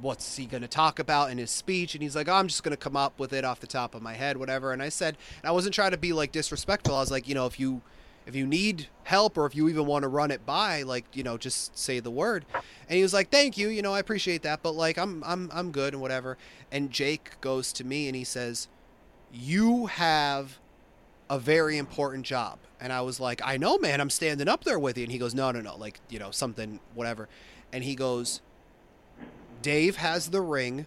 what's 0.00 0.36
he 0.36 0.44
going 0.44 0.62
to 0.62 0.68
talk 0.68 0.98
about 0.98 1.30
in 1.30 1.38
his 1.38 1.50
speech 1.50 1.94
and 1.94 2.02
he's 2.02 2.14
like 2.14 2.28
oh, 2.28 2.34
i'm 2.34 2.48
just 2.48 2.62
going 2.62 2.70
to 2.70 2.76
come 2.76 2.96
up 2.96 3.18
with 3.18 3.32
it 3.32 3.46
off 3.46 3.60
the 3.60 3.66
top 3.66 3.94
of 3.94 4.02
my 4.02 4.12
head 4.12 4.36
whatever 4.36 4.72
and 4.72 4.82
i 4.82 4.90
said 4.90 5.16
and 5.40 5.48
i 5.48 5.50
wasn't 5.50 5.74
trying 5.74 5.90
to 5.90 5.96
be 5.96 6.12
like 6.12 6.32
disrespectful 6.32 6.94
i 6.94 7.00
was 7.00 7.10
like 7.10 7.26
you 7.26 7.34
know 7.34 7.46
if 7.46 7.58
you 7.58 7.80
if 8.26 8.34
you 8.34 8.46
need 8.46 8.88
help 9.04 9.38
or 9.38 9.46
if 9.46 9.54
you 9.54 9.68
even 9.68 9.86
want 9.86 10.02
to 10.02 10.08
run 10.08 10.30
it 10.30 10.44
by 10.44 10.82
like 10.82 11.04
you 11.14 11.22
know 11.22 11.38
just 11.38 11.78
say 11.78 12.00
the 12.00 12.10
word. 12.10 12.44
And 12.88 12.96
he 12.96 13.02
was 13.02 13.14
like 13.14 13.30
thank 13.30 13.56
you 13.56 13.68
you 13.68 13.82
know 13.82 13.94
i 13.94 13.98
appreciate 13.98 14.42
that 14.42 14.62
but 14.62 14.74
like 14.74 14.98
i'm 14.98 15.22
i'm 15.24 15.50
i'm 15.52 15.70
good 15.70 15.92
and 15.92 16.02
whatever. 16.02 16.36
And 16.70 16.90
jake 16.90 17.40
goes 17.40 17.72
to 17.74 17.84
me 17.84 18.08
and 18.08 18.16
he 18.16 18.24
says 18.24 18.68
you 19.32 19.86
have 19.86 20.58
a 21.30 21.38
very 21.38 21.78
important 21.78 22.26
job. 22.26 22.58
And 22.80 22.92
i 22.92 23.00
was 23.00 23.20
like 23.20 23.40
i 23.44 23.56
know 23.56 23.78
man 23.78 24.00
i'm 24.00 24.10
standing 24.10 24.48
up 24.48 24.64
there 24.64 24.78
with 24.78 24.98
you. 24.98 25.04
And 25.04 25.12
he 25.12 25.18
goes 25.18 25.34
no 25.34 25.50
no 25.52 25.60
no 25.60 25.76
like 25.76 26.00
you 26.08 26.18
know 26.18 26.30
something 26.30 26.80
whatever. 26.94 27.28
And 27.72 27.84
he 27.84 27.94
goes 27.94 28.40
Dave 29.62 29.96
has 29.96 30.28
the 30.28 30.40
ring 30.40 30.86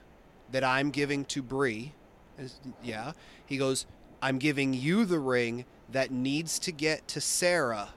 that 0.51 0.63
I'm 0.63 0.89
giving 0.89 1.25
to 1.25 1.41
Bree. 1.41 1.93
Yeah. 2.83 3.11
He 3.45 3.57
goes, 3.57 3.85
I'm 4.21 4.37
giving 4.37 4.73
you 4.73 5.05
the 5.05 5.19
ring 5.19 5.65
that 5.91 6.11
needs 6.11 6.59
to 6.59 6.71
get 6.71 7.07
to 7.09 7.21
Sarah 7.21 7.89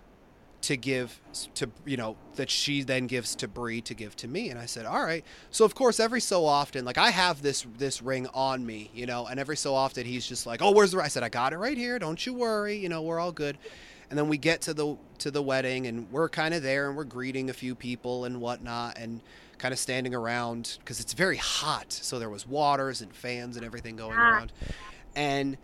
to 0.63 0.77
give 0.77 1.21
to 1.55 1.69
you 1.85 1.97
know 1.97 2.17
that 2.37 2.49
she 2.49 2.83
then 2.83 3.09
gives 3.09 3.35
to 3.35 3.49
Bree 3.49 3.81
to 3.81 3.95
give 3.95 4.15
to 4.17 4.29
me. 4.29 4.49
And 4.49 4.61
I 4.61 4.67
said 4.67 4.87
all 4.87 5.03
right. 5.03 5.25
So 5.51 5.65
of 5.65 5.75
course 5.75 5.99
every 5.99 6.21
so 6.21 6.45
often 6.47 6.85
like 6.85 6.99
I 6.99 7.11
have 7.11 7.43
this 7.43 7.67
this 7.79 8.01
ring 8.01 8.29
on 8.33 8.65
me 8.65 8.89
you 8.95 9.05
know 9.07 9.27
and 9.27 9.41
every 9.41 9.57
so 9.57 9.75
often 9.75 10.07
he's 10.07 10.25
just 10.27 10.47
like 10.47 10.63
oh 10.63 10.71
where's 10.71 10.93
the 10.93 10.99
ring?" 10.99 11.07
I 11.07 11.09
said 11.09 11.25
I 11.25 11.29
got 11.29 11.53
it 11.53 11.59
right 11.59 11.77
here. 11.77 11.99
Don't 11.99 12.25
you 12.25 12.33
worry. 12.33 12.77
You 12.77 12.89
know 12.89 13.03
we're 13.03 13.19
all 13.19 13.33
good. 13.33 13.59
And 14.09 14.17
then 14.19 14.29
we 14.29 14.39
get 14.39 14.61
to 14.63 14.75
the 14.75 14.97
to 15.19 15.31
the 15.33 15.43
wedding 15.43 15.87
and 15.89 16.09
we're 16.13 16.29
kind 16.29 16.55
of 16.55 16.63
there 16.63 16.87
and 16.87 16.97
we're 16.97 17.05
greeting 17.05 17.51
a 17.51 17.55
few 17.55 17.75
people 17.75 18.25
and 18.25 18.41
whatnot 18.41 18.99
and 18.99 19.21
kind 19.59 19.73
of 19.73 19.81
standing 19.81 20.15
around 20.15 20.77
because 20.81 21.01
it's 21.01 21.13
very 21.13 21.39
hot. 21.39 21.93
So 21.93 22.19
there 22.21 22.31
was 22.31 22.47
waters 22.47 23.01
and 23.01 23.13
fans 23.13 23.57
and 23.57 23.65
everything 23.67 23.97
going 23.97 24.17
Ah. 24.17 24.31
around. 24.37 24.53
And 25.17 25.57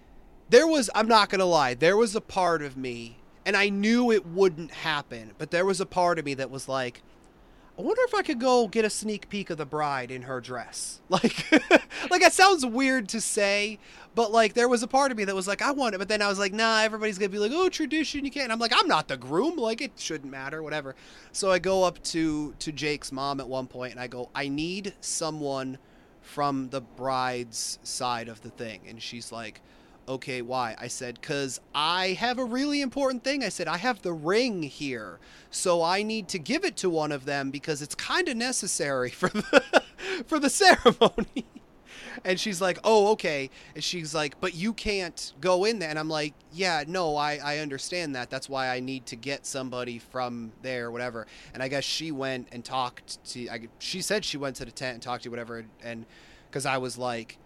there 0.49 0.66
was 0.66 0.91
i'm 0.95 1.09
not 1.09 1.29
gonna 1.29 1.45
lie 1.45 1.75
there 1.75 1.97
was 1.97 2.15
a 2.15 2.20
part 2.20 2.62
of 2.62 2.77
me 2.77 3.16
and 3.45 3.57
i 3.57 3.69
knew 3.69 4.11
it 4.11 4.27
wouldn't 4.27 4.70
happen 4.70 5.33
but 5.39 5.51
there 5.51 5.65
was 5.65 5.81
a 5.81 5.87
part 5.87 6.19
of 6.19 6.25
me 6.25 6.35
that 6.35 6.51
was 6.51 6.69
like 6.69 7.03
i 7.79 7.83
wonder 7.83 8.03
if 8.05 8.15
i 8.15 8.23
could 8.23 8.41
go 8.41 8.66
get 8.66 8.85
a 8.85 8.91
sneak 8.91 9.29
peek 9.29 9.51
of 9.51 9.59
the 9.59 9.66
bride 9.66 10.11
in 10.11 10.23
her 10.23 10.41
dress. 10.41 11.01
Like 11.11 11.51
like 12.11 12.23
it 12.23 12.33
sounds 12.35 12.65
weird 12.66 13.09
to 13.11 13.20
say 13.20 13.79
but 14.15 14.31
like 14.31 14.53
there 14.55 14.69
was 14.69 14.83
a 14.83 14.87
part 14.87 15.11
of 15.11 15.16
me 15.16 15.25
that 15.25 15.35
was 15.35 15.49
like 15.49 15.62
i 15.62 15.70
want 15.70 15.95
it 15.95 15.99
but 15.99 16.09
then 16.09 16.20
i 16.20 16.29
was 16.29 16.39
like 16.39 16.53
nah 16.53 16.81
everybody's 16.83 17.19
gonna 17.19 17.31
be 17.31 17.39
like 17.39 17.53
oh 17.55 17.69
tradition 17.70 18.25
you 18.25 18.31
can't 18.31 18.45
and 18.45 18.53
i'm 18.53 18.59
like 18.59 18.73
i'm 18.75 18.89
not 18.89 19.09
the 19.09 19.16
groom 19.16 19.57
like 19.57 19.81
it 19.81 19.93
shouldn't 19.97 20.31
matter 20.31 20.62
whatever. 20.62 20.95
So 21.33 21.51
i 21.51 21.59
go 21.59 21.85
up 21.85 22.03
to 22.05 22.55
to 22.59 22.73
jake's 22.73 23.11
mom 23.11 23.41
at 23.41 23.49
one 23.49 23.66
point 23.66 23.93
and 23.93 24.01
i 24.01 24.07
go 24.07 24.29
i 24.35 24.49
need 24.49 24.93
someone 25.01 25.79
from 26.20 26.69
the 26.69 26.83
bride's 26.83 27.79
side 27.83 28.29
of 28.29 28.43
the 28.43 28.51
thing 28.51 28.81
and 28.87 29.03
she's 29.03 29.33
like 29.33 29.62
okay 30.09 30.43
why? 30.43 30.74
I 30.78 30.89
said 30.89 31.20
because 31.20 31.60
i 31.74 32.09
have 32.18 32.39
a 32.39 32.44
really 32.44 32.80
important 32.80 33.24
thing. 33.24 33.44
I 33.44 33.48
said 33.48 33.68
i 33.68 33.76
have 33.76 34.02
the 34.02 34.12
ring 34.12 34.62
here 34.62 35.18
so 35.51 35.82
i 35.82 36.02
need 36.02 36.28
to 36.28 36.39
give 36.39 36.64
it 36.64 36.76
to 36.78 36.90
one 36.90 37.12
of 37.12 37.24
them 37.24 37.51
because 37.51 37.82
it's 37.82 37.94
kind 37.94 38.28
of 38.28 38.36
necessary 38.36 39.10
for 39.20 39.28
the 39.28 39.82
for 40.26 40.39
the 40.39 40.51
ceremony 40.51 41.44
and 42.24 42.39
she's 42.39 42.60
like 42.60 42.78
oh 42.85 43.12
okay. 43.12 43.51
And 43.74 43.82
she's 43.82 44.14
like 44.14 44.40
but 44.40 44.55
you 44.55 44.72
can't 44.72 45.32
go 45.40 45.64
in 45.64 45.78
there. 45.78 45.90
And 45.90 45.98
i'm 45.98 46.09
like 46.09 46.35
yeah 46.52 46.85
no 46.86 47.16
i 47.16 47.39
i 47.43 47.59
understand 47.59 48.14
that. 48.16 48.30
That's 48.30 48.48
why 48.48 48.68
i 48.68 48.80
need 48.80 49.06
to 49.06 49.16
get 49.16 49.47
somebody 49.47 49.98
from 49.98 50.52
there 50.62 50.90
whatever. 50.90 51.26
And 51.55 51.62
i 51.62 51.68
guess 51.68 51.85
she 51.85 52.12
went 52.12 52.48
and 52.52 52.64
talked 52.64 53.22
to 53.32 53.48
I, 53.48 53.68
she 53.78 54.02
said 54.02 54.24
she 54.24 54.36
went 54.36 54.56
to 54.56 54.64
the 54.64 54.70
tent 54.70 54.94
and 54.94 55.02
talked 55.02 55.24
to 55.24 55.30
whatever 55.30 55.64
and 55.82 56.06
because 56.51 56.66
i 56.66 56.78
was 56.78 56.97
like 56.97 57.39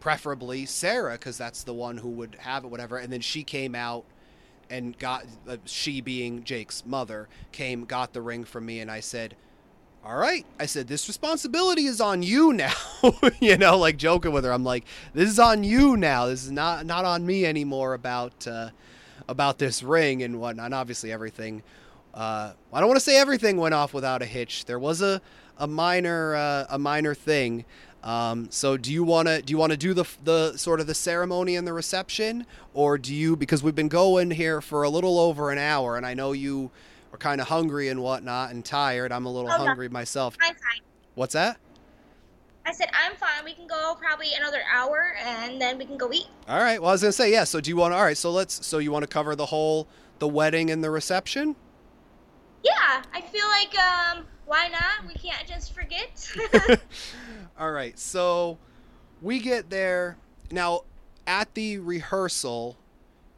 preferably 0.00 0.66
Sarah 0.66 1.12
because 1.12 1.38
that's 1.38 1.62
the 1.62 1.74
one 1.74 1.98
who 1.98 2.08
would 2.08 2.36
have 2.40 2.64
it, 2.64 2.70
whatever. 2.70 2.96
And 2.96 3.12
then 3.12 3.20
she 3.20 3.44
came 3.44 3.74
out 3.74 4.04
and 4.70 4.98
got 4.98 5.26
uh, 5.48 5.56
she 5.64 6.00
being 6.00 6.44
Jake's 6.44 6.84
mother 6.86 7.28
came 7.52 7.84
got 7.84 8.12
the 8.12 8.22
ring 8.22 8.44
from 8.44 8.66
me, 8.66 8.80
and 8.80 8.90
I 8.90 9.00
said, 9.00 9.36
"All 10.04 10.16
right," 10.16 10.46
I 10.58 10.66
said, 10.66 10.88
"This 10.88 11.08
responsibility 11.08 11.84
is 11.86 12.00
on 12.00 12.22
you 12.22 12.52
now." 12.54 12.72
you 13.40 13.56
know, 13.58 13.76
like 13.76 13.96
joking 13.96 14.32
with 14.32 14.44
her. 14.44 14.52
I'm 14.52 14.64
like, 14.64 14.84
"This 15.12 15.28
is 15.28 15.38
on 15.38 15.64
you 15.64 15.96
now. 15.96 16.26
This 16.26 16.44
is 16.44 16.52
not 16.52 16.86
not 16.86 17.04
on 17.04 17.26
me 17.26 17.44
anymore 17.44 17.94
about 17.94 18.46
uh, 18.46 18.70
about 19.28 19.58
this 19.58 19.82
ring 19.82 20.22
and 20.22 20.40
whatnot." 20.40 20.66
And 20.66 20.74
obviously, 20.74 21.12
everything. 21.12 21.62
Uh, 22.12 22.52
I 22.72 22.80
don't 22.80 22.88
want 22.88 22.98
to 22.98 23.04
say 23.04 23.16
everything 23.16 23.56
went 23.56 23.74
off 23.74 23.94
without 23.94 24.20
a 24.20 24.26
hitch. 24.26 24.64
There 24.64 24.78
was 24.78 25.02
a 25.02 25.20
a 25.58 25.66
minor 25.66 26.34
uh, 26.34 26.66
a 26.70 26.78
minor 26.78 27.14
thing. 27.14 27.64
Um, 28.02 28.48
so 28.50 28.76
do 28.78 28.92
you 28.92 29.04
want 29.04 29.28
to 29.28 29.42
do 29.42 29.50
you 29.50 29.58
want 29.58 29.72
to 29.72 29.76
do 29.76 29.92
the 29.92 30.04
the 30.24 30.56
sort 30.56 30.80
of 30.80 30.86
the 30.86 30.94
ceremony 30.94 31.56
and 31.56 31.66
the 31.66 31.72
reception, 31.72 32.46
or 32.72 32.96
do 32.96 33.14
you 33.14 33.36
because 33.36 33.62
we've 33.62 33.74
been 33.74 33.88
going 33.88 34.30
here 34.30 34.60
for 34.60 34.82
a 34.84 34.88
little 34.90 35.18
over 35.18 35.50
an 35.50 35.58
hour, 35.58 35.96
and 35.96 36.06
I 36.06 36.14
know 36.14 36.32
you 36.32 36.70
are 37.12 37.18
kind 37.18 37.40
of 37.40 37.48
hungry 37.48 37.88
and 37.88 38.02
whatnot 38.02 38.50
and 38.52 38.64
tired. 38.64 39.12
I'm 39.12 39.26
a 39.26 39.30
little 39.32 39.50
Oh, 39.50 39.56
no. 39.58 39.64
hungry 39.66 39.88
myself. 39.90 40.36
I'm 40.40 40.54
fine. 40.54 40.80
What's 41.14 41.34
that? 41.34 41.58
I 42.64 42.72
said 42.72 42.88
I'm 42.92 43.16
fine. 43.16 43.44
We 43.44 43.52
can 43.52 43.66
go 43.66 43.96
probably 44.00 44.28
another 44.38 44.60
hour, 44.72 45.14
and 45.22 45.60
then 45.60 45.76
we 45.76 45.84
can 45.84 45.96
go 45.98 46.10
eat. 46.12 46.26
All 46.48 46.58
right. 46.62 46.80
Well, 46.80 46.90
I 46.90 46.92
was 46.92 47.02
gonna 47.02 47.12
say 47.12 47.30
yeah. 47.32 47.44
So 47.44 47.60
do 47.60 47.68
you 47.70 47.76
want? 47.76 47.92
All 47.92 48.02
right. 48.02 48.16
So 48.16 48.30
let's. 48.30 48.64
So 48.66 48.78
you 48.78 48.92
want 48.92 49.02
to 49.02 49.08
cover 49.08 49.34
the 49.36 49.46
whole 49.46 49.88
the 50.20 50.28
wedding 50.28 50.70
and 50.70 50.82
the 50.84 50.90
reception? 50.90 51.56
Yeah, 52.62 53.02
I 53.14 53.20
feel 53.22 53.46
like 53.48 53.74
um, 53.78 54.26
why 54.50 54.66
not? 54.66 55.06
We 55.06 55.14
can't 55.14 55.46
just 55.46 55.72
forget. 55.72 56.28
All 57.58 57.70
right, 57.70 57.96
so 57.96 58.58
we 59.22 59.38
get 59.38 59.70
there. 59.70 60.16
Now, 60.50 60.80
at 61.24 61.54
the 61.54 61.78
rehearsal, 61.78 62.76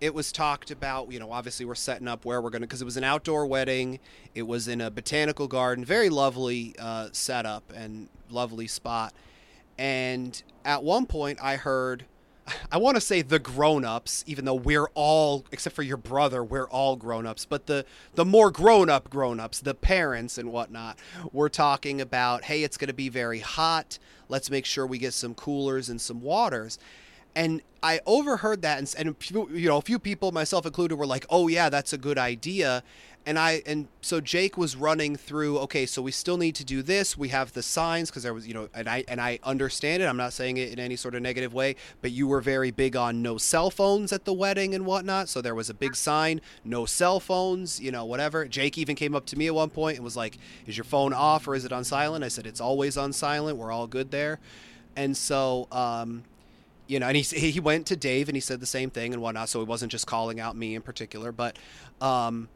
it 0.00 0.14
was 0.14 0.32
talked 0.32 0.70
about, 0.70 1.12
you 1.12 1.20
know, 1.20 1.30
obviously 1.30 1.66
we're 1.66 1.74
setting 1.74 2.08
up 2.08 2.24
where 2.24 2.40
we're 2.40 2.48
going 2.48 2.62
to, 2.62 2.66
because 2.66 2.80
it 2.80 2.86
was 2.86 2.96
an 2.96 3.04
outdoor 3.04 3.44
wedding. 3.44 4.00
It 4.34 4.44
was 4.44 4.68
in 4.68 4.80
a 4.80 4.90
botanical 4.90 5.48
garden, 5.48 5.84
very 5.84 6.08
lovely 6.08 6.74
uh, 6.78 7.10
setup 7.12 7.70
and 7.76 8.08
lovely 8.30 8.66
spot. 8.66 9.12
And 9.76 10.42
at 10.64 10.82
one 10.82 11.04
point, 11.04 11.38
I 11.42 11.56
heard, 11.56 12.06
I 12.70 12.78
want 12.78 12.96
to 12.96 13.00
say 13.00 13.22
the 13.22 13.38
grown-ups, 13.38 14.24
even 14.26 14.44
though 14.44 14.54
we're 14.54 14.88
all, 14.94 15.44
except 15.52 15.76
for 15.76 15.82
your 15.82 15.96
brother, 15.96 16.42
we're 16.42 16.68
all 16.68 16.96
grown-ups. 16.96 17.44
But 17.44 17.66
the 17.66 17.84
the 18.14 18.24
more 18.24 18.50
grown-up 18.50 19.10
grown-ups, 19.10 19.60
the 19.60 19.74
parents 19.74 20.38
and 20.38 20.52
whatnot, 20.52 20.98
we're 21.32 21.48
talking 21.48 22.00
about, 22.00 22.44
hey, 22.44 22.62
it's 22.62 22.76
going 22.76 22.88
to 22.88 22.94
be 22.94 23.08
very 23.08 23.40
hot. 23.40 23.98
Let's 24.28 24.50
make 24.50 24.66
sure 24.66 24.86
we 24.86 24.98
get 24.98 25.14
some 25.14 25.34
coolers 25.34 25.88
and 25.88 26.00
some 26.00 26.20
waters. 26.22 26.78
And 27.34 27.62
I 27.82 28.00
overheard 28.06 28.62
that, 28.62 28.78
and, 28.78 28.94
and 28.98 29.16
you 29.30 29.68
know, 29.68 29.78
a 29.78 29.82
few 29.82 29.98
people, 29.98 30.32
myself 30.32 30.66
included, 30.66 30.96
were 30.96 31.06
like, 31.06 31.24
"Oh 31.30 31.48
yeah, 31.48 31.70
that's 31.70 31.92
a 31.92 31.98
good 31.98 32.18
idea." 32.18 32.82
And 33.24 33.38
I 33.38 33.62
and 33.66 33.86
so 34.00 34.20
Jake 34.20 34.56
was 34.56 34.74
running 34.74 35.14
through. 35.14 35.58
Okay, 35.60 35.86
so 35.86 36.02
we 36.02 36.10
still 36.10 36.36
need 36.36 36.56
to 36.56 36.64
do 36.64 36.82
this. 36.82 37.16
We 37.16 37.28
have 37.28 37.52
the 37.52 37.62
signs 37.62 38.10
because 38.10 38.24
there 38.24 38.34
was, 38.34 38.48
you 38.48 38.54
know, 38.54 38.68
and 38.74 38.88
I 38.88 39.04
and 39.06 39.20
I 39.20 39.38
understand 39.44 40.02
it. 40.02 40.06
I'm 40.06 40.16
not 40.16 40.32
saying 40.32 40.56
it 40.56 40.72
in 40.72 40.80
any 40.80 40.96
sort 40.96 41.14
of 41.14 41.22
negative 41.22 41.54
way, 41.54 41.76
but 42.00 42.10
you 42.10 42.26
were 42.26 42.40
very 42.40 42.72
big 42.72 42.96
on 42.96 43.22
no 43.22 43.38
cell 43.38 43.70
phones 43.70 44.12
at 44.12 44.24
the 44.24 44.32
wedding 44.32 44.74
and 44.74 44.84
whatnot. 44.84 45.28
So 45.28 45.40
there 45.40 45.54
was 45.54 45.70
a 45.70 45.74
big 45.74 45.94
sign, 45.94 46.40
no 46.64 46.84
cell 46.84 47.20
phones, 47.20 47.80
you 47.80 47.92
know, 47.92 48.04
whatever. 48.04 48.46
Jake 48.46 48.76
even 48.76 48.96
came 48.96 49.14
up 49.14 49.24
to 49.26 49.38
me 49.38 49.46
at 49.46 49.54
one 49.54 49.70
point 49.70 49.96
and 49.96 50.04
was 50.04 50.16
like, 50.16 50.36
"Is 50.66 50.76
your 50.76 50.84
phone 50.84 51.12
off 51.12 51.46
or 51.46 51.54
is 51.54 51.64
it 51.64 51.72
on 51.72 51.84
silent?" 51.84 52.24
I 52.24 52.28
said, 52.28 52.46
"It's 52.46 52.60
always 52.60 52.96
on 52.96 53.12
silent. 53.12 53.56
We're 53.56 53.70
all 53.70 53.86
good 53.86 54.10
there." 54.10 54.40
And 54.96 55.16
so, 55.16 55.68
um, 55.70 56.24
you 56.88 56.98
know, 56.98 57.06
and 57.06 57.16
he 57.16 57.22
he 57.22 57.60
went 57.60 57.86
to 57.86 57.96
Dave 57.96 58.28
and 58.28 58.36
he 58.36 58.40
said 58.40 58.60
the 58.60 58.66
same 58.66 58.90
thing 58.90 59.12
and 59.12 59.22
whatnot. 59.22 59.48
So 59.48 59.60
he 59.60 59.64
wasn't 59.64 59.92
just 59.92 60.06
calling 60.06 60.40
out 60.40 60.56
me 60.56 60.74
in 60.74 60.82
particular, 60.82 61.30
but 61.30 61.56
um, 62.00 62.48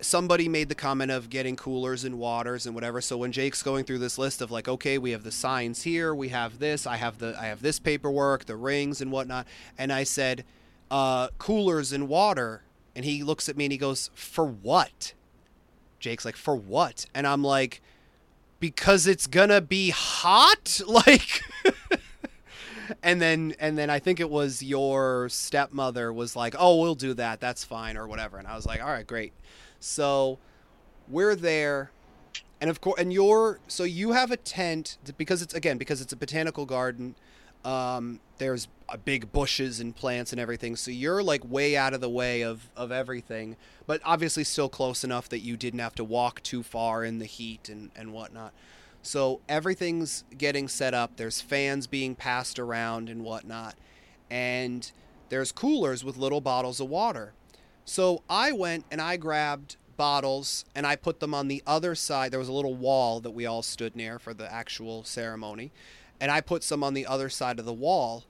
somebody 0.00 0.48
made 0.48 0.68
the 0.68 0.74
comment 0.74 1.10
of 1.10 1.30
getting 1.30 1.56
coolers 1.56 2.04
and 2.04 2.18
waters 2.18 2.66
and 2.66 2.74
whatever. 2.74 3.00
So 3.00 3.16
when 3.16 3.32
Jake's 3.32 3.62
going 3.62 3.84
through 3.84 3.98
this 3.98 4.18
list 4.18 4.40
of 4.42 4.50
like, 4.50 4.68
okay, 4.68 4.98
we 4.98 5.12
have 5.12 5.24
the 5.24 5.30
signs 5.30 5.82
here, 5.82 6.14
we 6.14 6.28
have 6.28 6.58
this, 6.58 6.86
I 6.86 6.96
have 6.96 7.18
the 7.18 7.36
I 7.38 7.46
have 7.46 7.62
this 7.62 7.78
paperwork, 7.78 8.46
the 8.46 8.56
rings 8.56 9.00
and 9.00 9.10
whatnot, 9.10 9.46
and 9.78 9.92
I 9.92 10.04
said, 10.04 10.44
uh, 10.90 11.28
coolers 11.38 11.92
and 11.92 12.08
water, 12.08 12.62
and 12.94 13.04
he 13.04 13.22
looks 13.22 13.48
at 13.48 13.56
me 13.56 13.64
and 13.66 13.72
he 13.72 13.78
goes, 13.78 14.10
for 14.14 14.44
what? 14.44 15.14
Jake's 15.98 16.24
like, 16.24 16.36
for 16.36 16.54
what? 16.54 17.06
And 17.14 17.26
I'm 17.26 17.42
like, 17.42 17.80
because 18.60 19.06
it's 19.06 19.26
gonna 19.26 19.60
be 19.60 19.90
hot, 19.90 20.80
like. 20.86 21.42
and 23.02 23.20
then 23.20 23.54
and 23.58 23.78
then 23.78 23.90
I 23.90 23.98
think 23.98 24.20
it 24.20 24.28
was 24.30 24.62
your 24.62 25.28
stepmother 25.28 26.12
was 26.12 26.36
like, 26.36 26.54
"Oh, 26.58 26.80
we'll 26.80 26.94
do 26.94 27.14
that. 27.14 27.40
That's 27.40 27.64
fine 27.64 27.96
or 27.96 28.06
whatever." 28.06 28.38
And 28.38 28.46
I 28.46 28.56
was 28.56 28.66
like, 28.66 28.82
"All 28.82 28.88
right, 28.88 29.06
great." 29.06 29.32
So 29.84 30.38
we're 31.08 31.36
there. 31.36 31.90
And 32.60 32.70
of 32.70 32.80
course 32.80 32.98
and 32.98 33.12
you're 33.12 33.60
so 33.68 33.84
you 33.84 34.12
have 34.12 34.30
a 34.30 34.38
tent 34.38 34.96
because 35.18 35.42
it's 35.42 35.52
again 35.52 35.76
because 35.76 36.00
it's 36.00 36.12
a 36.12 36.16
botanical 36.16 36.64
garden 36.64 37.14
um, 37.64 38.20
there's 38.38 38.68
uh, 38.90 38.96
big 38.98 39.32
bushes 39.32 39.80
and 39.80 39.96
plants 39.96 40.32
and 40.32 40.40
everything. 40.40 40.76
So 40.76 40.90
you're 40.90 41.22
like 41.22 41.42
way 41.50 41.76
out 41.76 41.92
of 41.92 42.00
the 42.00 42.08
way 42.08 42.42
of 42.42 42.70
of 42.74 42.90
everything 42.90 43.56
but 43.86 44.00
obviously 44.04 44.44
still 44.44 44.70
close 44.70 45.04
enough 45.04 45.28
that 45.28 45.40
you 45.40 45.56
didn't 45.58 45.80
have 45.80 45.94
to 45.96 46.04
walk 46.04 46.42
too 46.42 46.62
far 46.62 47.04
in 47.04 47.18
the 47.18 47.26
heat 47.26 47.68
and 47.68 47.90
and 47.94 48.14
whatnot. 48.14 48.54
So 49.02 49.40
everything's 49.50 50.24
getting 50.38 50.66
set 50.66 50.94
up. 50.94 51.16
There's 51.16 51.42
fans 51.42 51.86
being 51.86 52.14
passed 52.14 52.58
around 52.58 53.10
and 53.10 53.22
whatnot. 53.22 53.74
And 54.30 54.90
there's 55.28 55.52
coolers 55.52 56.02
with 56.02 56.16
little 56.16 56.40
bottles 56.40 56.80
of 56.80 56.88
water 56.88 57.34
so 57.84 58.22
I 58.28 58.52
went 58.52 58.84
and 58.90 59.00
I 59.00 59.16
grabbed 59.16 59.76
bottles 59.96 60.64
and 60.74 60.86
I 60.86 60.96
put 60.96 61.20
them 61.20 61.34
on 61.34 61.48
the 61.48 61.62
other 61.66 61.94
side. 61.94 62.32
There 62.32 62.38
was 62.38 62.48
a 62.48 62.52
little 62.52 62.74
wall 62.74 63.20
that 63.20 63.30
we 63.30 63.46
all 63.46 63.62
stood 63.62 63.94
near 63.94 64.18
for 64.18 64.34
the 64.34 64.50
actual 64.52 65.04
ceremony. 65.04 65.70
And 66.20 66.30
I 66.30 66.40
put 66.40 66.62
some 66.62 66.82
on 66.82 66.94
the 66.94 67.06
other 67.06 67.28
side 67.28 67.58
of 67.58 67.64
the 67.64 67.72
wall. 67.72 68.24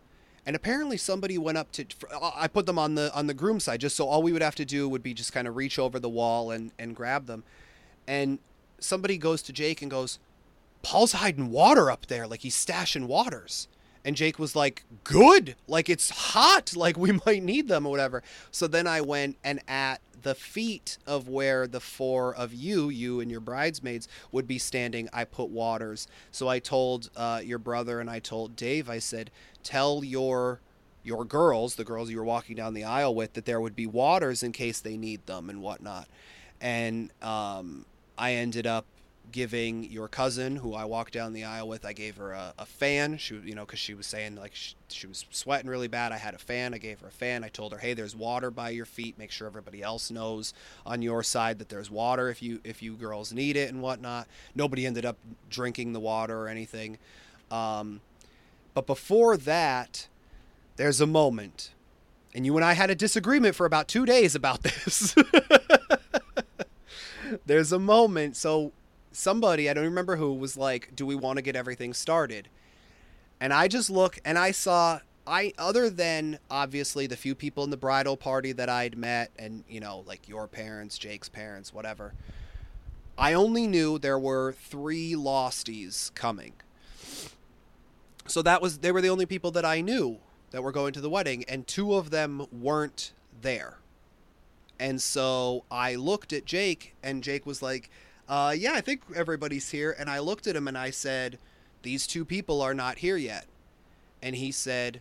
And 0.47 0.55
apparently 0.55 0.97
somebody 0.97 1.39
went 1.39 1.57
up 1.57 1.73
to 1.73 1.87
uh, 2.13 2.33
I 2.35 2.49
put 2.49 2.67
them 2.67 2.79
on 2.79 2.97
the 2.97 3.15
on 3.15 3.29
the 3.29 3.35
groom 3.35 3.61
side 3.61 3.81
just 3.81 3.97
so 3.97 4.07
all 4.07 4.23
we 4.23 4.33
would 4.33 4.43
have 4.43 4.55
to 4.57 4.65
do 4.67 4.89
would 4.89 5.03
be 5.03 5.15
just 5.15 5.33
kind 5.33 5.49
of 5.49 5.57
reach 5.57 5.79
over 5.79 5.99
the 5.99 6.09
wall 6.09 6.51
and 6.51 6.71
and 6.79 6.95
grab 6.95 7.27
them. 7.27 7.45
And 8.07 8.39
somebody 8.79 9.17
goes 9.17 9.41
to 9.43 9.53
Jake 9.53 9.81
and 9.81 9.91
goes, 9.91 10.19
Paul's 10.83 11.13
hiding 11.13 11.51
water 11.51 11.91
up 11.91 12.07
there, 12.07 12.27
like 12.27 12.41
he's 12.41 12.57
stashing 12.57 13.07
waters. 13.07 13.69
And 14.05 14.17
Jake 14.17 14.39
was 14.39 14.55
like, 14.55 14.85
good, 15.03 15.57
like 15.67 15.89
it's 15.89 16.11
hot, 16.11 16.77
like 16.77 16.97
we 16.97 17.13
might 17.27 17.43
need 17.43 17.69
them 17.69 17.87
or 17.87 17.91
whatever. 17.91 18.23
So 18.51 18.67
then 18.67 18.87
I 18.87 19.01
went 19.01 19.37
and 19.43 19.61
at 19.67 20.01
the 20.23 20.35
feet 20.35 20.99
of 21.07 21.29
where 21.29 21.67
the 21.67 21.81
four 21.81 22.35
of 22.35 22.53
you, 22.53 22.89
you 22.89 23.21
and 23.21 23.31
your 23.31 23.41
bridesmaids, 23.41 24.09
would 24.33 24.47
be 24.47 24.59
standing, 24.59 25.09
I 25.13 25.25
put 25.25 25.51
waters. 25.51 26.07
So 26.33 26.49
I 26.49 26.59
told 26.59 27.11
uh, 27.17 27.41
your 27.45 27.59
brother 27.59 28.01
and 28.01 28.11
I 28.11 28.19
told 28.19 28.57
Dave, 28.57 28.91
I 28.91 28.99
said, 28.99 29.31
tell 29.63 30.03
your 30.03 30.61
your 31.05 31.25
girls, 31.27 31.75
the 31.75 31.85
girls 31.85 32.11
you 32.11 32.17
were 32.17 32.25
walking 32.25 32.57
down 32.57 32.73
the 32.73 32.85
aisle 32.85 33.15
with, 33.15 33.35
that 33.35 33.45
there 33.45 33.61
would 33.61 33.77
be 33.77 33.87
waters 33.87 34.43
in 34.43 34.53
case 34.53 34.81
they 34.81 34.97
need 34.97 35.27
them 35.27 35.51
and 35.51 35.61
whatnot. 35.61 36.09
And 36.63 37.11
um, 37.21 37.85
I 38.17 38.33
ended 38.33 38.67
up 38.67 38.87
giving 39.33 39.85
your 39.85 40.09
cousin, 40.09 40.57
who 40.57 40.75
I 40.75 40.85
walked 40.85 41.13
down 41.13 41.33
the 41.33 41.45
aisle 41.45 41.69
with, 41.69 41.85
I 41.85 41.93
gave 41.93 42.17
her 42.17 42.33
a, 42.33 42.55
a 42.59 42.67
fan. 42.67 43.19
She, 43.19 43.35
you 43.45 43.55
know, 43.55 43.65
because 43.65 43.79
she 43.79 43.95
was 43.95 44.07
saying 44.07 44.37
like 44.37 44.55
she, 44.55 44.75
she 44.89 45.07
was 45.07 45.25
sweating 45.31 45.69
really 45.69 45.89
bad. 45.89 46.13
I 46.13 46.19
had 46.19 46.35
a 46.35 46.39
fan. 46.39 46.75
I 46.75 46.79
gave 46.79 47.01
her 47.01 47.09
a 47.09 47.13
fan. 47.13 47.43
I 47.43 47.49
told 47.49 47.73
her, 47.73 47.79
hey, 47.79 47.95
there's 47.95 48.15
water 48.15 48.51
by 48.51 48.71
your 48.71 48.85
feet. 48.85 49.19
Make 49.19 49.31
sure 49.31 49.47
everybody 49.47 49.83
else 49.83 50.11
knows 50.11 50.55
on 50.87 51.03
your 51.03 51.23
side 51.23 51.59
that 51.59 51.69
there's 51.69 51.91
water 51.91 52.29
if 52.29 52.43
you 52.43 52.61
if 52.65 52.83
you 52.83 52.95
girls 52.95 53.33
need 53.33 53.57
it 53.57 53.71
and 53.73 53.83
whatnot. 53.83 54.29
Nobody 54.55 54.87
ended 54.87 55.05
up 55.05 55.17
drinking 55.51 55.93
the 55.93 56.01
water 56.01 56.39
or 56.39 56.49
anything. 56.49 56.99
Um, 57.51 58.01
but 58.73 58.87
before 58.87 59.37
that, 59.37 60.09
there's 60.77 61.01
a 61.01 61.07
moment, 61.07 61.73
and 62.35 62.45
you 62.45 62.57
and 62.57 62.65
I 62.65 62.73
had 62.73 62.91
a 62.91 62.95
disagreement 62.95 63.55
for 63.55 63.67
about 63.67 63.89
two 63.89 64.05
days 64.05 64.35
about 64.35 64.63
this. 64.65 65.15
there's 67.47 67.73
a 67.73 67.79
moment. 67.79 68.37
So 68.37 68.73
somebody, 69.15 69.71
I 69.71 69.75
don't 69.75 69.85
remember 69.85 70.17
who, 70.17 70.35
was 70.35 70.57
like, 70.57 70.95
"Do 70.95 71.07
we 71.07 71.15
want 71.15 71.37
to 71.39 71.43
get 71.43 71.57
everything 71.57 71.95
started?" 71.95 72.49
And 73.41 73.53
I 73.53 73.69
just 73.69 73.91
look 73.91 74.19
and 74.25 74.39
I 74.39 74.51
saw 74.51 75.01
I 75.27 75.53
other 75.59 75.89
than 75.89 76.39
obviously 76.51 77.07
the 77.07 77.17
few 77.17 77.35
people 77.35 77.65
in 77.65 77.71
the 77.71 77.77
bridal 77.77 78.17
party 78.17 78.53
that 78.53 78.69
I'd 78.69 78.97
met 78.99 79.31
and 79.39 79.65
you 79.69 79.81
know 79.81 80.05
like 80.07 80.29
your 80.29 80.47
parents, 80.47 80.99
Jake's 80.99 81.29
parents, 81.29 81.73
whatever. 81.73 82.15
I 83.17 83.33
only 83.33 83.67
knew 83.67 83.99
there 83.99 84.19
were 84.19 84.53
3 84.53 85.13
losties 85.13 86.13
coming. 86.15 86.55
So 88.27 88.43
that 88.43 88.61
was 88.61 88.79
they 88.79 88.93
were 88.93 89.01
the 89.01 89.09
only 89.09 89.27
people 89.27 89.51
that 89.53 89.65
I 89.65 89.81
knew 89.81 90.19
that 90.51 90.63
were 90.63 90.73
going 90.73 90.93
to 90.95 91.01
the 91.01 91.11
wedding 91.11 91.45
and 91.49 91.67
two 91.67 91.95
of 91.95 92.11
them 92.11 92.47
weren't 92.53 93.13
there. 93.41 93.79
And 94.79 95.01
so 95.01 95.65
I 95.71 95.95
looked 95.95 96.33
at 96.33 96.45
Jake 96.45 96.95
and 97.03 97.23
Jake 97.23 97.47
was 97.47 97.63
like, 97.63 97.89
uh, 98.29 98.55
yeah, 98.57 98.73
I 98.75 98.81
think 98.81 99.03
everybody's 99.15 99.71
here. 99.71 99.95
And 99.99 100.09
I 100.09 100.19
looked 100.19 100.47
at 100.47 100.57
him 100.57 100.69
and 100.69 100.79
I 100.79 100.91
said, 100.91 101.39
these 101.83 102.07
two 102.07 102.25
people 102.25 102.63
are 102.63 102.75
not 102.75 102.99
here 102.99 103.17
yet. 103.17 103.47
And 104.23 104.37
he 104.37 104.51
said, 104.53 105.01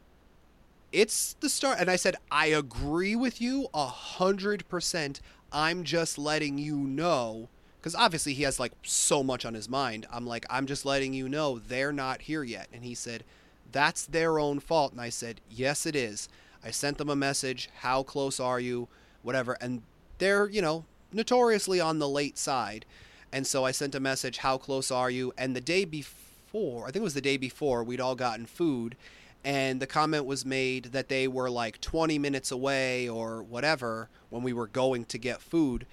it's 0.91 1.35
the 1.39 1.49
start. 1.49 1.79
And 1.79 1.89
I 1.89 1.95
said, 1.95 2.15
I 2.29 2.47
agree 2.47 3.15
with 3.15 3.41
you 3.41 3.67
a 3.73 3.87
hundred 3.87 4.67
percent. 4.69 5.21
I'm 5.51 5.83
just 5.83 6.17
letting 6.17 6.57
you 6.57 6.75
know. 6.75 7.47
Because 7.79 7.95
obviously 7.95 8.33
he 8.33 8.43
has 8.43 8.59
like 8.59 8.73
so 8.83 9.23
much 9.23 9.45
on 9.45 9.53
his 9.53 9.69
mind. 9.69 10.05
I'm 10.11 10.25
like, 10.25 10.45
I'm 10.49 10.65
just 10.65 10.85
letting 10.85 11.13
you 11.13 11.27
know 11.27 11.59
they're 11.59 11.91
not 11.91 12.21
here 12.23 12.43
yet. 12.43 12.67
And 12.73 12.83
he 12.83 12.93
said, 12.93 13.23
that's 13.71 14.05
their 14.05 14.39
own 14.39 14.59
fault. 14.59 14.91
And 14.91 15.01
I 15.01 15.09
said, 15.09 15.41
yes, 15.49 15.85
it 15.85 15.95
is. 15.95 16.29
I 16.63 16.71
sent 16.71 16.97
them 16.97 17.09
a 17.09 17.15
message. 17.15 17.69
How 17.79 18.03
close 18.03 18.39
are 18.39 18.59
you? 18.59 18.87
Whatever. 19.21 19.57
And 19.59 19.81
they're, 20.17 20.47
you 20.47 20.61
know, 20.61 20.85
notoriously 21.11 21.81
on 21.81 21.99
the 21.99 22.07
late 22.07 22.37
side. 22.37 22.85
And 23.33 23.47
so 23.47 23.65
I 23.65 23.71
sent 23.71 23.95
a 23.95 23.99
message, 23.99 24.37
How 24.37 24.57
close 24.57 24.91
are 24.91 25.09
you? 25.09 25.33
And 25.39 25.55
the 25.55 25.61
day 25.61 25.85
before, 25.85 26.83
I 26.83 26.91
think 26.91 26.97
it 26.97 27.01
was 27.01 27.15
the 27.15 27.21
day 27.21 27.35
before, 27.35 27.83
we'd 27.83 27.99
all 27.99 28.15
gotten 28.15 28.45
food. 28.45 28.95
And 29.43 29.81
the 29.81 29.87
comment 29.87 30.25
was 30.25 30.45
made 30.45 30.85
that 30.85 31.09
they 31.09 31.27
were 31.27 31.49
like 31.49 31.81
20 31.81 32.17
minutes 32.19 32.51
away 32.51 33.09
or 33.09 33.41
whatever 33.41 34.07
when 34.29 34.43
we 34.43 34.53
were 34.53 34.67
going 34.67 35.05
to 35.05 35.17
get 35.17 35.41
food. 35.41 35.87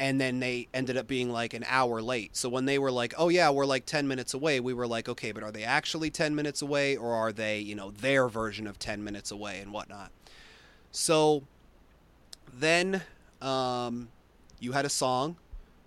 And 0.00 0.20
then 0.20 0.40
they 0.40 0.66
ended 0.74 0.96
up 0.96 1.06
being 1.06 1.30
like 1.30 1.54
an 1.54 1.64
hour 1.68 2.02
late. 2.02 2.36
So 2.36 2.48
when 2.48 2.64
they 2.64 2.78
were 2.78 2.90
like, 2.90 3.14
oh, 3.16 3.28
yeah, 3.28 3.50
we're 3.50 3.66
like 3.66 3.86
10 3.86 4.08
minutes 4.08 4.34
away, 4.34 4.58
we 4.58 4.74
were 4.74 4.86
like, 4.86 5.08
okay, 5.08 5.30
but 5.30 5.44
are 5.44 5.52
they 5.52 5.62
actually 5.62 6.10
10 6.10 6.34
minutes 6.34 6.60
away 6.60 6.96
or 6.96 7.14
are 7.14 7.32
they, 7.32 7.60
you 7.60 7.76
know, 7.76 7.92
their 7.92 8.28
version 8.28 8.66
of 8.66 8.80
10 8.80 9.04
minutes 9.04 9.30
away 9.30 9.60
and 9.60 9.72
whatnot? 9.72 10.10
So 10.90 11.44
then 12.52 13.02
um, 13.40 14.08
you 14.58 14.72
had 14.72 14.84
a 14.84 14.90
song 14.90 15.36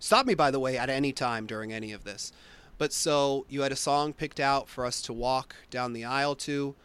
Stop 0.04 0.26
me, 0.26 0.34
by 0.34 0.52
the 0.52 0.60
way, 0.60 0.78
at 0.78 0.90
any 0.90 1.14
time 1.14 1.46
during 1.46 1.72
any 1.72 1.94
of 1.94 2.04
this. 2.04 2.34
But 2.78 2.92
so 2.92 3.46
you 3.48 3.62
had 3.62 3.72
a 3.72 3.78
song 3.78 4.12
picked 4.12 4.42
out 4.42 4.68
for 4.68 4.86
us 4.86 5.02
to 5.04 5.14
walk 5.14 5.56
down 5.70 5.94
the 5.94 6.04
aisle 6.04 6.36
to. 6.36 6.76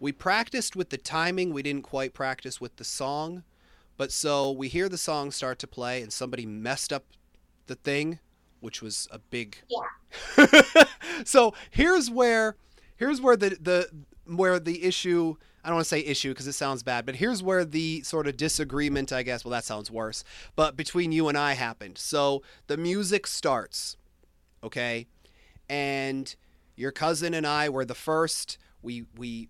We 0.00 0.10
practiced 0.10 0.74
with 0.74 0.90
the 0.90 0.96
timing, 0.96 1.52
we 1.52 1.62
didn't 1.62 1.84
quite 1.84 2.14
practice 2.14 2.60
with 2.60 2.74
the 2.74 2.82
song. 2.82 3.44
But 3.96 4.10
so 4.10 4.50
we 4.50 4.66
hear 4.66 4.88
the 4.88 4.98
song 4.98 5.30
start 5.30 5.60
to 5.60 5.68
play, 5.68 6.02
and 6.02 6.12
somebody 6.12 6.46
messed 6.46 6.92
up 6.92 7.04
the 7.68 7.76
thing, 7.76 8.18
which 8.58 8.82
was 8.82 9.06
a 9.12 9.20
big. 9.20 9.58
Yeah. 9.68 10.64
so 11.24 11.54
here's 11.70 12.10
where, 12.10 12.56
here's 12.96 13.20
where 13.20 13.36
the 13.36 13.50
the 13.50 13.88
where 14.26 14.58
the 14.58 14.82
issue 14.82 15.36
I 15.64 15.68
don't 15.68 15.76
want 15.76 15.86
to 15.86 15.88
say 15.88 16.00
issue 16.00 16.30
because 16.30 16.46
it 16.46 16.52
sounds 16.52 16.82
bad, 16.82 17.06
but 17.06 17.16
here's 17.16 17.42
where 17.42 17.64
the 17.64 18.02
sort 18.02 18.26
of 18.26 18.36
disagreement, 18.36 19.12
I 19.12 19.22
guess, 19.22 19.44
well, 19.44 19.52
that 19.52 19.64
sounds 19.64 19.90
worse, 19.90 20.22
but 20.54 20.76
between 20.76 21.10
you 21.10 21.28
and 21.28 21.38
I 21.38 21.54
happened. 21.54 21.96
So 21.96 22.42
the 22.66 22.76
music 22.76 23.26
starts, 23.26 23.96
okay? 24.62 25.06
And 25.68 26.34
your 26.76 26.92
cousin 26.92 27.32
and 27.32 27.46
I 27.46 27.70
were 27.70 27.86
the 27.86 27.94
first. 27.94 28.58
We, 28.82 29.06
we, 29.16 29.48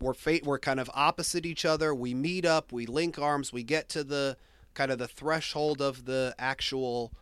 we're, 0.00 0.14
we're 0.42 0.58
kind 0.58 0.80
of 0.80 0.90
opposite 0.94 1.46
each 1.46 1.64
other. 1.64 1.94
We 1.94 2.12
meet 2.12 2.44
up, 2.44 2.72
we 2.72 2.84
link 2.84 3.16
arms, 3.16 3.52
we 3.52 3.62
get 3.62 3.88
to 3.90 4.02
the 4.02 4.36
kind 4.74 4.90
of 4.90 4.98
the 4.98 5.06
threshold 5.06 5.80
of 5.80 6.06
the 6.06 6.34
actual 6.40 7.12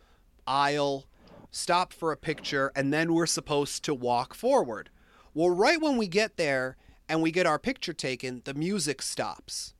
aisle, 0.47 1.05
stop 1.51 1.93
for 1.93 2.11
a 2.11 2.17
picture, 2.17 2.71
and 2.75 2.91
then 2.91 3.13
we're 3.13 3.27
supposed 3.27 3.83
to 3.83 3.93
walk 3.93 4.33
forward. 4.33 4.89
Well, 5.35 5.51
right 5.51 5.79
when 5.79 5.97
we 5.97 6.07
get 6.07 6.37
there, 6.37 6.75
and 7.11 7.21
we 7.21 7.29
get 7.29 7.45
our 7.45 7.59
picture 7.59 7.91
taken, 7.91 8.41
the 8.45 8.53
music 8.53 9.01
stops. 9.01 9.73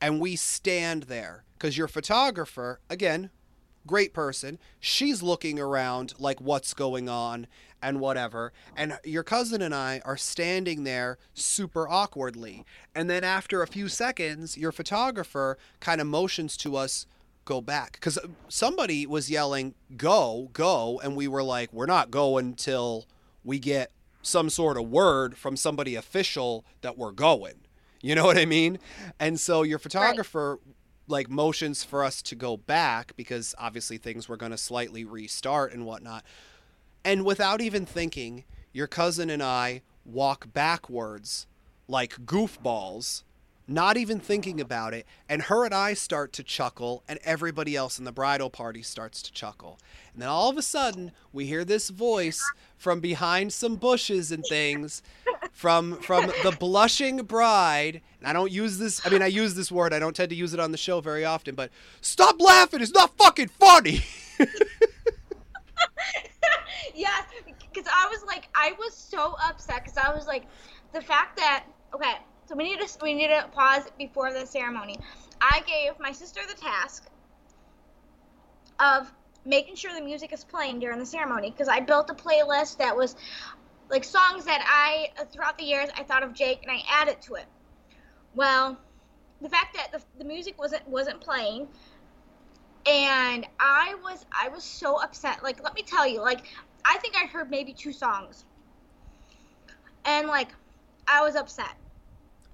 And 0.00 0.18
we 0.18 0.36
stand 0.36 1.02
there 1.02 1.44
because 1.52 1.76
your 1.76 1.86
photographer, 1.86 2.80
again, 2.88 3.28
great 3.86 4.14
person, 4.14 4.58
she's 4.80 5.22
looking 5.22 5.60
around 5.60 6.14
like 6.18 6.40
what's 6.40 6.72
going 6.72 7.10
on 7.10 7.46
and 7.82 8.00
whatever. 8.00 8.54
And 8.74 8.98
your 9.04 9.22
cousin 9.22 9.60
and 9.60 9.74
I 9.74 10.00
are 10.06 10.16
standing 10.16 10.84
there 10.84 11.18
super 11.34 11.86
awkwardly. 11.86 12.64
And 12.94 13.10
then 13.10 13.22
after 13.22 13.62
a 13.62 13.66
few 13.66 13.88
seconds, 13.88 14.56
your 14.56 14.72
photographer 14.72 15.58
kind 15.80 16.00
of 16.00 16.06
motions 16.06 16.56
to 16.58 16.74
us 16.74 17.04
go 17.44 17.60
back 17.60 17.92
because 17.92 18.16
uh, 18.16 18.28
somebody 18.48 19.06
was 19.06 19.30
yelling 19.30 19.72
go 19.96 20.48
go 20.52 20.98
and 21.04 21.14
we 21.14 21.28
were 21.28 21.44
like 21.44 21.72
we're 21.72 21.86
not 21.86 22.10
going 22.10 22.56
till 22.56 23.06
we 23.44 23.60
get 23.60 23.92
some 24.26 24.50
sort 24.50 24.76
of 24.76 24.88
word 24.88 25.36
from 25.36 25.56
somebody 25.56 25.94
official 25.94 26.64
that 26.80 26.98
we're 26.98 27.12
going. 27.12 27.54
You 28.02 28.14
know 28.14 28.24
what 28.26 28.38
I 28.38 28.44
mean? 28.44 28.78
And 29.18 29.38
so 29.38 29.62
your 29.62 29.78
photographer 29.78 30.56
right. 30.56 30.74
like 31.08 31.30
motions 31.30 31.84
for 31.84 32.04
us 32.04 32.22
to 32.22 32.34
go 32.34 32.56
back 32.56 33.16
because 33.16 33.54
obviously 33.58 33.98
things 33.98 34.28
were 34.28 34.36
going 34.36 34.52
to 34.52 34.58
slightly 34.58 35.04
restart 35.04 35.72
and 35.72 35.86
whatnot. 35.86 36.24
And 37.04 37.24
without 37.24 37.60
even 37.60 37.86
thinking, 37.86 38.44
your 38.72 38.86
cousin 38.86 39.30
and 39.30 39.42
I 39.42 39.82
walk 40.04 40.52
backwards 40.52 41.46
like 41.88 42.24
goofballs 42.24 43.22
not 43.68 43.96
even 43.96 44.20
thinking 44.20 44.60
about 44.60 44.94
it. 44.94 45.06
And 45.28 45.42
her 45.42 45.64
and 45.64 45.74
I 45.74 45.94
start 45.94 46.32
to 46.34 46.42
chuckle, 46.42 47.02
and 47.08 47.18
everybody 47.24 47.74
else 47.74 47.98
in 47.98 48.04
the 48.04 48.12
bridal 48.12 48.50
party 48.50 48.82
starts 48.82 49.22
to 49.22 49.32
chuckle. 49.32 49.78
And 50.12 50.22
then 50.22 50.28
all 50.28 50.48
of 50.48 50.56
a 50.56 50.62
sudden, 50.62 51.12
we 51.32 51.46
hear 51.46 51.64
this 51.64 51.90
voice 51.90 52.42
from 52.76 53.00
behind 53.00 53.52
some 53.52 53.76
bushes 53.76 54.30
and 54.30 54.44
things 54.48 55.02
from 55.52 55.96
from 56.00 56.26
the 56.42 56.56
blushing 56.58 57.18
bride. 57.18 58.00
And 58.20 58.28
I 58.28 58.32
don't 58.32 58.52
use 58.52 58.78
this, 58.78 59.04
I 59.04 59.10
mean, 59.10 59.22
I 59.22 59.26
use 59.26 59.54
this 59.54 59.72
word, 59.72 59.92
I 59.92 59.98
don't 59.98 60.14
tend 60.14 60.30
to 60.30 60.36
use 60.36 60.54
it 60.54 60.60
on 60.60 60.72
the 60.72 60.78
show 60.78 61.00
very 61.00 61.24
often, 61.24 61.54
but 61.54 61.70
stop 62.00 62.40
laughing, 62.40 62.80
it's 62.80 62.92
not 62.92 63.16
fucking 63.16 63.48
funny. 63.48 64.04
yeah, 66.94 67.22
because 67.46 67.90
I 67.92 68.08
was 68.10 68.24
like, 68.26 68.48
I 68.54 68.72
was 68.78 68.94
so 68.94 69.36
upset 69.42 69.84
because 69.84 69.98
I 69.98 70.14
was 70.14 70.26
like, 70.26 70.44
the 70.92 71.00
fact 71.00 71.36
that, 71.38 71.64
okay, 71.94 72.16
so 72.46 72.54
we 72.54 72.64
need 72.64 72.80
to 72.80 72.98
we 73.02 73.14
need 73.14 73.28
to 73.28 73.48
pause 73.52 73.82
before 73.98 74.32
the 74.32 74.46
ceremony. 74.46 74.96
I 75.40 75.62
gave 75.66 75.98
my 76.00 76.12
sister 76.12 76.40
the 76.48 76.60
task 76.60 77.08
of 78.78 79.12
making 79.44 79.76
sure 79.76 79.92
the 79.94 80.04
music 80.04 80.32
is 80.32 80.44
playing 80.44 80.78
during 80.78 80.98
the 80.98 81.06
ceremony 81.06 81.50
because 81.50 81.68
I 81.68 81.80
built 81.80 82.10
a 82.10 82.14
playlist 82.14 82.78
that 82.78 82.96
was 82.96 83.16
like 83.90 84.04
songs 84.04 84.44
that 84.44 84.64
I 84.64 85.08
uh, 85.20 85.24
throughout 85.26 85.58
the 85.58 85.64
years 85.64 85.88
I 85.96 86.02
thought 86.04 86.22
of 86.22 86.34
Jake 86.34 86.62
and 86.62 86.70
I 86.70 86.82
added 86.88 87.20
to 87.22 87.34
it. 87.34 87.46
Well, 88.34 88.78
the 89.40 89.48
fact 89.48 89.76
that 89.76 89.92
the, 89.92 90.02
the 90.18 90.24
music 90.24 90.58
wasn't 90.58 90.86
wasn't 90.88 91.20
playing 91.20 91.68
and 92.86 93.46
I 93.58 93.96
was 94.02 94.24
I 94.32 94.48
was 94.48 94.62
so 94.62 95.02
upset. 95.02 95.42
Like 95.42 95.62
let 95.64 95.74
me 95.74 95.82
tell 95.82 96.06
you, 96.06 96.20
like 96.20 96.44
I 96.84 96.98
think 96.98 97.14
I 97.16 97.26
heard 97.26 97.50
maybe 97.50 97.72
two 97.72 97.92
songs. 97.92 98.44
And 100.04 100.28
like 100.28 100.48
I 101.08 101.22
was 101.22 101.34
upset. 101.34 101.74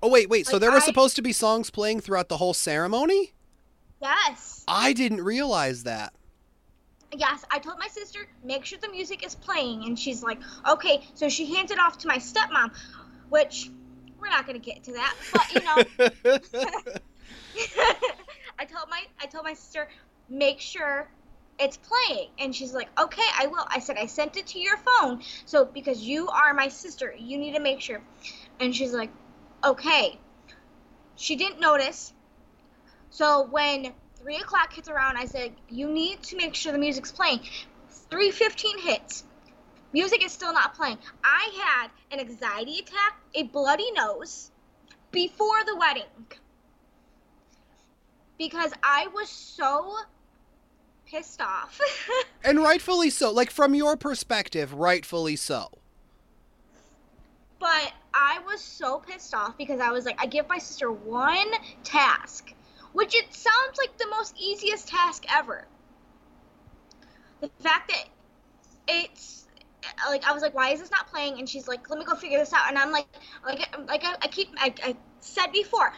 Oh 0.02 0.08
wait, 0.08 0.28
wait. 0.28 0.46
so 0.46 0.54
Like, 0.54 0.60
there 0.62 0.70
were 0.70 0.76
I- 0.78 0.80
supposed 0.80 1.16
to 1.16 1.22
be 1.22 1.32
songs 1.32 1.70
playing 1.70 2.00
throughout 2.00 2.28
the 2.28 2.36
whole 2.38 2.54
ceremony? 2.54 3.32
Yes. 4.00 4.64
I 4.66 4.92
didn't 4.92 5.22
realize 5.22 5.84
that. 5.84 6.12
Yes, 7.14 7.44
I 7.50 7.58
told 7.58 7.78
my 7.78 7.88
sister, 7.88 8.20
make 8.42 8.64
sure 8.64 8.78
the 8.80 8.88
music 8.88 9.24
is 9.24 9.34
playing. 9.34 9.84
And 9.84 9.98
she's 9.98 10.22
like, 10.22 10.40
okay. 10.68 11.06
So 11.14 11.28
she 11.28 11.54
hands 11.54 11.70
it 11.70 11.78
off 11.78 11.98
to 11.98 12.08
my 12.08 12.16
stepmom, 12.16 12.72
which 13.28 13.70
we're 14.18 14.30
not 14.30 14.46
going 14.46 14.58
to 14.60 14.64
get 14.64 14.82
to 14.84 14.92
that. 14.92 15.14
But, 15.32 15.52
you 15.52 15.60
know, 15.60 16.40
I 18.58 18.64
told 18.64 18.88
my 18.90 19.02
I 19.20 19.26
told 19.26 19.44
my 19.44 19.54
sister, 19.54 19.88
make 20.28 20.58
sure 20.58 21.08
it's 21.58 21.76
playing. 21.78 22.30
And 22.38 22.54
she's 22.56 22.72
like, 22.72 22.88
okay, 22.98 23.22
I 23.38 23.46
will. 23.46 23.66
I 23.68 23.78
said, 23.78 23.98
I 23.98 24.06
sent 24.06 24.36
it 24.36 24.46
to 24.48 24.58
your 24.58 24.78
phone. 24.78 25.20
So 25.44 25.64
because 25.66 26.00
you 26.02 26.28
are 26.28 26.54
my 26.54 26.68
sister, 26.68 27.14
you 27.18 27.36
need 27.38 27.54
to 27.54 27.60
make 27.60 27.80
sure. 27.80 28.00
And 28.58 28.74
she's 28.74 28.92
like, 28.92 29.10
okay. 29.64 30.18
She 31.16 31.36
didn't 31.36 31.60
notice. 31.60 32.12
So 33.10 33.46
when 33.50 33.92
three 34.16 34.36
o'clock 34.36 34.72
hits 34.72 34.88
around, 34.88 35.16
I 35.16 35.26
said, 35.26 35.52
you 35.68 35.88
need 35.88 36.22
to 36.24 36.36
make 36.36 36.54
sure 36.54 36.72
the 36.72 36.78
music's 36.78 37.12
playing. 37.12 37.40
Three 38.10 38.30
fifteen 38.30 38.78
hits. 38.78 39.24
Music 39.92 40.24
is 40.24 40.32
still 40.32 40.52
not 40.52 40.74
playing. 40.74 40.98
I 41.22 41.50
had 41.64 41.90
an 42.10 42.20
anxiety 42.20 42.78
attack, 42.78 43.20
a 43.34 43.42
bloody 43.44 43.90
nose, 43.92 44.50
before 45.10 45.64
the 45.64 45.76
wedding. 45.76 46.04
Because 48.38 48.72
I 48.82 49.08
was 49.08 49.28
so 49.28 49.94
pissed 51.06 51.42
off. 51.42 51.78
and 52.44 52.60
rightfully 52.60 53.10
so. 53.10 53.30
Like 53.30 53.50
from 53.50 53.74
your 53.74 53.96
perspective, 53.96 54.72
rightfully 54.72 55.36
so. 55.36 55.68
But 57.58 57.92
I 58.14 58.40
was 58.46 58.60
so 58.60 58.98
pissed 58.98 59.34
off 59.34 59.56
because 59.58 59.80
I 59.80 59.90
was 59.90 60.04
like, 60.04 60.20
I 60.20 60.26
give 60.26 60.48
my 60.48 60.58
sister 60.58 60.90
one 60.92 61.50
task, 61.84 62.54
which 62.92 63.14
it 63.14 63.32
sounds 63.34 63.78
like 63.78 63.96
the 63.98 64.08
most 64.10 64.36
easiest 64.40 64.88
task 64.88 65.24
ever. 65.32 65.66
The 67.40 67.50
fact 67.60 67.90
that 67.90 68.04
it's 68.88 69.46
like 70.08 70.24
I 70.26 70.32
was 70.32 70.42
like, 70.42 70.54
why 70.54 70.70
is 70.70 70.80
this 70.80 70.90
not 70.90 71.08
playing? 71.08 71.38
And 71.38 71.48
she's 71.48 71.68
like, 71.68 71.88
let 71.90 71.98
me 71.98 72.04
go 72.04 72.14
figure 72.14 72.38
this 72.38 72.52
out. 72.52 72.68
And 72.68 72.78
I'm 72.78 72.92
like, 72.92 73.06
like, 73.46 73.60
like 73.88 74.04
I, 74.04 74.14
I 74.22 74.28
keep, 74.28 74.48
I, 74.58 74.74
I 74.84 74.96
said 75.20 75.48
before, 75.52 75.92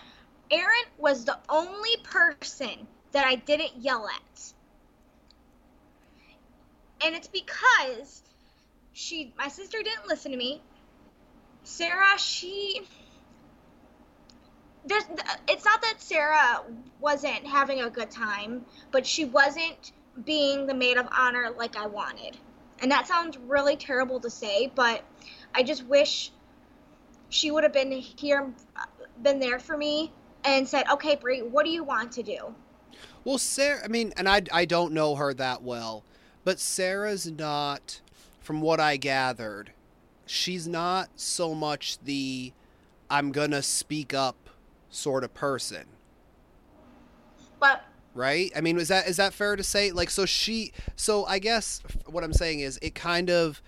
Erin 0.50 0.66
was 0.98 1.24
the 1.24 1.38
only 1.48 1.96
person 2.04 2.86
that 3.12 3.26
I 3.26 3.36
didn't 3.36 3.76
yell 3.78 4.08
at, 4.08 4.52
and 7.04 7.14
it's 7.14 7.28
because 7.28 8.22
she, 8.92 9.32
my 9.38 9.48
sister, 9.48 9.78
didn't 9.82 10.08
listen 10.08 10.32
to 10.32 10.38
me. 10.38 10.62
Sarah, 11.64 12.18
she 12.18 12.82
there's 14.86 15.04
it's 15.48 15.64
not 15.64 15.80
that 15.80 15.94
Sarah 15.98 16.62
wasn't 17.00 17.46
having 17.46 17.80
a 17.80 17.90
good 17.90 18.10
time, 18.10 18.64
but 18.92 19.06
she 19.06 19.24
wasn't 19.24 19.92
being 20.24 20.66
the 20.66 20.74
maid 20.74 20.98
of 20.98 21.08
honor 21.10 21.50
like 21.56 21.76
I 21.76 21.86
wanted. 21.86 22.36
And 22.80 22.90
that 22.90 23.06
sounds 23.06 23.38
really 23.38 23.76
terrible 23.76 24.20
to 24.20 24.30
say, 24.30 24.70
but 24.74 25.02
I 25.54 25.62
just 25.62 25.86
wish 25.86 26.32
she 27.30 27.50
would 27.50 27.64
have 27.64 27.72
been 27.72 27.90
here 27.92 28.52
been 29.22 29.40
there 29.40 29.58
for 29.58 29.76
me 29.76 30.12
and 30.44 30.68
said, 30.68 30.86
"Okay, 30.92 31.16
Bree, 31.16 31.40
what 31.40 31.64
do 31.64 31.70
you 31.70 31.82
want 31.82 32.12
to 32.12 32.22
do?" 32.22 32.54
Well, 33.24 33.38
Sarah, 33.38 33.82
I 33.82 33.88
mean, 33.88 34.12
and 34.16 34.28
I, 34.28 34.42
I 34.52 34.66
don't 34.66 34.92
know 34.92 35.14
her 35.14 35.32
that 35.34 35.62
well, 35.62 36.04
but 36.44 36.60
Sarah's 36.60 37.30
not, 37.30 38.00
from 38.40 38.60
what 38.60 38.80
I 38.80 38.98
gathered, 38.98 39.72
she's 40.26 40.66
not 40.66 41.08
so 41.16 41.54
much 41.54 41.98
the 42.00 42.52
I'm 43.10 43.32
gonna 43.32 43.62
speak 43.62 44.14
up 44.14 44.36
sort 44.90 45.24
of 45.24 45.34
person, 45.34 45.86
But 47.60 47.84
right? 48.14 48.50
I 48.56 48.60
mean, 48.60 48.78
is 48.78 48.88
that 48.88 49.08
is 49.08 49.16
that 49.18 49.34
fair 49.34 49.56
to 49.56 49.62
say? 49.62 49.92
Like, 49.92 50.10
so 50.10 50.26
she, 50.26 50.72
so 50.96 51.24
I 51.26 51.38
guess 51.38 51.82
what 52.06 52.24
I'm 52.24 52.32
saying 52.32 52.60
is 52.60 52.78
it 52.82 52.94
kind 52.94 53.30
of 53.30 53.62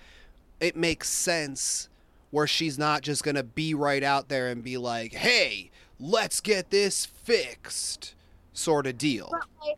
it 0.60 0.76
makes 0.76 1.08
sense 1.08 1.88
where 2.30 2.46
she's 2.46 2.78
not 2.78 3.02
just 3.02 3.22
gonna 3.24 3.42
be 3.42 3.74
right 3.74 4.02
out 4.02 4.28
there 4.28 4.48
and 4.48 4.62
be 4.62 4.78
like, 4.78 5.14
hey, 5.14 5.70
let's 6.00 6.40
get 6.40 6.70
this 6.70 7.06
fixed, 7.06 8.14
sort 8.52 8.86
of 8.86 8.98
deal. 8.98 9.28
But 9.30 9.42
like, 9.66 9.76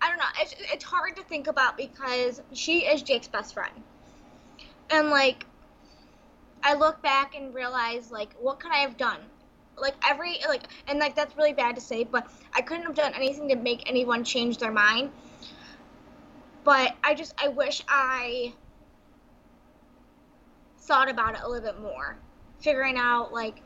I 0.00 0.08
don't 0.08 0.18
know. 0.18 0.24
It's 0.40 0.54
it's 0.72 0.84
hard 0.84 1.16
to 1.16 1.22
think 1.24 1.46
about 1.46 1.76
because 1.76 2.40
she 2.52 2.86
is 2.86 3.02
Jake's 3.02 3.28
best 3.28 3.54
friend, 3.54 3.72
and 4.90 5.10
like, 5.10 5.46
I 6.62 6.74
look 6.74 7.02
back 7.02 7.34
and 7.34 7.54
realize 7.54 8.10
like, 8.10 8.34
what 8.34 8.60
could 8.60 8.72
I 8.72 8.78
have 8.78 8.96
done? 8.96 9.20
Like 9.76 9.94
every 10.06 10.38
like, 10.46 10.62
and 10.88 10.98
like 10.98 11.14
that's 11.14 11.36
really 11.36 11.54
bad 11.54 11.76
to 11.76 11.80
say, 11.80 12.04
but 12.04 12.30
I 12.54 12.60
couldn't 12.60 12.84
have 12.84 12.94
done 12.94 13.14
anything 13.14 13.48
to 13.48 13.56
make 13.56 13.88
anyone 13.88 14.24
change 14.24 14.58
their 14.58 14.72
mind. 14.72 15.10
But 16.64 16.96
I 17.02 17.14
just 17.14 17.32
I 17.42 17.48
wish 17.48 17.82
I 17.88 18.52
thought 20.80 21.08
about 21.08 21.34
it 21.34 21.40
a 21.42 21.48
little 21.48 21.64
bit 21.72 21.80
more, 21.80 22.18
figuring 22.58 22.96
out 22.98 23.32
like 23.32 23.62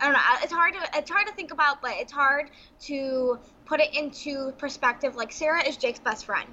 I 0.00 0.04
don't 0.04 0.12
know. 0.12 0.20
It's 0.42 0.52
hard 0.52 0.74
to 0.74 0.98
it's 0.98 1.10
hard 1.10 1.26
to 1.26 1.32
think 1.32 1.50
about, 1.50 1.80
but 1.80 1.92
it's 1.94 2.12
hard 2.12 2.50
to 2.82 3.38
put 3.64 3.80
it 3.80 3.94
into 3.94 4.52
perspective. 4.58 5.16
Like 5.16 5.32
Sarah 5.32 5.66
is 5.66 5.76
Jake's 5.76 5.98
best 5.98 6.26
friend. 6.26 6.48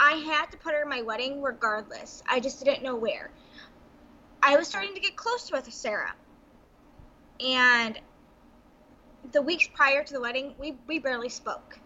I 0.00 0.12
had 0.12 0.46
to 0.52 0.56
put 0.56 0.72
her 0.72 0.82
in 0.82 0.88
my 0.88 1.02
wedding 1.02 1.42
regardless. 1.42 2.22
I 2.26 2.40
just 2.40 2.64
didn't 2.64 2.82
know 2.82 2.96
where. 2.96 3.30
I 4.42 4.56
was 4.56 4.66
starting 4.66 4.94
to 4.94 5.00
get 5.00 5.14
close 5.14 5.52
with 5.52 5.70
Sarah, 5.72 6.14
and 7.44 8.00
the 9.32 9.42
weeks 9.42 9.68
prior 9.74 10.02
to 10.02 10.12
the 10.12 10.20
wedding, 10.20 10.54
we 10.58 10.78
we 10.86 10.98
barely 10.98 11.28
spoke, 11.28 11.78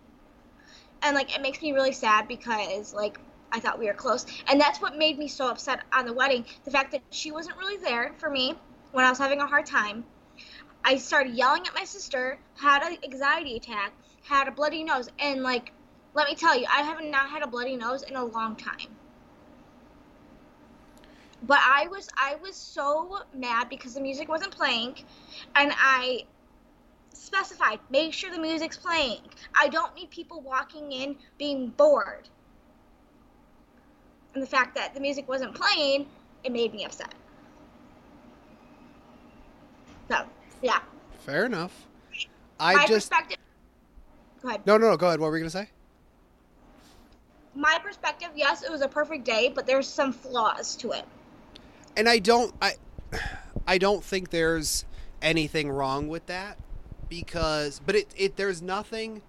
and 1.03 1.17
like 1.17 1.35
it 1.35 1.43
makes 1.43 1.61
me 1.61 1.73
really 1.73 1.93
sad 1.93 2.29
because 2.29 2.95
like 2.95 3.19
I 3.51 3.59
thought 3.59 3.81
we 3.81 3.87
were 3.87 3.95
close, 3.95 4.25
and 4.49 4.61
that's 4.61 4.81
what 4.81 4.97
made 4.97 5.19
me 5.19 5.27
so 5.27 5.49
upset 5.51 5.81
on 5.93 6.07
the 6.07 6.13
wedding. 6.13 6.47
The 6.65 6.71
fact 6.71 6.93
that 6.93 7.03
she 7.11 7.33
wasn't 7.33 7.57
really 7.59 7.77
there 7.83 8.15
for 8.19 8.31
me 8.31 8.55
when 8.93 9.05
I 9.05 9.11
was 9.11 9.19
having 9.19 9.41
a 9.41 9.47
hard 9.47 9.67
time. 9.67 10.05
I 10.85 10.99
started 10.99 11.35
yelling 11.35 11.67
at 11.67 11.75
my 11.75 11.85
sister, 11.85 12.39
had 12.57 12.83
an 12.83 12.99
anxiety 13.03 13.57
attack, 13.57 13.93
had 14.23 14.49
a 14.49 14.51
bloody 14.51 14.85
nose, 14.85 15.09
and 15.19 15.43
like, 15.43 15.73
let 16.15 16.29
me 16.29 16.35
tell 16.35 16.57
you, 16.59 16.67
I 16.71 16.83
have 16.83 17.03
not 17.05 17.29
had 17.29 17.43
a 17.43 17.47
bloody 17.47 17.77
nose 17.77 18.03
in 18.05 18.17
a 18.17 18.25
long 18.25 18.57
time. 18.57 18.89
But 21.43 21.59
I 21.61 21.89
was 21.89 22.09
I 22.17 22.37
was 22.37 22.57
so 22.57 23.21
mad 23.35 23.69
because 23.69 23.95
the 23.95 24.01
music 24.01 24.29
wasn't 24.29 24.57
playing, 24.57 24.95
and 25.57 25.73
I 25.77 26.25
specified 27.13 27.81
make 27.91 28.15
sure 28.15 28.31
the 28.31 28.39
music's 28.39 28.79
playing. 28.79 29.21
I 29.59 29.69
don't 29.69 29.95
need 29.95 30.11
people 30.11 30.41
walking 30.41 30.93
in 30.93 31.17
being 31.37 31.69
bored. 31.69 32.29
And 34.33 34.43
the 34.43 34.47
fact 34.47 34.75
that 34.77 34.95
the 34.95 35.01
music 35.01 35.29
wasn't 35.29 35.55
playing, 35.55 36.07
it 36.45 36.51
made 36.51 36.73
me 36.73 36.85
upset. 36.85 37.15
So, 40.11 40.25
yeah. 40.63 40.81
Fair 41.21 41.45
enough. 41.47 41.87
I 42.59 42.75
my 42.75 42.87
just 42.87 43.11
perspective. 43.11 43.39
Go 44.43 44.49
ahead. 44.49 44.67
no, 44.67 44.77
no, 44.77 44.91
no. 44.91 44.97
Go 44.97 45.09
ahead. 45.09 45.21
What 45.21 45.31
were 45.31 45.37
you 45.37 45.43
gonna 45.43 45.51
say? 45.51 45.69
My 47.55 47.79
perspective, 47.83 48.31
yes, 48.35 48.63
it 48.63 48.71
was 48.71 48.81
a 48.81 48.89
perfect 48.89 49.25
day, 49.25 49.53
but 49.55 49.67
there's 49.67 49.89
some 49.89 50.13
flaws 50.13 50.75
to 50.77 50.93
it. 50.93 51.05
And 51.97 52.09
I 52.09 52.19
don't, 52.19 52.53
I, 52.61 52.73
I 53.67 53.79
don't 53.79 54.03
think 54.03 54.31
there's 54.31 54.85
anything 55.23 55.71
wrong 55.71 56.09
with 56.09 56.27
that 56.27 56.59
because, 57.09 57.81
but 57.85 57.95
it, 57.95 58.09
it, 58.17 58.37
there's 58.37 58.61
nothing, 58.61 59.23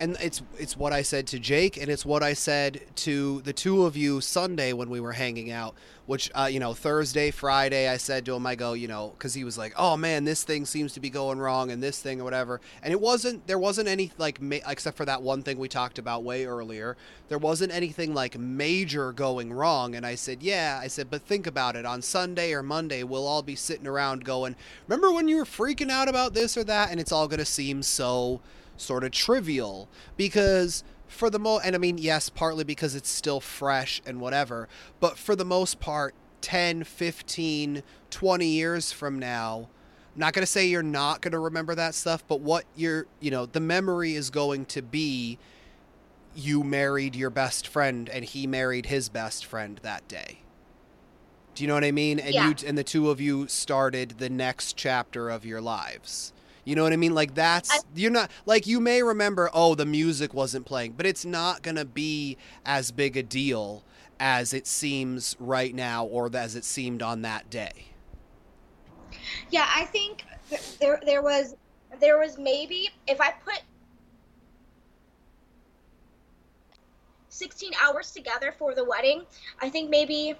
and 0.00 0.16
it's, 0.20 0.42
it's 0.58 0.76
what 0.76 0.92
I 0.92 1.02
said 1.02 1.26
to 1.28 1.38
Jake, 1.38 1.76
and 1.76 1.90
it's 1.90 2.06
what 2.06 2.22
I 2.22 2.32
said 2.32 2.80
to 2.96 3.42
the 3.42 3.52
two 3.52 3.84
of 3.84 3.96
you 3.96 4.20
Sunday 4.20 4.72
when 4.72 4.88
we 4.88 4.98
were 4.98 5.12
hanging 5.12 5.50
out. 5.50 5.74
Which, 6.06 6.28
uh, 6.34 6.48
you 6.50 6.58
know, 6.58 6.74
Thursday, 6.74 7.30
Friday, 7.30 7.88
I 7.88 7.96
said 7.96 8.24
to 8.24 8.34
him, 8.34 8.44
I 8.44 8.56
go, 8.56 8.72
you 8.72 8.88
know, 8.88 9.12
because 9.16 9.32
he 9.32 9.44
was 9.44 9.56
like, 9.56 9.72
oh 9.76 9.96
man, 9.96 10.24
this 10.24 10.42
thing 10.42 10.64
seems 10.64 10.92
to 10.94 11.00
be 11.00 11.08
going 11.08 11.38
wrong, 11.38 11.70
and 11.70 11.80
this 11.80 12.02
thing 12.02 12.20
or 12.20 12.24
whatever. 12.24 12.60
And 12.82 12.92
it 12.92 13.00
wasn't, 13.00 13.46
there 13.46 13.60
wasn't 13.60 13.86
any 13.86 14.10
like, 14.18 14.42
ma- 14.42 14.56
except 14.66 14.96
for 14.96 15.04
that 15.04 15.22
one 15.22 15.44
thing 15.44 15.56
we 15.56 15.68
talked 15.68 16.00
about 16.00 16.24
way 16.24 16.46
earlier. 16.46 16.96
There 17.28 17.38
wasn't 17.38 17.72
anything 17.72 18.12
like 18.12 18.36
major 18.36 19.12
going 19.12 19.52
wrong. 19.52 19.94
And 19.94 20.04
I 20.04 20.16
said, 20.16 20.42
yeah, 20.42 20.80
I 20.82 20.88
said, 20.88 21.10
but 21.10 21.22
think 21.22 21.46
about 21.46 21.76
it. 21.76 21.86
On 21.86 22.02
Sunday 22.02 22.54
or 22.54 22.64
Monday, 22.64 23.04
we'll 23.04 23.28
all 23.28 23.42
be 23.42 23.54
sitting 23.54 23.86
around 23.86 24.24
going, 24.24 24.56
remember 24.88 25.12
when 25.12 25.28
you 25.28 25.36
were 25.36 25.44
freaking 25.44 25.90
out 25.90 26.08
about 26.08 26.34
this 26.34 26.56
or 26.56 26.64
that? 26.64 26.90
And 26.90 26.98
it's 26.98 27.12
all 27.12 27.28
to 27.28 27.44
seem 27.44 27.84
so 27.84 28.40
sort 28.80 29.04
of 29.04 29.10
trivial 29.12 29.88
because 30.16 30.82
for 31.06 31.30
the 31.30 31.38
most 31.38 31.64
and 31.64 31.74
I 31.74 31.78
mean 31.78 31.98
yes 31.98 32.28
partly 32.28 32.64
because 32.64 32.94
it's 32.94 33.10
still 33.10 33.40
fresh 33.40 34.00
and 34.06 34.20
whatever 34.20 34.68
but 35.00 35.18
for 35.18 35.34
the 35.36 35.44
most 35.44 35.80
part 35.80 36.14
10 36.40 36.84
15 36.84 37.82
20 38.10 38.46
years 38.46 38.92
from 38.92 39.18
now 39.18 39.68
I'm 40.14 40.20
not 40.20 40.32
going 40.32 40.42
to 40.42 40.50
say 40.50 40.66
you're 40.66 40.82
not 40.82 41.20
going 41.20 41.32
to 41.32 41.38
remember 41.38 41.74
that 41.74 41.94
stuff 41.94 42.24
but 42.26 42.40
what 42.40 42.64
you're 42.76 43.06
you 43.20 43.30
know 43.30 43.46
the 43.46 43.60
memory 43.60 44.14
is 44.14 44.30
going 44.30 44.64
to 44.66 44.82
be 44.82 45.38
you 46.34 46.62
married 46.62 47.16
your 47.16 47.30
best 47.30 47.66
friend 47.66 48.08
and 48.08 48.24
he 48.24 48.46
married 48.46 48.86
his 48.86 49.08
best 49.08 49.44
friend 49.44 49.80
that 49.82 50.06
day. 50.08 50.38
Do 51.54 51.64
you 51.64 51.68
know 51.68 51.74
what 51.74 51.84
I 51.84 51.90
mean? 51.90 52.18
And 52.18 52.34
Yeah. 52.34 52.48
you 52.48 52.54
and 52.66 52.78
the 52.78 52.84
two 52.84 53.10
of 53.10 53.20
you 53.20 53.48
started 53.48 54.14
the 54.18 54.30
next 54.30 54.76
chapter 54.76 55.28
of 55.28 55.44
your 55.44 55.60
lives. 55.60 56.32
You 56.70 56.76
know 56.76 56.84
what 56.84 56.92
I 56.92 56.96
mean? 56.96 57.16
Like 57.16 57.34
that's 57.34 57.68
I- 57.68 57.80
you're 57.96 58.12
not 58.12 58.30
like 58.46 58.64
you 58.64 58.78
may 58.78 59.02
remember, 59.02 59.50
oh, 59.52 59.74
the 59.74 59.84
music 59.84 60.32
wasn't 60.32 60.66
playing, 60.66 60.92
but 60.92 61.04
it's 61.04 61.24
not 61.24 61.62
gonna 61.62 61.84
be 61.84 62.36
as 62.64 62.92
big 62.92 63.16
a 63.16 63.24
deal 63.24 63.82
as 64.20 64.54
it 64.54 64.68
seems 64.68 65.34
right 65.40 65.74
now 65.74 66.04
or 66.04 66.30
as 66.32 66.54
it 66.54 66.64
seemed 66.64 67.02
on 67.02 67.22
that 67.22 67.50
day. 67.50 67.86
Yeah, 69.50 69.68
I 69.74 69.84
think 69.86 70.24
there 70.78 71.00
there 71.04 71.22
was 71.22 71.56
there 71.98 72.20
was 72.20 72.38
maybe 72.38 72.88
if 73.08 73.20
I 73.20 73.32
put 73.32 73.62
16 77.30 77.72
hours 77.82 78.12
together 78.12 78.54
for 78.56 78.76
the 78.76 78.84
wedding, 78.84 79.24
I 79.60 79.70
think 79.70 79.90
maybe 79.90 80.36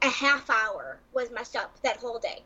a 0.00 0.08
half 0.08 0.48
hour 0.48 1.00
was 1.12 1.30
messed 1.30 1.56
up 1.56 1.78
that 1.82 1.98
whole 1.98 2.18
day. 2.18 2.42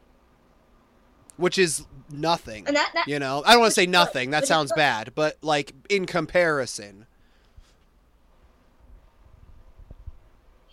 Which 1.39 1.57
is 1.57 1.87
nothing. 2.11 2.67
And 2.67 2.77
that, 2.77 2.91
that 2.95 3.09
You 3.09 3.19
know, 3.19 3.43
I 3.47 3.53
don't 3.53 3.61
want 3.61 3.71
to 3.71 3.75
say 3.75 3.83
Which 3.83 3.89
is 3.89 3.93
good. 3.93 3.93
nothing. 3.93 4.31
That 4.33 4.47
sounds 4.47 4.73
bad, 4.77 5.13
but 5.15 5.39
like 5.43 5.73
in 5.89 6.05
comparison. 6.05 7.07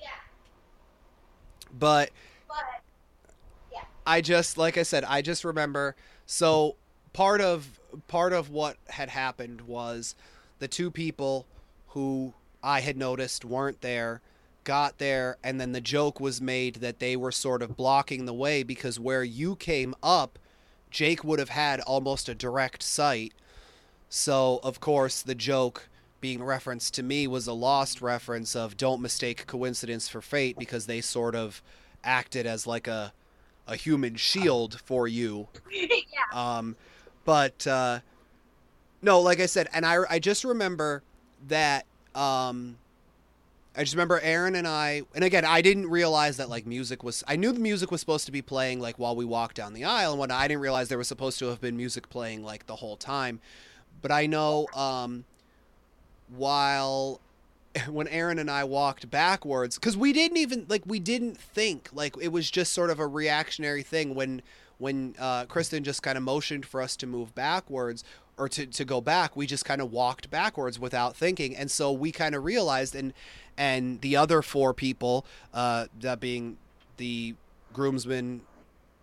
yeah, 0.01 0.07
But 1.77 2.09
but 2.47 2.57
I 4.05 4.21
just 4.21 4.57
like 4.57 4.77
I 4.77 4.83
said, 4.83 5.03
I 5.03 5.21
just 5.21 5.43
remember 5.43 5.95
so 6.25 6.75
part 7.13 7.41
of 7.41 7.79
part 8.07 8.33
of 8.33 8.49
what 8.49 8.77
had 8.89 9.09
happened 9.09 9.61
was 9.61 10.15
the 10.59 10.67
two 10.67 10.91
people 10.91 11.45
who 11.89 12.33
I 12.63 12.81
had 12.81 12.97
noticed 12.97 13.45
weren't 13.45 13.81
there 13.81 14.21
got 14.63 14.97
there 14.97 15.37
and 15.43 15.61
then 15.61 15.71
the 15.73 15.79
joke 15.81 16.19
was 16.19 16.41
made 16.41 16.75
that 16.77 16.99
they 16.99 17.15
were 17.15 17.31
sort 17.31 17.61
of 17.61 17.77
blocking 17.77 18.25
the 18.25 18.33
way 18.33 18.63
because 18.63 18.99
where 18.99 19.23
you 19.23 19.55
came 19.55 19.93
up 20.01 20.39
Jake 20.95 21.25
would 21.25 21.39
have 21.39 21.49
had 21.49 21.81
almost 21.81 22.29
a 22.29 22.33
direct 22.33 22.81
sight. 22.81 23.33
So, 24.07 24.61
of 24.63 24.79
course, 24.79 25.21
the 25.21 25.35
joke 25.35 25.89
being 26.21 26.41
referenced 26.41 26.93
to 26.93 27.03
me 27.03 27.27
was 27.27 27.47
a 27.47 27.53
lost 27.53 28.01
reference 28.01 28.55
of 28.55 28.77
don't 28.77 29.01
mistake 29.01 29.45
coincidence 29.45 30.07
for 30.07 30.21
fate 30.21 30.57
because 30.57 30.85
they 30.85 31.01
sort 31.01 31.35
of 31.35 31.61
acted 32.01 32.45
as 32.45 32.65
like 32.65 32.87
a 32.87 33.11
a 33.67 33.75
human 33.75 34.15
shield 34.15 34.79
for 34.85 35.05
you. 35.05 35.49
yeah, 35.69 35.91
Um, 36.31 36.77
but 37.25 37.67
uh, 37.67 37.99
no, 39.01 39.19
like 39.19 39.41
I 39.41 39.47
said, 39.47 39.67
and 39.73 39.85
I 39.85 39.97
I 40.09 40.19
just 40.19 40.45
remember 40.45 41.03
that 41.49 41.85
um, 42.15 42.77
I 43.77 43.81
just 43.81 43.93
remember 43.93 44.19
Erin 44.21 44.55
and 44.55 44.67
I, 44.67 45.03
and 45.13 45.23
again, 45.23 45.45
I 45.45 45.61
didn't 45.61 45.89
realize 45.89 46.37
that 46.37 46.49
like 46.49 46.65
music 46.65 47.03
was. 47.03 47.23
I 47.27 47.35
knew 47.35 47.51
the 47.51 47.59
music 47.59 47.91
was 47.91 47.99
supposed 47.99 48.25
to 48.25 48.31
be 48.31 48.41
playing 48.41 48.79
like 48.79 48.97
while 48.97 49.15
we 49.15 49.25
walked 49.25 49.55
down 49.55 49.73
the 49.73 49.83
aisle 49.83 50.11
and 50.11 50.19
whatnot. 50.19 50.39
I 50.39 50.47
didn't 50.47 50.61
realize 50.61 50.87
there 50.89 50.97
was 50.97 51.07
supposed 51.07 51.39
to 51.39 51.47
have 51.47 51.61
been 51.61 51.75
music 51.75 52.09
playing 52.09 52.43
like 52.43 52.67
the 52.67 52.77
whole 52.77 52.95
time. 52.95 53.39
But 54.01 54.11
I 54.11 54.27
know 54.27 54.67
um, 54.73 55.25
while 56.29 57.19
when 57.89 58.07
Erin 58.07 58.39
and 58.39 58.49
I 58.49 58.63
walked 58.63 59.09
backwards, 59.09 59.75
because 59.75 59.97
we 59.97 60.13
didn't 60.13 60.37
even 60.37 60.65
like 60.69 60.83
we 60.85 60.99
didn't 60.99 61.37
think 61.37 61.89
like 61.91 62.15
it 62.21 62.31
was 62.31 62.49
just 62.49 62.73
sort 62.73 62.89
of 62.89 62.99
a 62.99 63.07
reactionary 63.07 63.83
thing 63.83 64.15
when 64.15 64.41
when 64.77 65.15
uh, 65.19 65.45
Kristen 65.45 65.83
just 65.83 66.03
kind 66.03 66.17
of 66.17 66.23
motioned 66.23 66.65
for 66.65 66.81
us 66.81 66.95
to 66.97 67.07
move 67.07 67.33
backwards 67.33 68.03
or 68.37 68.49
to, 68.49 68.65
to 68.65 68.83
go 68.83 68.99
back, 68.99 69.35
we 69.37 69.47
just 69.47 69.63
kind 69.63 69.81
of 69.81 69.91
walked 69.91 70.29
backwards 70.29 70.77
without 70.77 71.15
thinking, 71.15 71.55
and 71.55 71.71
so 71.71 71.91
we 71.91 72.11
kind 72.11 72.35
of 72.35 72.43
realized, 72.43 72.93
and 72.93 73.13
and 73.57 74.01
the 74.01 74.15
other 74.15 74.41
four 74.41 74.73
people, 74.73 75.25
uh, 75.53 75.87
that 76.01 76.19
being 76.19 76.57
the 76.97 77.35
groomsman, 77.73 78.41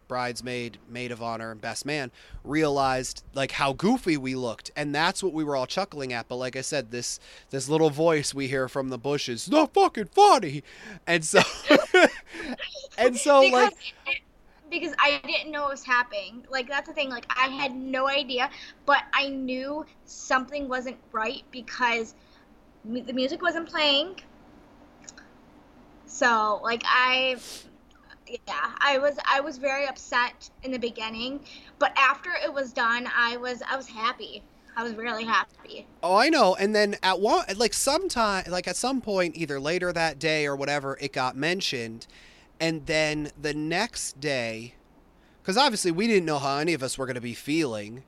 bridesmaid, 0.08 0.78
maid 0.88 1.10
of 1.10 1.22
honor, 1.22 1.50
and 1.50 1.60
best 1.60 1.86
man, 1.86 2.10
realized 2.44 3.22
like 3.34 3.52
how 3.52 3.72
goofy 3.72 4.16
we 4.16 4.34
looked, 4.34 4.70
and 4.76 4.94
that's 4.94 5.22
what 5.22 5.32
we 5.32 5.44
were 5.44 5.56
all 5.56 5.66
chuckling 5.66 6.12
at. 6.12 6.28
But 6.28 6.36
like 6.36 6.56
I 6.56 6.60
said, 6.60 6.90
this 6.90 7.18
this 7.50 7.68
little 7.68 7.90
voice 7.90 8.34
we 8.34 8.48
hear 8.48 8.68
from 8.68 8.88
the 8.88 8.98
bushes, 8.98 9.50
not 9.50 9.72
fucking 9.72 10.06
funny, 10.06 10.62
and 11.06 11.24
so 11.24 11.40
and 12.98 13.16
so 13.16 13.42
because 13.42 13.72
like 14.06 14.22
because 14.72 14.94
I 14.98 15.20
didn't 15.24 15.52
know 15.52 15.66
it 15.66 15.70
was 15.70 15.84
happening. 15.84 16.44
Like 16.50 16.68
that's 16.68 16.88
the 16.88 16.94
thing. 16.94 17.10
Like 17.10 17.26
I 17.28 17.48
had 17.48 17.74
no 17.74 18.08
idea, 18.08 18.50
but 18.86 19.02
I 19.12 19.28
knew 19.28 19.86
something 20.04 20.68
wasn't 20.68 20.96
right 21.12 21.44
because 21.52 22.14
the 22.84 23.12
music 23.12 23.42
wasn't 23.42 23.68
playing. 23.68 24.16
So 26.12 26.60
like 26.62 26.82
I, 26.84 27.36
yeah, 28.28 28.74
I 28.78 28.98
was 28.98 29.16
I 29.28 29.40
was 29.40 29.56
very 29.56 29.86
upset 29.86 30.50
in 30.62 30.70
the 30.70 30.78
beginning, 30.78 31.40
but 31.78 31.92
after 31.96 32.30
it 32.44 32.52
was 32.52 32.72
done, 32.72 33.08
I 33.16 33.38
was 33.38 33.62
I 33.68 33.76
was 33.76 33.88
happy. 33.88 34.42
I 34.76 34.82
was 34.82 34.94
really 34.94 35.24
happy. 35.24 35.86
Oh, 36.02 36.16
I 36.16 36.28
know. 36.28 36.54
And 36.54 36.74
then 36.74 36.96
at 37.02 37.20
one, 37.20 37.44
like 37.56 37.74
sometime, 37.74 38.44
like 38.48 38.68
at 38.68 38.76
some 38.76 39.00
point, 39.00 39.36
either 39.36 39.58
later 39.58 39.92
that 39.92 40.18
day 40.18 40.46
or 40.46 40.54
whatever, 40.54 40.98
it 41.00 41.12
got 41.12 41.34
mentioned. 41.34 42.06
And 42.60 42.86
then 42.86 43.32
the 43.40 43.52
next 43.54 44.20
day, 44.20 44.74
because 45.42 45.56
obviously 45.56 45.90
we 45.90 46.06
didn't 46.06 46.26
know 46.26 46.38
how 46.38 46.58
any 46.58 46.74
of 46.74 46.82
us 46.82 46.96
were 46.96 47.06
going 47.06 47.16
to 47.16 47.22
be 47.22 47.34
feeling. 47.34 48.04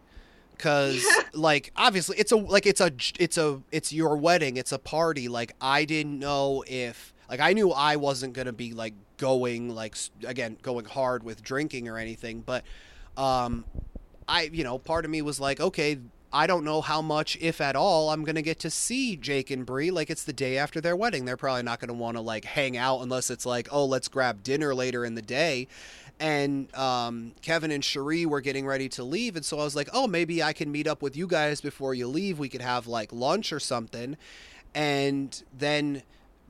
Because 0.52 1.05
like 1.32 1.72
obviously 1.74 2.18
it's 2.18 2.32
a 2.32 2.36
like 2.36 2.66
it's 2.66 2.82
a 2.82 2.93
it's 3.18 3.39
a 3.39 3.62
it's 3.72 3.93
your 3.93 4.16
wedding 4.16 4.56
it's 4.59 4.72
a 4.72 4.78
party 4.78 5.26
like 5.26 5.52
I 5.60 5.85
didn't 5.85 6.18
know 6.18 6.62
if 6.66 7.14
like 7.28 7.40
I 7.40 7.52
knew 7.52 7.70
I 7.70 7.96
wasn't 7.96 8.34
gonna 8.34 8.52
be 8.52 8.72
like 8.72 8.94
going 9.16 9.74
like 9.74 9.96
again 10.26 10.56
going 10.62 10.84
hard 10.84 11.22
with 11.22 11.42
drinking 11.42 11.88
or 11.88 11.98
anything 11.98 12.40
but 12.40 12.64
um 13.16 13.64
I, 14.28 14.51
you 14.52 14.64
know, 14.64 14.78
part 14.78 15.05
of 15.05 15.10
me 15.10 15.22
was 15.22 15.40
like, 15.40 15.60
okay, 15.60 15.98
I 16.32 16.46
don't 16.46 16.64
know 16.64 16.80
how 16.80 17.01
much, 17.01 17.38
if 17.40 17.60
at 17.60 17.76
all, 17.76 18.10
I'm 18.10 18.24
gonna 18.24 18.42
get 18.42 18.59
to 18.60 18.70
see 18.70 19.16
Jake 19.16 19.51
and 19.51 19.64
Bree. 19.64 19.90
Like 19.90 20.10
it's 20.10 20.24
the 20.24 20.32
day 20.32 20.59
after 20.59 20.80
their 20.80 20.96
wedding. 20.96 21.24
They're 21.24 21.36
probably 21.36 21.62
not 21.62 21.80
gonna 21.80 21.92
want 21.94 22.16
to 22.16 22.20
like 22.20 22.44
hang 22.44 22.76
out 22.76 23.01
unless 23.01 23.30
it's 23.30 23.46
like, 23.46 23.68
oh, 23.70 23.84
let's 23.84 24.09
grab 24.09 24.42
dinner 24.42 24.74
later 24.74 25.05
in 25.05 25.14
the 25.14 25.22
day. 25.22 25.68
And 26.20 26.74
um, 26.76 27.32
Kevin 27.42 27.70
and 27.70 27.84
Cherie 27.84 28.24
were 28.26 28.40
getting 28.40 28.66
ready 28.66 28.88
to 28.90 29.05
leave, 29.05 29.34
and 29.36 29.44
so 29.44 29.59
I 29.59 29.64
was 29.64 29.74
like, 29.74 29.88
oh, 29.92 30.06
maybe 30.06 30.42
I 30.42 30.52
can 30.52 30.70
meet 30.70 30.86
up 30.86 31.02
with 31.02 31.16
you 31.16 31.26
guys 31.26 31.60
before 31.60 31.92
you 31.92 32.06
leave. 32.06 32.38
We 32.38 32.48
could 32.48 32.62
have 32.62 32.86
like 32.86 33.12
lunch 33.12 33.52
or 33.52 33.60
something. 33.60 34.16
And 34.76 35.40
then, 35.56 36.02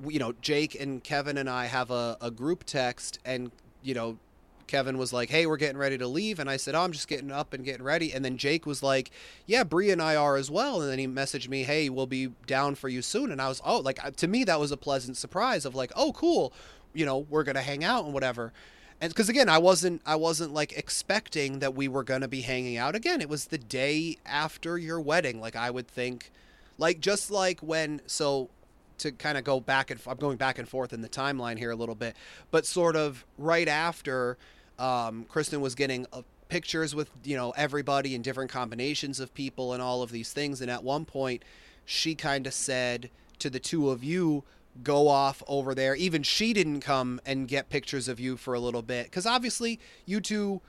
you 0.06 0.18
know, 0.18 0.32
Jake 0.40 0.78
and 0.80 1.02
Kevin 1.02 1.38
and 1.38 1.48
I 1.48 1.66
have 1.66 1.90
a, 1.90 2.16
a 2.20 2.30
group 2.30 2.64
text, 2.64 3.18
and 3.24 3.50
you 3.82 3.94
know, 3.94 4.18
Kevin 4.66 4.98
was 4.98 5.12
like, 5.12 5.30
"Hey, 5.30 5.46
we're 5.46 5.56
getting 5.56 5.76
ready 5.76 5.98
to 5.98 6.06
leave," 6.06 6.38
and 6.38 6.48
I 6.50 6.56
said, 6.56 6.74
"Oh, 6.74 6.82
I'm 6.82 6.92
just 6.92 7.08
getting 7.08 7.30
up 7.30 7.52
and 7.52 7.64
getting 7.64 7.84
ready." 7.84 8.12
And 8.12 8.24
then 8.24 8.36
Jake 8.36 8.66
was 8.66 8.82
like, 8.82 9.10
"Yeah, 9.46 9.64
Bree 9.64 9.90
and 9.90 10.02
I 10.02 10.16
are 10.16 10.36
as 10.36 10.50
well." 10.50 10.80
And 10.80 10.90
then 10.90 10.98
he 10.98 11.06
messaged 11.06 11.48
me, 11.48 11.64
"Hey, 11.64 11.88
we'll 11.88 12.06
be 12.06 12.32
down 12.46 12.74
for 12.74 12.88
you 12.88 13.02
soon." 13.02 13.30
And 13.30 13.40
I 13.40 13.48
was, 13.48 13.60
"Oh, 13.64 13.78
like 13.78 14.16
to 14.16 14.28
me 14.28 14.44
that 14.44 14.60
was 14.60 14.72
a 14.72 14.76
pleasant 14.76 15.16
surprise 15.16 15.64
of 15.64 15.74
like, 15.74 15.92
oh, 15.94 16.12
cool, 16.12 16.52
you 16.92 17.04
know, 17.06 17.18
we're 17.30 17.44
gonna 17.44 17.62
hang 17.62 17.84
out 17.84 18.04
and 18.04 18.14
whatever." 18.14 18.52
And 19.00 19.12
because 19.12 19.28
again, 19.28 19.48
I 19.48 19.58
wasn't, 19.58 20.00
I 20.06 20.16
wasn't 20.16 20.54
like 20.54 20.72
expecting 20.72 21.58
that 21.58 21.74
we 21.74 21.88
were 21.88 22.04
gonna 22.04 22.28
be 22.28 22.40
hanging 22.42 22.76
out 22.76 22.94
again. 22.94 23.20
It 23.20 23.28
was 23.28 23.46
the 23.46 23.58
day 23.58 24.16
after 24.24 24.78
your 24.78 25.00
wedding. 25.00 25.40
Like 25.40 25.56
I 25.56 25.70
would 25.70 25.88
think, 25.88 26.30
like 26.78 27.00
just 27.00 27.30
like 27.30 27.60
when 27.60 28.00
so 28.06 28.50
to 28.98 29.12
kind 29.12 29.36
of 29.36 29.44
go 29.44 29.60
back 29.60 29.90
and 29.90 30.00
I'm 30.06 30.16
going 30.16 30.36
back 30.36 30.58
and 30.58 30.68
forth 30.68 30.92
in 30.92 31.00
the 31.00 31.08
timeline 31.08 31.58
here 31.58 31.70
a 31.70 31.76
little 31.76 31.94
bit, 31.94 32.16
but 32.50 32.66
sort 32.66 32.96
of 32.96 33.24
right 33.38 33.68
after 33.68 34.36
um, 34.78 35.24
Kristen 35.28 35.60
was 35.60 35.74
getting 35.74 36.06
uh, 36.12 36.22
pictures 36.48 36.94
with 36.94 37.10
you 37.24 37.36
know 37.36 37.52
everybody 37.56 38.14
and 38.14 38.22
different 38.22 38.50
combinations 38.50 39.20
of 39.20 39.32
people 39.34 39.72
and 39.72 39.82
all 39.82 40.02
of 40.02 40.10
these 40.10 40.32
things, 40.32 40.60
and 40.60 40.70
at 40.70 40.84
one 40.84 41.04
point 41.04 41.42
she 41.84 42.14
kind 42.14 42.46
of 42.46 42.54
said 42.54 43.10
to 43.38 43.50
the 43.50 43.60
two 43.60 43.90
of 43.90 44.02
you 44.02 44.42
go 44.82 45.08
off 45.08 45.42
over 45.46 45.74
there. 45.74 45.94
Even 45.94 46.22
she 46.22 46.52
didn't 46.52 46.80
come 46.80 47.20
and 47.24 47.46
get 47.46 47.68
pictures 47.68 48.08
of 48.08 48.18
you 48.18 48.36
for 48.36 48.54
a 48.54 48.60
little 48.60 48.82
bit 48.82 49.04
because 49.06 49.26
obviously 49.26 49.78
you 50.06 50.20
two 50.20 50.60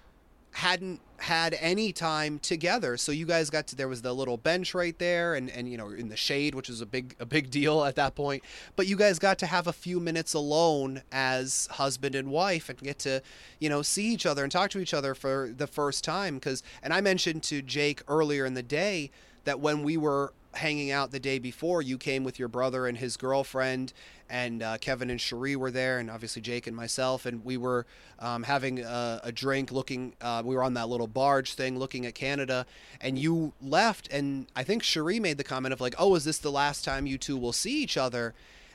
hadn't 0.55 1.01
had 1.17 1.53
any 1.59 1.91
time 1.91 2.39
together. 2.39 2.95
So 2.95 3.11
you 3.11 3.25
guys 3.25 3.49
got 3.49 3.67
to 3.67 3.75
there 3.75 3.89
was 3.89 4.01
the 4.01 4.13
little 4.13 4.37
bench 4.37 4.73
right 4.73 4.97
there 4.99 5.35
and 5.35 5.49
and 5.49 5.69
you 5.69 5.75
know 5.77 5.89
in 5.89 6.07
the 6.07 6.15
shade 6.15 6.55
which 6.55 6.69
was 6.69 6.79
a 6.79 6.85
big 6.85 7.13
a 7.19 7.25
big 7.25 7.51
deal 7.51 7.83
at 7.83 7.95
that 7.95 8.15
point. 8.15 8.41
But 8.77 8.87
you 8.87 8.95
guys 8.95 9.19
got 9.19 9.37
to 9.39 9.47
have 9.47 9.67
a 9.67 9.73
few 9.73 9.99
minutes 9.99 10.33
alone 10.33 11.01
as 11.11 11.67
husband 11.71 12.15
and 12.15 12.29
wife 12.29 12.69
and 12.69 12.79
get 12.79 12.99
to 12.99 13.21
you 13.59 13.67
know 13.67 13.81
see 13.81 14.13
each 14.13 14.25
other 14.25 14.43
and 14.43 14.51
talk 14.51 14.69
to 14.71 14.79
each 14.79 14.93
other 14.93 15.13
for 15.13 15.53
the 15.55 15.67
first 15.67 16.05
time. 16.05 16.35
Because 16.35 16.63
and 16.81 16.93
i 16.93 17.01
mentioned 17.01 17.43
to 17.43 17.61
jake 17.61 18.01
earlier 18.07 18.45
in 18.45 18.53
the 18.53 18.63
day 18.63 19.11
that 19.43 19.59
when 19.59 19.83
we 19.83 19.97
were 19.97 20.33
hanging 20.55 20.91
out 20.91 21.11
the 21.11 21.19
day 21.19 21.39
before. 21.39 21.81
You 21.81 21.97
came 21.97 22.23
with 22.23 22.39
your 22.39 22.47
brother 22.47 22.87
and 22.87 22.97
his 22.97 23.17
girlfriend, 23.17 23.93
and 24.29 24.63
uh, 24.63 24.77
Kevin 24.79 25.09
and 25.09 25.19
Cherie 25.19 25.55
were 25.55 25.71
there, 25.71 25.99
and 25.99 26.09
obviously 26.09 26.41
Jake 26.41 26.67
and 26.67 26.75
myself, 26.75 27.25
and 27.25 27.43
we 27.45 27.57
were 27.57 27.85
um, 28.19 28.43
having 28.43 28.79
a, 28.79 29.21
a, 29.23 29.31
drink, 29.31 29.71
looking. 29.71 30.13
Uh, 30.21 30.41
we 30.43 30.55
were 30.55 30.63
on 30.63 30.73
that 30.75 30.89
little 30.89 31.07
barge 31.07 31.53
thing, 31.53 31.77
looking 31.77 32.05
at 32.05 32.15
Canada, 32.15 32.65
and 33.01 33.19
you 33.19 33.53
left, 33.61 34.07
and 34.11 34.47
I 34.55 34.63
think 34.63 34.83
Cherie 34.83 35.19
made 35.19 35.37
the 35.37 35.43
comment 35.43 35.73
of 35.73 35.81
like, 35.81 35.95
"Oh, 35.97 36.15
is 36.15 36.23
this 36.23 36.37
the 36.37 36.51
last 36.51 36.83
time 36.83 37.05
you 37.05 37.17
two 37.17 37.37
will 37.37 37.53
see 37.53 37.81
each 37.83 37.97
other?" 37.97 38.33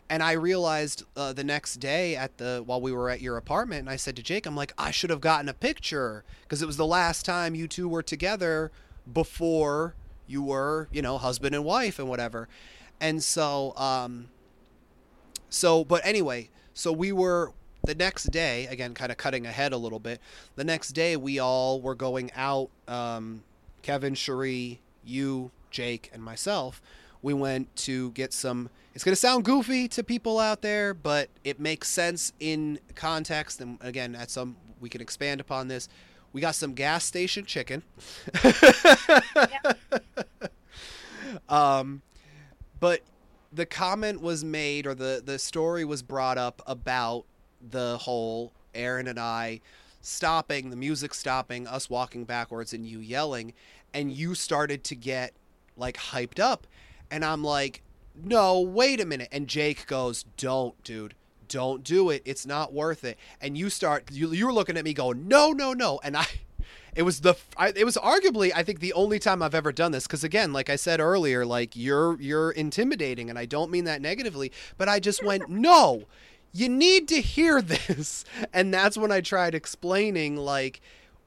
And 0.08 0.24
I 0.24 0.32
realized 0.32 1.04
uh, 1.16 1.32
the 1.32 1.44
next 1.44 1.76
day 1.76 2.16
at 2.16 2.38
the 2.38 2.62
while 2.64 2.80
we 2.80 2.92
were 2.92 3.10
at 3.10 3.20
your 3.20 3.36
apartment, 3.36 3.80
and 3.80 3.90
I 3.90 3.96
said 3.96 4.16
to 4.16 4.22
Jake, 4.22 4.46
"I'm 4.46 4.56
like, 4.56 4.72
I 4.78 4.90
should 4.90 5.10
have 5.10 5.20
gotten 5.20 5.48
a 5.48 5.54
picture 5.54 6.24
because 6.42 6.62
it 6.62 6.66
was 6.66 6.76
the 6.76 6.86
last 6.86 7.24
time 7.24 7.54
you 7.54 7.66
two 7.66 7.88
were 7.88 8.02
together 8.02 8.70
before 9.12 9.94
you 10.30 10.42
were, 10.42 10.88
you 10.92 11.02
know, 11.02 11.18
husband 11.18 11.54
and 11.54 11.64
wife 11.64 11.98
and 11.98 12.08
whatever." 12.08 12.48
And 13.00 13.22
so, 13.22 13.74
um, 13.76 14.28
so, 15.48 15.84
but 15.84 16.04
anyway, 16.04 16.50
so 16.74 16.92
we 16.92 17.12
were 17.12 17.52
the 17.84 17.94
next 17.94 18.24
day, 18.24 18.66
again, 18.66 18.94
kind 18.94 19.10
of 19.10 19.18
cutting 19.18 19.46
ahead 19.46 19.72
a 19.72 19.76
little 19.76 19.98
bit. 19.98 20.20
The 20.56 20.64
next 20.64 20.90
day, 20.90 21.16
we 21.16 21.38
all 21.38 21.80
were 21.80 21.94
going 21.94 22.30
out. 22.36 22.70
Um, 22.86 23.42
Kevin, 23.82 24.14
Cherie, 24.14 24.80
you, 25.04 25.50
Jake, 25.70 26.10
and 26.12 26.22
myself. 26.22 26.82
We 27.22 27.34
went 27.34 27.74
to 27.76 28.10
get 28.12 28.32
some. 28.32 28.70
It's 28.94 29.04
going 29.04 29.12
to 29.12 29.16
sound 29.16 29.44
goofy 29.44 29.88
to 29.88 30.02
people 30.02 30.38
out 30.38 30.62
there, 30.62 30.94
but 30.94 31.28
it 31.44 31.60
makes 31.60 31.88
sense 31.88 32.32
in 32.40 32.78
context. 32.94 33.60
And 33.60 33.78
again, 33.80 34.14
at 34.14 34.30
some 34.30 34.56
we 34.80 34.88
can 34.88 35.00
expand 35.00 35.40
upon 35.40 35.68
this. 35.68 35.88
We 36.32 36.40
got 36.40 36.54
some 36.54 36.74
gas 36.74 37.04
station 37.04 37.44
chicken. 37.44 37.82
um, 41.48 42.02
but 42.78 43.00
the 43.52 43.66
comment 43.66 44.20
was 44.20 44.44
made 44.44 44.86
or 44.86 44.94
the 44.94 45.22
the 45.24 45.38
story 45.38 45.84
was 45.84 46.02
brought 46.02 46.38
up 46.38 46.62
about 46.66 47.24
the 47.70 47.98
whole 47.98 48.52
Erin 48.74 49.08
and 49.08 49.18
I 49.18 49.60
stopping, 50.00 50.70
the 50.70 50.76
music 50.76 51.12
stopping, 51.12 51.66
us 51.66 51.90
walking 51.90 52.24
backwards 52.24 52.72
and 52.72 52.86
you 52.86 53.00
yelling 53.00 53.52
and 53.92 54.12
you 54.12 54.34
started 54.34 54.84
to 54.84 54.94
get 54.94 55.32
like 55.76 55.96
hyped 55.96 56.38
up 56.38 56.66
and 57.10 57.24
I'm 57.24 57.42
like, 57.42 57.82
"No, 58.14 58.60
wait 58.60 59.00
a 59.00 59.04
minute." 59.04 59.28
And 59.32 59.48
Jake 59.48 59.86
goes, 59.86 60.24
"Don't, 60.36 60.80
dude. 60.84 61.14
Don't 61.50 61.84
do 61.84 62.08
it. 62.08 62.22
It's 62.24 62.46
not 62.46 62.72
worth 62.72 63.04
it." 63.04 63.18
And 63.42 63.58
you 63.58 63.68
start 63.68 64.10
you 64.10 64.32
you 64.32 64.46
were 64.46 64.52
looking 64.54 64.78
at 64.78 64.84
me 64.84 64.94
going, 64.94 65.28
"No, 65.28 65.52
no, 65.52 65.74
no." 65.74 66.00
And 66.02 66.16
I 66.16 66.26
it 66.94 67.02
was 67.02 67.20
the 67.20 67.34
I, 67.56 67.72
it 67.74 67.84
was 67.84 67.96
arguably 67.96 68.52
I 68.54 68.62
think 68.62 68.80
the 68.80 68.92
only 68.92 69.18
time 69.18 69.42
I've 69.42 69.54
ever 69.54 69.72
done 69.72 69.92
this 69.92 70.06
because 70.06 70.24
again 70.24 70.52
like 70.52 70.70
I 70.70 70.76
said 70.76 71.00
earlier 71.00 71.44
like 71.44 71.76
you're 71.76 72.20
you're 72.20 72.50
intimidating 72.50 73.30
and 73.30 73.38
I 73.38 73.46
don't 73.46 73.70
mean 73.70 73.84
that 73.84 74.02
negatively 74.02 74.52
but 74.76 74.88
I 74.88 75.00
just 75.00 75.24
went 75.24 75.48
no 75.48 76.04
you 76.52 76.68
need 76.68 77.08
to 77.08 77.20
hear 77.20 77.62
this 77.62 78.24
and 78.52 78.72
that's 78.72 78.96
when 78.96 79.12
I 79.12 79.20
tried 79.20 79.54
explaining 79.54 80.36
like 80.36 80.80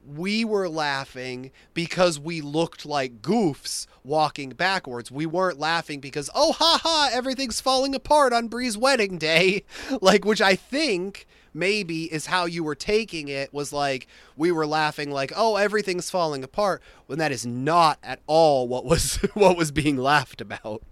we 0.06 0.44
were 0.44 0.68
laughing 0.68 1.50
because 1.72 2.20
we 2.20 2.40
looked 2.40 2.84
like 2.84 3.22
goofs 3.22 3.86
walking 4.04 4.50
backwards. 4.50 5.10
We 5.10 5.26
weren't 5.26 5.58
laughing 5.58 6.00
because, 6.00 6.30
oh, 6.34 6.52
ha 6.52 6.78
ha, 6.82 7.10
everything's 7.12 7.60
falling 7.60 7.94
apart 7.94 8.32
on 8.32 8.48
Bree's 8.48 8.76
wedding 8.76 9.18
day. 9.18 9.64
Like, 10.00 10.24
which 10.24 10.40
I 10.40 10.56
think 10.56 11.26
maybe 11.54 12.12
is 12.12 12.26
how 12.26 12.46
you 12.46 12.64
were 12.64 12.74
taking 12.74 13.28
it 13.28 13.52
was 13.54 13.72
like 13.72 14.08
we 14.36 14.50
were 14.50 14.66
laughing 14.66 15.10
like 15.10 15.32
oh 15.36 15.54
everything's 15.56 16.10
falling 16.10 16.42
apart 16.42 16.82
when 17.06 17.18
that 17.18 17.30
is 17.30 17.46
not 17.46 17.96
at 18.02 18.18
all 18.26 18.66
what 18.66 18.84
was 18.84 19.16
what 19.34 19.56
was 19.56 19.70
being 19.70 19.96
laughed 19.96 20.40
about 20.40 20.82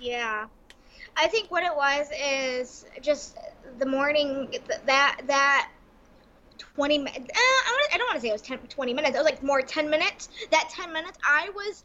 yeah 0.00 0.46
i 1.16 1.28
think 1.28 1.48
what 1.50 1.62
it 1.62 1.74
was 1.74 2.08
is 2.20 2.86
just 3.00 3.38
the 3.78 3.86
morning 3.86 4.52
that 4.84 5.20
that 5.26 5.70
20 6.58 6.98
minutes 6.98 7.18
uh, 7.20 7.92
I 7.92 7.96
don't 7.96 8.06
want 8.08 8.16
to 8.16 8.20
say 8.20 8.28
it 8.28 8.32
was 8.32 8.42
10 8.42 8.58
20 8.68 8.94
minutes 8.94 9.14
it 9.14 9.18
was 9.18 9.24
like 9.24 9.42
more 9.44 9.62
10 9.62 9.88
minutes 9.88 10.28
that 10.50 10.68
10 10.70 10.92
minutes 10.92 11.18
i 11.24 11.50
was 11.54 11.84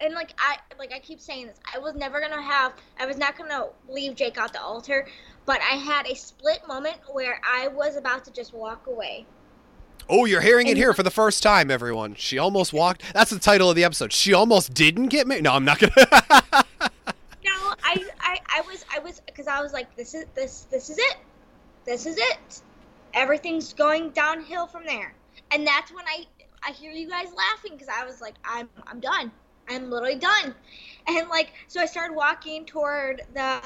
and 0.00 0.14
like 0.14 0.34
I 0.38 0.56
like 0.78 0.92
I 0.92 0.98
keep 0.98 1.20
saying 1.20 1.46
this, 1.46 1.58
I 1.74 1.78
was 1.78 1.94
never 1.94 2.20
gonna 2.20 2.42
have 2.42 2.74
I 2.98 3.06
was 3.06 3.16
not 3.16 3.36
gonna 3.36 3.66
leave 3.88 4.14
Jake 4.14 4.38
out 4.38 4.52
the 4.52 4.60
altar, 4.60 5.06
but 5.46 5.60
I 5.60 5.76
had 5.76 6.06
a 6.06 6.14
split 6.14 6.66
moment 6.66 6.96
where 7.12 7.40
I 7.44 7.68
was 7.68 7.96
about 7.96 8.24
to 8.26 8.32
just 8.32 8.54
walk 8.54 8.86
away. 8.86 9.26
Oh, 10.08 10.26
you're 10.26 10.40
hearing 10.40 10.68
and 10.68 10.76
it 10.76 10.80
here 10.80 10.92
for 10.92 11.02
the 11.02 11.10
first 11.10 11.42
time, 11.42 11.70
everyone. 11.70 12.14
She 12.14 12.38
almost 12.38 12.72
walked. 12.72 13.02
That's 13.14 13.30
the 13.30 13.38
title 13.38 13.70
of 13.70 13.76
the 13.76 13.84
episode. 13.84 14.12
She 14.12 14.34
almost 14.34 14.74
didn't 14.74 15.06
get 15.06 15.26
me. 15.26 15.40
No, 15.40 15.52
I'm 15.52 15.64
not 15.64 15.78
gonna. 15.78 15.92
no, 15.96 17.74
I, 17.82 18.04
I, 18.20 18.38
I 18.48 18.60
was, 18.66 18.84
I 18.94 18.98
was, 18.98 19.20
because 19.24 19.46
I 19.46 19.62
was 19.62 19.72
like, 19.72 19.94
this 19.96 20.14
is 20.14 20.26
this, 20.34 20.66
this 20.70 20.90
is 20.90 20.98
it, 20.98 21.16
this 21.86 22.04
is 22.04 22.18
it. 22.18 22.60
Everything's 23.14 23.72
going 23.72 24.10
downhill 24.10 24.66
from 24.66 24.84
there, 24.84 25.14
and 25.52 25.66
that's 25.66 25.90
when 25.92 26.04
I, 26.06 26.24
I 26.62 26.72
hear 26.72 26.92
you 26.92 27.08
guys 27.08 27.28
laughing 27.34 27.72
because 27.72 27.88
I 27.88 28.04
was 28.04 28.20
like, 28.20 28.34
I'm, 28.44 28.68
I'm 28.86 29.00
done. 29.00 29.30
I'm 29.68 29.90
literally 29.90 30.16
done. 30.16 30.54
And 31.06 31.28
like, 31.28 31.52
so 31.68 31.80
I 31.80 31.86
started 31.86 32.14
walking 32.14 32.64
toward 32.64 33.22
the 33.34 33.60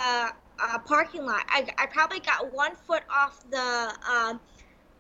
uh, 0.61 0.79
parking 0.87 1.25
lot. 1.25 1.45
I, 1.49 1.67
I 1.79 1.87
probably 1.87 2.21
got 2.21 2.53
one 2.53 2.75
foot 2.75 3.03
off 3.15 3.45
the 3.51 3.95
um, 4.11 4.41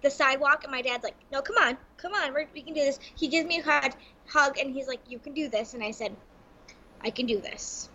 the 0.02 0.10
sidewalk, 0.10 0.62
and 0.64 0.70
my 0.70 0.82
dad's 0.82 1.04
like, 1.04 1.16
"No, 1.32 1.42
come 1.42 1.56
on, 1.56 1.76
come 1.96 2.12
on, 2.12 2.34
we 2.34 2.46
we 2.54 2.62
can 2.62 2.74
do 2.74 2.80
this." 2.80 2.98
He 3.16 3.28
gives 3.28 3.46
me 3.46 3.58
a 3.58 3.62
hug, 3.62 3.92
hug, 4.26 4.58
and 4.58 4.72
he's 4.72 4.86
like, 4.86 5.00
"You 5.08 5.18
can 5.18 5.34
do 5.34 5.48
this," 5.48 5.74
and 5.74 5.82
I 5.82 5.90
said, 5.90 6.14
"I 7.02 7.10
can 7.10 7.26
do 7.26 7.40
this." 7.40 7.88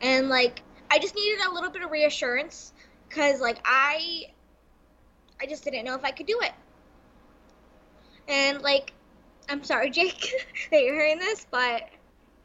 And 0.00 0.28
like, 0.28 0.62
I 0.90 0.98
just 0.98 1.14
needed 1.14 1.46
a 1.46 1.52
little 1.52 1.70
bit 1.70 1.82
of 1.82 1.90
reassurance, 1.90 2.72
cause 3.10 3.40
like 3.40 3.58
I, 3.64 4.24
I 5.40 5.46
just 5.46 5.64
didn't 5.64 5.84
know 5.84 5.94
if 5.94 6.04
I 6.04 6.10
could 6.10 6.26
do 6.26 6.38
it. 6.42 6.52
And 8.28 8.60
like, 8.60 8.92
I'm 9.48 9.64
sorry, 9.64 9.90
Jake, 9.98 10.30
that 10.70 10.82
you're 10.82 10.94
hearing 10.94 11.18
this, 11.18 11.46
but 11.50 11.88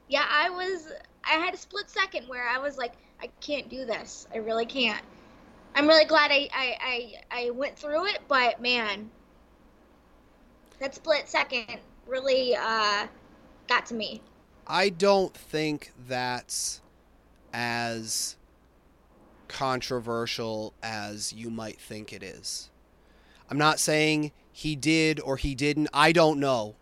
yeah, 0.08 0.26
I 0.30 0.50
was. 0.50 0.92
I 1.26 1.36
had 1.36 1.54
a 1.54 1.58
split 1.58 1.90
second 1.90 2.28
where 2.28 2.48
I 2.48 2.60
was 2.60 2.78
like, 2.78 2.94
I 3.22 3.28
can't 3.40 3.70
do 3.70 3.86
this. 3.86 4.28
I 4.34 4.38
really 4.38 4.66
can't. 4.66 5.02
I'm 5.76 5.88
really 5.88 6.06
glad 6.06 6.32
I 6.32 6.50
I, 6.54 6.78
I, 7.32 7.46
I 7.46 7.50
went 7.52 7.78
through 7.78 8.08
it, 8.08 8.20
but 8.28 8.62
man, 8.62 9.10
that 10.80 10.94
split 10.94 11.28
second 11.28 11.80
really 12.08 12.56
uh, 12.56 13.08
got 13.68 13.86
to 13.88 13.94
me. 13.94 14.22
I 14.68 14.90
don't 14.90 15.34
think 15.34 15.92
that's 16.08 16.82
as 17.54 18.36
controversial 19.48 20.74
as 20.82 21.34
you 21.34 21.50
might 21.50 21.80
think 21.80 22.12
it 22.14 22.24
is. 22.24 22.70
I'm 23.50 23.58
not 23.58 23.80
saying 23.80 24.32
he 24.52 24.76
did 24.76 25.20
or 25.20 25.38
he 25.38 25.54
didn't. 25.54 25.90
I 25.94 26.12
don't 26.12 26.40
know 26.40 26.76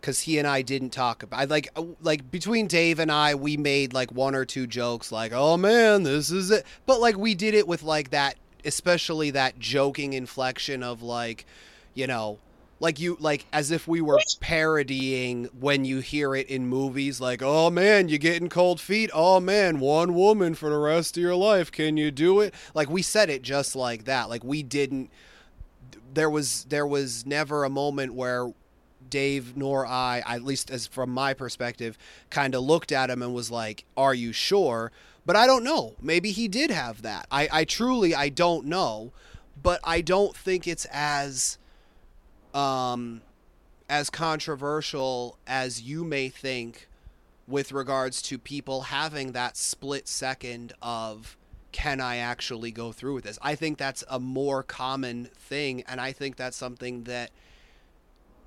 because 0.00 0.20
he 0.20 0.38
and 0.38 0.46
I 0.46 0.62
didn't 0.62 0.90
talk 0.90 1.22
about. 1.22 1.40
I 1.40 1.44
like 1.44 1.68
uh, 1.76 1.84
like 2.00 2.30
between 2.30 2.66
Dave 2.66 2.98
and 2.98 3.12
I, 3.12 3.34
we 3.34 3.56
made 3.56 3.92
like 3.92 4.12
one 4.12 4.34
or 4.34 4.44
two 4.44 4.66
jokes, 4.66 5.12
like 5.12 5.32
"Oh 5.34 5.56
man, 5.56 6.02
this 6.02 6.30
is 6.30 6.50
it," 6.50 6.64
but 6.86 7.00
like 7.00 7.16
we 7.16 7.34
did 7.34 7.54
it 7.54 7.68
with 7.68 7.82
like 7.82 8.10
that, 8.10 8.36
especially 8.64 9.30
that 9.32 9.58
joking 9.58 10.12
inflection 10.12 10.82
of 10.82 11.02
like, 11.02 11.46
you 11.94 12.06
know, 12.06 12.38
like 12.80 12.98
you 12.98 13.16
like 13.20 13.44
as 13.52 13.70
if 13.70 13.86
we 13.86 14.00
were 14.00 14.18
parodying 14.40 15.44
when 15.58 15.84
you 15.84 16.00
hear 16.00 16.34
it 16.34 16.48
in 16.48 16.66
movies, 16.66 17.20
like 17.20 17.42
"Oh 17.42 17.70
man, 17.70 18.08
you're 18.08 18.18
getting 18.18 18.48
cold 18.48 18.80
feet? 18.80 19.10
Oh 19.12 19.38
man, 19.38 19.80
one 19.80 20.14
woman 20.14 20.54
for 20.54 20.70
the 20.70 20.78
rest 20.78 21.16
of 21.16 21.22
your 21.22 21.36
life. 21.36 21.70
Can 21.70 21.96
you 21.96 22.10
do 22.10 22.40
it?" 22.40 22.54
Like 22.74 22.88
we 22.88 23.02
said 23.02 23.30
it 23.30 23.42
just 23.42 23.76
like 23.76 24.04
that. 24.04 24.28
Like 24.28 24.42
we 24.42 24.62
didn't. 24.62 25.10
There 26.12 26.30
was 26.30 26.64
there 26.64 26.86
was 26.86 27.24
never 27.26 27.64
a 27.64 27.70
moment 27.70 28.14
where 28.14 28.52
Dave 29.10 29.56
nor 29.56 29.84
I, 29.86 30.22
at 30.26 30.44
least 30.44 30.70
as 30.70 30.86
from 30.86 31.10
my 31.10 31.34
perspective, 31.34 31.98
kind 32.30 32.54
of 32.54 32.62
looked 32.62 32.92
at 32.92 33.10
him 33.10 33.22
and 33.22 33.34
was 33.34 33.50
like, 33.50 33.84
"Are 33.96 34.14
you 34.14 34.32
sure?" 34.32 34.92
But 35.26 35.36
I 35.36 35.46
don't 35.46 35.64
know. 35.64 35.94
Maybe 36.00 36.30
he 36.32 36.48
did 36.48 36.70
have 36.70 37.02
that. 37.02 37.26
I, 37.30 37.48
I 37.52 37.64
truly 37.64 38.14
I 38.14 38.30
don't 38.30 38.66
know, 38.66 39.12
but 39.62 39.80
I 39.84 40.00
don't 40.00 40.36
think 40.36 40.66
it's 40.66 40.86
as 40.86 41.58
um 42.54 43.22
as 43.88 44.10
controversial 44.10 45.38
as 45.46 45.82
you 45.82 46.04
may 46.04 46.28
think 46.28 46.88
with 47.46 47.72
regards 47.72 48.22
to 48.22 48.38
people 48.38 48.82
having 48.82 49.32
that 49.32 49.56
split 49.56 50.06
second 50.08 50.72
of 50.80 51.36
can 51.72 52.00
I 52.00 52.16
actually 52.16 52.70
go 52.72 52.92
through 52.92 53.14
with 53.14 53.24
this? 53.24 53.38
I 53.42 53.54
think 53.54 53.78
that's 53.78 54.02
a 54.08 54.18
more 54.18 54.62
common 54.62 55.26
thing 55.36 55.82
and 55.86 56.00
I 56.00 56.12
think 56.12 56.36
that's 56.36 56.56
something 56.56 57.04
that 57.04 57.30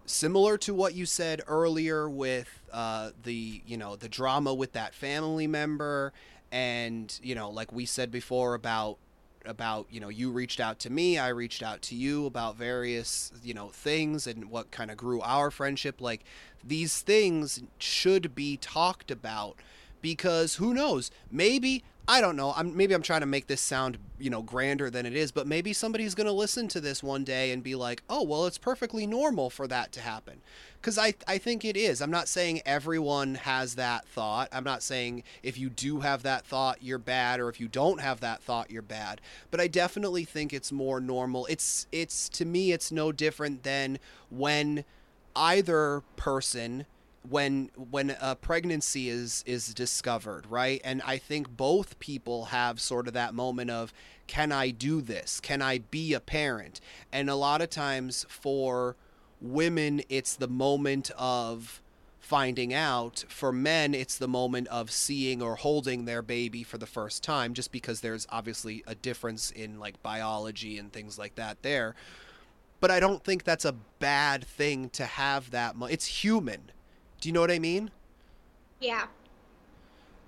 similar 0.05 0.57
to 0.59 0.73
what 0.73 0.93
you 0.93 1.05
said 1.05 1.41
earlier 1.47 2.09
with 2.09 2.61
uh, 2.71 3.11
the 3.23 3.61
you 3.65 3.77
know 3.77 3.95
the 3.95 4.09
drama 4.09 4.53
with 4.53 4.73
that 4.73 4.93
family 4.93 5.47
member 5.47 6.13
and 6.51 7.19
you 7.23 7.35
know 7.35 7.49
like 7.49 7.71
we 7.71 7.85
said 7.85 8.11
before 8.11 8.53
about 8.53 8.97
about 9.45 9.87
you 9.89 9.99
know 9.99 10.09
you 10.09 10.31
reached 10.31 10.61
out 10.61 10.79
to 10.79 10.89
me 10.89 11.17
i 11.17 11.27
reached 11.27 11.61
out 11.61 11.81
to 11.81 11.95
you 11.95 12.25
about 12.25 12.55
various 12.55 13.31
you 13.43 13.53
know 13.53 13.67
things 13.69 14.25
and 14.25 14.49
what 14.49 14.71
kind 14.71 14.89
of 14.89 14.95
grew 14.95 15.19
our 15.21 15.51
friendship 15.51 15.99
like 15.99 16.23
these 16.63 17.01
things 17.01 17.61
should 17.77 18.33
be 18.33 18.55
talked 18.57 19.11
about 19.11 19.57
because 20.03 20.55
who 20.55 20.75
knows? 20.75 21.09
Maybe 21.31 21.83
I 22.05 22.19
don't 22.19 22.35
know. 22.35 22.53
I'm 22.55 22.75
maybe 22.75 22.93
I'm 22.93 23.01
trying 23.01 23.21
to 23.21 23.25
make 23.25 23.47
this 23.47 23.61
sound, 23.61 23.97
you 24.19 24.29
know, 24.29 24.41
grander 24.41 24.89
than 24.89 25.05
it 25.05 25.15
is, 25.15 25.31
but 25.31 25.47
maybe 25.47 25.71
somebody's 25.71 26.15
going 26.15 26.27
to 26.27 26.33
listen 26.33 26.67
to 26.69 26.81
this 26.81 27.01
one 27.01 27.23
day 27.23 27.51
and 27.51 27.63
be 27.63 27.75
like, 27.75 28.03
"Oh, 28.09 28.23
well, 28.23 28.45
it's 28.45 28.57
perfectly 28.57 29.07
normal 29.07 29.49
for 29.49 29.67
that 29.67 29.93
to 29.93 30.01
happen." 30.01 30.41
Cuz 30.81 30.97
I 30.97 31.13
I 31.27 31.37
think 31.37 31.63
it 31.63 31.77
is. 31.77 32.01
I'm 32.01 32.11
not 32.11 32.27
saying 32.27 32.61
everyone 32.65 33.35
has 33.35 33.75
that 33.75 34.05
thought. 34.05 34.49
I'm 34.51 34.65
not 34.65 34.83
saying 34.83 35.23
if 35.43 35.57
you 35.57 35.69
do 35.69 36.01
have 36.01 36.23
that 36.23 36.45
thought, 36.45 36.83
you're 36.83 36.97
bad 36.97 37.39
or 37.39 37.47
if 37.47 37.61
you 37.61 37.69
don't 37.69 38.01
have 38.01 38.19
that 38.19 38.43
thought, 38.43 38.69
you're 38.69 38.81
bad. 38.81 39.21
But 39.49 39.61
I 39.61 39.67
definitely 39.67 40.25
think 40.25 40.51
it's 40.51 40.73
more 40.73 40.99
normal. 40.99 41.45
It's 41.45 41.87
it's 41.93 42.27
to 42.29 42.43
me 42.43 42.73
it's 42.73 42.91
no 42.91 43.13
different 43.13 43.63
than 43.63 43.97
when 44.29 44.83
either 45.37 46.03
person 46.17 46.85
when 47.27 47.69
when 47.75 48.15
a 48.21 48.35
pregnancy 48.35 49.09
is 49.09 49.43
is 49.45 49.73
discovered, 49.73 50.45
right? 50.49 50.81
And 50.83 51.01
I 51.05 51.17
think 51.17 51.55
both 51.55 51.99
people 51.99 52.45
have 52.45 52.79
sort 52.79 53.07
of 53.07 53.13
that 53.13 53.33
moment 53.33 53.71
of 53.71 53.93
can 54.27 54.51
I 54.51 54.69
do 54.69 55.01
this? 55.01 55.39
Can 55.39 55.61
I 55.61 55.79
be 55.79 56.13
a 56.13 56.19
parent? 56.19 56.79
And 57.11 57.29
a 57.29 57.35
lot 57.35 57.61
of 57.61 57.69
times 57.69 58.25
for 58.29 58.95
women 59.41 60.01
it's 60.09 60.35
the 60.35 60.47
moment 60.47 61.11
of 61.17 61.81
finding 62.23 62.73
out. 62.73 63.25
For 63.27 63.51
men, 63.51 63.93
it's 63.93 64.17
the 64.17 64.29
moment 64.29 64.69
of 64.69 64.89
seeing 64.89 65.41
or 65.41 65.55
holding 65.55 66.05
their 66.05 66.21
baby 66.21 66.63
for 66.63 66.77
the 66.77 66.85
first 66.85 67.21
time, 67.21 67.53
just 67.53 67.71
because 67.71 67.99
there's 67.99 68.25
obviously 68.29 68.81
a 68.87 68.95
difference 68.95 69.51
in 69.51 69.77
like 69.77 70.01
biology 70.01 70.79
and 70.79 70.91
things 70.91 71.19
like 71.19 71.35
that 71.35 71.61
there. 71.63 71.95
But 72.79 72.91
I 72.91 72.99
don't 72.99 73.23
think 73.23 73.43
that's 73.43 73.65
a 73.65 73.75
bad 73.99 74.45
thing 74.45 74.89
to 74.91 75.05
have 75.05 75.51
that. 75.51 75.75
Mo- 75.75 75.85
it's 75.85 76.05
human. 76.05 76.71
Do 77.23 77.29
you 77.29 77.33
know 77.33 77.39
what 77.39 77.51
I 77.51 77.59
mean? 77.59 77.89
Yeah. 78.81 79.05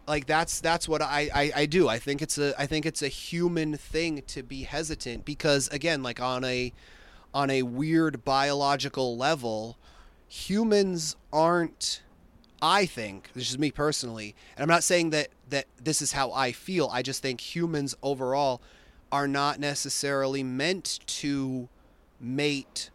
Like 0.08 0.28
that's 0.28 0.62
that's 0.62 0.88
what 0.88 1.02
I, 1.02 1.30
I 1.36 1.52
I 1.54 1.66
do. 1.66 1.90
I 1.90 2.00
think 2.00 2.22
it's 2.22 2.38
a 2.38 2.58
I 2.58 2.68
think 2.68 2.86
it's 2.86 3.02
a 3.02 3.10
human 3.10 3.76
thing 3.76 4.22
to 4.28 4.42
be 4.42 4.64
hesitant 4.64 5.26
because 5.26 5.68
again, 5.74 6.02
like 6.04 6.22
on 6.22 6.46
a 6.46 6.72
on 7.34 7.50
a 7.50 7.64
weird 7.64 8.24
biological 8.24 9.18
level, 9.18 9.78
humans 10.30 11.18
aren't 11.34 12.02
I 12.62 12.86
think, 12.86 13.30
this 13.34 13.50
is 13.50 13.60
me 13.60 13.72
personally, 13.72 14.34
and 14.56 14.64
I'm 14.64 14.74
not 14.74 14.86
saying 14.86 15.10
that 15.10 15.28
that 15.50 15.66
this 15.84 16.02
is 16.02 16.14
how 16.14 16.32
I 16.32 16.54
feel. 16.54 16.90
I 16.94 17.02
just 17.02 17.22
think 17.22 17.42
humans 17.42 17.94
overall 18.02 18.62
are 19.12 19.28
not 19.28 19.60
necessarily 19.60 20.44
meant 20.44 21.02
to 21.08 21.68
mate 22.22 22.90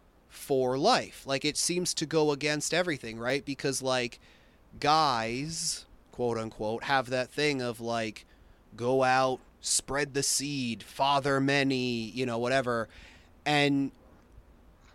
for 0.51 0.77
life. 0.77 1.23
Like 1.25 1.45
it 1.45 1.55
seems 1.55 1.93
to 1.93 2.05
go 2.05 2.31
against 2.31 2.73
everything, 2.73 3.17
right? 3.17 3.45
Because 3.45 3.81
like 3.81 4.19
guys, 4.81 5.85
quote 6.11 6.37
unquote, 6.37 6.83
have 6.83 7.09
that 7.09 7.29
thing 7.29 7.61
of 7.61 7.79
like 7.79 8.25
go 8.75 9.01
out, 9.01 9.39
spread 9.61 10.13
the 10.13 10.21
seed, 10.21 10.83
father 10.83 11.39
many, 11.39 12.09
you 12.09 12.25
know, 12.25 12.37
whatever. 12.37 12.89
And 13.45 13.93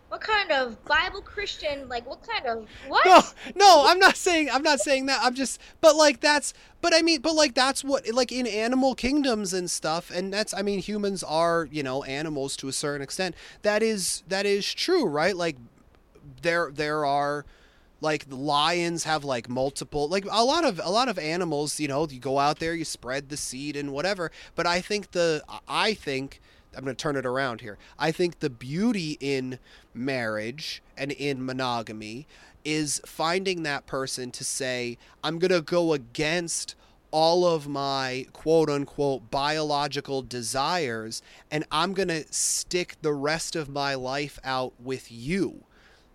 What 0.09 0.21
kind 0.21 0.51
of 0.51 0.83
Bible 0.85 1.21
Christian? 1.21 1.89
Like, 1.89 2.07
what 2.07 2.25
kind 2.25 2.45
of 2.45 2.67
what? 2.87 3.05
no, 3.05 3.21
no, 3.55 3.83
I'm 3.87 3.99
not 3.99 4.15
saying 4.15 4.49
I'm 4.51 4.63
not 4.63 4.79
saying 4.79 5.07
that. 5.07 5.19
I'm 5.21 5.35
just 5.35 5.59
but 5.81 5.95
like 5.95 6.21
that's 6.21 6.53
but 6.81 6.93
I 6.95 7.01
mean 7.01 7.21
but 7.21 7.35
like 7.35 7.53
that's 7.53 7.83
what 7.83 8.07
like 8.13 8.31
in 8.31 8.47
animal 8.47 8.95
kingdoms 8.95 9.53
and 9.53 9.69
stuff 9.69 10.09
and 10.09 10.33
that's 10.33 10.53
I 10.53 10.61
mean 10.61 10.79
humans 10.79 11.23
are, 11.23 11.67
you 11.71 11.83
know, 11.83 12.03
animals 12.03 12.55
to 12.57 12.67
a 12.67 12.73
certain 12.73 13.01
extent. 13.01 13.35
That 13.63 13.83
is 13.83 14.23
that 14.27 14.45
is 14.45 14.73
true, 14.73 15.05
right? 15.05 15.35
Like 15.35 15.57
there 16.41 16.71
there 16.73 17.05
are 17.05 17.45
like 18.01 18.25
lions 18.29 19.03
have 19.05 19.23
like 19.23 19.49
multiple 19.49 20.07
like 20.07 20.25
a 20.29 20.43
lot 20.43 20.63
of 20.63 20.79
a 20.83 20.89
lot 20.89 21.09
of 21.09 21.17
animals 21.17 21.79
you 21.79 21.87
know 21.87 22.07
you 22.09 22.19
go 22.19 22.37
out 22.37 22.59
there 22.59 22.73
you 22.73 22.85
spread 22.85 23.29
the 23.29 23.37
seed 23.37 23.75
and 23.75 23.91
whatever 23.91 24.31
but 24.55 24.67
i 24.67 24.79
think 24.79 25.11
the 25.11 25.43
i 25.67 25.93
think 25.93 26.39
i'm 26.75 26.83
going 26.83 26.95
to 26.95 27.01
turn 27.01 27.15
it 27.15 27.25
around 27.25 27.61
here 27.61 27.77
i 27.97 28.11
think 28.11 28.39
the 28.39 28.49
beauty 28.49 29.17
in 29.19 29.57
marriage 29.97 30.81
and 30.97 31.11
in 31.11 31.45
monogamy 31.45 32.27
is 32.63 33.01
finding 33.05 33.63
that 33.63 33.85
person 33.85 34.31
to 34.31 34.43
say 34.43 34.97
i'm 35.23 35.39
going 35.39 35.51
to 35.51 35.61
go 35.61 35.93
against 35.93 36.75
all 37.11 37.45
of 37.45 37.67
my 37.67 38.25
quote 38.33 38.69
unquote 38.69 39.31
biological 39.31 40.21
desires 40.21 41.21
and 41.49 41.65
i'm 41.71 41.93
going 41.93 42.09
to 42.09 42.25
stick 42.31 42.95
the 43.01 43.13
rest 43.13 43.55
of 43.55 43.69
my 43.69 43.95
life 43.95 44.39
out 44.43 44.73
with 44.79 45.11
you 45.11 45.63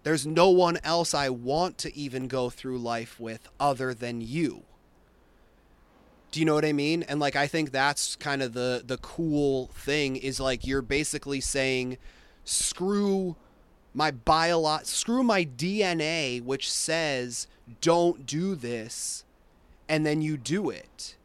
there's 0.02 0.26
no 0.26 0.50
one 0.50 0.78
else 0.82 1.14
I 1.14 1.28
want 1.28 1.78
to 1.78 1.96
even 1.96 2.26
go 2.26 2.50
through 2.50 2.78
life 2.78 3.20
with 3.20 3.48
other 3.60 3.94
than 3.94 4.20
you. 4.20 4.64
Do 6.32 6.40
you 6.40 6.46
know 6.46 6.54
what 6.54 6.64
I 6.64 6.72
mean? 6.72 7.02
And 7.04 7.20
like 7.20 7.36
I 7.36 7.46
think 7.46 7.70
that's 7.70 8.16
kind 8.16 8.42
of 8.42 8.52
the 8.52 8.82
the 8.84 8.96
cool 8.98 9.68
thing 9.74 10.16
is 10.16 10.40
like 10.40 10.66
you're 10.66 10.82
basically 10.82 11.40
saying 11.40 11.98
screw 12.44 13.36
my 13.94 14.10
biolo- 14.10 14.84
screw 14.84 15.22
my 15.22 15.44
DNA 15.44 16.42
which 16.42 16.70
says 16.70 17.46
don't 17.80 18.26
do 18.26 18.54
this 18.54 19.24
and 19.88 20.06
then 20.06 20.22
you 20.22 20.36
do 20.36 20.70
it. 20.70 21.16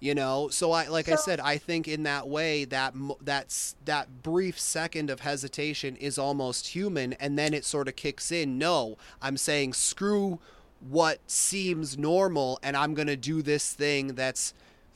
You 0.00 0.14
know? 0.14 0.48
So 0.48 0.72
i 0.72 0.86
like 0.88 1.08
i 1.08 1.14
said 1.14 1.40
i 1.40 1.56
think 1.56 1.88
in 1.88 2.02
that 2.02 2.28
way 2.28 2.66
that 2.66 2.94
that's 3.22 3.74
that 3.86 4.22
brief 4.22 4.60
second 4.60 5.08
of 5.08 5.20
hesitation 5.20 5.96
is 5.96 6.18
almost 6.18 6.68
human 6.68 7.14
and 7.14 7.38
then 7.38 7.54
it 7.54 7.64
sort 7.64 7.88
of 7.88 7.96
kicks 7.96 8.30
in 8.30 8.58
no 8.58 8.98
i'm 9.22 9.38
saying 9.38 9.72
screw 9.72 10.38
what 10.86 11.20
seems 11.26 11.96
normal 11.96 12.58
and 12.62 12.76
i'm 12.76 12.92
going 12.92 13.06
to 13.06 13.16
do 13.16 13.40
this 13.40 13.72
thing 13.72 14.08
that's 14.08 14.52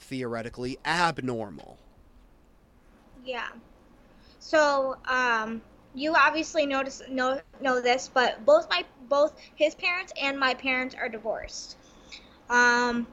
theoretically 0.08 0.78
abnormal. 0.84 1.78
Yeah. 3.24 3.48
So, 4.40 4.96
um, 5.06 5.60
you 5.94 6.14
obviously 6.14 6.66
notice 6.66 7.02
know 7.08 7.40
know 7.60 7.80
this, 7.80 8.10
but 8.12 8.44
both 8.44 8.68
my 8.70 8.84
both 9.08 9.38
his 9.54 9.74
parents 9.74 10.12
and 10.20 10.38
my 10.38 10.54
parents 10.54 10.94
are 10.94 11.08
divorced. 11.08 11.76
Um, 12.48 13.06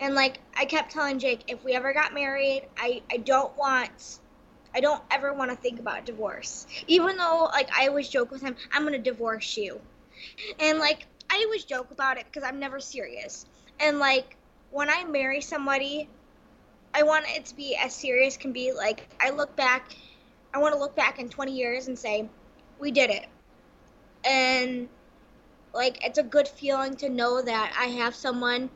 and 0.00 0.14
like 0.14 0.38
I 0.56 0.64
kept 0.66 0.92
telling 0.92 1.18
Jake, 1.18 1.44
if 1.48 1.64
we 1.64 1.72
ever 1.72 1.92
got 1.92 2.14
married, 2.14 2.68
I 2.76 3.02
I 3.10 3.18
don't 3.18 3.56
want. 3.56 4.18
I 4.74 4.80
don't 4.80 5.02
ever 5.10 5.32
want 5.32 5.50
to 5.50 5.56
think 5.56 5.78
about 5.80 6.06
divorce. 6.06 6.66
Even 6.86 7.16
though, 7.16 7.48
like, 7.52 7.70
I 7.76 7.88
always 7.88 8.08
joke 8.08 8.30
with 8.30 8.42
him, 8.42 8.56
I'm 8.72 8.82
going 8.82 8.94
to 8.94 8.98
divorce 8.98 9.56
you. 9.56 9.80
And, 10.58 10.78
like, 10.78 11.06
I 11.30 11.42
always 11.44 11.64
joke 11.64 11.90
about 11.90 12.16
it 12.18 12.24
because 12.26 12.42
I'm 12.42 12.58
never 12.58 12.80
serious. 12.80 13.44
And, 13.80 13.98
like, 13.98 14.36
when 14.70 14.88
I 14.90 15.04
marry 15.04 15.40
somebody, 15.42 16.08
I 16.94 17.02
want 17.02 17.26
it 17.28 17.46
to 17.46 17.56
be 17.56 17.76
as 17.76 17.94
serious 17.94 18.36
can 18.36 18.52
be. 18.52 18.72
Like 18.72 19.08
I 19.20 19.30
look 19.30 19.54
back, 19.56 19.94
I 20.54 20.58
want 20.58 20.74
to 20.74 20.78
look 20.80 20.94
back 20.94 21.18
in 21.18 21.28
20 21.28 21.52
years 21.52 21.88
and 21.88 21.98
say, 21.98 22.28
we 22.78 22.90
did 22.90 23.10
it. 23.10 23.26
And 24.24 24.88
like 25.74 26.04
it's 26.04 26.18
a 26.18 26.22
good 26.22 26.48
feeling 26.48 26.96
to 26.96 27.08
know 27.08 27.42
that 27.42 27.74
I 27.78 27.86
have 27.86 28.14
someone 28.14 28.70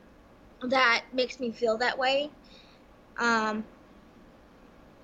that 0.61 1.05
makes 1.13 1.39
me 1.39 1.51
feel 1.51 1.77
that 1.77 1.97
way. 1.97 2.29
Um, 3.17 3.63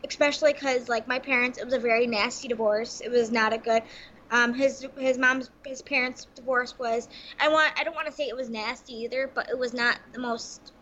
especially 0.08 0.54
because 0.54 0.90
like 0.90 1.08
my 1.08 1.20
parents, 1.20 1.58
it 1.58 1.66
was 1.66 1.74
a 1.74 1.80
very 1.80 2.08
nasty 2.08 2.48
divorce. 2.48 3.02
It 3.02 3.10
was 3.10 3.32
not 3.32 3.54
a 3.54 3.58
good. 3.58 3.84
Um, 4.32 4.54
his 4.54 4.88
his 4.98 5.18
mom's 5.18 5.50
his 5.66 5.82
parents' 5.82 6.28
divorce 6.36 6.78
was. 6.80 7.08
I 7.40 7.50
want 7.50 7.74
I 7.78 7.84
don't 7.84 7.96
want 7.96 8.08
to 8.08 8.14
say 8.14 8.24
it 8.24 8.36
was 8.36 8.50
nasty 8.50 8.94
either, 9.04 9.30
but 9.34 9.50
it 9.50 9.58
was 9.58 9.74
not 9.74 10.00
the 10.12 10.20
most 10.20 10.74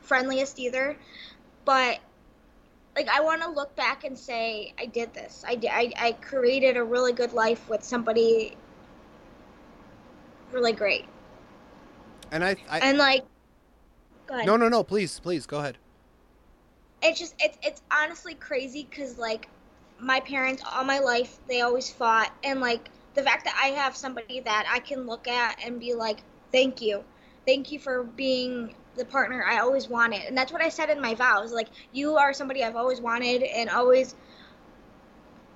friendliest 0.00 0.58
either. 0.58 0.96
But 1.64 2.00
like 2.96 3.08
I 3.08 3.20
want 3.20 3.42
to 3.42 3.50
look 3.50 3.74
back 3.76 4.04
and 4.04 4.18
say 4.18 4.74
I 4.78 4.86
did 4.86 5.14
this. 5.14 5.44
I 5.46 5.54
did. 5.54 5.70
I, 5.72 5.92
I 5.96 6.12
created 6.12 6.76
a 6.76 6.84
really 6.84 7.12
good 7.12 7.32
life 7.32 7.68
with 7.68 7.82
somebody 7.82 8.56
really 10.52 10.72
great. 10.72 11.06
and 12.30 12.44
i, 12.44 12.56
I 12.68 12.78
And 12.80 12.98
like, 12.98 13.24
go 14.26 14.34
ahead. 14.34 14.46
no 14.46 14.56
no 14.56 14.68
no 14.68 14.84
please 14.84 15.18
please 15.20 15.46
go 15.46 15.58
ahead 15.60 15.78
it's 17.02 17.18
just 17.18 17.34
it's 17.40 17.58
it's 17.62 17.82
honestly 17.90 18.34
crazy 18.34 18.86
because 18.88 19.18
like 19.18 19.48
my 19.98 20.20
parents 20.20 20.62
all 20.72 20.84
my 20.84 20.98
life 20.98 21.38
they 21.48 21.60
always 21.62 21.90
fought 21.90 22.32
and 22.44 22.60
like 22.60 22.90
the 23.14 23.22
fact 23.22 23.44
that 23.44 23.58
i 23.62 23.68
have 23.68 23.96
somebody 23.96 24.40
that 24.40 24.66
i 24.70 24.78
can 24.78 25.06
look 25.06 25.26
at 25.28 25.58
and 25.64 25.80
be 25.80 25.94
like 25.94 26.22
thank 26.52 26.80
you 26.80 27.02
thank 27.46 27.72
you 27.72 27.78
for 27.78 28.04
being 28.04 28.74
the 28.96 29.04
partner 29.04 29.44
i 29.44 29.58
always 29.58 29.88
wanted 29.88 30.22
and 30.22 30.36
that's 30.36 30.52
what 30.52 30.62
i 30.62 30.68
said 30.68 30.90
in 30.90 31.00
my 31.00 31.14
vows 31.14 31.52
like 31.52 31.68
you 31.92 32.16
are 32.16 32.32
somebody 32.32 32.62
i've 32.62 32.76
always 32.76 33.00
wanted 33.00 33.42
and 33.42 33.70
always 33.70 34.14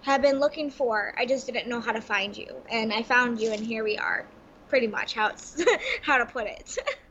have 0.03 0.23
been 0.23 0.39
looking 0.39 0.71
for 0.71 1.15
i 1.19 1.27
just 1.27 1.47
didn't 1.47 1.69
know 1.69 1.81
how 1.81 1.93
to 1.93 2.01
find 2.01 2.37
you 2.37 2.47
and 2.71 2.93
i 2.93 3.03
found 3.03 3.41
you 3.41 3.53
and 3.53 3.65
here 3.65 3.85
we 3.85 3.99
are 3.99 4.27
pretty 4.69 4.87
much 4.87 5.15
how 5.15 5.29
it's 5.29 5.63
how 6.03 6.17
to 6.17 6.27
put 6.27 6.47
it 6.47 6.79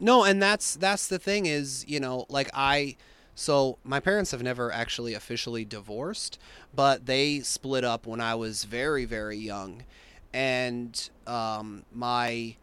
No, 0.00 0.24
and 0.24 0.40
that's 0.40 0.74
that's 0.76 1.08
the 1.08 1.18
thing 1.18 1.46
is, 1.46 1.84
you 1.88 2.00
know, 2.00 2.26
like 2.28 2.50
I 2.54 2.96
so 3.34 3.78
my 3.84 4.00
parents 4.00 4.30
have 4.30 4.42
never 4.42 4.72
actually 4.72 5.14
officially 5.14 5.64
divorced, 5.64 6.38
but 6.74 7.06
they 7.06 7.40
split 7.40 7.84
up 7.84 8.06
when 8.06 8.20
I 8.20 8.34
was 8.34 8.64
very 8.64 9.04
very 9.04 9.36
young. 9.38 9.84
And 10.32 11.08
um 11.26 11.84
my 11.92 12.56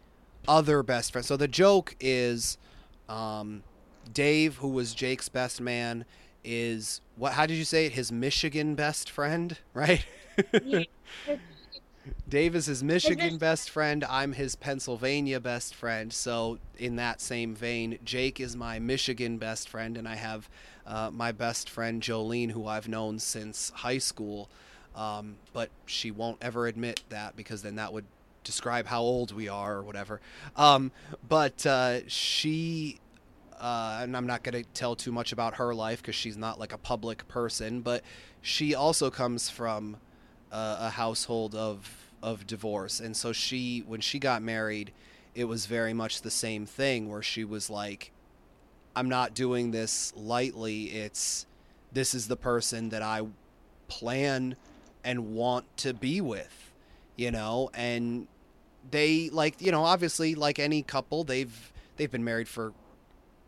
other 0.47 0.84
best 0.84 1.11
friend. 1.11 1.26
So 1.26 1.35
the 1.35 1.47
joke 1.47 1.95
is 1.99 2.57
Um, 3.10 3.64
Dave, 4.14 4.57
who 4.57 4.69
was 4.69 4.94
Jake's 4.94 5.30
best 5.30 5.61
man, 5.61 6.06
is 6.44 7.02
what? 7.15 7.34
How 7.34 7.45
did 7.45 7.56
you 7.56 7.65
say 7.65 7.86
it? 7.86 7.94
His 7.94 8.11
Michigan 8.11 8.76
best 8.76 9.10
friend, 9.10 9.57
right? 9.73 10.06
Dave 12.27 12.56
is 12.56 12.65
his 12.68 12.84
Michigan 12.84 13.38
best 13.40 13.69
friend. 13.69 14.03
I'm 14.03 14.34
his 14.34 14.56
Pennsylvania 14.56 15.40
best 15.40 15.73
friend. 15.73 16.11
So, 16.14 16.60
in 16.77 16.95
that 16.98 17.22
same 17.22 17.56
vein, 17.56 17.98
Jake 18.03 18.40
is 18.40 18.56
my 18.56 18.80
Michigan 18.80 19.38
best 19.38 19.69
friend, 19.69 19.98
and 19.98 20.07
I 20.07 20.15
have 20.15 20.49
uh, 20.86 21.10
my 21.11 21.32
best 21.32 21.69
friend 21.69 22.02
Jolene, 22.02 22.52
who 22.52 22.68
I've 22.68 22.88
known 22.88 23.19
since 23.19 23.72
high 23.72 23.98
school. 23.98 24.49
Um, 24.95 25.36
but 25.53 25.69
she 25.86 26.11
won't 26.11 26.38
ever 26.41 26.68
admit 26.68 27.03
that 27.10 27.36
because 27.36 27.61
then 27.64 27.76
that 27.76 27.91
would 27.91 28.06
describe 28.45 28.85
how 28.85 29.01
old 29.01 29.34
we 29.34 29.49
are 29.49 29.76
or 29.76 29.84
whatever. 29.84 30.22
Um, 30.55 30.91
but 31.27 31.65
uh, 31.65 32.07
she, 32.07 32.99
uh, 33.59 33.99
and 34.01 34.15
I'm 34.15 34.27
not 34.27 34.43
going 34.43 34.63
to 34.63 34.69
tell 34.73 34.95
too 34.95 35.11
much 35.11 35.34
about 35.34 35.55
her 35.55 35.73
life 35.73 36.01
because 36.01 36.15
she's 36.15 36.38
not 36.38 36.59
like 36.59 36.72
a 36.72 36.77
public 36.77 37.27
person, 37.27 37.81
but 37.81 38.03
she 38.41 38.76
also 38.76 39.09
comes 39.09 39.49
from 39.49 39.97
uh, 40.51 40.77
a 40.81 40.89
household 40.91 41.55
of 41.55 42.05
of 42.23 42.47
divorce, 42.47 42.99
and 42.99 43.15
so 43.15 43.31
she, 43.31 43.84
when 43.85 44.01
she 44.01 44.17
got 44.17 44.41
married, 44.41 44.91
it 45.35 45.45
was 45.45 45.67
very 45.67 45.93
much 45.93 46.22
the 46.22 46.31
same 46.31 46.65
thing 46.65 47.09
where 47.09 47.22
she 47.22 47.43
was 47.43 47.69
like, 47.69 48.11
"I'm 48.95 49.09
not 49.09 49.34
doing 49.34 49.72
this 49.72 50.13
lightly. 50.15 50.85
It's 50.85 51.45
this 51.93 52.15
is 52.15 52.27
the 52.27 52.38
person 52.38 52.89
that 52.89 53.01
I 53.01 53.22
plan 53.88 54.55
and 55.03 55.34
want 55.35 55.65
to 55.77 55.93
be 55.93 56.22
with." 56.22 56.72
You 57.15 57.31
know, 57.31 57.69
and 57.73 58.27
they 58.91 59.30
like 59.30 59.62
you 59.62 59.72
know 59.72 59.84
obviously 59.84 60.36
like 60.36 60.60
any 60.60 60.82
couple 60.82 61.24
they've 61.24 61.72
they've 61.98 62.12
been 62.12 62.24
married 62.24 62.48
for 62.48 62.74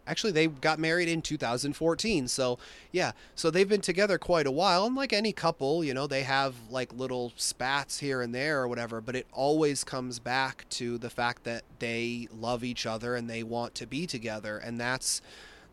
actually 0.08 0.32
they 0.32 0.48
got 0.48 0.80
married 0.80 1.10
in 1.10 1.22
2014 1.22 2.28
so 2.28 2.58
yeah. 2.92 3.12
So 3.36 3.52
they've 3.52 3.68
been 3.68 3.82
together 3.82 4.18
quite 4.18 4.48
a 4.48 4.52
while 4.52 4.86
and 4.86 4.96
like 4.96 5.14
any 5.14 5.34
couple 5.34 5.84
you 5.84 5.94
know 5.94 6.08
they 6.08 6.24
have 6.24 6.56
like 6.70 6.94
little 6.94 7.34
spats 7.36 8.00
here 8.00 8.22
and 8.22 8.34
there 8.34 8.62
or 8.62 8.68
whatever 8.68 9.02
but 9.02 9.16
it 9.16 9.28
always 9.34 9.84
comes 9.84 10.20
back 10.20 10.66
to 10.70 10.98
the 10.98 11.10
fact 11.10 11.44
that 11.44 11.64
they 11.80 12.28
love 12.32 12.64
each 12.64 12.86
other 12.86 13.16
and 13.16 13.30
they 13.30 13.44
want 13.44 13.76
to 13.76 13.86
be 13.86 14.08
together 14.08 14.58
and 14.58 14.80
that's 14.80 15.22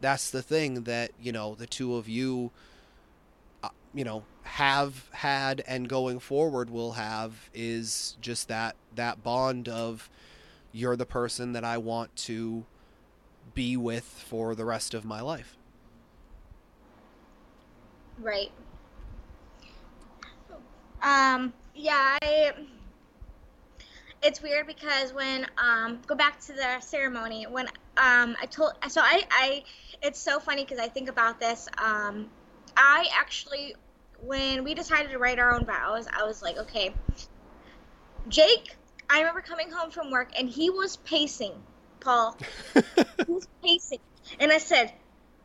that's 0.00 0.30
the 0.30 0.42
thing 0.42 0.82
that 0.82 1.12
you 1.20 1.32
know 1.32 1.54
the 1.54 1.66
two 1.66 1.94
of 1.94 2.08
you 2.08 2.50
you 3.94 4.04
know 4.04 4.24
have 4.42 5.08
had 5.12 5.62
and 5.66 5.88
going 5.88 6.18
forward 6.18 6.68
will 6.68 6.92
have 6.92 7.48
is 7.54 8.16
just 8.20 8.48
that 8.48 8.76
that 8.94 9.22
bond 9.22 9.68
of 9.68 10.10
you're 10.72 10.96
the 10.96 11.06
person 11.06 11.52
that 11.52 11.64
I 11.64 11.78
want 11.78 12.14
to 12.16 12.64
be 13.54 13.76
with 13.76 14.04
for 14.04 14.54
the 14.54 14.64
rest 14.64 14.92
of 14.92 15.04
my 15.04 15.20
life. 15.20 15.56
Right. 18.20 18.50
Um, 21.02 21.52
yeah, 21.74 22.18
I, 22.22 22.52
it's 24.22 24.42
weird 24.42 24.66
because 24.66 25.12
when 25.12 25.46
um 25.58 26.00
go 26.06 26.14
back 26.14 26.40
to 26.40 26.52
the 26.52 26.80
ceremony 26.80 27.46
when 27.46 27.66
um 27.98 28.34
I 28.40 28.46
told 28.50 28.72
so 28.88 29.00
I 29.02 29.22
I 29.30 29.62
it's 30.02 30.18
so 30.18 30.40
funny 30.40 30.64
because 30.64 30.78
I 30.78 30.88
think 30.88 31.08
about 31.10 31.38
this 31.38 31.68
um 31.78 32.30
I 32.76 33.06
actually 33.16 33.74
when 34.20 34.64
we 34.64 34.74
decided 34.74 35.10
to 35.10 35.18
write 35.18 35.38
our 35.38 35.52
own 35.52 35.64
vows 35.64 36.06
I 36.12 36.24
was 36.24 36.42
like 36.42 36.58
okay 36.58 36.92
Jake 38.28 38.76
I 39.10 39.20
remember 39.20 39.40
coming 39.40 39.70
home 39.70 39.90
from 39.90 40.10
work 40.10 40.30
and 40.38 40.48
he 40.48 40.70
was 40.70 40.96
pacing 40.98 41.52
Paul 42.00 42.36
he 42.74 43.32
was 43.32 43.48
pacing 43.62 44.00
and 44.38 44.52
I 44.52 44.58
said 44.58 44.92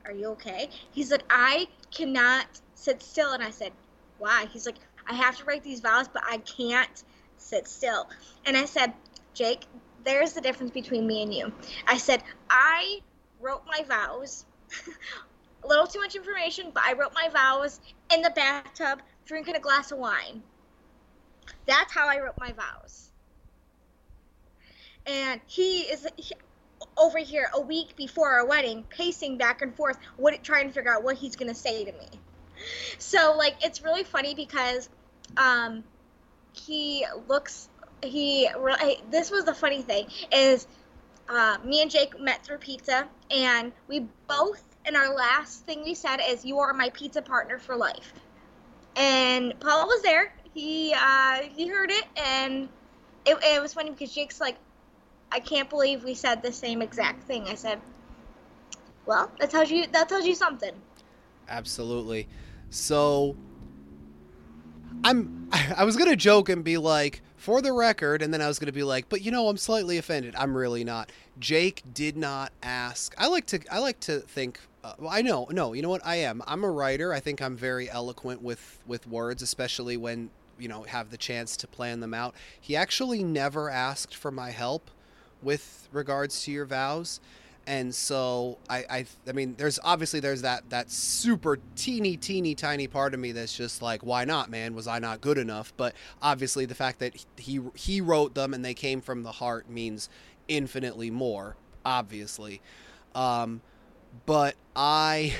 are 0.06 0.14
you 0.14 0.28
okay 0.30 0.70
he 0.91 1.04
said 1.04 1.24
I 1.30 1.68
cannot 1.91 2.48
sit 2.76 3.02
still 3.02 3.34
and 3.34 3.44
I 3.44 3.50
said 3.50 3.72
why 4.18 4.48
he's 4.52 4.66
like 4.66 4.78
I 5.08 5.14
have 5.14 5.38
to 5.38 5.46
write 5.46 5.64
these 5.64 5.80
vows 5.80 6.08
but 6.08 6.24
I 6.26 6.38
can't 6.38 7.04
sit 7.40 7.68
still. 7.68 8.08
And 8.46 8.56
I 8.56 8.66
said, 8.66 8.94
Jake, 9.34 9.66
there's 10.04 10.34
the 10.34 10.41
difference 10.41 10.72
between 10.72 11.08
me 11.08 11.24
and 11.24 11.34
you. 11.34 11.52
I 11.88 11.98
said, 11.98 12.24
I 12.50 13.00
wrote 13.40 13.64
my 13.66 13.84
vows. 13.84 14.46
Little 15.70 15.88
too 15.88 16.00
much 16.00 16.16
information, 16.16 16.72
but 16.74 16.84
I 16.84 16.94
wrote 16.94 17.14
my 17.14 17.30
vows 17.30 17.80
in 18.14 18.22
the 18.22 18.32
bathtub 18.32 19.02
drinking 19.26 19.56
a 19.56 19.60
glass 19.60 19.91
of 19.91 20.00
wine. 20.00 20.41
That's 21.66 21.94
how 21.94 22.08
I 22.08 22.20
wrote 22.20 22.38
my 22.40 22.52
vows. 22.52 23.10
And 25.06 25.40
he 25.48 25.82
is 25.82 26.06
he, 26.18 26.34
over 26.98 27.20
here 27.20 27.50
a 27.54 27.62
week 27.62 27.96
before 27.96 28.30
our 28.30 28.46
wedding, 28.46 28.84
pacing 28.90 29.38
back 29.38 29.62
and 29.62 29.74
forth, 29.76 29.98
what, 30.18 30.44
trying 30.44 30.68
to 30.68 30.74
figure 30.74 30.94
out 30.94 31.04
what 31.04 31.16
he's 31.16 31.36
going 31.36 31.48
to 31.48 31.56
say 31.56 31.86
to 31.86 31.91
me. 31.94 32.08
So, 32.98 33.36
like, 33.38 33.56
it's 33.64 33.82
really 33.82 34.04
funny 34.04 34.36
because 34.36 34.90
um, 35.38 35.84
he 36.54 37.06
looks 37.28 37.70
he 38.02 38.50
this 39.12 39.30
was 39.30 39.44
the 39.46 39.54
funny 39.54 39.82
thing 39.82 40.08
is 40.32 40.68
uh, 41.28 41.58
me 41.64 41.82
and 41.82 41.91
Jake 41.91 42.20
met 42.20 42.44
through 42.44 42.58
pizza 42.58 43.08
and 43.30 43.72
we 43.88 44.08
both 44.28 44.64
and 44.85 44.95
our 44.95 45.14
last 45.14 45.65
thing 45.65 45.84
we 45.84 45.93
said 45.93 46.19
is 46.27 46.45
you 46.45 46.60
are 46.60 46.73
my 46.73 46.89
pizza 46.89 47.22
partner 47.22 47.60
for 47.60 47.76
life. 47.76 48.14
And 48.95 49.57
Paul 49.60 49.88
was 49.88 50.01
there. 50.01 50.34
He 50.53 50.93
uh, 50.95 51.41
he 51.56 51.68
heard 51.68 51.91
it 51.91 52.06
and 52.18 52.69
it, 53.26 53.38
it 53.43 53.61
was 53.61 53.73
funny 53.73 53.91
because 53.91 54.14
Jake's 54.14 54.41
like 54.41 54.57
I 55.31 55.39
can't 55.39 55.69
believe 55.69 56.03
we 56.03 56.15
said 56.15 56.41
the 56.41 56.51
same 56.51 56.81
exact 56.81 57.23
thing. 57.23 57.47
I 57.47 57.56
said 57.56 57.80
well 59.06 59.31
that 59.39 59.49
tells 59.49 59.69
you 59.69 59.85
that 59.88 60.10
tells 60.10 60.26
you 60.26 60.35
something. 60.35 60.73
Absolutely. 61.47 62.27
So 62.69 63.35
I'm 65.03 65.49
I 65.51 65.84
was 65.84 65.95
gonna 65.95 66.15
joke 66.15 66.49
and 66.49 66.64
be 66.64 66.77
like, 66.77 67.22
for 67.35 67.61
the 67.61 67.72
record, 67.72 68.22
and 68.22 68.34
then 68.34 68.41
I 68.41 68.47
was 68.47 68.60
gonna 68.60 68.72
be 68.72 68.84
like, 68.84 69.07
but 69.10 69.22
you 69.22 69.31
know, 69.31 69.47
I'm 69.47 69.57
slightly 69.57 69.97
offended. 69.97 70.35
I'm 70.35 70.56
really 70.56 70.84
not. 70.84 71.11
Jake 71.40 71.84
did 71.94 72.18
not 72.18 72.52
ask. 72.61 73.16
I 73.18 73.28
like 73.28 73.45
to 73.48 73.60
I 73.72 73.80
like 73.80 73.99
to 74.02 74.20
think. 74.20 74.60
Uh, 74.84 74.94
well, 74.98 75.10
I 75.11 75.22
know, 75.22 75.48
no, 75.52 75.74
you 75.74 75.82
know 75.82 75.90
what? 75.90 76.06
I 76.06 76.18
am. 76.18 76.41
I'm 76.48 76.64
a 76.64 76.72
writer. 76.72 77.14
I 77.14 77.20
think 77.20 77.41
I'm 77.41 77.56
very 77.56 77.90
eloquent 77.90 78.41
with 78.41 78.80
with 78.86 79.07
words, 79.07 79.41
especially 79.41 79.98
when 79.98 80.30
you 80.57 80.68
know 80.68 80.84
have 80.84 81.11
the 81.11 81.18
chance 81.18 81.56
to 81.57 81.68
plan 81.68 81.99
them 81.99 82.14
out. 82.14 82.36
He 82.60 82.76
actually 82.76 83.24
never 83.24 83.70
asked 83.70 84.16
for 84.16 84.32
my 84.32 84.52
help 84.52 84.91
with 85.41 85.88
regards 85.91 86.44
to 86.44 86.52
your 86.52 86.66
vows 86.66 87.22
and 87.70 87.94
so 87.94 88.57
I, 88.68 88.78
I 88.90 89.06
i 89.28 89.32
mean 89.32 89.53
there's 89.57 89.80
obviously 89.84 90.20
there's 90.20 90.41
that 90.41 90.70
that 90.72 90.90
super 90.90 91.60
teeny 91.76 92.18
teeny 92.18 92.56
tiny 92.56 92.88
part 92.88 93.14
of 93.14 93.20
me 93.20 93.32
that's 93.32 93.56
just 93.56 93.82
like 93.82 94.02
why 94.02 94.26
not 94.26 94.49
man 94.49 94.74
was 94.74 94.88
i 94.88 94.98
not 94.98 95.22
good 95.22 95.38
enough 95.38 95.72
but 95.78 95.94
obviously 96.22 96.66
the 96.66 96.74
fact 96.76 96.98
that 96.99 97.26
he 97.38 97.61
he 97.76 98.02
wrote 98.02 98.34
them 98.34 98.56
and 98.56 98.66
they 98.66 98.74
came 98.74 99.02
from 99.02 99.22
the 99.22 99.32
heart 99.34 99.70
means 99.70 100.10
infinitely 100.50 101.10
more 101.10 101.56
obviously 101.86 102.62
um 103.16 103.62
but 104.26 104.56
i 104.76 105.34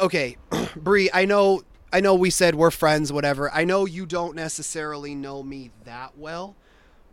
okay 0.00 0.36
Bree, 0.76 1.08
i 1.14 1.24
know 1.24 1.62
i 1.92 2.00
know 2.00 2.14
we 2.14 2.30
said 2.30 2.56
we're 2.56 2.72
friends 2.72 3.12
whatever 3.12 3.52
i 3.52 3.62
know 3.64 3.84
you 3.86 4.06
don't 4.06 4.34
necessarily 4.34 5.14
know 5.14 5.42
me 5.42 5.70
that 5.84 6.18
well 6.18 6.56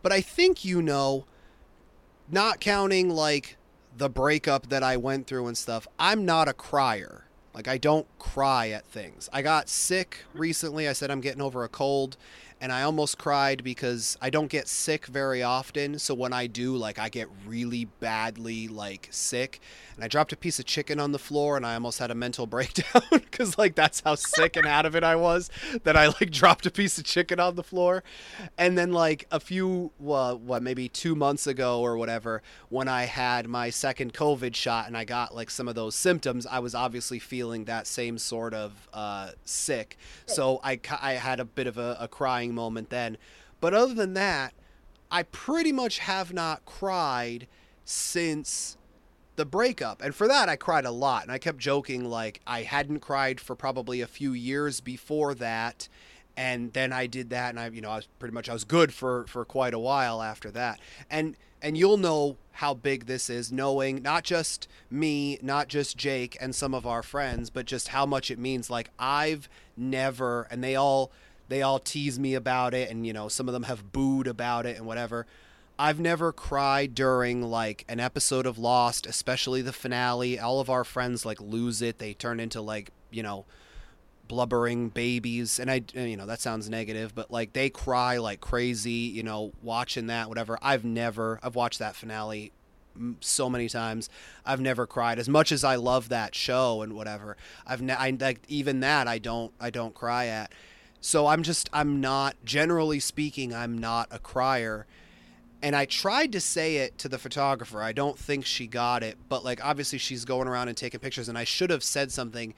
but 0.01 0.11
i 0.11 0.21
think 0.21 0.65
you 0.65 0.81
know 0.81 1.25
not 2.29 2.59
counting 2.59 3.09
like 3.09 3.57
the 3.97 4.09
breakup 4.09 4.69
that 4.69 4.83
I 4.83 4.97
went 4.97 5.27
through 5.27 5.47
and 5.47 5.57
stuff, 5.57 5.87
I'm 5.97 6.25
not 6.25 6.47
a 6.47 6.53
crier. 6.53 7.23
Like 7.53 7.67
I 7.67 7.77
don't 7.77 8.07
cry 8.19 8.69
at 8.69 8.85
things. 8.85 9.29
I 9.33 9.41
got 9.41 9.67
sick 9.67 10.25
recently. 10.33 10.87
I 10.87 10.93
said 10.93 11.09
I'm 11.09 11.21
getting 11.21 11.41
over 11.41 11.63
a 11.63 11.69
cold 11.69 12.17
and 12.59 12.71
I 12.71 12.81
almost 12.83 13.17
cried 13.17 13.63
because 13.63 14.17
I 14.21 14.29
don't 14.29 14.47
get 14.47 14.67
sick 14.67 15.05
very 15.05 15.43
often. 15.43 15.99
So 15.99 16.13
when 16.15 16.33
I 16.33 16.47
do, 16.47 16.75
like 16.75 16.97
I 16.97 17.09
get 17.09 17.27
really 17.45 17.85
badly 17.85 18.67
like 18.67 19.07
sick. 19.11 19.59
And 19.95 20.03
I 20.03 20.07
dropped 20.07 20.31
a 20.31 20.37
piece 20.37 20.59
of 20.59 20.65
chicken 20.65 20.99
on 20.99 21.11
the 21.11 21.19
floor 21.19 21.57
and 21.57 21.65
I 21.65 21.73
almost 21.73 21.99
had 21.99 22.11
a 22.11 22.15
mental 22.15 22.45
breakdown 22.47 23.03
because 23.11 23.57
like 23.57 23.75
that's 23.75 24.01
how 24.01 24.15
sick 24.15 24.55
and 24.55 24.65
out 24.65 24.85
of 24.85 24.95
it 24.95 25.03
I 25.03 25.15
was 25.15 25.49
that 25.83 25.95
I 25.95 26.07
like 26.07 26.31
dropped 26.31 26.65
a 26.65 26.71
piece 26.71 26.97
of 26.97 27.03
chicken 27.03 27.39
on 27.39 27.55
the 27.55 27.63
floor. 27.63 28.03
And 28.57 28.77
then 28.77 28.91
like 28.91 29.27
a 29.31 29.39
few 29.39 29.91
well, 29.99 30.37
what 30.37 30.63
maybe 30.63 30.89
two 30.89 31.15
months 31.15 31.45
ago 31.45 31.81
or 31.81 31.97
whatever, 31.97 32.41
when 32.69 32.87
I 32.87 33.03
had 33.03 33.47
my 33.47 33.69
second 33.69 34.13
COVID 34.13 34.55
shot 34.55 34.87
and 34.87 34.97
I 34.97 35.05
got 35.05 35.35
like 35.35 35.51
some 35.51 35.67
of 35.67 35.75
those 35.75 35.95
symptoms, 35.95 36.47
I 36.47 36.59
was 36.59 36.73
obviously 36.73 37.19
feeling 37.19 37.65
that 37.65 37.85
same 37.85 38.17
sort 38.17 38.53
of 38.53 38.87
uh, 38.93 39.31
sick. 39.45 39.97
So 40.25 40.59
I 40.63 40.79
I 41.01 41.13
had 41.13 41.39
a 41.39 41.45
bit 41.45 41.67
of 41.67 41.77
a, 41.77 41.97
a 41.99 42.07
crying 42.07 42.46
moment 42.53 42.89
then. 42.89 43.17
But 43.59 43.73
other 43.73 43.93
than 43.93 44.13
that, 44.13 44.53
I 45.09 45.23
pretty 45.23 45.71
much 45.71 45.99
have 45.99 46.33
not 46.33 46.65
cried 46.65 47.47
since 47.85 48.77
the 49.35 49.45
breakup. 49.45 50.01
And 50.01 50.13
for 50.13 50.27
that, 50.27 50.49
I 50.49 50.55
cried 50.55 50.85
a 50.85 50.91
lot. 50.91 51.23
And 51.23 51.31
I 51.31 51.37
kept 51.37 51.59
joking, 51.59 52.05
like, 52.05 52.41
I 52.45 52.63
hadn't 52.63 52.99
cried 52.99 53.39
for 53.39 53.55
probably 53.55 54.01
a 54.01 54.07
few 54.07 54.33
years 54.33 54.81
before 54.81 55.33
that. 55.35 55.87
And 56.35 56.73
then 56.73 56.93
I 56.93 57.07
did 57.07 57.31
that, 57.31 57.49
and 57.49 57.59
I, 57.59 57.67
you 57.69 57.81
know, 57.81 57.89
I 57.89 57.95
was 57.95 58.07
pretty 58.19 58.33
much 58.33 58.47
I 58.47 58.53
was 58.53 58.63
good 58.63 58.93
for 58.93 59.25
for 59.25 59.43
quite 59.43 59.73
a 59.73 59.79
while 59.79 60.21
after 60.21 60.51
that. 60.51 60.79
And 61.09 61.35
and 61.63 61.75
you'll 61.75 61.97
know 61.97 62.37
how 62.51 62.75
big 62.75 63.07
this 63.07 63.27
is, 63.27 63.51
knowing 63.51 64.03
not 64.03 64.23
just 64.23 64.67
me, 64.91 65.39
not 65.41 65.67
just 65.67 65.97
Jake 65.97 66.37
and 66.39 66.53
some 66.53 66.75
of 66.75 66.85
our 66.85 67.01
friends, 67.01 67.49
but 67.49 67.65
just 67.65 67.87
how 67.87 68.05
much 68.05 68.29
it 68.29 68.37
means. 68.37 68.69
Like 68.69 68.91
I've 68.99 69.49
never, 69.75 70.47
and 70.51 70.63
they 70.63 70.75
all 70.75 71.11
they 71.49 71.61
all 71.61 71.79
tease 71.79 72.19
me 72.19 72.33
about 72.33 72.73
it, 72.73 72.89
and 72.89 73.05
you 73.05 73.13
know 73.13 73.27
some 73.27 73.47
of 73.47 73.53
them 73.53 73.63
have 73.63 73.91
booed 73.91 74.27
about 74.27 74.65
it 74.65 74.77
and 74.77 74.85
whatever. 74.85 75.25
I've 75.79 75.99
never 75.99 76.31
cried 76.31 76.95
during 76.95 77.43
like 77.43 77.85
an 77.87 77.99
episode 77.99 78.45
of 78.47 78.57
Lost, 78.57 79.05
especially 79.05 79.61
the 79.61 79.73
finale. 79.73 80.39
All 80.39 80.59
of 80.59 80.69
our 80.69 80.83
friends 80.83 81.25
like 81.25 81.39
lose 81.39 81.81
it; 81.81 81.99
they 81.99 82.13
turn 82.13 82.39
into 82.39 82.61
like 82.61 82.91
you 83.11 83.23
know 83.23 83.45
blubbering 84.27 84.89
babies. 84.89 85.59
And 85.59 85.71
i 85.71 85.83
you 85.93 86.17
know 86.17 86.25
that 86.25 86.41
sounds 86.41 86.69
negative 86.69 87.15
but 87.15 87.31
like 87.31 87.53
they 87.53 87.69
cry 87.69 88.17
like 88.17 88.41
crazy 88.41 88.91
you 88.91 89.23
know 89.23 89.53
watching 89.61 90.07
that 90.07 90.29
whatever. 90.29 90.57
I've 90.61 90.83
never 90.83 91.39
i've 91.43 91.55
watched 91.55 91.79
that 91.79 91.95
finale 91.95 92.51
so 93.21 93.49
many 93.49 93.69
times. 93.69 94.09
I've 94.45 94.59
never 94.59 94.87
cried. 94.87 95.19
As 95.19 95.29
much 95.29 95.51
as 95.51 95.63
i 95.63 95.75
love 95.75 96.09
that 96.09 96.35
show 96.35 96.81
and 96.81 96.93
whatever 96.93 97.37
i've 97.65 97.81
ne- 97.81 97.93
I, 97.93 98.09
like 98.19 98.41
even 98.47 98.81
that 98.81 99.07
i 99.07 99.17
don't 99.17 99.53
i 99.59 99.69
don't 99.69 99.93
cry 99.93 100.27
at 100.27 100.51
so 101.01 101.27
i'm 101.27 101.43
just 101.43 101.69
i'm 101.73 102.01
not 102.01 102.35
generally 102.43 102.99
speaking 102.99 103.53
i'm 103.53 103.77
not 103.77 104.07
a 104.11 104.19
crier 104.19 104.85
and 105.61 105.75
I 105.75 105.85
tried 105.85 106.31
to 106.33 106.39
say 106.39 106.77
it 106.77 106.97
to 106.99 107.09
the 107.09 107.17
photographer. 107.17 107.81
I 107.81 107.91
don't 107.91 108.17
think 108.17 108.45
she 108.45 108.67
got 108.67 109.01
it, 109.01 109.17
but 109.27 109.43
like 109.43 109.63
obviously 109.65 109.97
she's 109.97 110.23
going 110.23 110.47
around 110.47 110.67
and 110.67 110.77
taking 110.77 110.99
pictures 110.99 111.29
and 111.29 111.37
I 111.37 111.45
should 111.45 111.69
have 111.69 111.83
said 111.83 112.11
something 112.11 112.53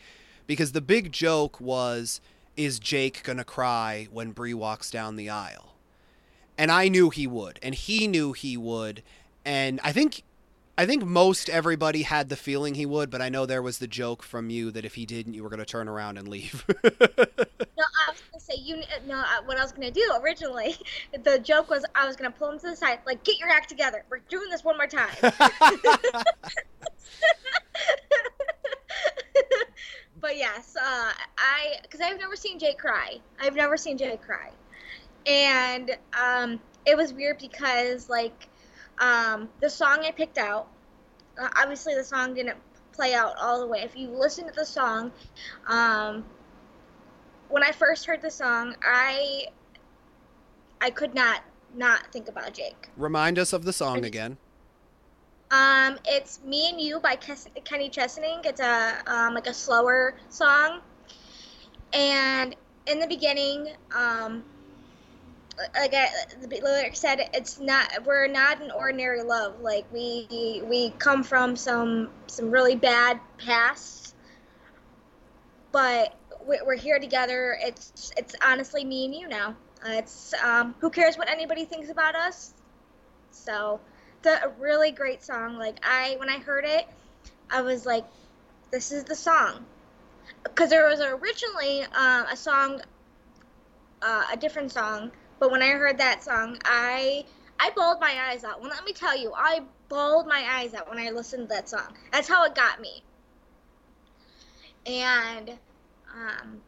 because 0.48 0.74
the 0.74 0.82
big 0.82 1.12
joke 1.12 1.62
was 1.62 2.20
is 2.58 2.78
Jake 2.78 3.24
going 3.24 3.38
to 3.38 3.46
cry 3.46 4.08
when 4.12 4.32
Bree 4.32 4.54
walks 4.54 4.92
down 4.92 5.16
the 5.16 5.30
aisle? 5.30 5.76
And 6.58 6.72
I 6.72 6.90
knew 6.90 7.10
he 7.10 7.26
would, 7.26 7.58
and 7.64 7.74
he 7.74 8.06
knew 8.06 8.34
he 8.34 8.58
would, 8.58 9.02
and 9.46 9.80
I 9.82 9.94
think 9.94 10.24
I 10.80 10.86
think 10.86 11.04
most 11.06 11.50
everybody 11.50 12.04
had 12.04 12.30
the 12.30 12.38
feeling 12.38 12.74
he 12.74 12.86
would, 12.86 13.10
but 13.10 13.22
I 13.22 13.28
know 13.28 13.46
there 13.46 13.62
was 13.62 13.80
the 13.80 13.88
joke 13.88 14.24
from 14.24 14.50
you 14.50 14.72
that 14.72 14.86
if 14.86 14.96
he 14.96 15.06
didn't, 15.06 15.34
you 15.34 15.44
were 15.44 15.50
going 15.50 15.60
to 15.60 15.66
turn 15.66 15.90
around 15.90 16.18
and 16.18 16.26
leave. 16.26 16.64
no, 16.84 16.90
I 16.90 18.12
was 18.12 18.22
going 18.22 18.32
to 18.36 18.40
say 18.40 18.56
you. 18.56 18.82
No, 19.06 19.22
what 19.44 19.58
I 19.58 19.62
was 19.62 19.74
going 19.74 19.92
to 19.92 19.94
do 19.94 20.10
originally, 20.24 20.78
the 21.26 21.38
joke 21.40 21.70
was 21.70 21.84
I 21.96 22.08
was 22.08 22.16
going 22.16 22.32
to 22.32 22.40
pull 22.40 22.50
him 22.50 22.60
to 22.60 22.70
the 22.70 22.78
side, 22.78 23.00
like 23.06 23.26
get 23.26 23.38
your 23.40 23.50
act 23.50 23.68
together. 23.68 24.06
We're 24.10 24.20
doing 24.30 24.50
this 24.50 24.64
one 24.64 24.78
more 24.78 24.88
time. 24.88 25.10
but 30.22 30.38
yes, 30.38 30.78
uh, 30.78 31.12
I 31.38 31.80
because 31.82 32.00
I've 32.00 32.20
never 32.20 32.38
seen 32.38 32.58
Jay 32.58 32.74
cry. 32.74 33.18
I've 33.42 33.56
never 33.56 33.76
seen 33.76 33.98
Jay 33.98 34.18
cry, 34.26 34.52
and 35.26 35.92
um, 36.18 36.62
it 36.86 36.96
was 36.96 37.14
weird 37.14 37.38
because 37.38 38.08
like 38.08 38.49
um, 39.00 39.50
the 39.62 39.70
song 39.70 40.00
I 40.04 40.12
picked 40.12 40.38
out. 40.38 40.68
Uh, 41.40 41.48
obviously, 41.58 41.96
the 41.96 42.04
song 42.04 42.34
didn't 42.34 42.58
play 42.92 43.14
out 43.14 43.36
all 43.38 43.60
the 43.60 43.68
way. 43.68 43.80
If 43.80 43.96
you 43.96 44.10
listen 44.10 44.46
to 44.48 44.54
the 44.54 44.66
song, 44.66 45.12
um, 45.68 46.26
when 47.48 47.64
I 47.64 47.72
first 47.72 48.06
heard 48.06 48.22
the 48.22 48.32
song, 48.32 48.76
I 48.84 49.46
I 50.82 50.90
could 50.90 51.16
not 51.16 51.44
not 51.76 52.12
think 52.12 52.28
about 52.28 52.54
Jake. 52.54 52.90
Remind 52.98 53.40
us 53.40 53.54
of 53.54 53.64
the 53.64 53.74
song 53.74 54.04
again. 54.06 54.38
Um, 55.52 55.98
it's 56.06 56.42
"Me 56.44 56.70
and 56.70 56.80
You" 56.80 57.00
by 57.00 57.16
Kenny 57.16 57.90
Chesney. 57.90 58.38
It's 58.44 58.62
a 58.62 59.02
um, 59.08 59.34
like 59.34 59.48
a 59.48 59.54
slower 59.54 60.16
song, 60.30 60.82
and 61.94 62.56
in 62.86 63.00
the 63.00 63.08
beginning, 63.08 63.70
um, 63.96 64.44
like 65.76 65.94
I, 65.94 66.10
the 66.42 66.62
lyric 66.62 66.96
said, 66.96 67.30
it's 67.34 67.60
not 67.60 68.06
we're 68.06 68.28
not 68.28 68.62
an 68.62 68.72
ordinary 68.72 69.24
love. 69.24 69.62
Like 69.62 69.86
we 69.92 70.62
we 70.66 70.92
come 70.98 71.24
from 71.24 71.56
some 71.56 72.10
some 72.28 72.52
really 72.52 72.76
bad 72.76 73.20
pasts, 73.38 74.14
but 75.72 76.16
we're 76.46 76.76
here 76.76 77.00
together. 77.00 77.58
It's 77.62 78.12
it's 78.18 78.36
honestly 78.46 78.84
me 78.86 79.06
and 79.06 79.16
you 79.16 79.28
now. 79.28 79.56
Uh, 79.86 79.94
it's 79.94 80.34
um, 80.44 80.76
who 80.80 80.90
cares 80.90 81.18
what 81.18 81.30
anybody 81.30 81.66
thinks 81.66 81.90
about 81.90 82.16
us. 82.16 82.54
So 83.32 83.80
the 84.22 84.46
a 84.46 84.50
really 84.60 84.92
great 84.92 85.24
song. 85.24 85.58
Like 85.58 85.80
I 85.84 86.16
when 86.20 86.30
I 86.30 86.40
heard 86.40 86.66
it, 86.66 86.88
I 87.50 87.62
was 87.62 87.86
like, 87.86 88.06
this 88.72 88.92
is 88.92 89.04
the 89.04 89.16
song. 89.16 89.66
Because 90.44 90.70
there 90.70 90.88
was 90.88 91.02
originally 91.02 91.84
uh, 91.84 92.26
a 92.32 92.36
song, 92.38 92.82
uh, 94.02 94.24
a 94.32 94.38
different 94.38 94.72
song, 94.72 95.12
but 95.40 95.52
when 95.52 95.62
I 95.62 95.70
heard 95.70 95.98
that 96.00 96.24
song, 96.24 96.58
I 96.66 97.26
I 97.60 97.72
bawled 97.76 98.00
my 98.00 98.30
eyes 98.30 98.44
out. 98.44 98.62
Well, 98.62 98.70
let 98.70 98.86
me 98.86 98.94
tell 98.94 99.18
you, 99.18 99.34
I 99.36 99.62
bawled 99.90 100.28
my 100.28 100.46
eyes 100.48 100.74
out 100.74 100.90
when 100.90 101.00
I 101.00 101.10
listened 101.10 101.50
to 101.50 101.56
that 101.56 101.70
song. 101.70 101.96
That's 102.12 102.28
how 102.28 102.46
it 102.46 102.56
got 102.56 102.80
me. 102.80 103.04
And 104.86 105.52
um, 106.14 106.62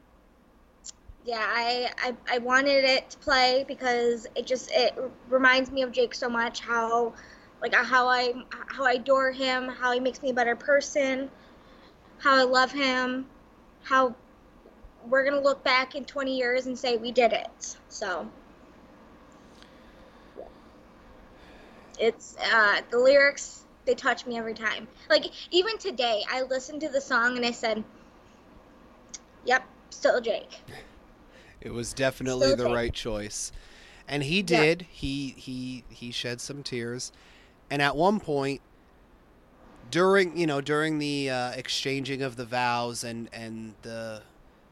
yeah, 1.26 1.45
I, 1.48 1.91
I 1.98 2.35
I 2.35 2.38
wanted 2.39 2.84
it 2.84 3.10
to 3.11 3.18
play 3.19 3.65
because 3.68 4.27
it 4.35 4.45
just 4.45 4.72
it 4.73 4.98
reminds 5.30 5.72
me 5.72 5.84
of 5.84 5.91
Jake 5.91 6.14
so 6.14 6.30
much. 6.30 6.61
How 6.61 7.14
like 7.61 7.73
how 7.73 8.07
I 8.07 8.34
how 8.68 8.85
I 8.85 8.93
adore 8.93 9.31
him, 9.31 9.68
how 9.68 9.91
he 9.91 9.99
makes 9.99 10.22
me 10.22 10.31
a 10.31 10.34
better 10.34 10.56
person, 10.56 11.30
how 12.18 12.35
I 12.35 12.43
love 12.43 12.72
him, 12.72 13.27
how 13.84 14.15
we're 15.07 15.23
gonna 15.23 15.41
look 15.41 15.64
back 15.64 15.95
in 15.95 16.06
20 16.06 16.38
years 16.38 16.65
and 16.65 16.77
say 16.77 16.98
we 16.98 17.11
did 17.11 17.34
it. 17.34 17.77
So 17.88 18.30
it's 22.02 22.36
uh, 22.53 22.82
the 22.90 22.98
lyrics 22.98 23.64
they 23.86 23.95
touch 23.95 24.26
me 24.26 24.38
every 24.38 24.53
time. 24.53 24.88
Like 25.10 25.26
even 25.52 25.78
today, 25.78 26.23
I 26.30 26.41
listened 26.41 26.82
to 26.82 26.90
the 26.90 27.02
song 27.02 27.38
and 27.38 27.45
I 27.45 27.52
said, 27.52 27.84
"Yep, 29.45 29.64
still 29.90 30.22
Jake." 30.22 30.60
It 31.64 31.72
was 31.72 31.94
definitely 31.94 32.48
still 32.48 32.57
the 32.57 32.64
Jake. 32.64 32.73
right 32.73 32.91
choice, 32.91 33.52
and 34.07 34.23
he 34.23 34.41
did. 34.41 34.82
Yep. 34.82 34.90
He 34.90 35.36
he 35.38 35.84
he 35.90 36.11
shed 36.11 36.41
some 36.41 36.64
tears 36.64 37.11
and 37.72 37.82
at 37.82 37.95
one 37.95 38.19
point 38.19 38.61
during 39.90 40.38
you 40.38 40.45
know 40.45 40.61
during 40.61 40.99
the 40.99 41.30
uh, 41.30 41.52
exchanging 41.52 42.22
of 42.22 42.36
the 42.36 42.45
vows 42.45 43.03
and 43.03 43.30
and 43.34 43.73
the 43.82 44.22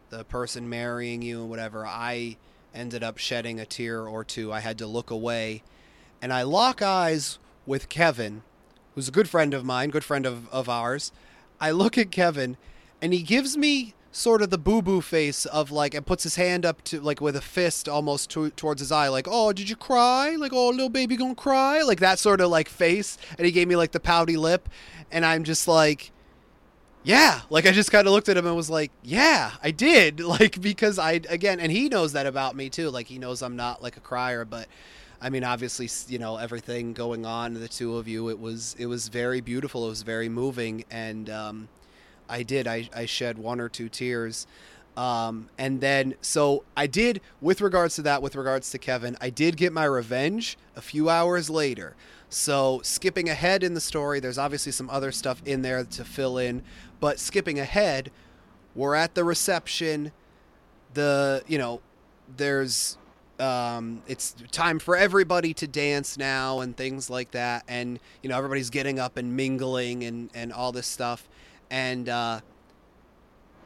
the 0.09 0.23
person 0.25 0.69
marrying 0.69 1.21
you 1.21 1.41
and 1.41 1.49
whatever 1.49 1.85
i 1.85 2.35
ended 2.75 3.03
up 3.03 3.17
shedding 3.17 3.59
a 3.59 3.65
tear 3.65 4.07
or 4.07 4.23
two 4.23 4.51
i 4.51 4.59
had 4.59 4.77
to 4.77 4.85
look 4.85 5.09
away 5.09 5.63
and 6.21 6.33
i 6.33 6.41
lock 6.41 6.81
eyes 6.81 7.39
with 7.65 7.89
kevin 7.89 8.41
who's 8.95 9.07
a 9.07 9.11
good 9.11 9.29
friend 9.29 9.53
of 9.53 9.65
mine 9.65 9.89
good 9.89 10.03
friend 10.03 10.25
of, 10.25 10.49
of 10.49 10.67
ours 10.69 11.11
i 11.59 11.71
look 11.71 11.97
at 11.97 12.11
kevin 12.11 12.57
and 13.01 13.13
he 13.13 13.21
gives 13.21 13.55
me 13.57 13.93
sort 14.11 14.41
of 14.41 14.49
the 14.49 14.57
boo 14.57 14.81
boo 14.81 15.01
face 15.01 15.45
of 15.45 15.71
like, 15.71 15.93
and 15.93 16.05
puts 16.05 16.23
his 16.23 16.35
hand 16.35 16.65
up 16.65 16.83
to 16.83 16.99
like 16.99 17.21
with 17.21 17.35
a 17.35 17.41
fist 17.41 17.87
almost 17.87 18.29
to, 18.31 18.49
towards 18.51 18.81
his 18.81 18.91
eye, 18.91 19.07
like, 19.07 19.27
oh, 19.29 19.53
did 19.53 19.69
you 19.69 19.75
cry? 19.75 20.35
Like, 20.35 20.53
oh, 20.53 20.69
little 20.69 20.89
baby 20.89 21.15
gonna 21.15 21.35
cry? 21.35 21.81
Like 21.81 21.99
that 21.99 22.19
sort 22.19 22.41
of 22.41 22.49
like 22.49 22.69
face. 22.69 23.17
And 23.37 23.45
he 23.45 23.51
gave 23.51 23.67
me 23.67 23.75
like 23.75 23.91
the 23.91 23.99
pouty 23.99 24.37
lip. 24.37 24.69
And 25.11 25.25
I'm 25.25 25.43
just 25.43 25.67
like, 25.67 26.11
yeah. 27.03 27.41
Like 27.49 27.65
I 27.65 27.71
just 27.71 27.91
kind 27.91 28.07
of 28.07 28.13
looked 28.13 28.29
at 28.29 28.37
him 28.37 28.45
and 28.45 28.55
was 28.55 28.69
like, 28.69 28.91
yeah, 29.03 29.51
I 29.63 29.71
did. 29.71 30.19
Like, 30.29 30.61
because 30.61 30.99
I, 30.99 31.13
again, 31.29 31.59
and 31.59 31.71
he 31.71 31.89
knows 31.89 32.13
that 32.13 32.27
about 32.27 32.55
me 32.55 32.69
too. 32.69 32.91
Like, 32.91 33.07
he 33.07 33.17
knows 33.17 33.41
I'm 33.41 33.55
not 33.55 33.81
like 33.81 33.97
a 33.97 34.01
crier, 34.01 34.45
but. 34.45 34.67
I 35.21 35.29
mean, 35.29 35.43
obviously, 35.43 35.89
you 36.07 36.19
know 36.19 36.37
everything 36.37 36.93
going 36.93 37.25
on. 37.25 37.53
The 37.53 37.67
two 37.67 37.97
of 37.97 38.07
you, 38.07 38.29
it 38.29 38.39
was 38.39 38.75
it 38.79 38.85
was 38.85 39.09
very 39.09 39.41
beautiful. 39.41 39.85
It 39.85 39.89
was 39.89 40.03
very 40.03 40.29
moving, 40.29 40.85
and 40.89 41.29
um, 41.29 41.67
I 42.29 42.43
did. 42.43 42.67
I, 42.67 42.89
I 42.95 43.05
shed 43.05 43.37
one 43.37 43.59
or 43.59 43.67
two 43.67 43.89
tears. 43.89 44.47
Um, 44.95 45.49
and 45.57 45.79
then, 45.79 46.15
so 46.21 46.65
I 46.75 46.85
did, 46.85 47.21
with 47.39 47.61
regards 47.61 47.95
to 47.95 48.01
that, 48.01 48.21
with 48.21 48.35
regards 48.35 48.69
to 48.71 48.77
Kevin, 48.77 49.15
I 49.21 49.29
did 49.29 49.55
get 49.55 49.71
my 49.71 49.85
revenge 49.85 50.57
a 50.75 50.81
few 50.81 51.09
hours 51.09 51.49
later. 51.49 51.95
So, 52.27 52.81
skipping 52.83 53.29
ahead 53.29 53.63
in 53.63 53.73
the 53.73 53.81
story, 53.81 54.19
there's 54.19 54.37
obviously 54.37 54.71
some 54.71 54.89
other 54.89 55.11
stuff 55.11 55.41
in 55.45 55.61
there 55.61 55.83
to 55.83 56.03
fill 56.03 56.37
in, 56.37 56.63
but 56.99 57.17
skipping 57.17 57.59
ahead, 57.59 58.11
we're 58.75 58.93
at 58.93 59.15
the 59.15 59.23
reception. 59.23 60.11
The, 60.93 61.43
you 61.47 61.57
know, 61.57 61.81
there's, 62.35 62.97
um, 63.39 64.01
it's 64.07 64.35
time 64.51 64.79
for 64.79 64.95
everybody 64.95 65.53
to 65.55 65.67
dance 65.67 66.17
now 66.17 66.59
and 66.59 66.75
things 66.75 67.09
like 67.09 67.31
that. 67.31 67.63
And, 67.67 67.99
you 68.21 68.29
know, 68.29 68.37
everybody's 68.37 68.69
getting 68.69 68.99
up 68.99 69.17
and 69.17 69.35
mingling 69.35 70.03
and, 70.03 70.29
and 70.33 70.51
all 70.53 70.71
this 70.71 70.87
stuff 70.87 71.27
and 71.69 72.09
uh, 72.09 72.41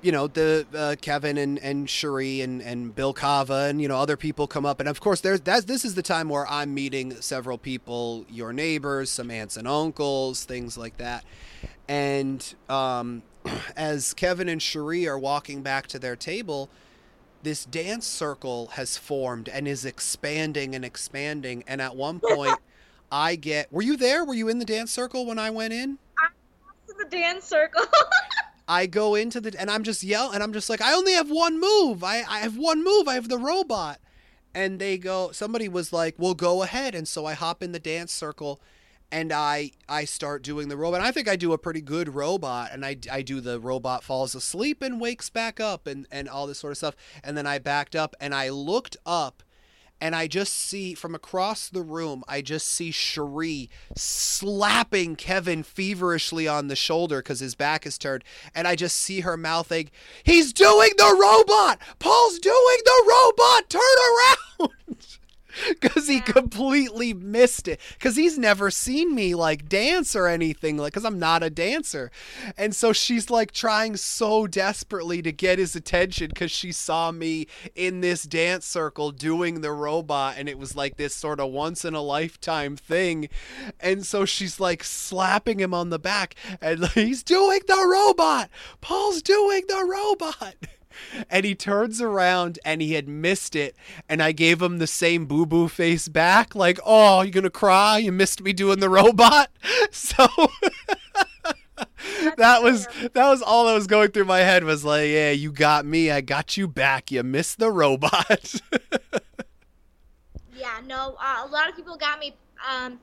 you 0.02 0.12
know 0.12 0.28
the 0.28 0.66
uh, 0.76 0.96
Kevin 1.02 1.38
and 1.38 1.58
and 1.60 1.90
Cherie 1.90 2.42
and 2.42 2.62
and 2.62 2.94
Bill 2.94 3.14
Kava 3.14 3.68
and 3.70 3.82
you 3.82 3.88
know 3.88 3.98
other 3.98 4.18
people 4.18 4.48
come 4.48 4.66
up 4.66 4.80
and 4.80 4.90
of 4.90 5.00
course 5.00 5.22
there's 5.22 5.42
that's 5.42 5.66
this 5.66 5.86
is 5.86 5.96
the 5.96 6.04
time 6.04 6.30
where 6.30 6.48
I'm 6.48 6.74
meeting 6.74 7.14
several 7.22 7.58
people, 7.58 8.26
your 8.30 8.54
neighbors, 8.54 9.10
some 9.10 9.32
aunts 9.32 9.58
and 9.58 9.68
uncles, 9.68 10.44
things 10.44 10.78
like 10.78 10.98
that, 10.98 11.24
and 11.88 12.54
um, 12.70 13.24
as 13.78 14.14
Kevin 14.14 14.50
and 14.50 14.62
Cherie 14.62 15.08
are 15.08 15.18
walking 15.18 15.62
back 15.62 15.88
to 15.88 16.00
their 16.00 16.16
table. 16.16 16.70
This 17.44 17.66
dance 17.66 18.08
circle 18.08 18.68
has 18.74 18.98
formed 18.98 19.50
and 19.50 19.68
is 19.68 19.84
expanding 19.84 20.76
and 20.76 20.86
expanding. 20.86 21.64
And 21.68 21.82
at 21.82 21.96
one 21.96 22.20
point, 22.24 22.58
I 23.12 23.36
get. 23.36 23.72
Were 23.72 23.82
you 23.82 23.98
there? 23.98 24.24
Were 24.24 24.34
you 24.34 24.48
in 24.48 24.60
the 24.60 24.66
dance 24.66 24.92
circle 24.92 25.26
when 25.26 25.38
I 25.38 25.50
went 25.50 25.74
in? 25.74 26.00
I 26.18 26.30
hope 26.62 26.88
to 26.88 27.04
the 27.04 27.10
dance 27.10 27.46
circle. 27.46 27.84
I 28.68 28.86
go 28.86 29.16
into 29.16 29.42
the 29.42 29.54
and 29.60 29.70
I'm 29.70 29.84
just 29.84 30.04
yell 30.04 30.32
and 30.32 30.42
I'm 30.42 30.54
just 30.54 30.70
like 30.70 30.80
I 30.80 30.94
only 30.94 31.14
have 31.14 31.30
one 31.30 31.60
move. 31.60 32.04
I 32.04 32.24
I 32.28 32.40
have 32.40 32.58
one 32.58 32.82
move. 32.82 33.10
I 33.10 33.16
have 33.16 33.28
the 33.28 33.38
robot. 33.38 34.00
And 34.56 34.80
they 34.80 34.98
go 34.98 35.32
somebody 35.32 35.68
was 35.68 35.92
like, 35.92 36.16
"Well, 36.18 36.36
go 36.36 36.64
ahead." 36.64 36.96
And 36.96 37.08
so 37.08 37.26
I 37.26 37.34
hop 37.34 37.62
in 37.62 37.74
the 37.74 37.80
dance 37.80 38.14
circle 38.14 38.62
and 39.14 39.32
I 39.32 39.72
I 39.88 40.06
start 40.06 40.42
doing 40.42 40.70
the 40.70 40.76
robot. 40.76 41.02
I 41.02 41.12
think 41.12 41.30
I 41.30 41.36
do 41.36 41.54
a 41.54 41.58
pretty 41.60 41.82
good 41.82 42.16
robot 42.16 42.72
and 42.74 42.84
I 42.84 42.98
I 43.12 43.22
do 43.22 43.40
the 43.40 43.60
robot 43.60 44.04
falls 44.04 44.34
asleep 44.34 44.82
and 44.82 45.00
wakes 45.00 45.30
back 45.30 45.60
up 45.60 45.86
and 45.86 46.08
and 46.12 46.28
all 46.28 46.48
this 46.48 46.58
sort 46.58 46.72
of 46.72 46.78
stuff. 46.78 46.96
And 47.24 47.38
then 47.38 47.46
I 47.46 47.60
backed 47.60 47.96
up 47.96 48.16
and 48.20 48.34
I 48.34 48.50
looked 48.50 48.98
up 49.06 49.44
and 50.02 50.16
I 50.16 50.26
just 50.26 50.54
see 50.54 50.96
from 50.96 51.14
across 51.14 51.70
the 51.70 51.84
room, 51.84 52.24
I 52.28 52.42
just 52.42 52.68
see 52.68 52.92
Cherie 52.92 53.70
slapping 53.96 55.16
Kevin 55.16 55.62
feverishly 55.62 56.48
on 56.48 56.68
the 56.68 56.76
shoulder 56.76 57.20
because 57.20 57.40
his 57.40 57.54
back 57.56 57.86
is 57.86 58.00
turned, 58.00 58.24
and 58.54 58.68
I 58.68 58.76
just 58.76 58.98
see 58.98 59.22
her 59.22 59.38
mouthing, 59.38 59.92
"He's 60.24 60.52
doing 60.52 60.92
the 60.98 61.16
robot! 61.22 61.80
Paul's 62.00 62.40
doing 62.40 62.80
the 62.84 63.04
robot! 63.08 63.70
Turn 63.70 63.82
around!" 64.10 64.72
because 65.82 66.08
he 66.08 66.20
completely 66.20 67.14
missed 67.14 67.68
it. 67.68 67.80
Because 67.94 68.16
he's 68.16 68.38
never 68.38 68.72
seen 68.72 69.14
me 69.14 69.36
like 69.36 69.70
dance 69.70 70.16
or 70.16 70.28
anything 70.28 70.78
like 70.78 70.94
because 70.94 71.06
i'm 71.06 71.20
not 71.20 71.44
a 71.44 71.50
dancer. 71.50 72.12
And 72.58 72.76
so 72.76 72.94
she's 72.94 73.30
like 73.30 73.52
trying 73.52 73.98
so 73.98 74.48
desperately 74.48 75.22
to 75.22 75.32
get 75.32 75.60
his 75.60 75.76
attention 75.76 76.30
because 76.30 76.52
she 76.52 76.72
saw 76.72 77.12
me 77.12 77.48
in 77.76 78.02
this 78.02 78.24
dance 78.24 78.66
circle 78.66 79.12
doing 79.12 79.62
the 79.62 79.72
robot 79.72 80.36
and 80.38 80.50
it 80.50 80.58
was 80.58 80.76
like 80.76 80.98
this 80.98 81.16
sort 81.16 81.40
of 81.40 81.52
once 81.52 81.86
in 81.86 81.94
a 81.94 82.02
lifetime 82.02 82.76
thing. 82.76 83.30
And 83.80 84.06
so 84.06 84.26
she's 84.26 84.60
like 84.60 84.84
slapping 84.84 85.60
him 85.60 85.74
on 85.74 85.90
the 85.90 86.00
back 86.00 86.36
and 86.62 86.86
he's 86.94 87.24
doing 87.24 87.62
the 87.68 87.88
robot! 87.90 88.50
Paul's 88.82 89.22
doing 89.22 89.64
the 89.68 89.86
robot 89.86 90.56
and 91.30 91.46
he 91.46 91.56
turns 91.56 92.02
around 92.02 92.60
and 92.66 92.82
he 92.82 92.94
had 92.94 93.08
missed 93.08 93.56
it 93.56 93.76
and 94.08 94.22
i 94.22 94.32
gave 94.32 94.62
him 94.62 94.78
the 94.78 94.88
same 94.88 95.26
boo 95.26 95.46
boo 95.46 95.68
face 95.68 96.08
back 96.08 96.56
like 96.56 96.80
oh 96.86 97.22
you're 97.22 97.32
gonna 97.32 97.50
cry? 97.50 97.98
You 97.98 98.12
missed 98.12 98.42
me 98.42 98.54
doing 98.54 98.80
the 98.80 98.90
robot? 98.90 99.50
So 99.92 100.26
that 102.38 102.64
was 102.64 102.88
that 103.14 103.28
was 103.28 103.42
all 103.42 103.66
that 103.66 103.74
was 103.74 103.88
going 103.88 104.12
through 104.12 104.26
my 104.26 104.40
head 104.40 104.64
was 104.64 104.84
like 104.84 105.08
yeah 105.10 105.32
you 105.32 105.52
got 105.52 105.86
me. 105.86 106.10
I 106.12 106.22
got 106.22 106.58
you 106.58 106.68
back. 106.68 107.12
You 107.12 107.24
missed 107.24 107.60
the 107.60 107.72
robot. 107.72 108.62
Yeah, 110.56 110.80
no, 110.86 111.18
uh, 111.20 111.46
a 111.46 111.50
lot 111.50 111.68
of 111.68 111.76
people 111.76 111.98
got 111.98 112.20
me 112.20 112.34
um, 112.66 112.98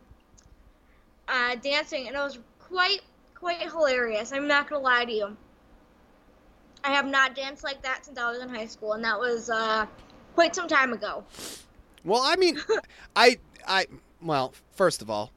uh, 1.28 1.56
dancing, 1.56 2.06
and 2.06 2.16
it 2.16 2.18
was 2.18 2.38
quite 2.58 3.02
quite 3.34 3.60
hilarious. 3.60 4.32
I'm 4.32 4.48
not 4.48 4.70
gonna 4.70 4.82
lie 4.82 5.04
to 5.04 5.12
you. 5.12 5.36
I 6.84 6.90
have 6.92 7.06
not 7.06 7.34
danced 7.34 7.64
like 7.64 7.82
that 7.82 8.04
since 8.04 8.18
I 8.18 8.30
was 8.30 8.40
in 8.40 8.48
high 8.48 8.66
school, 8.66 8.92
and 8.94 9.04
that 9.04 9.18
was 9.18 9.50
uh, 9.50 9.86
quite 10.34 10.54
some 10.54 10.68
time 10.68 10.92
ago. 10.92 11.24
well 12.04 12.22
i 12.24 12.36
mean 12.36 12.58
i 13.16 13.38
i 13.66 13.86
well 14.22 14.54
first 14.72 15.02
of 15.02 15.10
all 15.10 15.32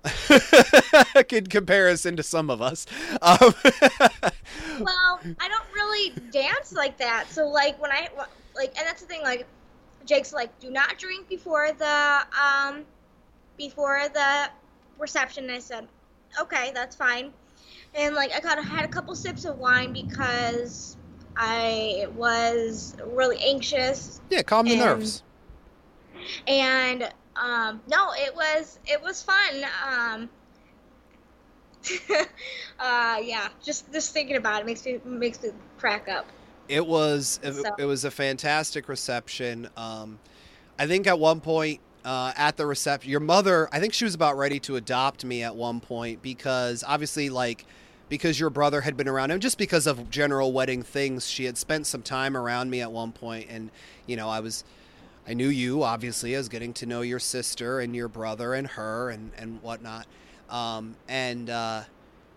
in 1.29 1.47
comparison 1.47 2.15
to 2.15 2.23
some 2.23 2.49
of 2.49 2.61
us 2.61 2.85
um, 3.21 3.53
Well, 4.79 5.19
I 5.39 5.47
don't 5.47 5.73
really 5.73 6.13
dance 6.31 6.73
like 6.73 6.97
that. 6.97 7.25
So 7.29 7.47
like 7.47 7.79
when 7.81 7.91
I 7.91 8.09
like, 8.55 8.77
and 8.77 8.87
that's 8.87 9.01
the 9.01 9.07
thing. 9.07 9.21
Like, 9.21 9.45
Jake's 10.05 10.33
like, 10.33 10.57
do 10.59 10.69
not 10.69 10.97
drink 10.97 11.29
before 11.29 11.71
the 11.71 12.21
um, 12.41 12.85
before 13.57 14.07
the 14.13 14.49
reception. 14.99 15.45
And 15.45 15.53
I 15.53 15.59
said, 15.59 15.87
okay, 16.39 16.71
that's 16.73 16.95
fine. 16.95 17.33
And 17.95 18.15
like 18.15 18.31
I 18.31 18.39
of 18.59 18.65
had 18.65 18.85
a 18.85 18.87
couple 18.87 19.15
sips 19.15 19.45
of 19.45 19.57
wine 19.59 19.93
because 19.93 20.97
I 21.37 22.07
was 22.15 22.95
really 23.05 23.37
anxious 23.43 24.21
yeah 24.29 24.41
calm 24.41 24.65
the 24.65 24.73
And- 24.73 24.81
nerves 24.81 25.23
and 26.47 27.11
um, 27.35 27.81
no, 27.87 28.11
it 28.15 28.35
was 28.35 28.79
it 28.85 29.01
was 29.01 29.23
fun. 29.23 29.65
Um, 29.87 30.29
uh, 32.79 33.19
yeah, 33.21 33.49
just 33.63 33.91
just 33.91 34.13
thinking 34.13 34.35
about 34.35 34.61
it 34.61 34.65
makes 34.65 34.85
me 34.85 34.99
makes 35.03 35.41
me 35.41 35.49
crack 35.77 36.07
up. 36.07 36.25
It 36.67 36.85
was 36.85 37.39
it, 37.43 37.53
So- 37.53 37.75
it 37.77 37.85
was 37.85 38.05
a 38.05 38.11
fantastic 38.11 38.87
reception. 38.87 39.69
Um, 39.75 40.19
I 40.77 40.87
think 40.87 41.07
at 41.07 41.19
one 41.19 41.41
point 41.41 41.79
uh, 42.05 42.33
at 42.35 42.57
the 42.57 42.65
reception, 42.65 43.09
your 43.09 43.19
mother, 43.19 43.69
I 43.71 43.79
think 43.79 43.93
she 43.93 44.05
was 44.05 44.15
about 44.15 44.37
ready 44.37 44.59
to 44.61 44.75
adopt 44.75 45.25
me 45.25 45.43
at 45.43 45.55
one 45.55 45.79
point 45.79 46.21
because 46.21 46.83
obviously, 46.85 47.29
like, 47.29 47.65
because 48.13 48.39
your 48.39 48.51
brother 48.51 48.81
had 48.81 48.95
been 48.95 49.07
around, 49.07 49.31
and 49.31 49.41
just 49.41 49.57
because 49.57 49.87
of 49.87 50.11
general 50.11 50.53
wedding 50.53 50.83
things, 50.83 51.27
she 51.27 51.45
had 51.45 51.57
spent 51.57 51.87
some 51.87 52.03
time 52.03 52.37
around 52.37 52.69
me 52.69 52.79
at 52.79 52.91
one 52.91 53.11
point, 53.11 53.47
and 53.49 53.71
you 54.05 54.15
know, 54.15 54.29
I 54.29 54.39
was. 54.39 54.63
I 55.27 55.33
knew 55.33 55.47
you, 55.47 55.81
obviously. 55.81 56.35
I 56.35 56.37
was 56.37 56.47
getting 56.47 56.73
to 56.73 56.85
know 56.85 57.01
your 57.01 57.17
sister 57.17 57.79
and 57.79 57.95
your 57.95 58.07
brother 58.07 58.53
and 58.53 58.67
her 58.67 59.09
and, 59.09 59.31
and 59.35 59.63
whatnot. 59.63 60.05
Um, 60.49 60.95
and 61.07 61.49
uh, 61.49 61.83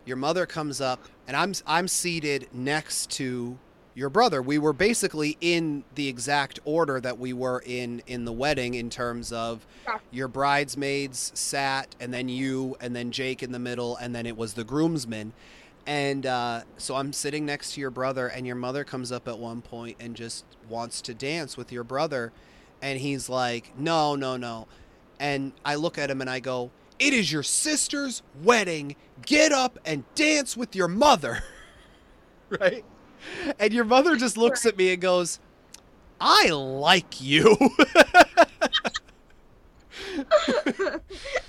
your 0.06 0.16
mother 0.16 0.46
comes 0.46 0.80
up, 0.80 1.04
and 1.28 1.36
I'm 1.36 1.52
I'm 1.66 1.88
seated 1.88 2.48
next 2.54 3.10
to 3.16 3.58
your 3.94 4.08
brother. 4.08 4.40
We 4.40 4.58
were 4.58 4.72
basically 4.72 5.36
in 5.42 5.84
the 5.94 6.08
exact 6.08 6.58
order 6.64 7.02
that 7.02 7.18
we 7.18 7.34
were 7.34 7.62
in 7.66 8.02
in 8.06 8.24
the 8.24 8.32
wedding 8.32 8.74
in 8.74 8.88
terms 8.88 9.30
of 9.30 9.66
your 10.10 10.28
bridesmaids 10.28 11.32
sat, 11.34 11.94
and 12.00 12.14
then 12.14 12.30
you, 12.30 12.76
and 12.80 12.96
then 12.96 13.10
Jake 13.10 13.42
in 13.42 13.52
the 13.52 13.58
middle, 13.58 13.96
and 13.96 14.14
then 14.14 14.24
it 14.24 14.38
was 14.38 14.54
the 14.54 14.64
groomsmen. 14.64 15.34
And 15.86 16.26
uh, 16.26 16.62
so 16.78 16.96
I'm 16.96 17.12
sitting 17.12 17.46
next 17.46 17.74
to 17.74 17.80
your 17.80 17.90
brother, 17.90 18.26
and 18.26 18.46
your 18.46 18.56
mother 18.56 18.82
comes 18.84 19.12
up 19.12 19.28
at 19.28 19.38
one 19.38 19.62
point 19.62 19.96
and 20.00 20.16
just 20.16 20.44
wants 20.68 21.00
to 21.02 21.14
dance 21.14 21.56
with 21.56 21.70
your 21.70 21.84
brother. 21.84 22.32
And 22.82 22.98
he's 22.98 23.28
like, 23.28 23.72
no, 23.78 24.16
no, 24.16 24.36
no. 24.36 24.66
And 25.20 25.52
I 25.64 25.76
look 25.76 25.96
at 25.96 26.10
him 26.10 26.20
and 26.20 26.28
I 26.28 26.40
go, 26.40 26.70
it 26.98 27.14
is 27.14 27.30
your 27.30 27.42
sister's 27.42 28.22
wedding. 28.42 28.96
Get 29.24 29.52
up 29.52 29.78
and 29.84 30.04
dance 30.14 30.56
with 30.56 30.74
your 30.74 30.88
mother. 30.88 31.42
right? 32.50 32.84
And 33.58 33.72
your 33.72 33.84
mother 33.84 34.16
just 34.16 34.36
looks 34.36 34.66
at 34.66 34.76
me 34.76 34.92
and 34.92 35.00
goes, 35.00 35.38
I 36.20 36.48
like 36.50 37.20
you. 37.20 37.56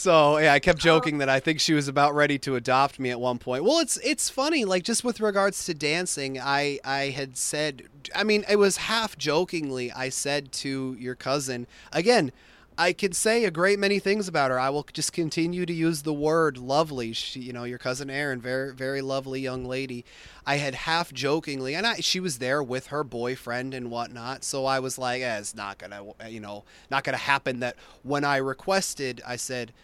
So 0.00 0.38
yeah, 0.38 0.54
I 0.54 0.60
kept 0.60 0.78
joking 0.78 1.18
that 1.18 1.28
I 1.28 1.40
think 1.40 1.60
she 1.60 1.74
was 1.74 1.86
about 1.86 2.14
ready 2.14 2.38
to 2.38 2.56
adopt 2.56 2.98
me 2.98 3.10
at 3.10 3.20
one 3.20 3.36
point. 3.36 3.64
Well, 3.64 3.80
it's 3.80 3.98
it's 3.98 4.30
funny, 4.30 4.64
like 4.64 4.82
just 4.82 5.04
with 5.04 5.20
regards 5.20 5.66
to 5.66 5.74
dancing, 5.74 6.40
I 6.40 6.78
I 6.82 7.10
had 7.10 7.36
said, 7.36 7.82
I 8.14 8.24
mean, 8.24 8.46
it 8.48 8.56
was 8.56 8.78
half 8.78 9.18
jokingly. 9.18 9.92
I 9.92 10.08
said 10.08 10.52
to 10.52 10.96
your 10.98 11.14
cousin 11.14 11.66
again. 11.92 12.32
I 12.78 12.94
could 12.94 13.14
say 13.14 13.44
a 13.44 13.50
great 13.50 13.78
many 13.78 13.98
things 13.98 14.26
about 14.26 14.50
her. 14.50 14.58
I 14.58 14.70
will 14.70 14.86
just 14.90 15.12
continue 15.12 15.66
to 15.66 15.72
use 15.72 16.00
the 16.00 16.14
word 16.14 16.56
lovely. 16.56 17.12
She, 17.12 17.40
you 17.40 17.52
know, 17.52 17.64
your 17.64 17.76
cousin 17.76 18.08
Erin, 18.08 18.40
very, 18.40 18.72
very 18.72 19.02
lovely 19.02 19.40
young 19.40 19.66
lady. 19.66 20.06
I 20.46 20.56
had 20.56 20.74
half 20.74 21.12
jokingly, 21.12 21.74
and 21.74 21.86
I, 21.86 21.96
she 21.96 22.20
was 22.20 22.38
there 22.38 22.62
with 22.62 22.86
her 22.86 23.04
boyfriend 23.04 23.74
and 23.74 23.90
whatnot. 23.90 24.44
So 24.44 24.64
I 24.64 24.80
was 24.80 24.96
like, 24.96 25.20
eh, 25.20 25.38
it's 25.38 25.54
not 25.54 25.76
gonna, 25.76 26.04
you 26.26 26.40
know, 26.40 26.64
not 26.90 27.04
gonna 27.04 27.18
happen. 27.18 27.60
That 27.60 27.76
when 28.02 28.24
I 28.24 28.38
requested, 28.38 29.20
I 29.26 29.36
said, 29.36 29.74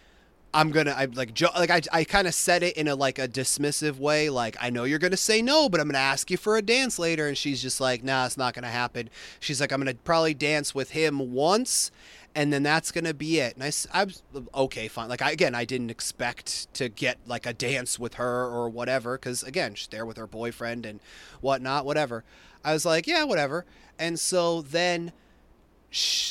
I'm 0.55 0.71
gonna, 0.71 0.95
I'm 0.97 1.13
like, 1.13 1.35
jo- 1.35 1.51
like 1.55 1.71
I, 1.71 1.83
I 1.93 2.05
kind 2.05 2.27
of 2.27 2.35
said 2.35 2.63
it 2.63 2.77
in 2.77 2.89
a 2.89 2.95
like 2.95 3.19
a 3.19 3.29
dismissive 3.29 3.99
way, 3.99 4.31
like 4.31 4.57
I 4.61 4.71
know 4.71 4.85
you're 4.85 4.99
gonna 4.99 5.17
say 5.17 5.43
no, 5.43 5.69
but 5.69 5.81
I'm 5.81 5.89
gonna 5.89 5.99
ask 5.99 6.31
you 6.31 6.37
for 6.39 6.57
a 6.57 6.63
dance 6.63 6.99
later. 6.99 7.29
And 7.29 7.37
she's 7.37 7.61
just 7.61 7.81
like, 7.81 8.03
nah, 8.03 8.25
it's 8.25 8.39
not 8.39 8.55
gonna 8.55 8.69
happen. 8.69 9.11
She's 9.39 9.61
like, 9.61 9.71
I'm 9.73 9.81
gonna 9.81 9.95
probably 9.95 10.33
dance 10.33 10.75
with 10.75 10.93
him 10.93 11.35
once, 11.35 11.91
and 12.35 12.53
then 12.53 12.63
that's 12.63 12.91
gonna 12.91 13.13
be 13.13 13.39
it. 13.39 13.55
And 13.55 13.65
I, 13.65 13.69
s- 13.69 13.87
I 13.93 14.05
was 14.05 14.23
okay, 14.55 14.89
fine. 14.89 15.11
Like 15.11 15.21
I, 15.21 15.31
again, 15.33 15.55
I 15.55 15.67
didn't 15.67 15.91
expect 15.91 16.73
to 16.75 16.89
get 16.89 17.19
like 17.27 17.45
a 17.45 17.53
dance 17.53 17.99
with 17.99 18.15
her 18.15 18.47
or 18.47 18.71
whatever, 18.71 19.19
because 19.19 19.43
again, 19.43 19.75
she's 19.75 19.89
there 19.89 20.07
with 20.07 20.17
her 20.17 20.27
boyfriend 20.27 20.87
and 20.87 21.01
whatnot, 21.43 21.85
whatever. 21.85 22.25
I 22.65 22.73
was 22.73 22.87
like, 22.87 23.07
yeah, 23.07 23.25
whatever. 23.25 23.67
And 23.99 24.19
so 24.19 24.63
then 24.63 25.13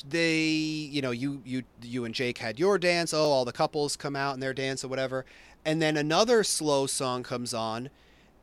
they 0.10 0.42
you 0.42 1.02
know 1.02 1.12
you 1.12 1.42
you 1.46 1.64
you 1.82 2.06
and 2.06 2.14
Jake 2.14 2.38
had 2.38 2.60
your 2.60 2.78
dance 2.78 3.14
oh 3.14 3.24
all 3.24 3.46
the 3.46 3.52
couples 3.52 3.96
come 3.96 4.16
out 4.16 4.34
and 4.34 4.44
their 4.44 4.54
dance 4.54 4.84
or 4.84 4.88
whatever. 4.88 5.26
And 5.64 5.82
then 5.82 5.98
another 5.98 6.44
slow 6.44 6.86
song 6.86 7.24
comes 7.24 7.54
on 7.54 7.90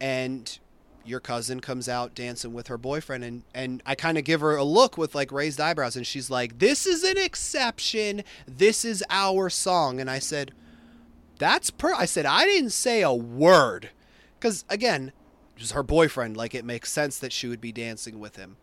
and 0.00 0.58
your 1.04 1.20
cousin 1.20 1.60
comes 1.60 1.88
out 1.88 2.14
dancing 2.14 2.52
with 2.52 2.68
her 2.68 2.78
boyfriend 2.78 3.24
and 3.24 3.42
and 3.54 3.82
I 3.86 3.94
kind 3.94 4.18
of 4.18 4.24
give 4.24 4.40
her 4.40 4.56
a 4.56 4.64
look 4.64 4.98
with 4.98 5.14
like 5.14 5.30
raised 5.30 5.60
eyebrows 5.60 5.96
and 5.96 6.06
she's 6.06 6.30
like 6.30 6.58
this 6.58 6.86
is 6.86 7.04
an 7.04 7.18
exception. 7.18 8.24
This 8.46 8.84
is 8.84 9.04
our 9.10 9.48
song. 9.50 10.00
And 10.00 10.10
I 10.10 10.18
said 10.18 10.52
that's 11.38 11.70
per 11.70 11.94
I 11.94 12.04
said 12.04 12.26
I 12.26 12.44
didn't 12.44 12.70
say 12.70 13.02
a 13.02 13.12
word. 13.12 13.90
Cuz 14.40 14.64
again 14.68 15.12
it 15.56 15.62
was 15.62 15.72
her 15.72 15.82
boyfriend 15.82 16.36
like 16.36 16.54
it 16.54 16.64
makes 16.64 16.90
sense 16.90 17.18
that 17.18 17.32
she 17.32 17.46
would 17.46 17.60
be 17.60 17.72
dancing 17.72 18.18
with 18.18 18.36
him 18.36 18.56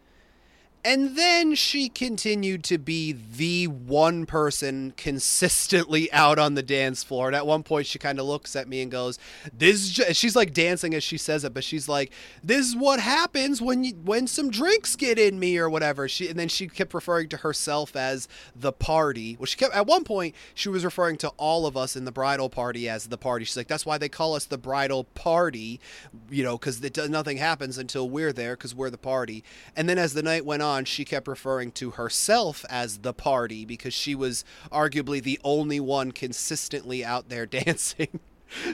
And 0.83 1.17
then 1.17 1.55
she 1.55 1.89
continued 1.89 2.63
to 2.65 2.77
be 2.77 3.11
the 3.11 3.67
one 3.67 4.25
person 4.25 4.93
consistently 4.95 6.09
out 6.13 6.39
on 6.39 6.53
the 6.53 6.63
dance 6.63 7.03
floor. 7.03 7.27
And 7.27 7.35
at 7.35 7.45
one 7.45 7.63
point, 7.63 7.85
she 7.85 7.99
kind 7.99 8.17
of 8.17 8.25
looks 8.25 8.55
at 8.55 8.67
me 8.67 8.81
and 8.81 8.89
goes, 8.89 9.19
"This." 9.53 9.89
She's 10.13 10.37
like 10.37 10.53
dancing 10.53 10.93
as 10.93 11.03
she 11.03 11.17
says 11.17 11.43
it, 11.43 11.53
but 11.53 11.65
she's 11.65 11.89
like, 11.89 12.13
"This 12.41 12.67
is 12.67 12.75
what 12.77 13.01
happens 13.01 13.61
when 13.61 13.83
you 13.83 13.93
when 13.93 14.25
some 14.25 14.49
drinks 14.49 14.95
get 14.95 15.19
in 15.19 15.37
me 15.37 15.57
or 15.57 15.69
whatever." 15.69 16.07
She 16.07 16.29
and 16.29 16.39
then 16.39 16.47
she 16.47 16.67
kept 16.67 16.93
referring 16.93 17.27
to 17.29 17.37
herself 17.37 17.97
as 17.97 18.29
the 18.55 18.71
party. 18.71 19.35
Well, 19.37 19.47
she 19.47 19.57
kept 19.57 19.75
at 19.75 19.85
one 19.85 20.05
point 20.05 20.33
she 20.53 20.69
was 20.69 20.85
referring 20.85 21.17
to 21.17 21.29
all 21.35 21.65
of 21.65 21.75
us 21.75 21.97
in 21.97 22.05
the 22.05 22.11
bridal 22.11 22.49
party 22.49 22.87
as 22.87 23.07
the 23.07 23.17
party. 23.17 23.43
She's 23.43 23.57
like, 23.57 23.67
"That's 23.67 23.85
why 23.85 23.97
they 23.97 24.09
call 24.09 24.33
us 24.33 24.45
the 24.45 24.57
bridal 24.57 25.03
party," 25.03 25.81
you 26.29 26.43
know, 26.43 26.57
because 26.57 26.81
nothing 27.09 27.35
happens 27.35 27.77
until 27.77 28.09
we're 28.09 28.31
there 28.31 28.55
because 28.55 28.73
we're 28.73 28.89
the 28.89 28.97
party. 28.97 29.43
And 29.75 29.89
then 29.89 29.97
as 29.97 30.13
the 30.13 30.23
night 30.23 30.45
went 30.45 30.61
on 30.61 30.68
on, 30.69 30.85
she 30.85 31.03
kept 31.03 31.27
referring 31.27 31.71
to 31.73 31.91
herself 31.91 32.63
as 32.69 32.99
the 32.99 33.13
party 33.13 33.65
because 33.65 33.93
she 33.93 34.15
was 34.15 34.45
arguably 34.71 35.21
the 35.21 35.39
only 35.43 35.79
one 35.79 36.11
consistently 36.11 37.03
out 37.03 37.29
there 37.29 37.45
dancing. 37.47 38.19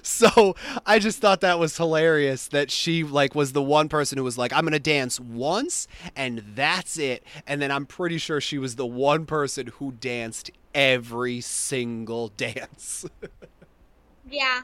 so 0.03 0.55
I 0.85 0.99
just 0.99 1.19
thought 1.19 1.41
that 1.41 1.59
was 1.59 1.77
hilarious 1.77 2.47
that 2.49 2.71
she 2.71 3.03
like 3.03 3.35
was 3.35 3.53
the 3.53 3.61
one 3.61 3.89
person 3.89 4.17
who 4.17 4.23
was 4.23 4.37
like, 4.37 4.53
I'm 4.53 4.63
gonna 4.65 4.79
dance 4.79 5.19
once 5.19 5.87
and 6.15 6.43
that's 6.55 6.97
it. 6.97 7.23
And 7.47 7.61
then 7.61 7.71
I'm 7.71 7.85
pretty 7.85 8.17
sure 8.17 8.39
she 8.39 8.57
was 8.57 8.75
the 8.75 8.85
one 8.85 9.25
person 9.25 9.67
who 9.67 9.93
danced 9.93 10.51
every 10.73 11.41
single 11.41 12.27
dance. 12.37 13.05
yeah. 14.29 14.61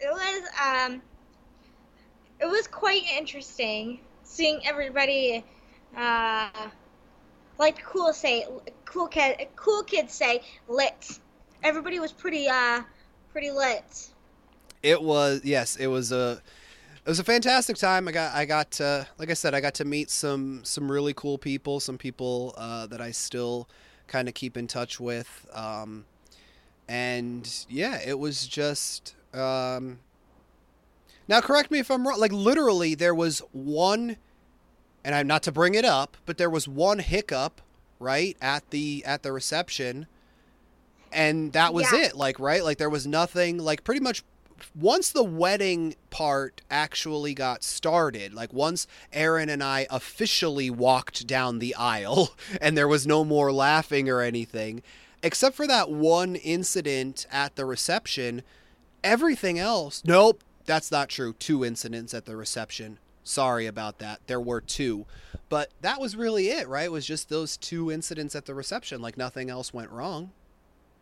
It 0.00 0.10
was 0.10 0.42
um 0.60 1.02
it 2.40 2.46
was 2.46 2.66
quite 2.66 3.04
interesting 3.16 4.00
seeing 4.24 4.66
everybody 4.66 5.44
uh, 5.96 6.50
like 7.58 7.82
cool 7.84 8.12
say 8.12 8.46
cool 8.84 9.06
kid 9.06 9.48
cool 9.56 9.82
kids 9.82 10.14
say 10.14 10.42
lit. 10.68 11.18
Everybody 11.62 12.00
was 12.00 12.12
pretty 12.12 12.48
uh 12.48 12.82
pretty 13.32 13.50
lit. 13.50 14.10
It 14.82 15.00
was 15.02 15.42
yes, 15.44 15.76
it 15.76 15.86
was 15.86 16.12
a 16.12 16.42
it 17.04 17.08
was 17.08 17.18
a 17.18 17.24
fantastic 17.24 17.76
time. 17.76 18.06
I 18.06 18.12
got 18.12 18.34
I 18.34 18.44
got 18.44 18.70
to, 18.72 19.06
like 19.18 19.28
I 19.28 19.34
said, 19.34 19.54
I 19.54 19.60
got 19.60 19.74
to 19.74 19.84
meet 19.84 20.08
some 20.08 20.60
some 20.64 20.90
really 20.90 21.12
cool 21.14 21.36
people, 21.36 21.80
some 21.80 21.98
people 21.98 22.54
uh, 22.56 22.86
that 22.86 23.00
I 23.00 23.10
still 23.10 23.68
kind 24.06 24.28
of 24.28 24.34
keep 24.34 24.56
in 24.56 24.68
touch 24.68 25.00
with. 25.00 25.46
Um, 25.52 26.04
and 26.88 27.66
yeah, 27.68 28.00
it 28.04 28.18
was 28.18 28.46
just 28.46 29.16
um, 29.34 29.98
now 31.26 31.40
correct 31.40 31.72
me 31.72 31.80
if 31.80 31.90
I'm 31.90 32.06
wrong. 32.06 32.20
Like 32.20 32.32
literally, 32.32 32.94
there 32.94 33.14
was 33.14 33.40
one 33.50 34.16
and 35.04 35.14
I'm 35.14 35.26
not 35.26 35.42
to 35.44 35.52
bring 35.52 35.74
it 35.74 35.84
up, 35.84 36.16
but 36.26 36.38
there 36.38 36.50
was 36.50 36.68
one 36.68 37.00
hiccup, 37.00 37.60
right, 37.98 38.36
at 38.40 38.70
the 38.70 39.04
at 39.04 39.22
the 39.22 39.32
reception, 39.32 40.06
and 41.12 41.52
that 41.52 41.74
was 41.74 41.90
yeah. 41.92 42.06
it. 42.06 42.16
Like, 42.16 42.38
right, 42.38 42.62
like 42.62 42.78
there 42.78 42.90
was 42.90 43.06
nothing. 43.06 43.58
Like, 43.58 43.84
pretty 43.84 44.00
much 44.00 44.22
once 44.74 45.10
the 45.10 45.24
wedding 45.24 45.96
part 46.10 46.62
actually 46.70 47.34
got 47.34 47.64
started, 47.64 48.32
like 48.32 48.52
once 48.52 48.86
Erin 49.12 49.48
and 49.48 49.62
I 49.62 49.86
officially 49.90 50.70
walked 50.70 51.26
down 51.26 51.58
the 51.58 51.74
aisle, 51.74 52.34
and 52.60 52.76
there 52.76 52.88
was 52.88 53.06
no 53.06 53.24
more 53.24 53.52
laughing 53.52 54.08
or 54.08 54.20
anything, 54.20 54.82
except 55.22 55.56
for 55.56 55.66
that 55.66 55.90
one 55.90 56.36
incident 56.36 57.26
at 57.30 57.56
the 57.56 57.64
reception. 57.64 58.42
Everything 59.02 59.58
else, 59.58 60.02
nope, 60.04 60.44
that's 60.64 60.92
not 60.92 61.08
true. 61.08 61.32
Two 61.32 61.64
incidents 61.64 62.14
at 62.14 62.24
the 62.24 62.36
reception 62.36 62.98
Sorry 63.24 63.66
about 63.66 63.98
that. 63.98 64.20
There 64.26 64.40
were 64.40 64.60
two. 64.60 65.06
But 65.48 65.70
that 65.80 66.00
was 66.00 66.16
really 66.16 66.48
it, 66.48 66.66
right? 66.66 66.86
It 66.86 66.92
was 66.92 67.06
just 67.06 67.28
those 67.28 67.56
two 67.56 67.90
incidents 67.90 68.34
at 68.34 68.46
the 68.46 68.54
reception. 68.54 69.00
Like 69.00 69.16
nothing 69.16 69.50
else 69.50 69.72
went 69.72 69.90
wrong. 69.90 70.32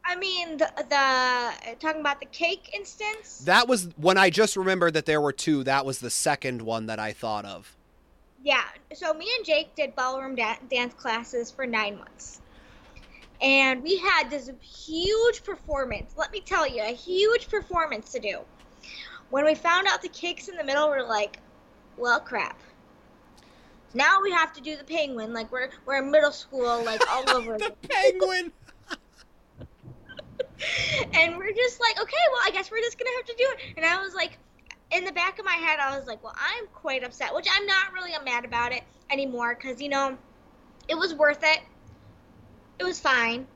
I 0.05 0.17
mean, 0.17 0.57
the, 0.57 0.71
the 0.89 0.97
uh, 0.97 1.53
talking 1.79 2.01
about 2.01 2.21
the 2.21 2.27
cake 2.27 2.71
instance. 2.75 3.43
That 3.45 3.69
was 3.69 3.89
when 3.97 4.19
I 4.19 4.31
just 4.31 4.57
remembered 4.57 4.95
that 4.95 5.07
there 5.07 5.21
were 5.21 5.33
two. 5.33 5.63
That 5.65 5.87
was 5.87 6.01
the 6.01 6.11
second 6.11 6.63
one 6.63 6.87
that 6.87 6.99
I 6.99 7.13
thought 7.13 7.45
of. 7.45 7.77
Yeah. 8.43 8.65
So 8.95 9.13
me 9.13 9.29
and 9.37 9.45
Jake 9.45 9.75
did 9.77 9.95
ballroom 9.95 10.35
da- 10.35 10.59
dance 10.71 10.95
classes 10.95 11.51
for 11.51 11.67
nine 11.67 11.99
months, 11.99 12.41
and 13.41 13.83
we 13.83 13.99
had 13.99 14.31
this 14.31 14.51
huge 14.61 15.45
performance. 15.45 16.15
Let 16.17 16.33
me 16.33 16.41
tell 16.41 16.67
you, 16.67 16.83
a 16.83 16.95
huge 16.95 17.49
performance 17.49 18.11
to 18.13 18.21
do. 18.21 18.41
When 19.29 19.45
we 19.45 19.55
found 19.55 19.87
out 19.87 20.03
the 20.03 20.09
cakes 20.09 20.49
in 20.49 20.57
the 20.57 20.65
middle, 20.65 20.89
we're 20.89 21.07
like, 21.07 21.39
well, 22.01 22.19
crap. 22.19 22.59
Now 23.93 24.23
we 24.23 24.31
have 24.31 24.53
to 24.55 24.61
do 24.61 24.77
the 24.77 24.85
penguin, 24.85 25.33
like 25.33 25.53
we're 25.53 25.69
we're 25.85 26.03
in 26.03 26.11
middle 26.11 26.33
school, 26.33 26.83
like 26.85 27.01
all 27.11 27.29
over. 27.37 27.59
the 27.59 27.75
penguin. 27.89 28.53
and 31.15 31.37
we're 31.37 31.53
just 31.53 31.81
like, 31.81 32.01
okay, 32.01 32.17
well, 32.33 32.43
I 32.45 32.51
guess 32.53 32.71
we're 32.71 32.81
just 32.81 32.99
gonna 32.99 33.11
have 33.17 33.27
to 33.27 33.35
do 33.37 33.47
it. 33.53 33.75
And 33.77 33.85
I 33.85 34.03
was 34.03 34.15
like, 34.15 34.39
in 34.93 35.05
the 35.05 35.13
back 35.13 35.39
of 35.39 35.45
my 35.45 35.55
head, 35.55 35.79
I 35.81 35.97
was 35.97 36.07
like, 36.07 36.23
well, 36.23 36.35
I'm 36.37 36.67
quite 36.69 37.05
upset, 37.05 37.35
which 37.35 37.47
I'm 37.53 37.67
not 37.67 37.93
really 37.93 38.13
mad 38.25 38.45
about 38.45 38.73
it 38.73 38.83
anymore, 39.11 39.55
because 39.55 39.83
you 39.83 39.89
know, 39.89 40.17
it 40.89 40.97
was 40.97 41.15
worth 41.15 41.43
it. 41.43 41.61
It 42.79 42.85
was 42.85 43.01
fine. 43.01 43.47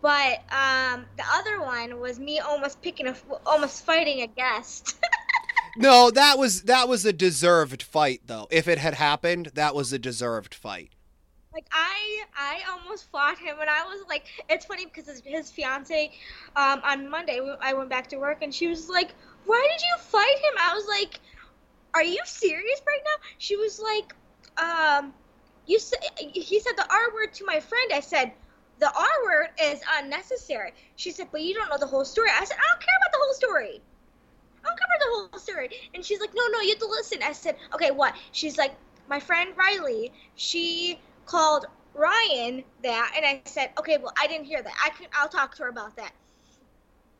But 0.00 0.44
um, 0.52 1.06
the 1.16 1.24
other 1.34 1.60
one 1.60 1.98
was 1.98 2.20
me 2.20 2.38
almost 2.38 2.80
picking 2.82 3.08
a, 3.08 3.16
almost 3.44 3.84
fighting 3.84 4.22
a 4.22 4.26
guest. 4.26 4.96
No, 5.76 6.10
that 6.10 6.38
was 6.38 6.62
that 6.62 6.88
was 6.88 7.04
a 7.04 7.12
deserved 7.12 7.82
fight 7.82 8.22
though. 8.26 8.48
If 8.50 8.68
it 8.68 8.78
had 8.78 8.94
happened, 8.94 9.52
that 9.54 9.74
was 9.74 9.92
a 9.92 9.98
deserved 9.98 10.54
fight. 10.54 10.90
Like 11.52 11.66
I 11.72 12.24
I 12.36 12.60
almost 12.70 13.10
fought 13.10 13.38
him 13.38 13.56
and 13.60 13.68
I 13.68 13.84
was 13.84 14.04
like 14.08 14.24
it's 14.48 14.64
funny 14.64 14.84
because 14.86 15.06
his, 15.06 15.22
his 15.24 15.50
fiance 15.50 16.12
um, 16.56 16.80
on 16.84 17.08
Monday 17.08 17.40
I 17.60 17.72
went 17.74 17.90
back 17.90 18.08
to 18.08 18.16
work 18.16 18.42
and 18.42 18.54
she 18.54 18.66
was 18.66 18.88
like, 18.88 19.14
"Why 19.46 19.68
did 19.70 19.82
you 19.82 19.96
fight 19.98 20.38
him?" 20.38 20.54
I 20.60 20.74
was 20.74 20.86
like, 20.86 21.20
"Are 21.94 22.02
you 22.02 22.20
serious 22.24 22.80
right 22.86 23.00
now?" 23.04 23.26
She 23.38 23.56
was 23.56 23.80
like, 23.80 24.14
um 24.62 25.12
you 25.66 25.78
said 25.78 25.98
he 26.16 26.60
said 26.60 26.72
the 26.76 26.90
R 26.90 27.14
word 27.14 27.34
to 27.34 27.44
my 27.44 27.60
friend. 27.60 27.92
I 27.92 28.00
said, 28.00 28.32
"The 28.78 28.90
R 28.92 29.24
word 29.24 29.48
is 29.60 29.80
unnecessary." 29.98 30.72
She 30.96 31.10
said, 31.10 31.28
"But 31.30 31.42
you 31.42 31.54
don't 31.54 31.68
know 31.68 31.78
the 31.78 31.86
whole 31.86 32.04
story." 32.04 32.30
I 32.32 32.44
said, 32.44 32.56
"I 32.56 32.66
don't 32.72 32.80
care 32.80 32.96
about 33.02 33.12
the 33.12 33.18
whole 33.22 33.34
story." 33.34 33.82
I'll 34.64 34.76
cover 34.76 34.92
the 34.98 35.06
whole 35.08 35.38
story. 35.38 35.70
And 35.94 36.04
she's 36.04 36.20
like, 36.20 36.30
no, 36.34 36.42
no, 36.52 36.60
you 36.60 36.70
have 36.70 36.78
to 36.78 36.86
listen. 36.86 37.18
I 37.22 37.32
said, 37.32 37.56
okay, 37.74 37.90
what? 37.90 38.14
She's 38.32 38.58
like, 38.58 38.74
my 39.08 39.20
friend 39.20 39.50
Riley, 39.56 40.12
she 40.34 41.00
called 41.26 41.66
Ryan 41.94 42.62
that, 42.82 43.12
and 43.16 43.24
I 43.24 43.42
said, 43.44 43.70
okay, 43.78 43.98
well, 43.98 44.12
I 44.20 44.26
didn't 44.26 44.46
hear 44.46 44.62
that. 44.62 44.74
I 44.84 44.90
can, 44.90 45.06
I'll 45.12 45.28
talk 45.28 45.54
to 45.56 45.64
her 45.64 45.68
about 45.68 45.96
that. 45.96 46.12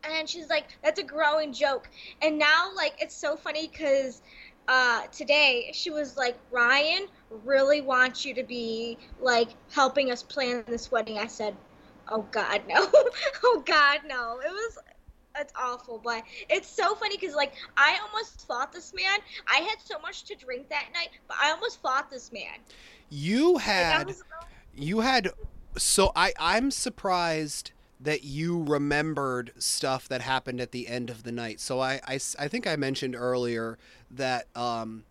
And 0.05 0.29
she's 0.29 0.49
like, 0.49 0.67
that's 0.83 1.01
a 1.01 1.05
growing 1.05 1.53
joke. 1.53 1.91
And 2.23 2.39
now, 2.39 2.71
like, 2.77 2.95
it's 3.01 3.17
so 3.17 3.37
funny 3.37 3.69
because 3.69 4.23
uh, 4.69 5.07
today 5.07 5.71
she 5.73 5.91
was 5.91 6.17
like, 6.17 6.39
Ryan 6.51 7.07
really 7.45 7.81
wants 7.81 8.25
you 8.25 8.35
to 8.35 8.45
be 8.45 8.99
like 9.21 9.49
helping 9.73 10.11
us 10.11 10.23
plan 10.23 10.63
this 10.69 10.91
wedding. 10.91 11.19
I 11.19 11.27
said, 11.27 11.57
oh 12.09 12.23
God, 12.31 12.63
no. 12.69 12.89
oh 13.43 13.63
God, 13.67 14.01
no. 14.07 14.41
It 14.45 14.51
was 14.51 14.79
it's 15.39 15.53
awful, 15.57 16.01
but 16.03 16.23
it's 16.49 16.69
so 16.69 16.95
funny 16.95 17.17
because 17.17 17.35
like 17.35 17.53
I 17.77 17.99
almost 18.03 18.47
fought 18.47 18.73
this 18.73 18.93
man. 18.95 19.21
I 19.47 19.59
had 19.59 19.77
so 19.83 19.99
much 19.99 20.25
to 20.25 20.35
drink 20.35 20.69
that 20.69 20.89
night, 20.95 21.09
but 21.27 21.37
I 21.41 21.51
almost 21.51 21.81
fought 21.81 22.11
this 22.11 22.33
man. 22.33 22.59
You 23.11 23.59
had, 23.59 23.99
like, 23.99 24.07
was, 24.09 24.23
you 24.75 25.01
had, 25.01 25.31
so 25.77 26.13
I 26.15 26.33
I'm 26.39 26.71
surprised 26.71 27.73
that 28.01 28.23
you 28.25 28.63
remembered 28.63 29.53
stuff 29.59 30.09
that 30.09 30.21
happened 30.21 30.61
at 30.61 30.73
the 30.73 30.89
end 30.89 31.11
of 31.11 31.25
the 31.25 31.33
night. 31.33 31.61
So 31.61 31.81
I 31.81 32.01
I, 32.07 32.21
I 32.39 32.49
think 32.49 32.67
I 32.67 32.77
mentioned 32.77 33.17
earlier 33.17 33.79
that 34.11 34.47
um 34.55 35.05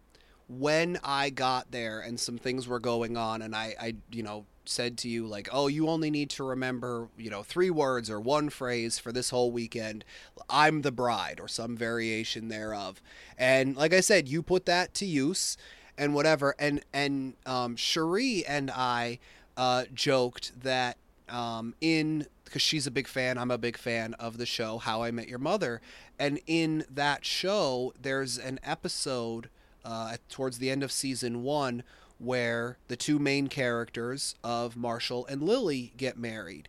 when 0.50 0.98
I 1.04 1.30
got 1.30 1.72
there 1.72 2.00
and 2.00 2.20
some 2.20 2.38
things 2.38 2.68
were 2.68 2.80
going 2.80 3.18
on 3.18 3.42
and 3.42 3.56
I 3.56 3.76
I 3.80 3.96
you 4.12 4.24
know 4.24 4.46
said 4.70 4.98
to 4.98 5.10
you 5.10 5.26
like 5.26 5.50
oh 5.52 5.68
you 5.68 5.88
only 5.88 6.10
need 6.10 6.30
to 6.30 6.44
remember 6.44 7.10
you 7.18 7.30
know 7.30 7.44
three 7.44 7.70
words 7.70 8.10
or 8.10 8.20
one 8.20 8.50
phrase 8.50 9.00
for 9.00 9.12
this 9.12 9.30
whole 9.30 9.52
weekend. 9.52 10.04
I'm 10.50 10.82
the 10.82 10.92
bride 10.92 11.40
or 11.40 11.48
some 11.48 11.76
variation 11.76 12.48
thereof. 12.50 13.02
And 13.38 13.76
like 13.76 13.94
i 13.94 14.00
said 14.00 14.28
you 14.28 14.42
put 14.42 14.66
that 14.66 14.94
to 14.96 15.06
use 15.06 15.58
and 15.98 16.14
whatever. 16.14 16.56
And 16.60 16.82
and 16.94 17.34
um, 17.46 17.76
cherie 17.76 18.46
and 18.46 18.72
i 18.72 19.20
uh, 19.56 19.86
joked 19.94 20.62
that 20.62 20.98
um, 21.30 21.74
in 21.82 22.28
because 22.46 22.62
she's 22.62 22.88
a 22.88 22.92
big 22.92 23.08
fan 23.08 23.38
i'm 23.38 23.52
a 23.52 23.58
big 23.58 23.78
fan 23.78 24.14
of 24.14 24.38
the 24.38 24.46
show 24.46 24.78
how 24.78 25.02
i 25.02 25.12
met 25.12 25.28
your 25.28 25.40
mother. 25.40 25.82
And 26.20 26.40
in 26.48 26.86
that 26.90 27.26
show 27.26 27.94
there's 28.02 28.38
an 28.38 28.60
episode 28.64 29.50
uh, 29.86 30.18
towards 30.30 30.60
the 30.60 30.70
end 30.70 30.84
of 30.84 30.92
season 30.92 31.44
one 31.44 31.84
where 32.20 32.78
the 32.88 32.96
two 32.96 33.20
main 33.20 33.48
characters 33.48 34.36
of 34.44 34.76
Marshall 34.76 35.26
and 35.28 35.42
Lily 35.42 35.94
get 35.98 36.18
married. 36.18 36.68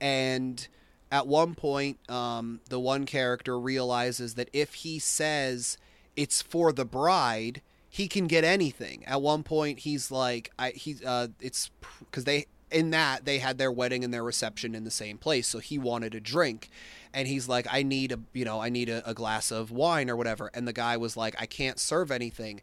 And 0.00 0.66
at 1.10 1.26
one 1.26 1.54
point, 1.54 1.98
um, 2.10 2.60
the 2.68 2.80
one 2.80 3.06
character 3.06 3.58
realizes 3.58 4.34
that 4.34 4.48
if 4.52 4.74
he 4.74 4.98
says 4.98 5.78
it's 6.16 6.42
for 6.42 6.72
the 6.72 6.84
bride, 6.84 7.62
he 7.88 8.08
can 8.08 8.26
get 8.26 8.44
anything. 8.44 9.04
At 9.06 9.22
one 9.22 9.42
point, 9.42 9.80
he's 9.80 10.10
like, 10.10 10.50
I 10.58 10.70
he 10.70 10.96
uh, 11.04 11.28
it's 11.40 11.70
because 12.00 12.24
they 12.24 12.46
in 12.70 12.90
that 12.90 13.24
they 13.24 13.38
had 13.38 13.58
their 13.58 13.70
wedding 13.70 14.02
and 14.02 14.12
their 14.12 14.24
reception 14.24 14.74
in 14.74 14.84
the 14.84 14.90
same 14.90 15.18
place, 15.18 15.46
so 15.46 15.60
he 15.60 15.78
wanted 15.78 16.14
a 16.14 16.20
drink, 16.20 16.68
and 17.14 17.28
he's 17.28 17.48
like, 17.48 17.66
I 17.70 17.82
need 17.82 18.12
a 18.12 18.18
you 18.32 18.44
know 18.44 18.60
I 18.60 18.68
need 18.68 18.88
a, 18.88 19.08
a 19.08 19.14
glass 19.14 19.50
of 19.50 19.70
wine 19.70 20.10
or 20.10 20.16
whatever, 20.16 20.50
and 20.52 20.66
the 20.66 20.72
guy 20.72 20.96
was 20.96 21.16
like, 21.16 21.36
I 21.38 21.46
can't 21.46 21.78
serve 21.78 22.10
anything, 22.10 22.60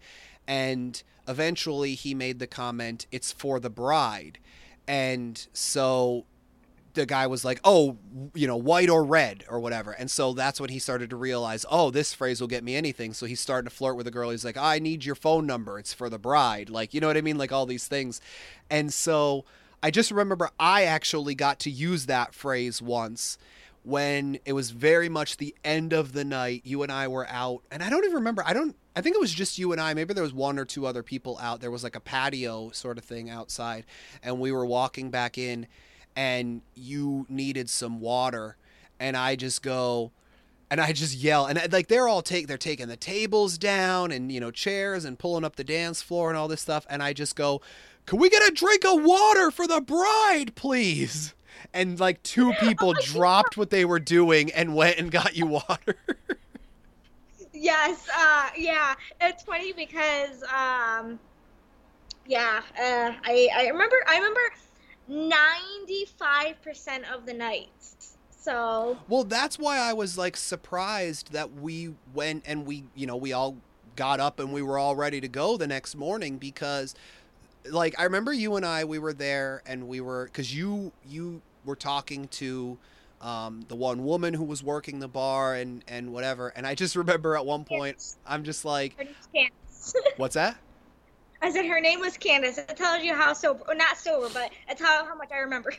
and 0.48 1.02
eventually 1.28 1.96
he 1.96 2.14
made 2.14 2.40
the 2.40 2.48
comment, 2.48 3.08
it's 3.12 3.32
for 3.32 3.60
the 3.60 3.70
bride, 3.70 4.40
and 4.88 5.48
so 5.54 6.26
the 6.94 7.06
guy 7.06 7.26
was 7.28 7.44
like, 7.44 7.60
"Oh, 7.64 7.98
you 8.34 8.48
know, 8.48 8.56
white 8.56 8.90
or 8.90 9.04
red 9.04 9.46
or 9.50 9.60
whatever." 9.60 9.92
And 9.92 10.10
so 10.12 10.34
that's 10.34 10.60
when 10.60 10.70
he 10.70 10.80
started 10.80 11.10
to 11.10 11.16
realize, 11.16 11.66
"Oh, 11.70 11.90
this 11.90 12.14
phrase 12.14 12.40
will 12.40 12.48
get 12.48 12.64
me 12.64 12.76
anything." 12.76 13.14
So 13.14 13.26
he 13.26 13.36
started 13.36 13.70
to 13.70 13.76
flirt 13.76 13.96
with 13.96 14.08
a 14.08 14.12
girl. 14.12 14.30
He's 14.30 14.46
like, 14.46 14.58
"I 14.58 14.80
need 14.80 15.06
your 15.06 15.16
phone 15.16 15.48
number. 15.48 15.80
It's 15.80 15.94
for 15.94 16.10
the 16.10 16.20
bride." 16.20 16.70
Like, 16.70 16.94
you 16.94 17.02
know 17.02 17.08
what 17.08 17.18
I 17.18 17.22
mean? 17.22 17.38
Like 17.38 17.52
all 17.52 17.66
these 17.66 17.88
things. 17.88 18.22
And 18.70 18.94
so 18.94 19.46
I 19.82 19.92
just 19.92 20.12
remember 20.12 20.50
I 20.60 20.84
actually 20.84 21.36
got 21.36 21.60
to 21.62 21.70
use 21.70 22.06
that 22.06 22.34
phrase 22.34 22.82
once 22.82 23.38
when 23.84 24.40
it 24.46 24.54
was 24.54 24.72
very 24.72 25.10
much 25.10 25.38
the 25.38 25.56
end 25.64 25.94
of 25.94 26.14
the 26.14 26.24
night. 26.24 26.62
You 26.64 26.84
and 26.84 26.92
I 26.92 27.08
were 27.08 27.28
out, 27.28 27.64
and 27.72 27.84
I 27.84 27.90
don't 27.90 28.04
even 28.06 28.16
remember. 28.16 28.44
I 28.46 28.54
don't. 28.54 28.76
I 28.96 29.02
think 29.02 29.16
it 29.16 29.20
was 29.20 29.34
just 29.34 29.58
you 29.58 29.72
and 29.72 29.82
I. 29.82 29.94
Maybe 29.94 30.14
there 30.14 30.24
was 30.24 30.34
one 30.34 30.60
or 30.60 30.66
two 30.66 30.86
other 30.86 31.04
people 31.04 31.40
out. 31.42 31.62
There 31.62 31.72
was 31.72 31.84
like 31.84 31.96
a 31.96 32.00
patio 32.00 32.70
sort 32.72 32.98
of 32.98 33.04
thing 33.04 33.30
outside, 33.30 33.86
and 34.22 34.40
we 34.40 34.52
were 34.52 34.66
walking 34.66 35.10
back 35.10 35.38
in 35.38 35.68
and 36.16 36.62
you 36.76 37.26
needed 37.30 37.70
some 37.70 38.00
water 38.00 38.58
and 39.00 39.18
I 39.18 39.36
just 39.36 39.62
go 39.62 40.12
and 40.70 40.80
I 40.80 40.92
just 40.92 41.16
yell 41.16 41.46
and 41.46 41.58
uh, 41.58 41.68
like 41.72 41.88
they're 41.88 42.08
all 42.08 42.22
take 42.22 42.48
they're 42.48 42.58
taking 42.58 42.88
the 42.88 42.98
tables 42.98 43.58
down 43.58 44.12
and 44.12 44.32
you 44.32 44.40
know 44.40 44.52
chairs 44.52 45.06
and 45.06 45.18
pulling 45.18 45.44
up 45.44 45.56
the 45.56 45.64
dance 45.64 46.02
floor 46.02 46.30
and 46.30 46.38
all 46.38 46.48
this 46.48 46.62
stuff 46.62 46.86
and 46.90 47.02
I 47.02 47.14
just 47.14 47.36
go 47.36 47.62
can 48.06 48.20
we 48.20 48.30
get 48.30 48.48
a 48.48 48.52
drink 48.54 48.86
of 48.86 49.04
water 49.04 49.52
for 49.52 49.68
the 49.68 49.82
bride 49.82 50.56
please 50.56 51.34
and 51.74 52.00
like 52.00 52.22
two 52.24 52.54
people 52.54 52.94
dropped 53.04 53.58
what 53.58 53.70
they 53.70 53.86
were 53.86 54.00
doing 54.00 54.52
and 54.52 54.76
went 54.76 54.98
and 54.98 55.12
got 55.12 55.36
you 55.36 55.48
water 55.48 55.98
yes 57.64 58.08
uh 58.16 58.50
yeah 58.58 58.94
it's 59.22 59.44
funny 59.44 59.74
because 59.74 60.44
um 60.44 61.20
yeah 62.26 62.62
uh 62.78 63.14
I 63.24 63.50
I 63.56 63.68
remember 63.70 63.96
I 64.08 64.18
remember 64.18 64.42
95% 65.10 67.14
of 67.14 67.26
the 67.26 67.34
nights. 67.34 68.18
So. 68.30 68.98
Well, 69.08 69.24
that's 69.24 69.58
why 69.58 69.78
I 69.78 69.94
was 69.94 70.18
like 70.18 70.36
surprised 70.36 71.32
that 71.34 71.54
we 71.54 71.94
went 72.14 72.44
and 72.46 72.66
we, 72.66 72.84
you 72.96 73.08
know, 73.08 73.16
we 73.16 73.34
all 73.34 73.58
got 73.96 74.20
up 74.20 74.40
and 74.40 74.52
we 74.52 74.62
were 74.62 74.78
all 74.78 74.96
ready 74.96 75.22
to 75.22 75.28
go 75.28 75.58
the 75.58 75.68
next 75.68 75.96
morning 75.96 76.38
because 76.38 76.96
like 77.70 77.98
I 78.00 78.04
remember 78.04 78.34
you 78.34 78.56
and 78.56 78.66
I 78.66 78.86
we 78.86 79.00
were 79.00 79.14
there 79.14 79.62
and 79.66 79.88
we 79.88 80.02
were 80.02 80.30
cuz 80.34 80.56
you 80.56 80.92
you 81.08 81.42
were 81.64 81.76
talking 81.76 82.28
to 82.30 82.78
um, 83.24 83.66
the 83.70 83.76
one 83.76 84.04
woman 84.04 84.34
who 84.34 84.44
was 84.44 84.62
working 84.62 85.00
the 85.00 85.08
bar 85.08 85.56
and 85.56 85.84
and 85.88 86.12
whatever 86.12 86.50
and 86.50 86.68
I 86.68 86.76
just 86.76 86.96
remember 86.96 87.36
at 87.36 87.46
one 87.46 87.64
point 87.64 88.16
I'm 88.26 88.44
just 88.44 88.66
like 88.66 88.96
What's 90.18 90.36
that? 90.36 90.58
I 91.42 91.52
said 91.52 91.66
her 91.66 91.82
name 91.82 92.00
was 92.00 92.18
Candace. 92.18 92.58
It 92.58 92.78
tells 92.78 93.04
you 93.04 93.14
how 93.14 93.34
sober, 93.34 93.64
or 93.68 93.76
not 93.76 93.98
sober, 93.98 94.30
but 94.34 94.52
it's 94.70 94.82
how, 94.82 95.06
how 95.06 95.16
much 95.16 95.30
I 95.32 95.40
remember. 95.40 95.74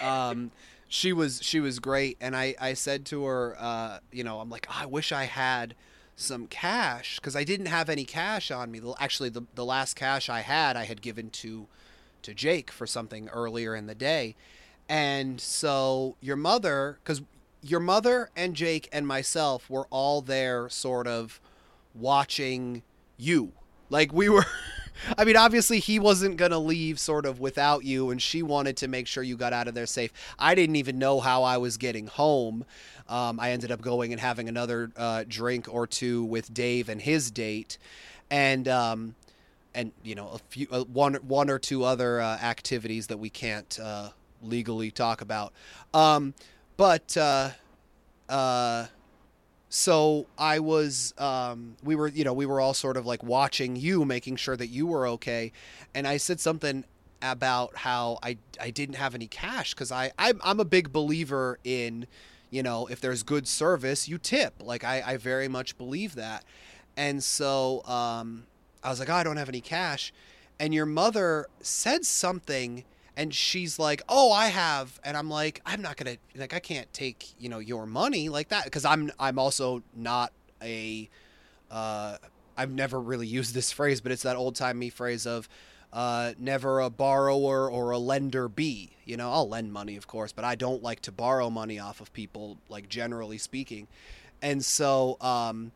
Um, 0.00 0.52
she 0.88 1.12
was 1.12 1.40
she 1.42 1.58
was 1.58 1.80
great, 1.80 2.16
and 2.20 2.36
I 2.36 2.54
I 2.60 2.74
said 2.74 3.04
to 3.06 3.24
her, 3.24 3.56
uh, 3.58 3.98
you 4.12 4.22
know, 4.22 4.40
I'm 4.40 4.48
like, 4.48 4.66
oh, 4.70 4.76
I 4.78 4.86
wish 4.86 5.10
I 5.10 5.24
had 5.24 5.74
some 6.14 6.46
cash 6.46 7.16
because 7.16 7.34
I 7.34 7.44
didn't 7.44 7.66
have 7.66 7.88
any 7.88 8.04
cash 8.04 8.50
on 8.50 8.70
me. 8.70 8.80
Actually, 8.98 9.30
the 9.30 9.42
the 9.54 9.64
last 9.64 9.94
cash 9.94 10.28
I 10.28 10.40
had, 10.40 10.76
I 10.76 10.84
had 10.84 11.02
given 11.02 11.30
to 11.30 11.66
to 12.22 12.32
Jake 12.32 12.70
for 12.70 12.86
something 12.86 13.28
earlier 13.30 13.74
in 13.74 13.86
the 13.86 13.94
day, 13.94 14.36
and 14.92 15.40
so 15.40 16.16
your 16.20 16.36
mother, 16.36 16.98
because 17.02 17.22
your 17.62 17.80
mother 17.80 18.28
and 18.36 18.54
Jake 18.54 18.90
and 18.92 19.06
myself 19.06 19.70
were 19.70 19.86
all 19.88 20.20
there, 20.20 20.68
sort 20.68 21.06
of 21.06 21.40
watching 21.94 22.82
you. 23.16 23.52
Like 23.88 24.12
we 24.12 24.28
were. 24.28 24.44
I 25.16 25.24
mean, 25.24 25.38
obviously 25.38 25.78
he 25.78 25.98
wasn't 25.98 26.36
gonna 26.36 26.58
leave 26.58 27.00
sort 27.00 27.24
of 27.24 27.40
without 27.40 27.84
you, 27.84 28.10
and 28.10 28.20
she 28.20 28.42
wanted 28.42 28.76
to 28.76 28.88
make 28.88 29.06
sure 29.06 29.22
you 29.22 29.38
got 29.38 29.54
out 29.54 29.66
of 29.66 29.72
there 29.72 29.86
safe. 29.86 30.12
I 30.38 30.54
didn't 30.54 30.76
even 30.76 30.98
know 30.98 31.20
how 31.20 31.42
I 31.42 31.56
was 31.56 31.78
getting 31.78 32.06
home. 32.06 32.66
Um, 33.08 33.40
I 33.40 33.52
ended 33.52 33.72
up 33.72 33.80
going 33.80 34.12
and 34.12 34.20
having 34.20 34.46
another 34.46 34.92
uh, 34.94 35.24
drink 35.26 35.72
or 35.72 35.86
two 35.86 36.22
with 36.22 36.52
Dave 36.52 36.90
and 36.90 37.00
his 37.00 37.30
date, 37.30 37.78
and 38.30 38.68
um, 38.68 39.14
and 39.74 39.92
you 40.02 40.14
know 40.14 40.28
a 40.28 40.38
few 40.50 40.66
uh, 40.70 40.84
one 40.84 41.14
one 41.14 41.48
or 41.48 41.58
two 41.58 41.82
other 41.82 42.20
uh, 42.20 42.36
activities 42.36 43.06
that 43.06 43.16
we 43.16 43.30
can't 43.30 43.80
uh, 43.82 44.10
legally 44.42 44.90
talk 44.90 45.20
about. 45.20 45.52
Um, 45.94 46.34
but 46.76 47.16
uh, 47.16 47.50
uh, 48.28 48.86
so 49.68 50.26
I 50.36 50.58
was, 50.58 51.14
um, 51.18 51.76
we 51.82 51.94
were, 51.94 52.08
you 52.08 52.24
know, 52.24 52.32
we 52.32 52.46
were 52.46 52.60
all 52.60 52.74
sort 52.74 52.96
of 52.96 53.06
like 53.06 53.22
watching 53.22 53.76
you, 53.76 54.04
making 54.04 54.36
sure 54.36 54.56
that 54.56 54.66
you 54.68 54.86
were 54.86 55.06
okay. 55.08 55.52
And 55.94 56.06
I 56.06 56.18
said 56.18 56.40
something 56.40 56.84
about 57.22 57.76
how 57.76 58.18
I, 58.22 58.36
I 58.60 58.70
didn't 58.70 58.96
have 58.96 59.14
any 59.14 59.28
cash 59.28 59.74
because 59.74 59.92
I, 59.92 60.12
I'm, 60.18 60.40
I'm 60.44 60.60
a 60.60 60.64
big 60.64 60.92
believer 60.92 61.58
in, 61.64 62.06
you 62.50 62.62
know, 62.62 62.86
if 62.88 63.00
there's 63.00 63.22
good 63.22 63.48
service, 63.48 64.08
you 64.08 64.18
tip. 64.18 64.54
Like 64.60 64.84
I, 64.84 65.02
I 65.06 65.16
very 65.16 65.48
much 65.48 65.78
believe 65.78 66.16
that. 66.16 66.44
And 66.96 67.22
so 67.24 67.82
um, 67.86 68.44
I 68.82 68.90
was 68.90 69.00
like, 69.00 69.08
oh, 69.08 69.14
I 69.14 69.22
don't 69.22 69.36
have 69.38 69.48
any 69.48 69.60
cash. 69.60 70.12
And 70.58 70.74
your 70.74 70.86
mother 70.86 71.46
said 71.60 72.04
something 72.04 72.84
and 73.16 73.34
she's 73.34 73.78
like, 73.78 74.02
"Oh, 74.08 74.32
I 74.32 74.48
have," 74.48 75.00
and 75.04 75.16
I'm 75.16 75.28
like, 75.28 75.60
"I'm 75.66 75.82
not 75.82 75.96
gonna 75.96 76.16
like, 76.34 76.54
I 76.54 76.60
can't 76.60 76.92
take 76.92 77.34
you 77.38 77.48
know 77.48 77.58
your 77.58 77.86
money 77.86 78.28
like 78.28 78.48
that 78.48 78.64
because 78.64 78.84
I'm 78.84 79.10
I'm 79.18 79.38
also 79.38 79.82
not 79.94 80.32
a, 80.62 81.08
uh, 81.70 82.16
I've 82.56 82.70
never 82.70 83.00
really 83.00 83.26
used 83.26 83.54
this 83.54 83.72
phrase, 83.78 84.00
but 84.00 84.12
it's 84.12 84.22
that 84.22 84.36
old 84.36 84.54
timey 84.56 84.90
phrase 84.90 85.26
of, 85.26 85.48
uh, 85.92 86.32
never 86.38 86.80
a 86.80 86.88
borrower 86.90 87.70
or 87.70 87.90
a 87.90 87.98
lender 87.98 88.48
be. 88.48 88.90
You 89.04 89.16
know, 89.16 89.30
I'll 89.30 89.48
lend 89.48 89.72
money, 89.72 89.96
of 89.96 90.06
course, 90.06 90.32
but 90.32 90.44
I 90.44 90.54
don't 90.54 90.82
like 90.82 91.00
to 91.02 91.12
borrow 91.12 91.50
money 91.50 91.78
off 91.78 92.00
of 92.00 92.12
people, 92.12 92.58
like 92.68 92.88
generally 92.88 93.38
speaking, 93.38 93.88
and 94.40 94.64
so 94.64 95.16
um, 95.20 95.72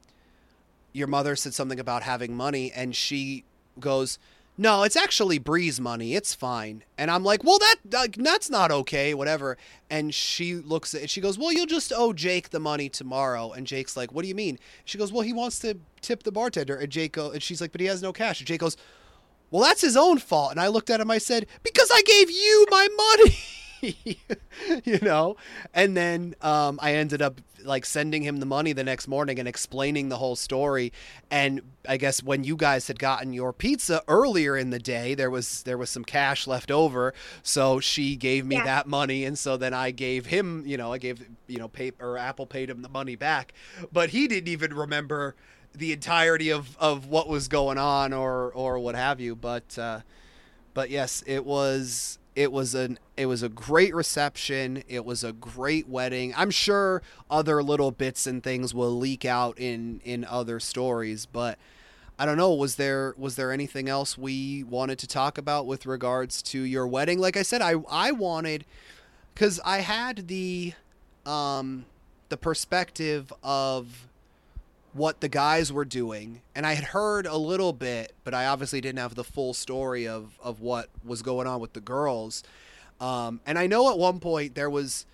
your 0.93 1.07
mother 1.07 1.37
said 1.37 1.53
something 1.53 1.81
about 1.81 2.03
having 2.03 2.35
money, 2.35 2.73
and 2.73 2.97
she 2.97 3.45
goes 3.79 4.19
no, 4.59 4.85
it's 4.85 4.97
actually 4.97 5.39
Bree's 5.39 5.79
money. 5.81 6.15
It's 6.15 6.35
fine. 6.35 6.83
And 6.97 7.11
I'm 7.11 7.23
like, 7.23 7.45
well, 7.45 7.59
that 7.59 8.13
that's 8.17 8.49
not 8.49 8.71
okay, 8.71 9.13
whatever. 9.13 9.59
And 9.91 10.15
she 10.15 10.55
looks 10.55 10.95
at 10.95 11.03
it. 11.03 11.11
She 11.11 11.21
goes, 11.21 11.39
well, 11.39 11.53
you'll 11.53 11.67
just 11.67 11.93
owe 11.95 12.13
Jake 12.15 12.51
the 12.51 12.61
money 12.61 12.89
tomorrow. 12.89 13.53
And 13.53 13.67
Jake's 13.67 13.97
like, 13.97 14.13
what 14.13 14.23
do 14.23 14.29
you 14.29 14.35
mean? 14.35 14.59
She 14.85 14.97
goes, 14.97 15.13
well, 15.13 15.23
he 15.23 15.35
wants 15.35 15.59
to 15.61 15.79
tip 16.01 16.23
the 16.23 16.33
bartender. 16.33 16.77
And 16.77 16.91
Jake 16.91 17.13
go, 17.13 17.31
and 17.31 17.43
she's 17.43 17.61
like, 17.61 17.73
but 17.73 17.83
he 17.83 17.87
has 17.89 18.03
no 18.03 18.13
cash. 18.13 18.41
And 18.41 18.47
Jake 18.47 18.61
goes, 18.61 18.77
well, 19.51 19.63
that's 19.63 19.83
his 19.83 19.97
own 19.97 20.19
fault. 20.19 20.53
And 20.53 20.61
I 20.61 20.69
looked 20.69 20.91
at 20.91 21.01
him. 21.01 21.11
I 21.11 21.19
said, 21.19 21.47
because 21.63 21.91
I 21.93 22.03
gave 22.03 22.31
you 22.31 22.67
my 22.71 22.89
money. 22.97 23.37
you 24.85 24.99
know? 25.03 25.37
And 25.75 25.97
then 25.97 26.35
um, 26.43 26.79
i 26.83 26.95
ended 26.95 27.23
up 27.23 27.41
like 27.65 27.85
sending 27.85 28.23
him 28.23 28.39
the 28.39 28.47
money 28.47 28.73
the 28.73 28.85
next 28.85 29.09
morning 29.09 29.39
and 29.39 29.49
explaining 29.49 30.09
the 30.09 30.17
whole 30.19 30.37
story. 30.37 30.93
And 31.31 31.61
i 31.89 31.97
guess 31.97 32.23
when 32.23 32.45
you 32.45 32.57
guys 32.57 32.89
had 32.89 32.99
gotten 32.99 33.33
your 33.33 33.53
pizza 33.53 34.03
earlier 34.09 34.57
in 34.57 34.71
the 34.71 34.79
day 34.79 35.15
there 35.15 35.31
was 35.31 35.63
there 35.63 35.79
was 35.79 35.91
some 35.91 36.05
cash 36.05 36.47
left 36.47 36.71
over. 36.71 37.15
So 37.43 37.81
she 37.81 38.17
gave 38.17 38.47
me 38.47 38.57
yeah. 38.57 38.65
that 38.65 38.87
money 38.87 39.25
and 39.25 39.39
so 39.39 39.57
then 39.57 39.75
i 39.75 39.91
gave 39.91 40.27
him 40.27 40.65
you 40.67 40.77
know 40.77 40.93
i 40.93 40.99
gave 40.99 41.25
you 41.47 41.59
know 41.59 41.69
pay 41.69 41.93
or 42.01 42.19
apple 42.19 42.47
paid 42.47 42.71
him 42.71 42.83
the 42.83 42.89
money 42.89 43.17
back. 43.17 43.53
But 43.93 44.11
he 44.11 44.29
didn't 44.29 44.49
even 44.49 44.75
remember 44.75 45.35
the 45.75 45.93
entirety 45.93 46.51
of 46.51 46.77
of 46.79 47.07
what 47.07 47.29
was 47.29 47.49
going 47.49 47.79
on 47.79 48.13
or 48.13 48.51
or 48.53 48.79
what 48.79 48.95
have 48.95 49.21
you. 49.21 49.35
But 49.35 49.79
uh 49.79 50.01
but 50.75 50.91
yes 50.91 51.23
it 51.27 51.45
was 51.45 52.19
it 52.37 52.53
was 52.53 52.75
an 52.75 52.99
it 53.17 53.27
was 53.27 53.43
a 53.43 53.49
great 53.49 53.95
reception. 53.95 54.85
It 54.87 55.07
was 55.07 55.25
a 55.25 55.33
great 55.33 55.89
wedding. 55.89 56.35
I'm 56.37 56.51
sure 56.51 57.03
other 57.31 57.63
little 57.63 57.91
bits 57.91 58.27
and 58.27 58.43
things 58.43 58.75
will 58.75 58.97
leak 58.97 59.25
out 59.25 59.59
in 59.59 60.03
in 60.05 60.25
other 60.25 60.61
stories, 60.61 61.25
but 61.25 61.59
I 62.19 62.27
don't 62.27 62.37
know. 62.37 62.53
Was 62.53 62.77
there 62.77 63.15
was 63.17 63.37
there 63.37 63.51
anything 63.51 63.89
else 63.89 64.19
we 64.19 64.63
wanted 64.63 64.99
to 64.99 65.07
talk 65.07 65.39
about 65.39 65.67
with 65.67 65.87
regards 65.87 66.43
to 66.43 66.61
your 66.61 66.87
wedding? 66.87 67.19
Like 67.19 67.39
I 67.39 67.43
said, 67.43 67.63
I 67.63 67.77
I 67.91 68.13
wanted 68.13 68.67
because 69.33 69.59
I 69.65 69.79
had 69.79 70.29
the 70.29 70.75
um 71.25 71.87
the 72.29 72.37
perspective 72.37 73.33
of 73.43 74.09
what 74.97 75.21
the 75.21 75.29
guys 75.29 75.73
were 75.73 75.85
doing 75.85 76.41
and 76.55 76.67
i 76.67 76.75
had 76.75 76.85
heard 76.85 77.27
a 77.27 77.37
little 77.37 77.73
bit 77.73 78.13
but 78.25 78.35
i 78.35 78.47
obviously 78.47 78.81
didn't 78.81 78.99
have 78.99 79.15
the 79.15 79.25
full 79.25 79.53
story 79.53 80.07
of, 80.07 80.39
of 80.43 80.61
what 80.61 80.89
was 81.05 81.23
going 81.23 81.47
on 81.47 81.61
with 81.61 81.73
the 81.73 81.81
girls 81.81 82.43
um, 83.01 83.41
and 83.47 83.59
i 83.59 83.67
know 83.67 83.91
at 83.91 83.99
one 83.99 84.21
point 84.21 84.55
there 84.55 84.71
was 84.71 85.07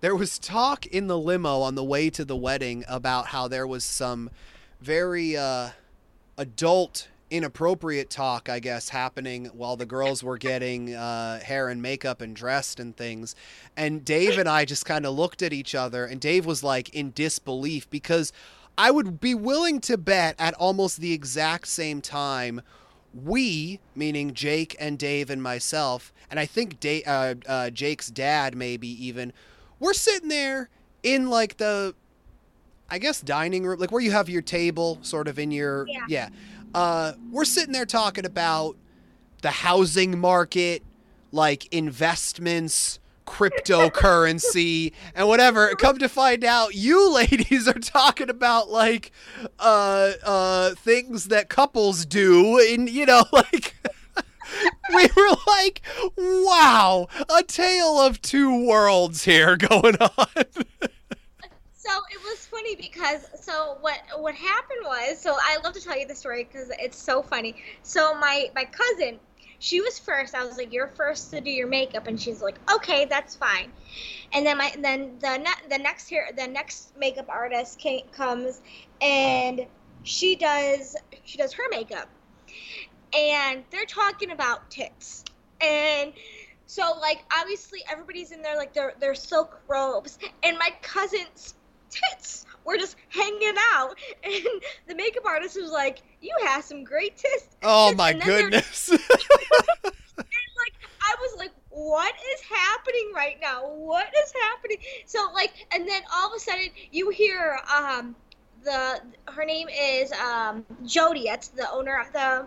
there 0.00 0.14
was 0.14 0.38
talk 0.38 0.86
in 0.86 1.08
the 1.08 1.18
limo 1.18 1.60
on 1.60 1.74
the 1.74 1.84
way 1.84 2.08
to 2.08 2.24
the 2.24 2.36
wedding 2.36 2.84
about 2.88 3.26
how 3.26 3.48
there 3.48 3.66
was 3.66 3.84
some 3.84 4.30
very 4.80 5.36
uh, 5.36 5.70
adult 6.36 7.08
inappropriate 7.30 8.08
talk, 8.10 8.48
I 8.48 8.58
guess, 8.58 8.88
happening 8.88 9.46
while 9.46 9.76
the 9.76 9.86
girls 9.86 10.22
were 10.22 10.38
getting 10.38 10.94
uh, 10.94 11.40
hair 11.40 11.68
and 11.68 11.82
makeup 11.82 12.20
and 12.20 12.34
dressed 12.34 12.80
and 12.80 12.96
things. 12.96 13.34
And 13.76 14.04
Dave 14.04 14.38
and 14.38 14.48
I 14.48 14.64
just 14.64 14.86
kind 14.86 15.04
of 15.04 15.14
looked 15.14 15.42
at 15.42 15.52
each 15.52 15.74
other, 15.74 16.04
and 16.04 16.20
Dave 16.20 16.46
was 16.46 16.62
like 16.62 16.88
in 16.90 17.12
disbelief 17.14 17.88
because 17.90 18.32
I 18.78 18.90
would 18.92 19.20
be 19.20 19.34
willing 19.34 19.80
to 19.82 19.98
bet 19.98 20.36
at 20.38 20.54
almost 20.54 21.00
the 21.00 21.12
exact 21.12 21.66
same 21.66 22.00
time. 22.00 22.62
We, 23.12 23.80
meaning 23.96 24.32
Jake 24.34 24.76
and 24.78 24.98
Dave 24.98 25.30
and 25.30 25.42
myself, 25.42 26.12
and 26.30 26.38
I 26.38 26.46
think 26.46 26.78
da- 26.78 27.02
uh, 27.04 27.34
uh, 27.46 27.70
Jake's 27.70 28.08
dad, 28.08 28.54
maybe 28.54 28.86
even, 29.06 29.32
we're 29.80 29.94
sitting 29.94 30.28
there 30.28 30.68
in 31.02 31.28
like 31.28 31.56
the 31.56 31.94
I 32.90 32.98
guess 32.98 33.20
dining 33.20 33.66
room, 33.66 33.78
like 33.80 33.92
where 33.92 34.00
you 34.00 34.12
have 34.12 34.28
your 34.30 34.40
table, 34.42 34.98
sort 35.02 35.28
of 35.28 35.38
in 35.38 35.50
your 35.50 35.86
Yeah. 35.88 36.06
yeah. 36.08 36.28
Uh, 36.74 37.12
we're 37.30 37.44
sitting 37.44 37.72
there 37.72 37.84
talking 37.86 38.24
about 38.24 38.76
the 39.42 39.50
housing 39.50 40.18
market, 40.18 40.82
like 41.32 41.72
investments, 41.72 42.98
cryptocurrency, 43.28 44.92
and 45.14 45.28
whatever. 45.28 45.68
Come 45.76 45.98
to 45.98 46.08
find 46.08 46.44
out, 46.44 46.74
you 46.74 47.12
ladies 47.14 47.68
are 47.68 47.74
talking 47.74 48.30
about 48.30 48.70
like 48.70 49.12
uh, 49.58 50.12
uh, 50.24 50.70
things 50.74 51.26
that 51.26 51.48
couples 51.48 52.04
do, 52.06 52.58
and 52.58 52.88
you 52.88 53.06
know, 53.06 53.24
like. 53.32 53.74
we 54.94 55.06
were 55.14 55.36
like, 55.46 55.82
wow, 56.16 57.06
a 57.36 57.42
tale 57.42 57.98
of 57.98 58.22
two 58.22 58.66
worlds 58.66 59.22
here 59.22 59.58
going 59.58 59.96
on. 59.96 60.44
So 61.74 61.90
it 62.10 62.22
was 62.24 62.46
funny 62.46 62.74
because 62.74 63.28
so 63.40 63.76
what 63.82 63.98
what 64.16 64.34
happened 64.34 64.80
was 64.84 65.18
so 65.18 65.36
I 65.42 65.58
love 65.62 65.74
to 65.74 65.82
tell 65.82 65.98
you 65.98 66.06
the 66.06 66.14
story 66.14 66.44
because 66.44 66.70
it's 66.78 66.96
so 66.96 67.22
funny. 67.22 67.56
So 67.82 68.14
my 68.14 68.50
my 68.54 68.64
cousin, 68.64 69.18
she 69.58 69.80
was 69.80 69.98
first. 69.98 70.34
I 70.34 70.44
was 70.44 70.56
like, 70.56 70.72
"You're 70.72 70.88
first 70.88 71.30
to 71.30 71.40
do 71.40 71.50
your 71.50 71.66
makeup," 71.66 72.06
and 72.06 72.20
she's 72.20 72.40
like, 72.40 72.58
"Okay, 72.72 73.06
that's 73.06 73.36
fine." 73.36 73.72
And 74.32 74.46
then 74.46 74.58
my 74.58 74.72
then 74.78 75.18
the 75.20 75.38
ne- 75.38 75.68
the 75.68 75.78
next 75.78 76.08
hair 76.10 76.28
the 76.36 76.46
next 76.46 76.96
makeup 76.96 77.26
artist 77.28 77.78
came, 77.78 78.08
comes, 78.08 78.60
and 79.00 79.66
she 80.02 80.36
does 80.36 80.96
she 81.24 81.38
does 81.38 81.52
her 81.54 81.64
makeup, 81.70 82.08
and 83.16 83.64
they're 83.70 83.86
talking 83.86 84.30
about 84.30 84.70
tits 84.70 85.24
and. 85.60 86.12
So 86.70 86.98
like 87.00 87.20
obviously 87.34 87.82
everybody's 87.90 88.30
in 88.30 88.42
there 88.42 88.54
like 88.54 88.74
their 88.74 88.92
their 89.00 89.14
silk 89.14 89.62
robes 89.68 90.18
and 90.42 90.58
my 90.58 90.68
cousin's 90.82 91.54
tits 91.88 92.44
were 92.66 92.76
just 92.76 92.96
hanging 93.08 93.54
out 93.72 93.94
and 94.22 94.44
the 94.86 94.94
makeup 94.94 95.24
artist 95.24 95.58
was 95.58 95.70
like 95.70 96.02
you 96.20 96.34
have 96.44 96.64
some 96.64 96.84
great 96.84 97.16
tits 97.16 97.56
Oh 97.62 97.94
my 97.94 98.12
goodness. 98.12 98.88
and 98.90 99.00
like 99.00 100.74
i 101.02 101.14
was 101.20 101.38
like 101.38 101.52
what 101.78 102.14
is 102.34 102.40
happening 102.42 103.12
right 103.14 103.36
now? 103.40 103.62
What 103.68 104.06
is 104.06 104.32
happening? 104.42 104.78
So 105.06 105.30
like 105.32 105.52
and 105.72 105.88
then 105.88 106.02
all 106.12 106.28
of 106.28 106.36
a 106.36 106.40
sudden 106.40 106.68
you 106.90 107.10
hear 107.10 107.58
um 107.74 108.16
the 108.64 109.00
her 109.28 109.44
name 109.44 109.68
is 109.68 110.12
um 110.12 110.66
jody. 110.84 111.24
That's 111.26 111.48
the 111.48 111.70
owner 111.70 112.00
of 112.00 112.12
the 112.12 112.46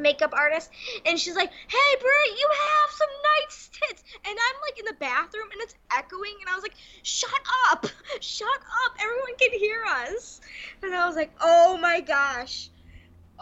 makeup 0.00 0.32
artist. 0.32 0.70
And 1.04 1.18
she's 1.20 1.36
like 1.36 1.50
hey 1.50 1.96
Bert, 2.00 2.38
you 2.38 2.48
have 2.50 2.90
some 2.96 3.08
nice 3.40 3.70
tits. 3.72 4.04
And 4.24 4.38
i'm 4.38 4.60
like 4.66 4.78
in 4.78 4.86
the 4.86 4.98
bathroom 4.98 5.48
and 5.52 5.60
it's 5.60 5.74
echoing 5.94 6.32
and 6.40 6.48
i 6.50 6.54
was 6.54 6.62
like 6.62 6.76
shut 7.02 7.30
up. 7.70 7.86
Shut 8.20 8.48
up. 8.48 8.96
Everyone 9.00 9.36
can 9.38 9.58
hear 9.58 9.84
us. 10.06 10.40
And 10.82 10.94
i 10.94 11.06
was 11.06 11.16
like 11.16 11.32
oh 11.42 11.76
my 11.76 12.00
gosh 12.00 12.70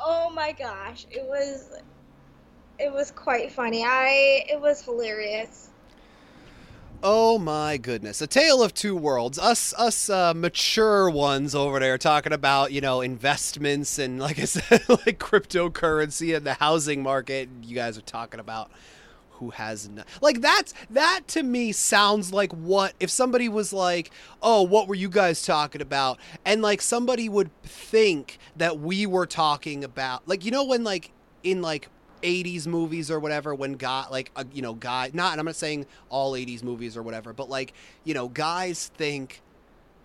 oh 0.02 0.30
my 0.30 0.52
gosh 0.52 1.06
it 1.10 1.24
was 1.26 1.70
it 2.78 2.92
was 2.92 3.10
quite 3.10 3.52
funny 3.52 3.84
i 3.84 4.44
it 4.48 4.60
was 4.60 4.82
hilarious 4.82 5.70
oh 7.02 7.38
my 7.38 7.76
goodness. 7.76 8.20
A 8.20 8.26
tale 8.26 8.62
of 8.62 8.74
two 8.74 8.94
worlds. 8.96 9.38
Us 9.38 9.74
us 9.74 10.10
uh, 10.10 10.34
mature 10.34 11.08
ones 11.10 11.54
over 11.54 11.78
there 11.80 11.98
talking 11.98 12.32
about, 12.32 12.72
you 12.72 12.80
know, 12.80 13.00
investments 13.00 13.98
and 13.98 14.20
like 14.20 14.38
I 14.38 14.44
said, 14.44 14.82
like 14.88 15.18
cryptocurrency 15.18 16.36
and 16.36 16.46
the 16.46 16.54
housing 16.54 17.02
market. 17.02 17.48
You 17.62 17.74
guys 17.74 17.98
are 17.98 18.02
talking 18.02 18.40
about 18.40 18.70
who 19.40 19.50
has 19.50 19.88
no- 19.88 20.04
like 20.20 20.40
that's 20.40 20.72
that 20.88 21.22
to 21.26 21.42
me 21.42 21.72
sounds 21.72 22.32
like 22.32 22.52
what 22.52 22.94
if 23.00 23.10
somebody 23.10 23.48
was 23.48 23.72
like 23.72 24.10
oh 24.42 24.62
what 24.62 24.86
were 24.86 24.94
you 24.94 25.08
guys 25.08 25.42
talking 25.44 25.80
about? 25.80 26.18
And 26.44 26.62
like 26.62 26.80
somebody 26.80 27.28
would 27.28 27.50
think 27.62 28.38
that 28.56 28.78
we 28.78 29.06
were 29.06 29.26
talking 29.26 29.82
about 29.82 30.28
like 30.28 30.44
you 30.44 30.50
know 30.50 30.64
when 30.64 30.84
like 30.84 31.10
in 31.42 31.62
like 31.62 31.88
80s 32.22 32.66
movies 32.66 33.10
or 33.10 33.18
whatever 33.18 33.54
when 33.54 33.72
guy 33.72 34.06
like 34.10 34.30
uh, 34.36 34.44
you 34.52 34.62
know 34.62 34.74
guy 34.74 35.10
not 35.14 35.32
and 35.32 35.40
I'm 35.40 35.46
not 35.46 35.56
saying 35.56 35.86
all 36.10 36.34
80s 36.34 36.62
movies 36.62 36.96
or 36.96 37.02
whatever 37.02 37.32
but 37.32 37.48
like 37.48 37.72
you 38.04 38.12
know 38.12 38.28
guys 38.28 38.88
think 38.94 39.40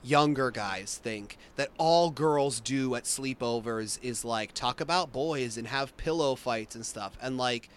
younger 0.05 0.51
guys 0.51 0.99
think 1.01 1.35
that 1.55 1.69
all 1.77 2.11
girls 2.11 2.59
do 2.59 2.93
at 2.93 3.05
sleepovers 3.05 3.97
is 4.03 4.23
like 4.23 4.53
talk 4.53 4.79
about 4.79 5.11
boys 5.11 5.57
and 5.57 5.67
have 5.67 5.97
pillow 5.97 6.35
fights 6.35 6.75
and 6.75 6.85
stuff. 6.85 7.17
And 7.21 7.37
like 7.37 7.69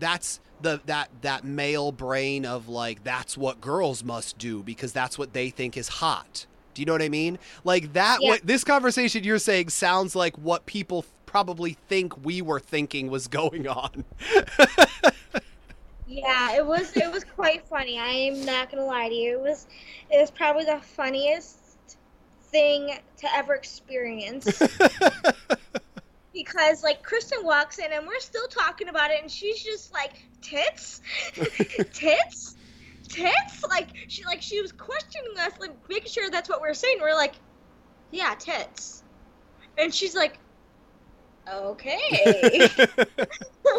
that's 0.00 0.40
the 0.62 0.80
that 0.86 1.08
that 1.22 1.44
male 1.44 1.92
brain 1.92 2.44
of 2.44 2.68
like 2.68 3.04
that's 3.04 3.38
what 3.38 3.60
girls 3.60 4.02
must 4.02 4.36
do 4.38 4.62
because 4.62 4.92
that's 4.92 5.16
what 5.18 5.32
they 5.32 5.48
think 5.50 5.76
is 5.76 5.88
hot 5.88 6.46
do 6.74 6.82
you 6.82 6.86
know 6.86 6.92
what 6.92 7.02
i 7.02 7.08
mean 7.08 7.38
like 7.64 7.92
that 7.92 8.18
Yeah. 8.20 8.30
what 8.30 8.46
this 8.46 8.64
conversation 8.64 9.22
you're 9.24 9.38
saying 9.38 9.68
sounds 9.70 10.14
like 10.16 10.36
what 10.36 10.66
people 10.66 11.04
probably 11.26 11.76
think 11.88 12.24
we 12.24 12.42
were 12.42 12.60
thinking 12.60 13.08
was 13.08 13.28
going 13.28 13.68
on 13.68 14.04
Yeah, 16.12 16.56
it 16.56 16.66
was 16.66 16.96
it 16.96 17.08
was 17.12 17.22
quite 17.22 17.64
funny. 17.68 17.96
I 17.96 18.08
am 18.08 18.44
not 18.44 18.68
gonna 18.68 18.84
lie 18.84 19.08
to 19.08 19.14
you. 19.14 19.38
It 19.38 19.40
was 19.42 19.68
it 20.10 20.20
was 20.20 20.28
probably 20.32 20.64
the 20.64 20.80
funniest 20.80 21.58
thing 22.50 22.98
to 23.18 23.28
ever 23.36 23.54
experience. 23.54 24.60
because 26.32 26.82
like 26.82 27.02
Kristen 27.02 27.38
walks 27.42 27.78
in 27.78 27.92
and 27.92 28.06
we're 28.06 28.20
still 28.20 28.46
talking 28.48 28.88
about 28.88 29.10
it 29.10 29.20
and 29.22 29.30
she's 29.30 29.62
just 29.62 29.92
like 29.92 30.12
tits? 30.40 31.00
tits? 31.92 32.56
Tits? 33.08 33.64
Like 33.68 33.88
she 34.08 34.24
like 34.24 34.42
she 34.42 34.60
was 34.60 34.72
questioning 34.72 35.32
us, 35.40 35.52
like 35.60 35.72
making 35.88 36.10
sure 36.10 36.30
that's 36.30 36.48
what 36.48 36.60
we're 36.60 36.74
saying. 36.74 36.98
We're 37.00 37.14
like, 37.14 37.34
Yeah, 38.10 38.34
tits. 38.38 39.02
And 39.78 39.94
she's 39.94 40.14
like, 40.14 40.38
Okay. 41.48 42.68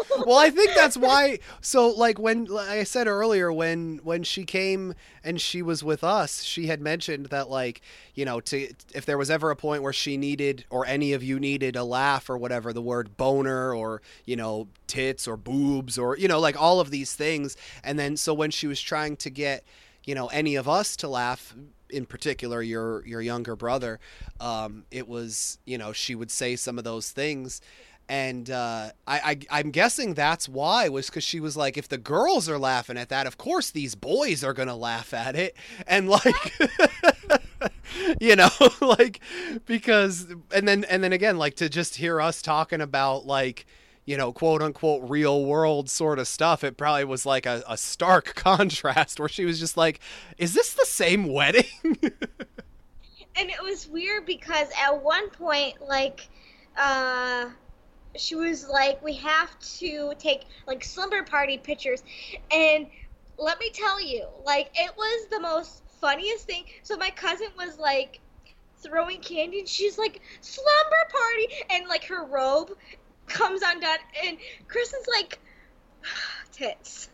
well, 0.26 0.38
I 0.38 0.50
think 0.50 0.74
that's 0.74 0.96
why. 0.96 1.38
So, 1.60 1.88
like 1.88 2.18
when 2.18 2.44
like 2.46 2.68
I 2.68 2.84
said 2.84 3.06
earlier, 3.06 3.52
when 3.52 4.00
when 4.02 4.22
she 4.22 4.44
came 4.44 4.94
and 5.24 5.40
she 5.40 5.62
was 5.62 5.82
with 5.82 6.04
us, 6.04 6.42
she 6.42 6.66
had 6.66 6.80
mentioned 6.80 7.26
that 7.26 7.50
like 7.50 7.80
you 8.14 8.24
know 8.24 8.40
to 8.40 8.72
if 8.94 9.06
there 9.06 9.18
was 9.18 9.30
ever 9.30 9.50
a 9.50 9.56
point 9.56 9.82
where 9.82 9.92
she 9.92 10.16
needed 10.16 10.64
or 10.70 10.86
any 10.86 11.12
of 11.12 11.22
you 11.22 11.38
needed 11.38 11.76
a 11.76 11.84
laugh 11.84 12.28
or 12.30 12.38
whatever, 12.38 12.72
the 12.72 12.82
word 12.82 13.16
boner 13.16 13.74
or 13.74 14.02
you 14.24 14.36
know 14.36 14.68
tits 14.86 15.26
or 15.26 15.36
boobs 15.36 15.98
or 15.98 16.16
you 16.16 16.28
know 16.28 16.40
like 16.40 16.60
all 16.60 16.80
of 16.80 16.90
these 16.90 17.14
things, 17.14 17.56
and 17.84 17.98
then 17.98 18.16
so 18.16 18.34
when 18.34 18.50
she 18.50 18.66
was 18.66 18.80
trying 18.80 19.16
to 19.16 19.30
get 19.30 19.64
you 20.04 20.14
know 20.14 20.28
any 20.28 20.54
of 20.54 20.68
us 20.68 20.96
to 20.96 21.08
laugh 21.08 21.54
in 21.92 22.06
particular 22.06 22.62
your 22.62 23.04
your 23.06 23.20
younger 23.20 23.56
brother 23.56 24.00
um, 24.40 24.84
it 24.90 25.08
was 25.08 25.58
you 25.64 25.78
know 25.78 25.92
she 25.92 26.14
would 26.14 26.30
say 26.30 26.56
some 26.56 26.78
of 26.78 26.84
those 26.84 27.10
things. 27.10 27.60
And 28.08 28.50
uh, 28.50 28.90
I, 29.06 29.38
I 29.50 29.60
i'm 29.60 29.70
guessing 29.70 30.14
that's 30.14 30.48
why 30.48 30.88
was 30.88 31.06
because 31.06 31.22
she 31.22 31.38
was 31.38 31.56
like 31.56 31.78
if 31.78 31.88
the 31.88 31.98
girls 31.98 32.48
are 32.48 32.58
laughing 32.58 32.98
at 32.98 33.08
that 33.10 33.28
of 33.28 33.38
course 33.38 33.70
these 33.70 33.94
boys 33.94 34.42
are 34.42 34.52
gonna 34.52 34.76
laugh 34.76 35.14
at 35.14 35.36
it. 35.36 35.56
And 35.86 36.08
like 36.08 36.58
you 38.20 38.36
know 38.36 38.50
like 38.80 39.20
because 39.66 40.26
and 40.52 40.66
then 40.66 40.84
and 40.84 41.02
then 41.02 41.12
again 41.12 41.38
like 41.38 41.54
to 41.56 41.68
just 41.68 41.96
hear 41.96 42.20
us 42.20 42.42
talking 42.42 42.80
about 42.80 43.24
like 43.24 43.66
you 44.04 44.16
know, 44.16 44.32
quote 44.32 44.62
unquote 44.62 45.08
real 45.08 45.44
world 45.44 45.88
sort 45.88 46.18
of 46.18 46.26
stuff, 46.26 46.64
it 46.64 46.76
probably 46.76 47.04
was 47.04 47.24
like 47.24 47.46
a, 47.46 47.62
a 47.68 47.76
stark 47.76 48.34
contrast 48.34 49.20
where 49.20 49.28
she 49.28 49.44
was 49.44 49.60
just 49.60 49.76
like, 49.76 50.00
Is 50.38 50.54
this 50.54 50.74
the 50.74 50.86
same 50.86 51.26
wedding? 51.32 51.64
and 51.82 53.50
it 53.50 53.62
was 53.62 53.88
weird 53.88 54.26
because 54.26 54.68
at 54.82 55.02
one 55.02 55.30
point 55.30 55.74
like 55.88 56.28
uh 56.76 57.48
she 58.16 58.34
was 58.34 58.68
like 58.68 59.02
we 59.02 59.14
have 59.14 59.58
to 59.58 60.12
take 60.18 60.42
like 60.66 60.84
slumber 60.84 61.22
party 61.22 61.58
pictures. 61.58 62.02
And 62.50 62.86
let 63.38 63.58
me 63.58 63.70
tell 63.70 64.00
you 64.00 64.26
like 64.44 64.70
it 64.74 64.92
was 64.96 65.28
the 65.30 65.40
most 65.40 65.82
funniest 66.00 66.46
thing. 66.46 66.64
So 66.82 66.96
my 66.96 67.10
cousin 67.10 67.48
was 67.56 67.78
like 67.78 68.20
throwing 68.82 69.20
candy 69.20 69.60
and 69.60 69.68
she's 69.68 69.96
like 69.96 70.20
slumber 70.40 71.04
party! 71.10 71.48
And 71.70 71.88
like 71.88 72.04
her 72.04 72.26
robe 72.26 72.72
comes 73.32 73.62
undone 73.64 73.98
and 74.24 74.38
Chris 74.68 74.92
is 74.92 75.06
like 75.06 75.38
tits 76.52 77.08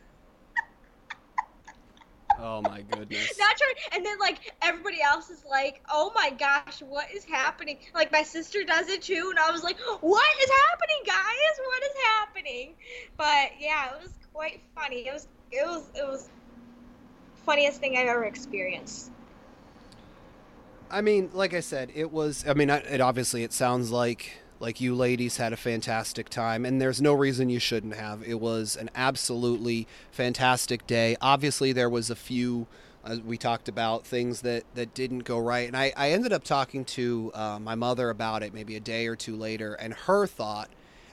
Oh 2.41 2.63
my 2.63 2.83
goodness. 2.83 3.37
Not 3.39 3.59
sure. 3.59 3.69
And 3.93 4.07
then 4.07 4.19
like 4.21 4.55
everybody 4.63 5.03
else 5.03 5.29
is 5.29 5.45
like, 5.49 5.83
"Oh 5.91 6.13
my 6.15 6.31
gosh, 6.31 6.83
what 6.83 7.13
is 7.13 7.25
happening?" 7.25 7.79
Like 7.95 8.13
my 8.13 8.23
sister 8.23 8.63
does 8.65 8.89
it 8.89 9.03
too, 9.03 9.27
and 9.31 9.39
I 9.39 9.51
was 9.51 9.65
like, 9.65 9.77
"What 10.01 10.27
is 10.43 10.51
happening, 10.69 10.97
guys? 11.05 11.59
What 11.67 11.83
is 11.83 12.03
happening?" 12.05 12.75
But 13.17 13.51
yeah, 13.59 13.97
it 13.97 14.03
was 14.03 14.13
quite 14.33 14.61
funny. 14.75 15.09
It 15.09 15.13
was 15.13 15.27
it 15.51 15.67
was 15.67 15.91
it 15.95 16.07
was 16.07 16.29
funniest 17.45 17.81
thing 17.81 17.97
I've 17.97 18.07
ever 18.07 18.25
experienced. 18.25 19.11
I 20.91 21.01
mean, 21.01 21.31
like 21.33 21.55
I 21.55 21.61
said, 21.61 21.91
it 21.95 22.13
was. 22.13 22.47
I 22.47 22.55
mean, 22.55 22.71
it 22.71 23.01
obviously 23.01 23.43
it 23.43 23.53
sounds 23.53 23.91
like 23.91 24.39
like 24.61 24.81
you 24.81 24.95
ladies 24.95 25.37
had 25.37 25.53
a 25.53 25.57
fantastic 25.57 26.29
time, 26.29 26.65
and 26.65 26.81
there's 26.81 27.01
no 27.01 27.13
reason 27.13 27.49
you 27.49 27.59
shouldn't 27.59 27.95
have. 27.95 28.23
It 28.23 28.41
was 28.41 28.77
an 28.77 28.91
absolutely 28.95 29.87
fantastic 30.11 30.87
day. 30.87 31.17
Obviously, 31.21 31.73
there 31.73 31.91
was 31.91 32.11
a 32.11 32.17
few. 32.17 32.67
As 33.05 33.21
we 33.21 33.39
talked 33.39 33.69
about 33.69 34.05
things 34.05 34.43
that, 34.43 34.65
that 34.75 34.93
didn't 34.93 35.21
go 35.21 35.39
right, 35.39 35.67
and 35.67 35.77
I, 35.77 35.93
I 35.97 36.11
ended 36.11 36.33
up 36.33 36.45
talking 36.45 36.85
to 36.87 37.31
uh, 37.33 37.59
my 37.59 37.75
mother 37.75 38.11
about 38.11 38.43
it 38.43 38.53
maybe 38.53 38.77
a 38.77 38.81
day 38.81 39.07
or 39.07 39.17
two 39.17 39.37
later, 39.37 39.75
and 39.75 39.95
her 39.95 40.27
thought 40.27 40.69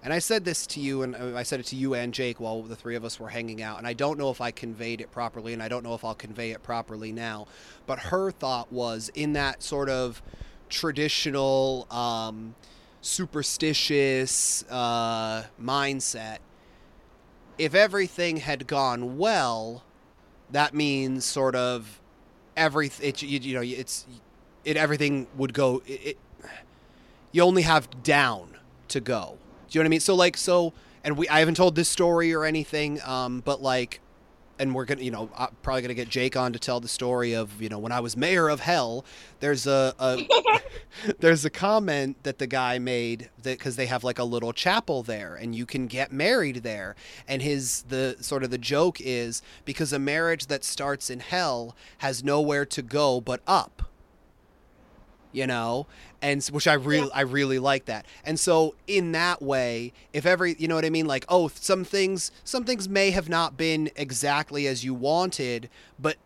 and 0.06 0.14
I 0.14 0.20
said 0.20 0.46
this 0.46 0.68
to 0.68 0.80
you, 0.80 1.02
and 1.02 1.16
uh, 1.16 1.36
I 1.36 1.42
said 1.42 1.60
it 1.60 1.66
to 1.68 1.76
you 1.76 1.96
and 1.96 2.14
Jake 2.14 2.40
while 2.40 2.62
the 2.62 2.76
three 2.76 2.96
of 2.96 3.04
us 3.04 3.20
were 3.20 3.30
hanging 3.30 3.64
out. 3.64 3.80
And 3.80 3.88
I 3.88 3.94
don't 3.94 4.20
know 4.20 4.30
if 4.30 4.40
I 4.40 4.52
conveyed 4.52 5.02
it 5.02 5.12
properly, 5.12 5.52
and 5.52 5.64
I 5.64 5.68
don't 5.68 5.84
know 5.84 5.96
if 5.96 6.06
I'll 6.06 6.14
convey 6.14 6.52
it 6.52 6.62
properly 6.62 7.12
now. 7.12 7.48
But 7.88 7.98
her 7.98 8.30
thought 8.30 8.72
was 8.72 9.10
in 9.16 9.34
that 9.34 9.64
sort 9.64 9.90
of 9.90 10.22
traditional, 10.70 11.88
um, 11.90 12.54
superstitious 13.06 14.64
uh, 14.70 15.44
mindset. 15.62 16.38
If 17.58 17.74
everything 17.74 18.38
had 18.38 18.68
gone 18.68 19.18
well, 19.18 19.84
that 20.52 20.74
means 20.74 21.26
sort 21.26 21.56
of 21.56 22.02
everything. 22.58 23.14
You, 23.20 23.40
you 23.40 23.54
know, 23.56 23.62
it's 23.62 24.06
it. 24.64 24.78
Everything 24.78 25.28
would 25.38 25.54
go. 25.54 25.82
It, 25.86 25.92
it, 26.06 26.18
you 27.32 27.42
only 27.42 27.64
have 27.64 28.04
down 28.04 28.58
to 28.90 29.00
go 29.00 29.38
do 29.70 29.80
you 29.80 29.84
know 29.84 29.88
what 29.88 29.90
I 29.90 29.92
mean? 29.92 30.00
So 30.00 30.16
like 30.16 30.38
so 30.38 30.74
and 31.04 31.18
we 31.18 31.28
I 31.28 31.40
haven't 31.40 31.56
told 31.56 31.76
this 31.76 31.90
story 31.90 32.34
or 32.34 32.46
anything 32.46 33.02
um 33.04 33.42
but 33.44 33.62
like 33.62 34.00
and 34.60 34.74
we're 34.74 34.86
gonna, 34.86 35.02
you 35.02 35.12
know, 35.12 35.30
I'm 35.38 35.50
probably 35.62 35.82
gonna 35.82 35.94
get 35.94 36.10
Jake 36.10 36.36
on 36.36 36.54
to 36.54 36.60
tell 36.60 36.80
the 36.80 36.88
story 36.88 37.34
of, 37.34 37.62
you 37.62 37.70
know, 37.70 37.80
when 37.80 37.92
I 37.92 38.00
was 38.00 38.16
mayor 38.16 38.50
of 38.50 38.62
hell. 38.62 39.06
There's 39.40 39.68
a, 39.68 39.94
a 40.00 40.28
there's 41.20 41.46
a 41.46 41.50
comment 41.50 42.24
that 42.24 42.40
the 42.40 42.48
guy 42.48 42.80
made 42.80 43.30
that 43.44 43.58
because 43.58 43.76
they 43.76 43.86
have 43.88 44.04
like 44.04 44.20
a 44.20 44.24
little 44.24 44.54
chapel 44.54 45.04
there, 45.04 45.36
and 45.36 45.56
you 45.56 45.66
can 45.66 45.88
get 45.88 46.12
married 46.12 46.64
there. 46.64 46.96
And 47.28 47.42
his 47.42 47.84
the 47.84 48.18
sort 48.22 48.44
of 48.44 48.52
the 48.52 48.58
joke 48.58 48.98
is 49.00 49.42
because 49.66 49.92
a 49.94 50.00
marriage 50.00 50.48
that 50.48 50.64
starts 50.64 51.10
in 51.10 51.20
hell 51.20 51.76
has 52.00 52.24
nowhere 52.24 52.66
to 52.66 52.82
go 52.82 53.22
but 53.22 53.42
up 53.48 53.84
you 55.36 55.46
know 55.46 55.86
and 56.26 56.44
which 56.48 56.68
i 56.68 56.74
really 56.74 57.08
yeah. 57.08 57.14
i 57.14 57.22
really 57.22 57.60
like 57.60 57.86
that 57.86 58.06
and 58.24 58.40
so 58.40 58.74
in 58.88 59.12
that 59.12 59.42
way 59.42 59.94
if 60.12 60.26
every 60.26 60.56
you 60.58 60.68
know 60.68 60.76
what 60.76 60.84
i 60.84 60.90
mean 60.90 61.06
like 61.06 61.24
oh 61.30 61.48
some 61.50 61.84
things 61.84 62.32
some 62.44 62.64
things 62.64 62.90
may 62.90 63.12
have 63.12 63.30
not 63.30 63.56
been 63.56 63.92
exactly 63.96 64.66
as 64.68 64.84
you 64.84 64.94
wanted 64.94 65.70
but 66.00 66.18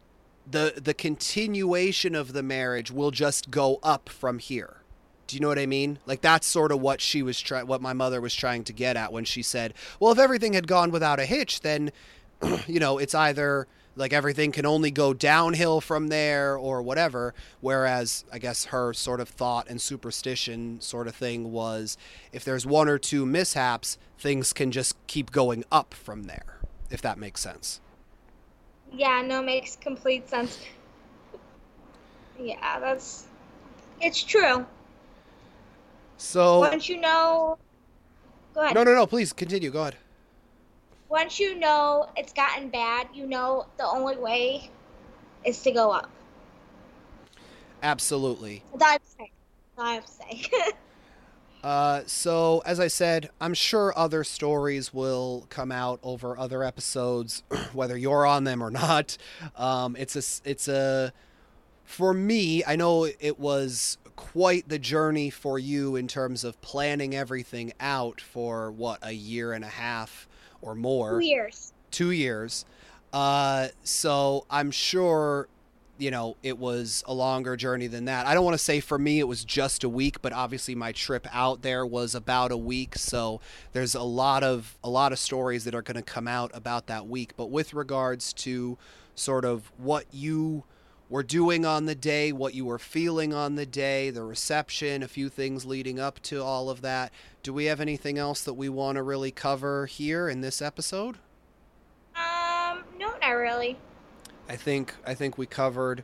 the 0.50 0.74
the 0.82 0.94
continuation 0.94 2.16
of 2.16 2.32
the 2.32 2.42
marriage 2.42 2.90
will 2.90 3.12
just 3.12 3.52
go 3.52 3.78
up 3.84 4.08
from 4.08 4.40
here 4.40 4.78
do 5.28 5.36
you 5.36 5.42
know 5.42 5.48
what 5.48 5.60
I 5.60 5.68
mean? 5.68 6.00
Like 6.08 6.22
that's 6.22 6.48
sort 6.48 6.72
of 6.72 6.82
what 6.82 7.02
she 7.02 7.22
was 7.22 7.40
trying, 7.40 7.68
what 7.68 7.84
my 7.84 7.94
mother 7.94 8.20
was 8.20 8.34
trying 8.34 8.64
to 8.64 8.74
get 8.74 8.98
at 8.98 9.14
when 9.14 9.26
she 9.26 9.44
said, 9.44 9.76
"Well, 10.00 10.12
if 10.12 10.18
everything 10.18 10.54
had 10.54 10.68
gone 10.68 10.90
without 10.90 11.20
a 11.20 11.26
hitch, 11.26 11.60
then, 11.60 11.92
you 12.68 12.80
know, 12.80 12.98
it's 12.98 13.14
either 13.14 13.68
like 14.00 14.14
everything 14.14 14.52
can 14.52 14.66
only 14.66 14.90
go 14.90 15.14
downhill 15.14 15.82
from 15.82 16.08
there 16.08 16.58
or 16.58 16.82
whatever. 16.82 17.34
Whereas 17.60 18.24
I 18.32 18.40
guess 18.40 18.66
her 18.66 18.94
sort 18.94 19.20
of 19.20 19.28
thought 19.28 19.68
and 19.70 19.80
superstition 19.80 20.80
sort 20.80 21.08
of 21.08 21.16
thing 21.16 21.52
was 21.52 21.98
if 22.32 22.44
there's 22.46 22.66
one 22.66 22.88
or 22.88 22.98
two 22.98 23.26
mishaps, 23.26 23.98
things 24.18 24.54
can 24.54 24.72
just 24.72 24.96
keep 25.08 25.32
going 25.32 25.66
up 25.72 25.94
from 25.94 26.24
there, 26.24 26.60
if 26.90 27.02
that 27.02 27.20
makes 27.20 27.42
sense. 27.42 27.82
Yeah, 28.92 29.22
no, 29.22 29.44
makes 29.44 29.76
complete 29.76 30.30
sense. 30.30 30.60
Yeah, 32.40 32.80
that's 32.80 33.28
it's 34.02 34.24
true. 34.24 34.66
So 36.18 36.60
once 36.60 36.88
you 36.88 37.00
know, 37.02 37.58
go 38.54 38.62
ahead. 38.62 38.76
No, 38.76 38.84
no, 38.84 38.94
no. 38.94 39.06
Please 39.06 39.34
continue. 39.34 39.70
Go 39.70 39.82
ahead 39.82 39.98
once 41.10 41.40
you 41.40 41.56
know 41.56 42.08
it's 42.16 42.34
gotten 42.34 42.70
bad, 42.70 43.08
you 43.14 43.26
know 43.26 43.66
the 43.78 43.86
only 43.86 44.18
way 44.18 44.70
is 45.44 45.62
to 45.64 45.72
go 45.72 45.92
up. 45.92 46.10
Absolutely. 47.82 48.64
That's 48.76 49.16
I 49.78 49.94
have 49.94 50.06
to 50.06 50.12
say. 50.12 50.44
uh, 51.64 52.02
so, 52.06 52.62
as 52.66 52.80
I 52.80 52.88
said, 52.88 53.30
I'm 53.40 53.54
sure 53.54 53.94
other 53.98 54.24
stories 54.24 54.94
will 54.94 55.46
come 55.50 55.72
out 55.72 56.00
over 56.04 56.38
other 56.38 56.64
episodes, 56.64 57.44
whether 57.74 57.98
you're 57.98 58.26
on 58.26 58.44
them 58.44 58.62
or 58.62 58.70
not. 58.70 59.18
Um, 59.56 59.96
it's 59.98 60.16
a, 60.16 60.50
it's 60.50 60.68
a, 60.68 61.14
for 61.86 62.14
me, 62.14 62.64
I 62.66 62.76
know 62.76 63.06
it 63.06 63.40
was 63.40 63.98
quite 64.18 64.68
the 64.68 64.80
journey 64.80 65.30
for 65.30 65.58
you 65.58 65.96
in 65.96 66.10
terms 66.10 66.44
of 66.44 66.60
planning 66.60 67.16
everything 67.16 67.72
out 67.80 68.20
for 68.20 68.70
what 68.70 69.00
a 69.02 69.14
year 69.14 69.54
and 69.54 69.64
a 69.64 69.70
half 69.70 70.28
or 70.62 70.76
more. 70.76 71.20
Two 71.20 71.26
years. 71.26 71.74
Two 71.92 72.12
years. 72.12 72.66
Uh, 73.12 73.70
so 73.84 74.46
I'm 74.50 74.72
sure, 74.72 75.48
you 75.98 76.12
know, 76.12 76.38
it 76.44 76.58
was 76.58 77.04
a 77.08 77.14
longer 77.14 77.56
journey 77.56 77.88
than 77.88 78.06
that. 78.06 78.28
I 78.28 78.34
don't 78.34 78.46
want 78.46 78.54
to 78.54 78.64
say 78.64 78.80
for 78.80 79.00
me 79.00 79.20
it 79.20 79.28
was 79.28 79.44
just 79.44 79.84
a 79.84 79.90
week, 79.90 80.22
but 80.22 80.32
obviously 80.32 80.76
my 80.76 80.92
trip 80.92 81.28
out 81.34 81.62
there 81.62 81.86
was 81.86 82.14
about 82.14 82.52
a 82.52 82.58
week. 82.58 82.96
So 82.96 83.42
there's 83.74 83.96
a 83.96 84.04
lot 84.04 84.44
of 84.44 84.78
a 84.84 84.90
lot 84.90 85.12
of 85.12 85.20
stories 85.20 85.64
that 85.66 85.74
are 85.74 85.82
going 85.82 85.96
to 85.96 86.04
come 86.04 86.28
out 86.28 86.52
about 86.54 86.88
that 86.88 87.08
week. 87.08 87.34
But 87.36 87.48
with 87.50 87.74
regards 87.74 88.34
to 88.34 88.78
sort 89.16 89.44
of 89.46 89.72
what 89.78 90.06
you 90.12 90.64
were 91.10 91.24
doing 91.24 91.66
on 91.66 91.86
the 91.86 91.96
day, 91.96 92.32
what 92.32 92.54
you 92.54 92.66
were 92.66 92.80
feeling 92.80 93.34
on 93.34 93.56
the 93.56 93.66
day, 93.66 94.12
the 94.12 94.24
reception, 94.24 95.02
a 95.02 95.08
few 95.08 95.28
things 95.28 95.66
leading 95.66 96.00
up 96.00 96.22
to 96.22 96.44
all 96.44 96.70
of 96.70 96.82
that. 96.82 97.12
Do 97.42 97.52
we 97.52 97.66
have 97.66 97.82
anything 97.82 98.18
else 98.18 98.44
that 98.44 98.54
we 98.54 98.70
want 98.70 98.98
to 98.98 99.04
really 99.04 99.32
cover 99.32 99.88
here 99.88 100.30
in 100.30 100.42
this 100.42 100.62
episode? 100.62 101.18
Um, 102.16 102.84
no, 103.00 103.14
not 103.22 103.32
really. 103.32 103.78
I 104.48 104.56
think 104.56 104.96
I 105.06 105.14
think 105.14 105.38
we 105.38 105.46
covered 105.46 106.04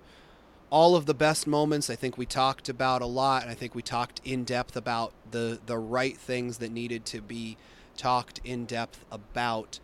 all 0.69 0.95
of 0.95 1.05
the 1.05 1.13
best 1.13 1.45
moments. 1.45 1.89
I 1.89 1.95
think 1.95 2.17
we 2.17 2.25
talked 2.25 2.69
about 2.69 3.01
a 3.01 3.05
lot, 3.05 3.43
and 3.43 3.51
I 3.51 3.55
think 3.55 3.75
we 3.75 3.81
talked 3.81 4.21
in 4.23 4.43
depth 4.43 4.75
about 4.75 5.13
the 5.29 5.59
the 5.65 5.77
right 5.77 6.17
things 6.17 6.57
that 6.59 6.71
needed 6.71 7.05
to 7.05 7.21
be 7.21 7.57
talked 7.95 8.39
in 8.43 8.65
depth 8.65 9.05
about. 9.11 9.79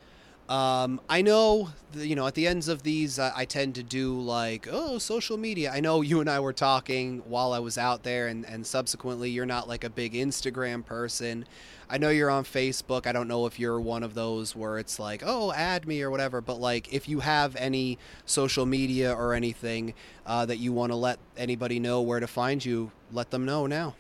Um, 0.52 1.00
I 1.08 1.22
know, 1.22 1.70
the, 1.94 2.06
you 2.06 2.14
know, 2.14 2.28
at 2.28 2.36
the 2.36 2.46
ends 2.46 2.68
of 2.68 2.84
these, 2.84 3.18
uh, 3.18 3.32
I 3.34 3.46
tend 3.46 3.76
to 3.76 3.84
do 3.84 4.20
like, 4.20 4.68
oh, 4.70 4.98
social 4.98 5.38
media. 5.38 5.72
I 5.72 5.80
know 5.80 6.02
you 6.02 6.20
and 6.20 6.30
I 6.30 6.42
were 6.42 6.52
talking 6.52 7.20
while 7.20 7.54
I 7.54 7.60
was 7.60 7.78
out 7.78 8.04
there, 8.04 8.28
and, 8.28 8.46
and 8.46 8.68
subsequently, 8.68 9.30
you're 9.30 9.46
not 9.46 9.70
like 9.70 9.86
a 9.86 9.90
big 9.90 10.12
Instagram 10.12 10.86
person. 10.86 11.46
I 11.90 11.98
know 12.00 12.10
you're 12.10 12.30
on 12.30 12.44
Facebook. 12.44 13.08
I 13.08 13.14
don't 13.14 13.30
know 13.30 13.46
if 13.46 13.62
you're 13.62 13.80
one 13.80 14.04
of 14.04 14.14
those 14.14 14.54
where 14.54 14.78
it's 14.78 15.00
like, 15.00 15.24
oh, 15.26 15.54
add 15.54 15.88
me 15.88 16.02
or 16.02 16.12
whatever. 16.12 16.42
But 16.42 16.60
like, 16.60 16.94
if 16.94 17.08
you 17.08 17.22
have 17.22 17.56
any 17.56 17.98
social 18.26 18.66
media 18.66 19.14
or 19.14 19.34
anything 19.34 19.94
uh, 20.26 20.46
that 20.48 20.58
you 20.58 20.74
want 20.74 20.92
to 20.92 20.98
let 20.98 21.18
anybody 21.38 21.80
know 21.80 22.02
where 22.02 22.20
to 22.20 22.28
find 22.28 22.66
you, 22.66 22.92
let 23.14 23.32
them 23.32 23.46
know 23.46 23.68
now. 23.68 23.96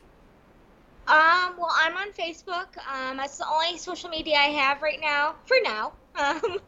Um, 1.07 1.55
well, 1.57 1.73
I'm 1.73 1.95
on 1.95 2.11
Facebook. 2.11 2.77
Um, 2.93 3.15
that's 3.15 3.37
the 3.37 3.47
only 3.47 3.77
social 3.77 4.09
media 4.09 4.35
I 4.35 4.49
have 4.49 4.81
right 4.81 4.99
now, 5.01 5.35
for 5.45 5.55
now. 5.63 5.93
Um, 6.15 6.59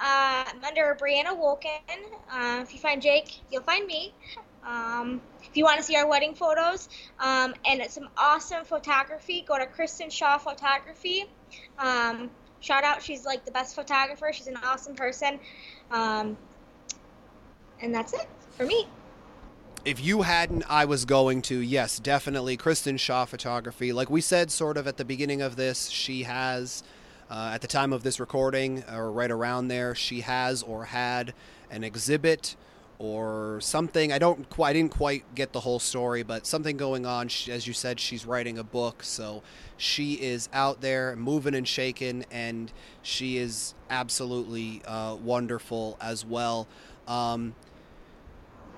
uh, 0.00 0.44
I'm 0.46 0.64
under 0.64 0.96
Brianna 1.00 1.38
Wolken. 1.38 1.98
Uh, 2.30 2.60
if 2.62 2.72
you 2.72 2.78
find 2.78 3.00
Jake, 3.00 3.40
you'll 3.50 3.62
find 3.62 3.86
me. 3.86 4.12
Um, 4.66 5.20
if 5.42 5.56
you 5.56 5.64
want 5.64 5.78
to 5.78 5.82
see 5.82 5.96
our 5.96 6.06
wedding 6.06 6.34
photos 6.34 6.88
um, 7.20 7.54
and 7.64 7.82
some 7.90 8.08
awesome 8.16 8.64
photography, 8.64 9.44
go 9.46 9.58
to 9.58 9.66
Kristen 9.66 10.10
Shaw 10.10 10.38
Photography. 10.38 11.26
Um, 11.78 12.30
shout 12.60 12.84
out, 12.84 13.02
she's 13.02 13.24
like 13.24 13.44
the 13.44 13.52
best 13.52 13.74
photographer. 13.74 14.30
She's 14.32 14.46
an 14.46 14.56
awesome 14.64 14.94
person. 14.94 15.38
Um, 15.90 16.36
and 17.80 17.94
that's 17.94 18.12
it 18.14 18.26
for 18.56 18.64
me 18.64 18.86
if 19.84 20.02
you 20.02 20.22
hadn't, 20.22 20.64
I 20.68 20.84
was 20.84 21.04
going 21.04 21.42
to. 21.42 21.58
Yes, 21.58 21.98
definitely. 21.98 22.56
Kristen 22.56 22.96
Shaw 22.96 23.24
Photography. 23.24 23.92
Like 23.92 24.10
we 24.10 24.20
said, 24.20 24.50
sort 24.50 24.76
of 24.76 24.86
at 24.86 24.96
the 24.96 25.04
beginning 25.04 25.42
of 25.42 25.56
this, 25.56 25.88
she 25.88 26.22
has, 26.22 26.82
uh, 27.30 27.50
at 27.54 27.60
the 27.60 27.66
time 27.66 27.92
of 27.92 28.02
this 28.02 28.20
recording, 28.20 28.84
or 28.92 29.10
right 29.10 29.30
around 29.30 29.68
there, 29.68 29.94
she 29.94 30.20
has 30.20 30.62
or 30.62 30.86
had 30.86 31.34
an 31.70 31.84
exhibit 31.84 32.56
or 32.98 33.58
something. 33.60 34.12
I 34.12 34.18
don't 34.18 34.48
quite, 34.50 34.70
I 34.70 34.72
didn't 34.74 34.92
quite 34.92 35.34
get 35.34 35.52
the 35.52 35.60
whole 35.60 35.78
story, 35.78 36.22
but 36.22 36.46
something 36.46 36.76
going 36.76 37.06
on. 37.06 37.28
She, 37.28 37.50
as 37.50 37.66
you 37.66 37.72
said, 37.72 37.98
she's 37.98 38.24
writing 38.24 38.58
a 38.58 38.64
book, 38.64 39.02
so 39.02 39.42
she 39.76 40.14
is 40.14 40.48
out 40.52 40.80
there 40.80 41.16
moving 41.16 41.54
and 41.54 41.66
shaking, 41.66 42.24
and 42.30 42.72
she 43.02 43.38
is 43.38 43.74
absolutely 43.90 44.82
uh, 44.86 45.16
wonderful 45.16 45.96
as 46.00 46.24
well. 46.24 46.68
Um, 47.08 47.54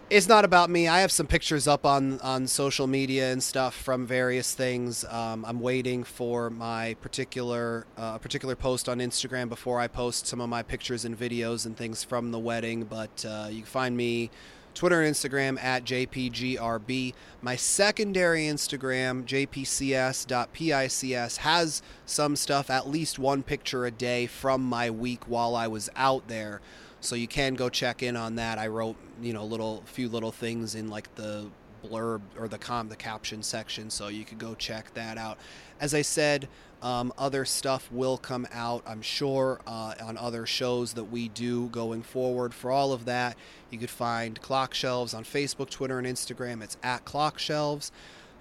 it's 0.09 0.29
not 0.29 0.45
about 0.45 0.71
me. 0.71 0.87
I 0.87 1.01
have 1.01 1.11
some 1.11 1.27
pictures 1.27 1.67
up 1.67 1.85
on 1.85 2.21
on 2.21 2.47
social 2.47 2.87
media 2.87 3.33
and 3.33 3.43
stuff 3.43 3.75
from 3.75 4.07
various 4.07 4.55
things. 4.55 5.05
Um, 5.05 5.45
I'm 5.45 5.61
waiting 5.61 6.05
for 6.05 6.49
my 6.49 6.95
particular 7.01 7.87
uh, 7.97 8.19
particular 8.19 8.55
post 8.55 8.89
on 8.89 8.99
Instagram 8.99 9.49
before 9.49 9.81
I 9.81 9.89
post 9.89 10.29
some 10.29 10.41
of 10.41 10.49
my 10.49 10.63
pictures 10.63 11.05
and 11.05 11.19
videos 11.19 11.67
and 11.67 11.77
things 11.77 12.05
from 12.05 12.31
the 12.31 12.39
wedding. 12.39 12.85
But 12.85 13.25
uh, 13.29 13.49
you 13.51 13.59
can 13.59 13.67
find 13.67 13.97
me 13.97 14.31
Twitter 14.75 15.03
and 15.03 15.13
Instagram 15.13 15.61
at 15.61 15.85
jpgrb. 15.85 17.15
My 17.43 17.57
secondary 17.57 18.43
Instagram 18.43 19.25
jpcs.pics 19.25 21.37
has 21.39 21.83
some 22.05 22.37
stuff, 22.37 22.71
at 22.71 22.89
least 22.89 23.19
one 23.19 23.43
picture 23.43 23.87
a 23.87 23.91
day 23.91 24.27
from 24.27 24.63
my 24.63 24.89
week 24.89 25.25
while 25.27 25.57
I 25.57 25.67
was 25.67 25.91
out 25.97 26.29
there 26.29 26.61
so 27.07 27.15
you 27.15 27.29
can 27.29 27.55
go 27.55 27.69
check 27.69 28.03
in 28.03 28.17
on 28.17 28.37
that. 28.37 28.59
I 28.59 28.67
wrote, 28.67 28.97
you 29.23 29.33
know, 29.33 29.45
little 29.45 29.83
few 29.87 30.09
little 30.09 30.33
things 30.33 30.75
in 30.75 30.89
like 30.89 31.15
the 31.15 31.47
blurb 31.85 32.21
or 32.39 32.49
the 32.49 32.59
com 32.59 32.89
the 32.89 32.97
caption 32.97 33.43
section, 33.43 33.91
so 33.91 34.09
you 34.09 34.25
could 34.25 34.39
go 34.39 34.55
check 34.55 34.93
that 34.95 35.17
out. 35.17 35.39
As 35.81 35.95
I 35.95 36.03
said, 36.03 36.49
um, 36.83 37.13
other 37.17 37.45
stuff 37.45 37.91
will 37.91 38.19
come 38.19 38.47
out, 38.53 38.83
I'm 38.87 39.03
sure, 39.03 39.61
uh, 39.67 39.95
on 40.03 40.19
other 40.19 40.47
shows 40.47 40.95
that 40.95 41.05
we 41.05 41.29
do 41.29 41.69
going 41.69 42.03
forward. 42.03 42.53
For 42.53 42.71
all 42.71 42.93
of 42.93 43.07
that, 43.07 43.37
you 43.71 43.79
could 43.79 43.91
find 43.91 44.41
Clock 44.41 44.75
Shelves 44.75 45.15
on 45.15 45.25
Facebook, 45.25 45.71
Twitter, 45.71 45.99
and 45.99 46.07
Instagram. 46.07 46.63
It's 46.63 46.77
at 46.83 47.05
Clock 47.05 47.39
Shelves. 47.39 47.93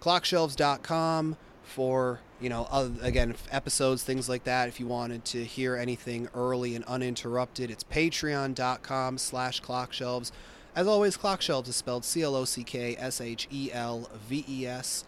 Clockshelves.com 0.01 1.37
for 1.65 2.19
you 2.39 2.49
know 2.49 2.67
other, 2.71 2.93
again 3.01 3.35
episodes 3.51 4.03
things 4.03 4.29
like 4.29 4.43
that 4.43 4.67
if 4.67 4.79
you 4.79 4.87
wanted 4.87 5.25
to 5.25 5.43
hear 5.43 5.75
anything 5.75 6.27
early 6.33 6.75
and 6.75 6.85
uninterrupted 6.85 7.69
it's 7.71 7.83
patreon.com 7.83 9.17
slash 9.17 9.61
clockshelves 9.61 10.31
as 10.75 10.87
always 10.87 11.17
clockshelves 11.17 11.67
is 11.67 11.75
spelled 11.75 12.05
c-l-o-c-k-s-h-e-l-v-e-s 12.05 15.03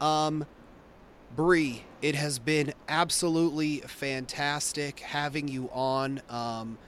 um 0.00 0.46
Bree, 1.34 1.84
it 2.00 2.14
has 2.14 2.38
been 2.38 2.72
absolutely 2.88 3.78
fantastic 3.80 5.00
having 5.00 5.48
you 5.48 5.68
on. 5.72 6.22
Um, 6.28 6.78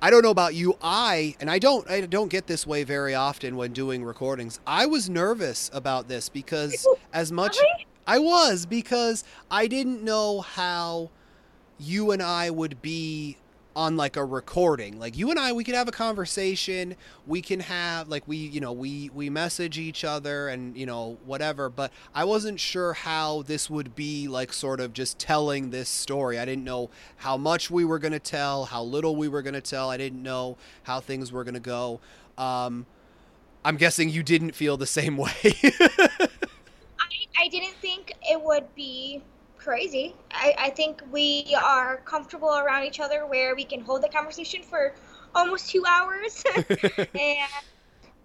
I 0.00 0.10
don't 0.10 0.22
know 0.22 0.30
about 0.30 0.54
you. 0.54 0.76
I 0.82 1.36
and 1.40 1.50
I 1.50 1.58
don't 1.58 1.88
I 1.88 2.00
don't 2.00 2.28
get 2.28 2.46
this 2.46 2.66
way 2.66 2.82
very 2.82 3.14
often 3.14 3.56
when 3.56 3.72
doing 3.72 4.02
recordings. 4.02 4.58
I 4.66 4.86
was 4.86 5.08
nervous 5.08 5.70
about 5.72 6.08
this 6.08 6.28
because 6.28 6.86
as 7.12 7.30
much? 7.30 7.56
I 8.06 8.18
was 8.18 8.66
because 8.66 9.24
I 9.50 9.66
didn't 9.66 10.02
know 10.02 10.40
how 10.40 11.10
you 11.78 12.10
and 12.10 12.22
I 12.22 12.50
would 12.50 12.82
be 12.82 13.36
on 13.74 13.96
like 13.96 14.16
a 14.16 14.24
recording. 14.24 14.98
Like 14.98 15.16
you 15.16 15.30
and 15.30 15.38
I 15.38 15.52
we 15.52 15.64
could 15.64 15.74
have 15.74 15.88
a 15.88 15.92
conversation, 15.92 16.96
we 17.26 17.40
can 17.40 17.60
have 17.60 18.08
like 18.08 18.26
we, 18.26 18.36
you 18.36 18.60
know, 18.60 18.72
we 18.72 19.10
we 19.14 19.30
message 19.30 19.78
each 19.78 20.04
other 20.04 20.48
and, 20.48 20.76
you 20.76 20.86
know, 20.86 21.16
whatever, 21.24 21.68
but 21.70 21.92
I 22.14 22.24
wasn't 22.24 22.60
sure 22.60 22.92
how 22.92 23.42
this 23.42 23.70
would 23.70 23.94
be 23.94 24.28
like 24.28 24.52
sort 24.52 24.80
of 24.80 24.92
just 24.92 25.18
telling 25.18 25.70
this 25.70 25.88
story. 25.88 26.38
I 26.38 26.44
didn't 26.44 26.64
know 26.64 26.90
how 27.16 27.36
much 27.36 27.70
we 27.70 27.84
were 27.84 27.98
going 27.98 28.12
to 28.12 28.18
tell, 28.18 28.66
how 28.66 28.82
little 28.82 29.16
we 29.16 29.28
were 29.28 29.42
going 29.42 29.54
to 29.54 29.60
tell. 29.60 29.90
I 29.90 29.96
didn't 29.96 30.22
know 30.22 30.56
how 30.84 31.00
things 31.00 31.32
were 31.32 31.44
going 31.44 31.54
to 31.54 31.60
go. 31.60 32.00
Um 32.36 32.86
I'm 33.64 33.76
guessing 33.76 34.08
you 34.08 34.22
didn't 34.24 34.52
feel 34.52 34.76
the 34.76 34.86
same 34.86 35.16
way. 35.16 35.54
I, 37.42 37.48
didn't 37.48 37.74
think 37.74 38.12
it 38.22 38.40
would 38.40 38.72
be 38.74 39.22
crazy. 39.58 40.14
I, 40.30 40.54
I 40.58 40.70
think 40.70 41.02
we 41.10 41.56
are 41.62 41.98
comfortable 41.98 42.56
around 42.56 42.84
each 42.84 43.00
other 43.00 43.26
where 43.26 43.54
we 43.54 43.64
can 43.64 43.80
hold 43.80 44.02
the 44.02 44.08
conversation 44.08 44.62
for 44.62 44.94
almost 45.34 45.70
two 45.70 45.84
hours 45.88 46.44
and 46.56 47.48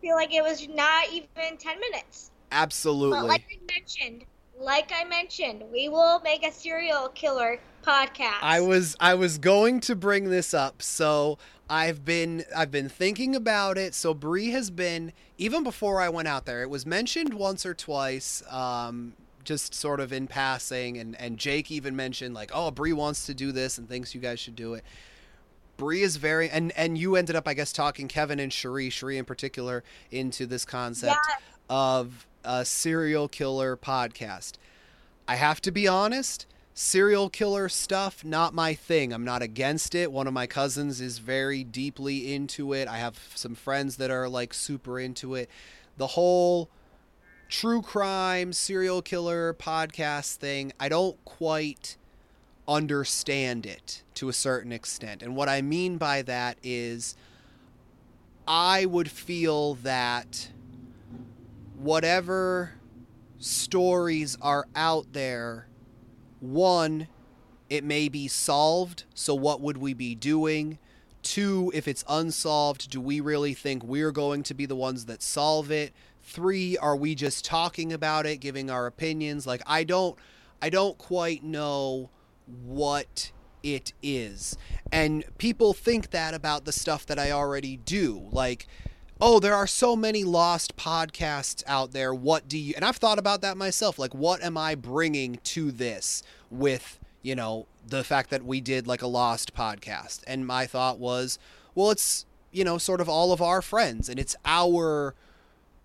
feel 0.01 0.15
like 0.15 0.33
it 0.33 0.43
was 0.43 0.67
not 0.69 1.11
even 1.11 1.57
10 1.57 1.79
minutes. 1.79 2.31
Absolutely. 2.51 3.19
But 3.19 3.27
like 3.27 3.43
I 3.51 3.73
mentioned, 3.73 4.25
like 4.59 4.91
I 4.95 5.03
mentioned, 5.03 5.63
we 5.71 5.89
will 5.89 6.19
make 6.21 6.45
a 6.45 6.51
serial 6.51 7.09
killer 7.09 7.59
podcast. 7.83 8.37
I 8.41 8.61
was 8.61 8.95
I 8.99 9.13
was 9.13 9.37
going 9.37 9.79
to 9.81 9.95
bring 9.95 10.29
this 10.29 10.53
up, 10.53 10.81
so 10.81 11.37
I've 11.69 12.05
been 12.05 12.45
I've 12.55 12.71
been 12.71 12.89
thinking 12.89 13.35
about 13.35 13.77
it. 13.77 13.93
So 13.93 14.13
Bree 14.13 14.51
has 14.51 14.69
been 14.69 15.11
even 15.37 15.63
before 15.63 16.01
I 16.01 16.09
went 16.09 16.27
out 16.27 16.45
there. 16.45 16.61
It 16.61 16.69
was 16.69 16.85
mentioned 16.85 17.33
once 17.33 17.65
or 17.65 17.73
twice, 17.73 18.41
um, 18.49 19.13
just 19.43 19.73
sort 19.73 19.99
of 19.99 20.13
in 20.13 20.27
passing, 20.27 20.97
and 20.97 21.15
and 21.19 21.37
Jake 21.37 21.69
even 21.71 21.95
mentioned 21.95 22.33
like, 22.33 22.51
oh, 22.53 22.71
Bree 22.71 22.93
wants 22.93 23.25
to 23.25 23.33
do 23.33 23.51
this 23.51 23.77
and 23.77 23.87
thinks 23.89 24.15
you 24.15 24.21
guys 24.21 24.39
should 24.39 24.55
do 24.55 24.73
it. 24.75 24.83
Bree 25.75 26.01
is 26.01 26.15
very 26.17 26.49
and 26.49 26.71
and 26.77 26.97
you 26.97 27.15
ended 27.15 27.35
up 27.35 27.47
I 27.47 27.53
guess 27.53 27.71
talking 27.71 28.07
Kevin 28.07 28.39
and 28.39 28.51
Cherie, 28.51 28.89
Cherie 28.89 29.17
in 29.17 29.25
particular, 29.25 29.83
into 30.11 30.45
this 30.45 30.65
concept 30.65 31.17
Yes. 31.29 31.41
of 31.69 32.25
a 32.43 32.63
serial 32.65 33.27
killer 33.27 33.75
podcast. 33.77 34.53
I 35.27 35.35
have 35.35 35.59
to 35.61 35.71
be 35.71 35.87
honest, 35.87 36.45
serial 36.77 37.27
killer 37.27 37.67
stuff 37.67 38.23
not 38.23 38.53
my 38.53 38.75
thing. 38.75 39.11
I'm 39.11 39.25
not 39.25 39.41
against 39.41 39.95
it. 39.95 40.11
One 40.11 40.27
of 40.27 40.33
my 40.33 40.45
cousins 40.45 41.01
is 41.01 41.17
very 41.17 41.63
deeply 41.63 42.35
into 42.35 42.71
it. 42.71 42.87
I 42.87 42.99
have 42.99 43.17
some 43.33 43.55
friends 43.55 43.97
that 43.97 44.11
are 44.11 44.29
like 44.29 44.53
super 44.53 44.99
into 44.99 45.33
it. 45.33 45.49
The 45.97 46.05
whole 46.05 46.69
true 47.49 47.81
crime 47.81 48.53
serial 48.53 49.01
killer 49.01 49.55
podcast 49.55 50.35
thing, 50.35 50.71
I 50.79 50.87
don't 50.87 51.17
quite 51.25 51.97
understand 52.67 53.65
it 53.65 54.03
to 54.13 54.29
a 54.29 54.33
certain 54.33 54.71
extent. 54.71 55.23
And 55.23 55.35
what 55.35 55.49
I 55.49 55.63
mean 55.63 55.97
by 55.97 56.21
that 56.21 56.59
is 56.61 57.15
I 58.47 58.85
would 58.85 59.09
feel 59.09 59.73
that 59.75 60.49
whatever 61.75 62.73
stories 63.39 64.37
are 64.43 64.67
out 64.75 65.13
there, 65.13 65.67
one, 66.39 67.07
it 67.69 67.83
may 67.83 68.09
be 68.09 68.27
solved. 68.27 69.03
So, 69.13 69.35
what 69.35 69.61
would 69.61 69.77
we 69.77 69.93
be 69.93 70.15
doing? 70.15 70.79
Two, 71.23 71.71
if 71.73 71.87
it's 71.87 72.05
unsolved, 72.07 72.89
do 72.89 73.01
we 73.01 73.19
really 73.19 73.53
think 73.53 73.83
we're 73.83 74.11
going 74.11 74.43
to 74.43 74.53
be 74.53 74.65
the 74.65 74.75
ones 74.75 75.05
that 75.05 75.21
solve 75.21 75.71
it? 75.71 75.93
Three, 76.21 76.77
are 76.77 76.95
we 76.95 77.15
just 77.15 77.43
talking 77.43 77.91
about 77.91 78.25
it, 78.25 78.37
giving 78.37 78.69
our 78.69 78.85
opinions? 78.85 79.47
Like, 79.47 79.61
I 79.65 79.83
don't, 79.83 80.17
I 80.61 80.69
don't 80.69 80.97
quite 80.97 81.43
know 81.43 82.09
what 82.65 83.31
it 83.63 83.93
is. 84.01 84.57
And 84.91 85.25
people 85.37 85.73
think 85.73 86.11
that 86.11 86.33
about 86.33 86.65
the 86.65 86.71
stuff 86.71 87.05
that 87.07 87.19
I 87.19 87.31
already 87.31 87.77
do. 87.77 88.27
Like, 88.31 88.67
oh, 89.19 89.39
there 89.39 89.55
are 89.55 89.67
so 89.67 89.95
many 89.95 90.23
lost 90.23 90.75
podcasts 90.75 91.63
out 91.67 91.91
there. 91.91 92.13
What 92.13 92.47
do 92.47 92.57
you, 92.57 92.73
and 92.75 92.85
I've 92.85 92.97
thought 92.97 93.19
about 93.19 93.41
that 93.41 93.57
myself. 93.57 93.97
Like, 93.97 94.13
what 94.13 94.43
am 94.43 94.57
I 94.57 94.75
bringing 94.75 95.39
to 95.45 95.71
this 95.71 96.23
with, 96.49 96.99
you 97.21 97.35
know, 97.35 97.67
the 97.87 98.03
fact 98.03 98.29
that 98.29 98.45
we 98.45 98.61
did 98.61 98.87
like 98.87 99.01
a 99.01 99.07
lost 99.07 99.55
podcast? 99.55 100.21
And 100.27 100.45
my 100.45 100.65
thought 100.65 100.99
was, 100.99 101.39
well, 101.73 101.91
it's, 101.91 102.25
you 102.51 102.63
know, 102.63 102.77
sort 102.77 103.01
of 103.01 103.09
all 103.09 103.31
of 103.31 103.41
our 103.41 103.61
friends 103.61 104.09
and 104.09 104.19
it's 104.19 104.35
our 104.45 105.15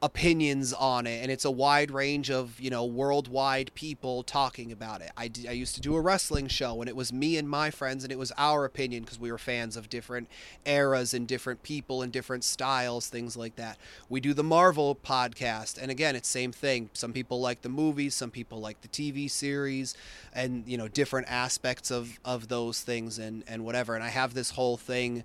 opinions 0.02 0.72
on 0.72 1.06
it 1.06 1.22
and 1.22 1.30
it's 1.30 1.44
a 1.44 1.50
wide 1.50 1.88
range 1.92 2.28
of 2.28 2.58
you 2.58 2.68
know 2.68 2.84
worldwide 2.84 3.70
people 3.74 4.24
talking 4.24 4.72
about 4.72 5.00
it. 5.00 5.12
I, 5.16 5.28
d- 5.28 5.48
I 5.48 5.52
used 5.52 5.76
to 5.76 5.80
do 5.80 5.94
a 5.94 6.00
wrestling 6.00 6.48
show 6.48 6.80
and 6.80 6.88
it 6.88 6.96
was 6.96 7.12
me 7.12 7.36
and 7.36 7.48
my 7.48 7.70
friends 7.70 8.02
and 8.02 8.12
it 8.12 8.18
was 8.18 8.32
our 8.36 8.64
opinion 8.64 9.04
because 9.04 9.20
we 9.20 9.30
were 9.30 9.38
fans 9.38 9.76
of 9.76 9.88
different 9.88 10.28
eras 10.66 11.14
and 11.14 11.28
different 11.28 11.62
people 11.62 12.02
and 12.02 12.12
different 12.12 12.42
styles 12.42 13.08
things 13.08 13.36
like 13.36 13.54
that. 13.56 13.78
We 14.08 14.20
do 14.20 14.34
the 14.34 14.42
marvel 14.42 14.96
podcast 14.96 15.80
and 15.80 15.88
again 15.88 16.16
it's 16.16 16.28
same 16.28 16.50
thing. 16.50 16.90
Some 16.94 17.12
people 17.12 17.40
like 17.40 17.62
the 17.62 17.68
movies 17.68 18.16
some 18.16 18.30
people 18.32 18.58
like 18.58 18.80
the 18.80 18.88
tv 18.88 19.30
series 19.30 19.94
and 20.34 20.64
you 20.66 20.76
know 20.76 20.88
different 20.88 21.28
aspects 21.30 21.92
of 21.92 22.18
of 22.24 22.48
those 22.48 22.80
things 22.80 23.20
and 23.20 23.44
and 23.46 23.64
whatever. 23.64 23.94
And 23.94 24.02
i 24.02 24.08
have 24.08 24.34
this 24.34 24.50
whole 24.50 24.76
thing 24.76 25.22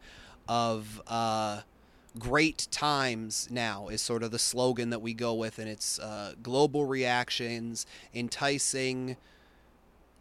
of 0.47 1.01
uh 1.07 1.61
great 2.17 2.67
times 2.71 3.47
now 3.51 3.87
is 3.87 4.01
sort 4.01 4.23
of 4.23 4.31
the 4.31 4.39
slogan 4.39 4.89
that 4.89 5.01
we 5.01 5.13
go 5.13 5.33
with 5.33 5.59
and 5.59 5.69
it's 5.69 5.99
uh, 5.99 6.33
global 6.41 6.85
reactions 6.85 7.85
enticing 8.13 9.17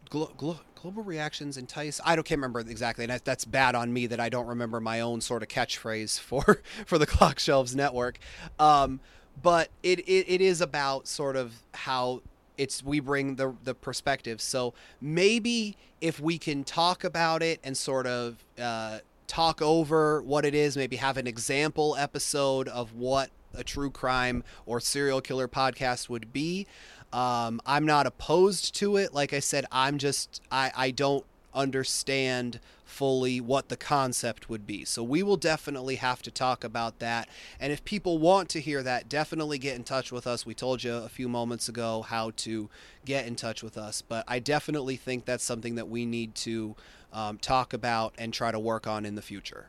glo- 0.09 0.31
glo- 0.37 0.59
global 0.75 1.03
reactions 1.03 1.57
entice 1.57 1.99
i 2.05 2.15
don't 2.15 2.25
can't 2.25 2.37
remember 2.39 2.59
exactly 2.59 3.03
and 3.03 3.21
that's 3.23 3.45
bad 3.45 3.75
on 3.75 3.91
me 3.91 4.07
that 4.07 4.19
i 4.19 4.29
don't 4.29 4.47
remember 4.47 4.79
my 4.79 4.99
own 4.99 5.19
sort 5.21 5.41
of 5.41 5.49
catchphrase 5.49 6.19
for 6.27 6.61
for 6.85 6.97
the 6.97 7.05
clock 7.05 7.39
shelves 7.39 7.75
network. 7.75 8.19
Um, 8.59 8.99
but 9.41 9.69
it, 9.83 9.99
it 9.99 10.25
it 10.27 10.41
is 10.41 10.61
about 10.61 11.07
sort 11.07 11.35
of 11.35 11.53
how 11.73 12.21
it's 12.57 12.83
we 12.83 12.99
bring 12.99 13.35
the 13.35 13.55
the 13.63 13.75
perspective. 13.75 14.41
So 14.41 14.73
maybe 14.99 15.77
if 16.01 16.19
we 16.19 16.37
can 16.37 16.63
talk 16.63 17.03
about 17.03 17.43
it 17.43 17.59
and 17.63 17.77
sort 17.77 18.07
of 18.07 18.43
uh, 18.59 18.99
talk 19.27 19.61
over 19.61 20.21
what 20.21 20.45
it 20.45 20.55
is, 20.55 20.77
maybe 20.77 20.95
have 20.95 21.17
an 21.17 21.27
example 21.27 21.95
episode 21.97 22.67
of 22.67 22.93
what 22.93 23.29
a 23.53 23.63
true 23.63 23.89
crime 23.89 24.43
or 24.65 24.79
serial 24.79 25.21
killer 25.21 25.47
podcast 25.47 26.09
would 26.09 26.31
be. 26.33 26.67
Um, 27.13 27.61
I'm 27.65 27.85
not 27.85 28.05
opposed 28.05 28.75
to 28.75 28.97
it. 28.97 29.13
Like 29.13 29.33
I 29.33 29.39
said, 29.39 29.65
I'm 29.71 29.97
just 29.97 30.41
I, 30.51 30.71
I 30.75 30.91
don't 30.91 31.25
understand 31.53 32.59
fully 32.87 33.39
what 33.41 33.67
the 33.67 33.77
concept 33.77 34.49
would 34.49 34.65
be. 34.65 34.85
So 34.85 35.03
we 35.03 35.21
will 35.21 35.37
definitely 35.37 35.95
have 35.97 36.21
to 36.23 36.31
talk 36.31 36.63
about 36.63 36.99
that. 36.99 37.27
And 37.59 37.71
if 37.73 37.83
people 37.83 38.17
want 38.17 38.49
to 38.49 38.61
hear 38.61 38.81
that, 38.81 39.09
definitely 39.09 39.59
get 39.59 39.75
in 39.75 39.83
touch 39.83 40.11
with 40.11 40.25
us. 40.25 40.45
We 40.45 40.55
told 40.55 40.83
you 40.83 40.93
a 40.93 41.09
few 41.09 41.27
moments 41.27 41.67
ago 41.67 42.01
how 42.01 42.31
to 42.37 42.69
get 43.05 43.27
in 43.27 43.35
touch 43.35 43.61
with 43.61 43.77
us, 43.77 44.01
but 44.01 44.23
I 44.27 44.39
definitely 44.39 44.95
think 44.95 45.25
that's 45.25 45.43
something 45.43 45.75
that 45.75 45.89
we 45.89 46.05
need 46.05 46.33
to 46.35 46.75
um, 47.11 47.37
talk 47.37 47.73
about 47.73 48.15
and 48.17 48.33
try 48.33 48.51
to 48.51 48.59
work 48.59 48.87
on 48.87 49.05
in 49.05 49.15
the 49.15 49.21
future. 49.21 49.67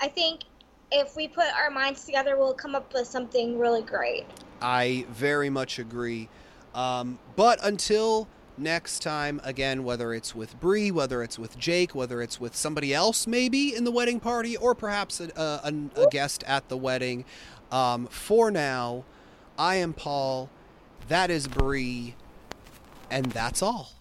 I 0.00 0.08
think 0.08 0.42
if 0.92 1.16
we 1.16 1.26
put 1.26 1.46
our 1.58 1.70
minds 1.70 2.04
together, 2.04 2.38
we'll 2.38 2.54
come 2.54 2.74
up 2.74 2.94
with 2.94 3.08
something 3.08 3.58
really 3.58 3.82
great. 3.82 4.26
I 4.62 5.06
very 5.10 5.50
much 5.50 5.78
agree. 5.78 6.28
Um, 6.74 7.18
but 7.34 7.58
until 7.64 8.28
next 8.58 9.02
time 9.02 9.40
again 9.44 9.84
whether 9.84 10.14
it's 10.14 10.34
with 10.34 10.58
Bree, 10.60 10.90
whether 10.90 11.22
it's 11.22 11.38
with 11.38 11.58
Jake, 11.58 11.94
whether 11.94 12.22
it's 12.22 12.40
with 12.40 12.56
somebody 12.56 12.94
else 12.94 13.26
maybe 13.26 13.74
in 13.74 13.84
the 13.84 13.90
wedding 13.90 14.20
party 14.20 14.56
or 14.56 14.74
perhaps 14.74 15.20
a, 15.20 15.30
a, 15.36 15.72
a 16.02 16.06
guest 16.08 16.42
at 16.46 16.68
the 16.68 16.76
wedding. 16.76 17.24
Um, 17.70 18.06
for 18.06 18.50
now, 18.50 19.04
I 19.58 19.76
am 19.76 19.92
Paul. 19.92 20.50
That 21.08 21.30
is 21.30 21.48
Bree, 21.48 22.14
and 23.10 23.26
that's 23.26 23.62
all. 23.62 23.92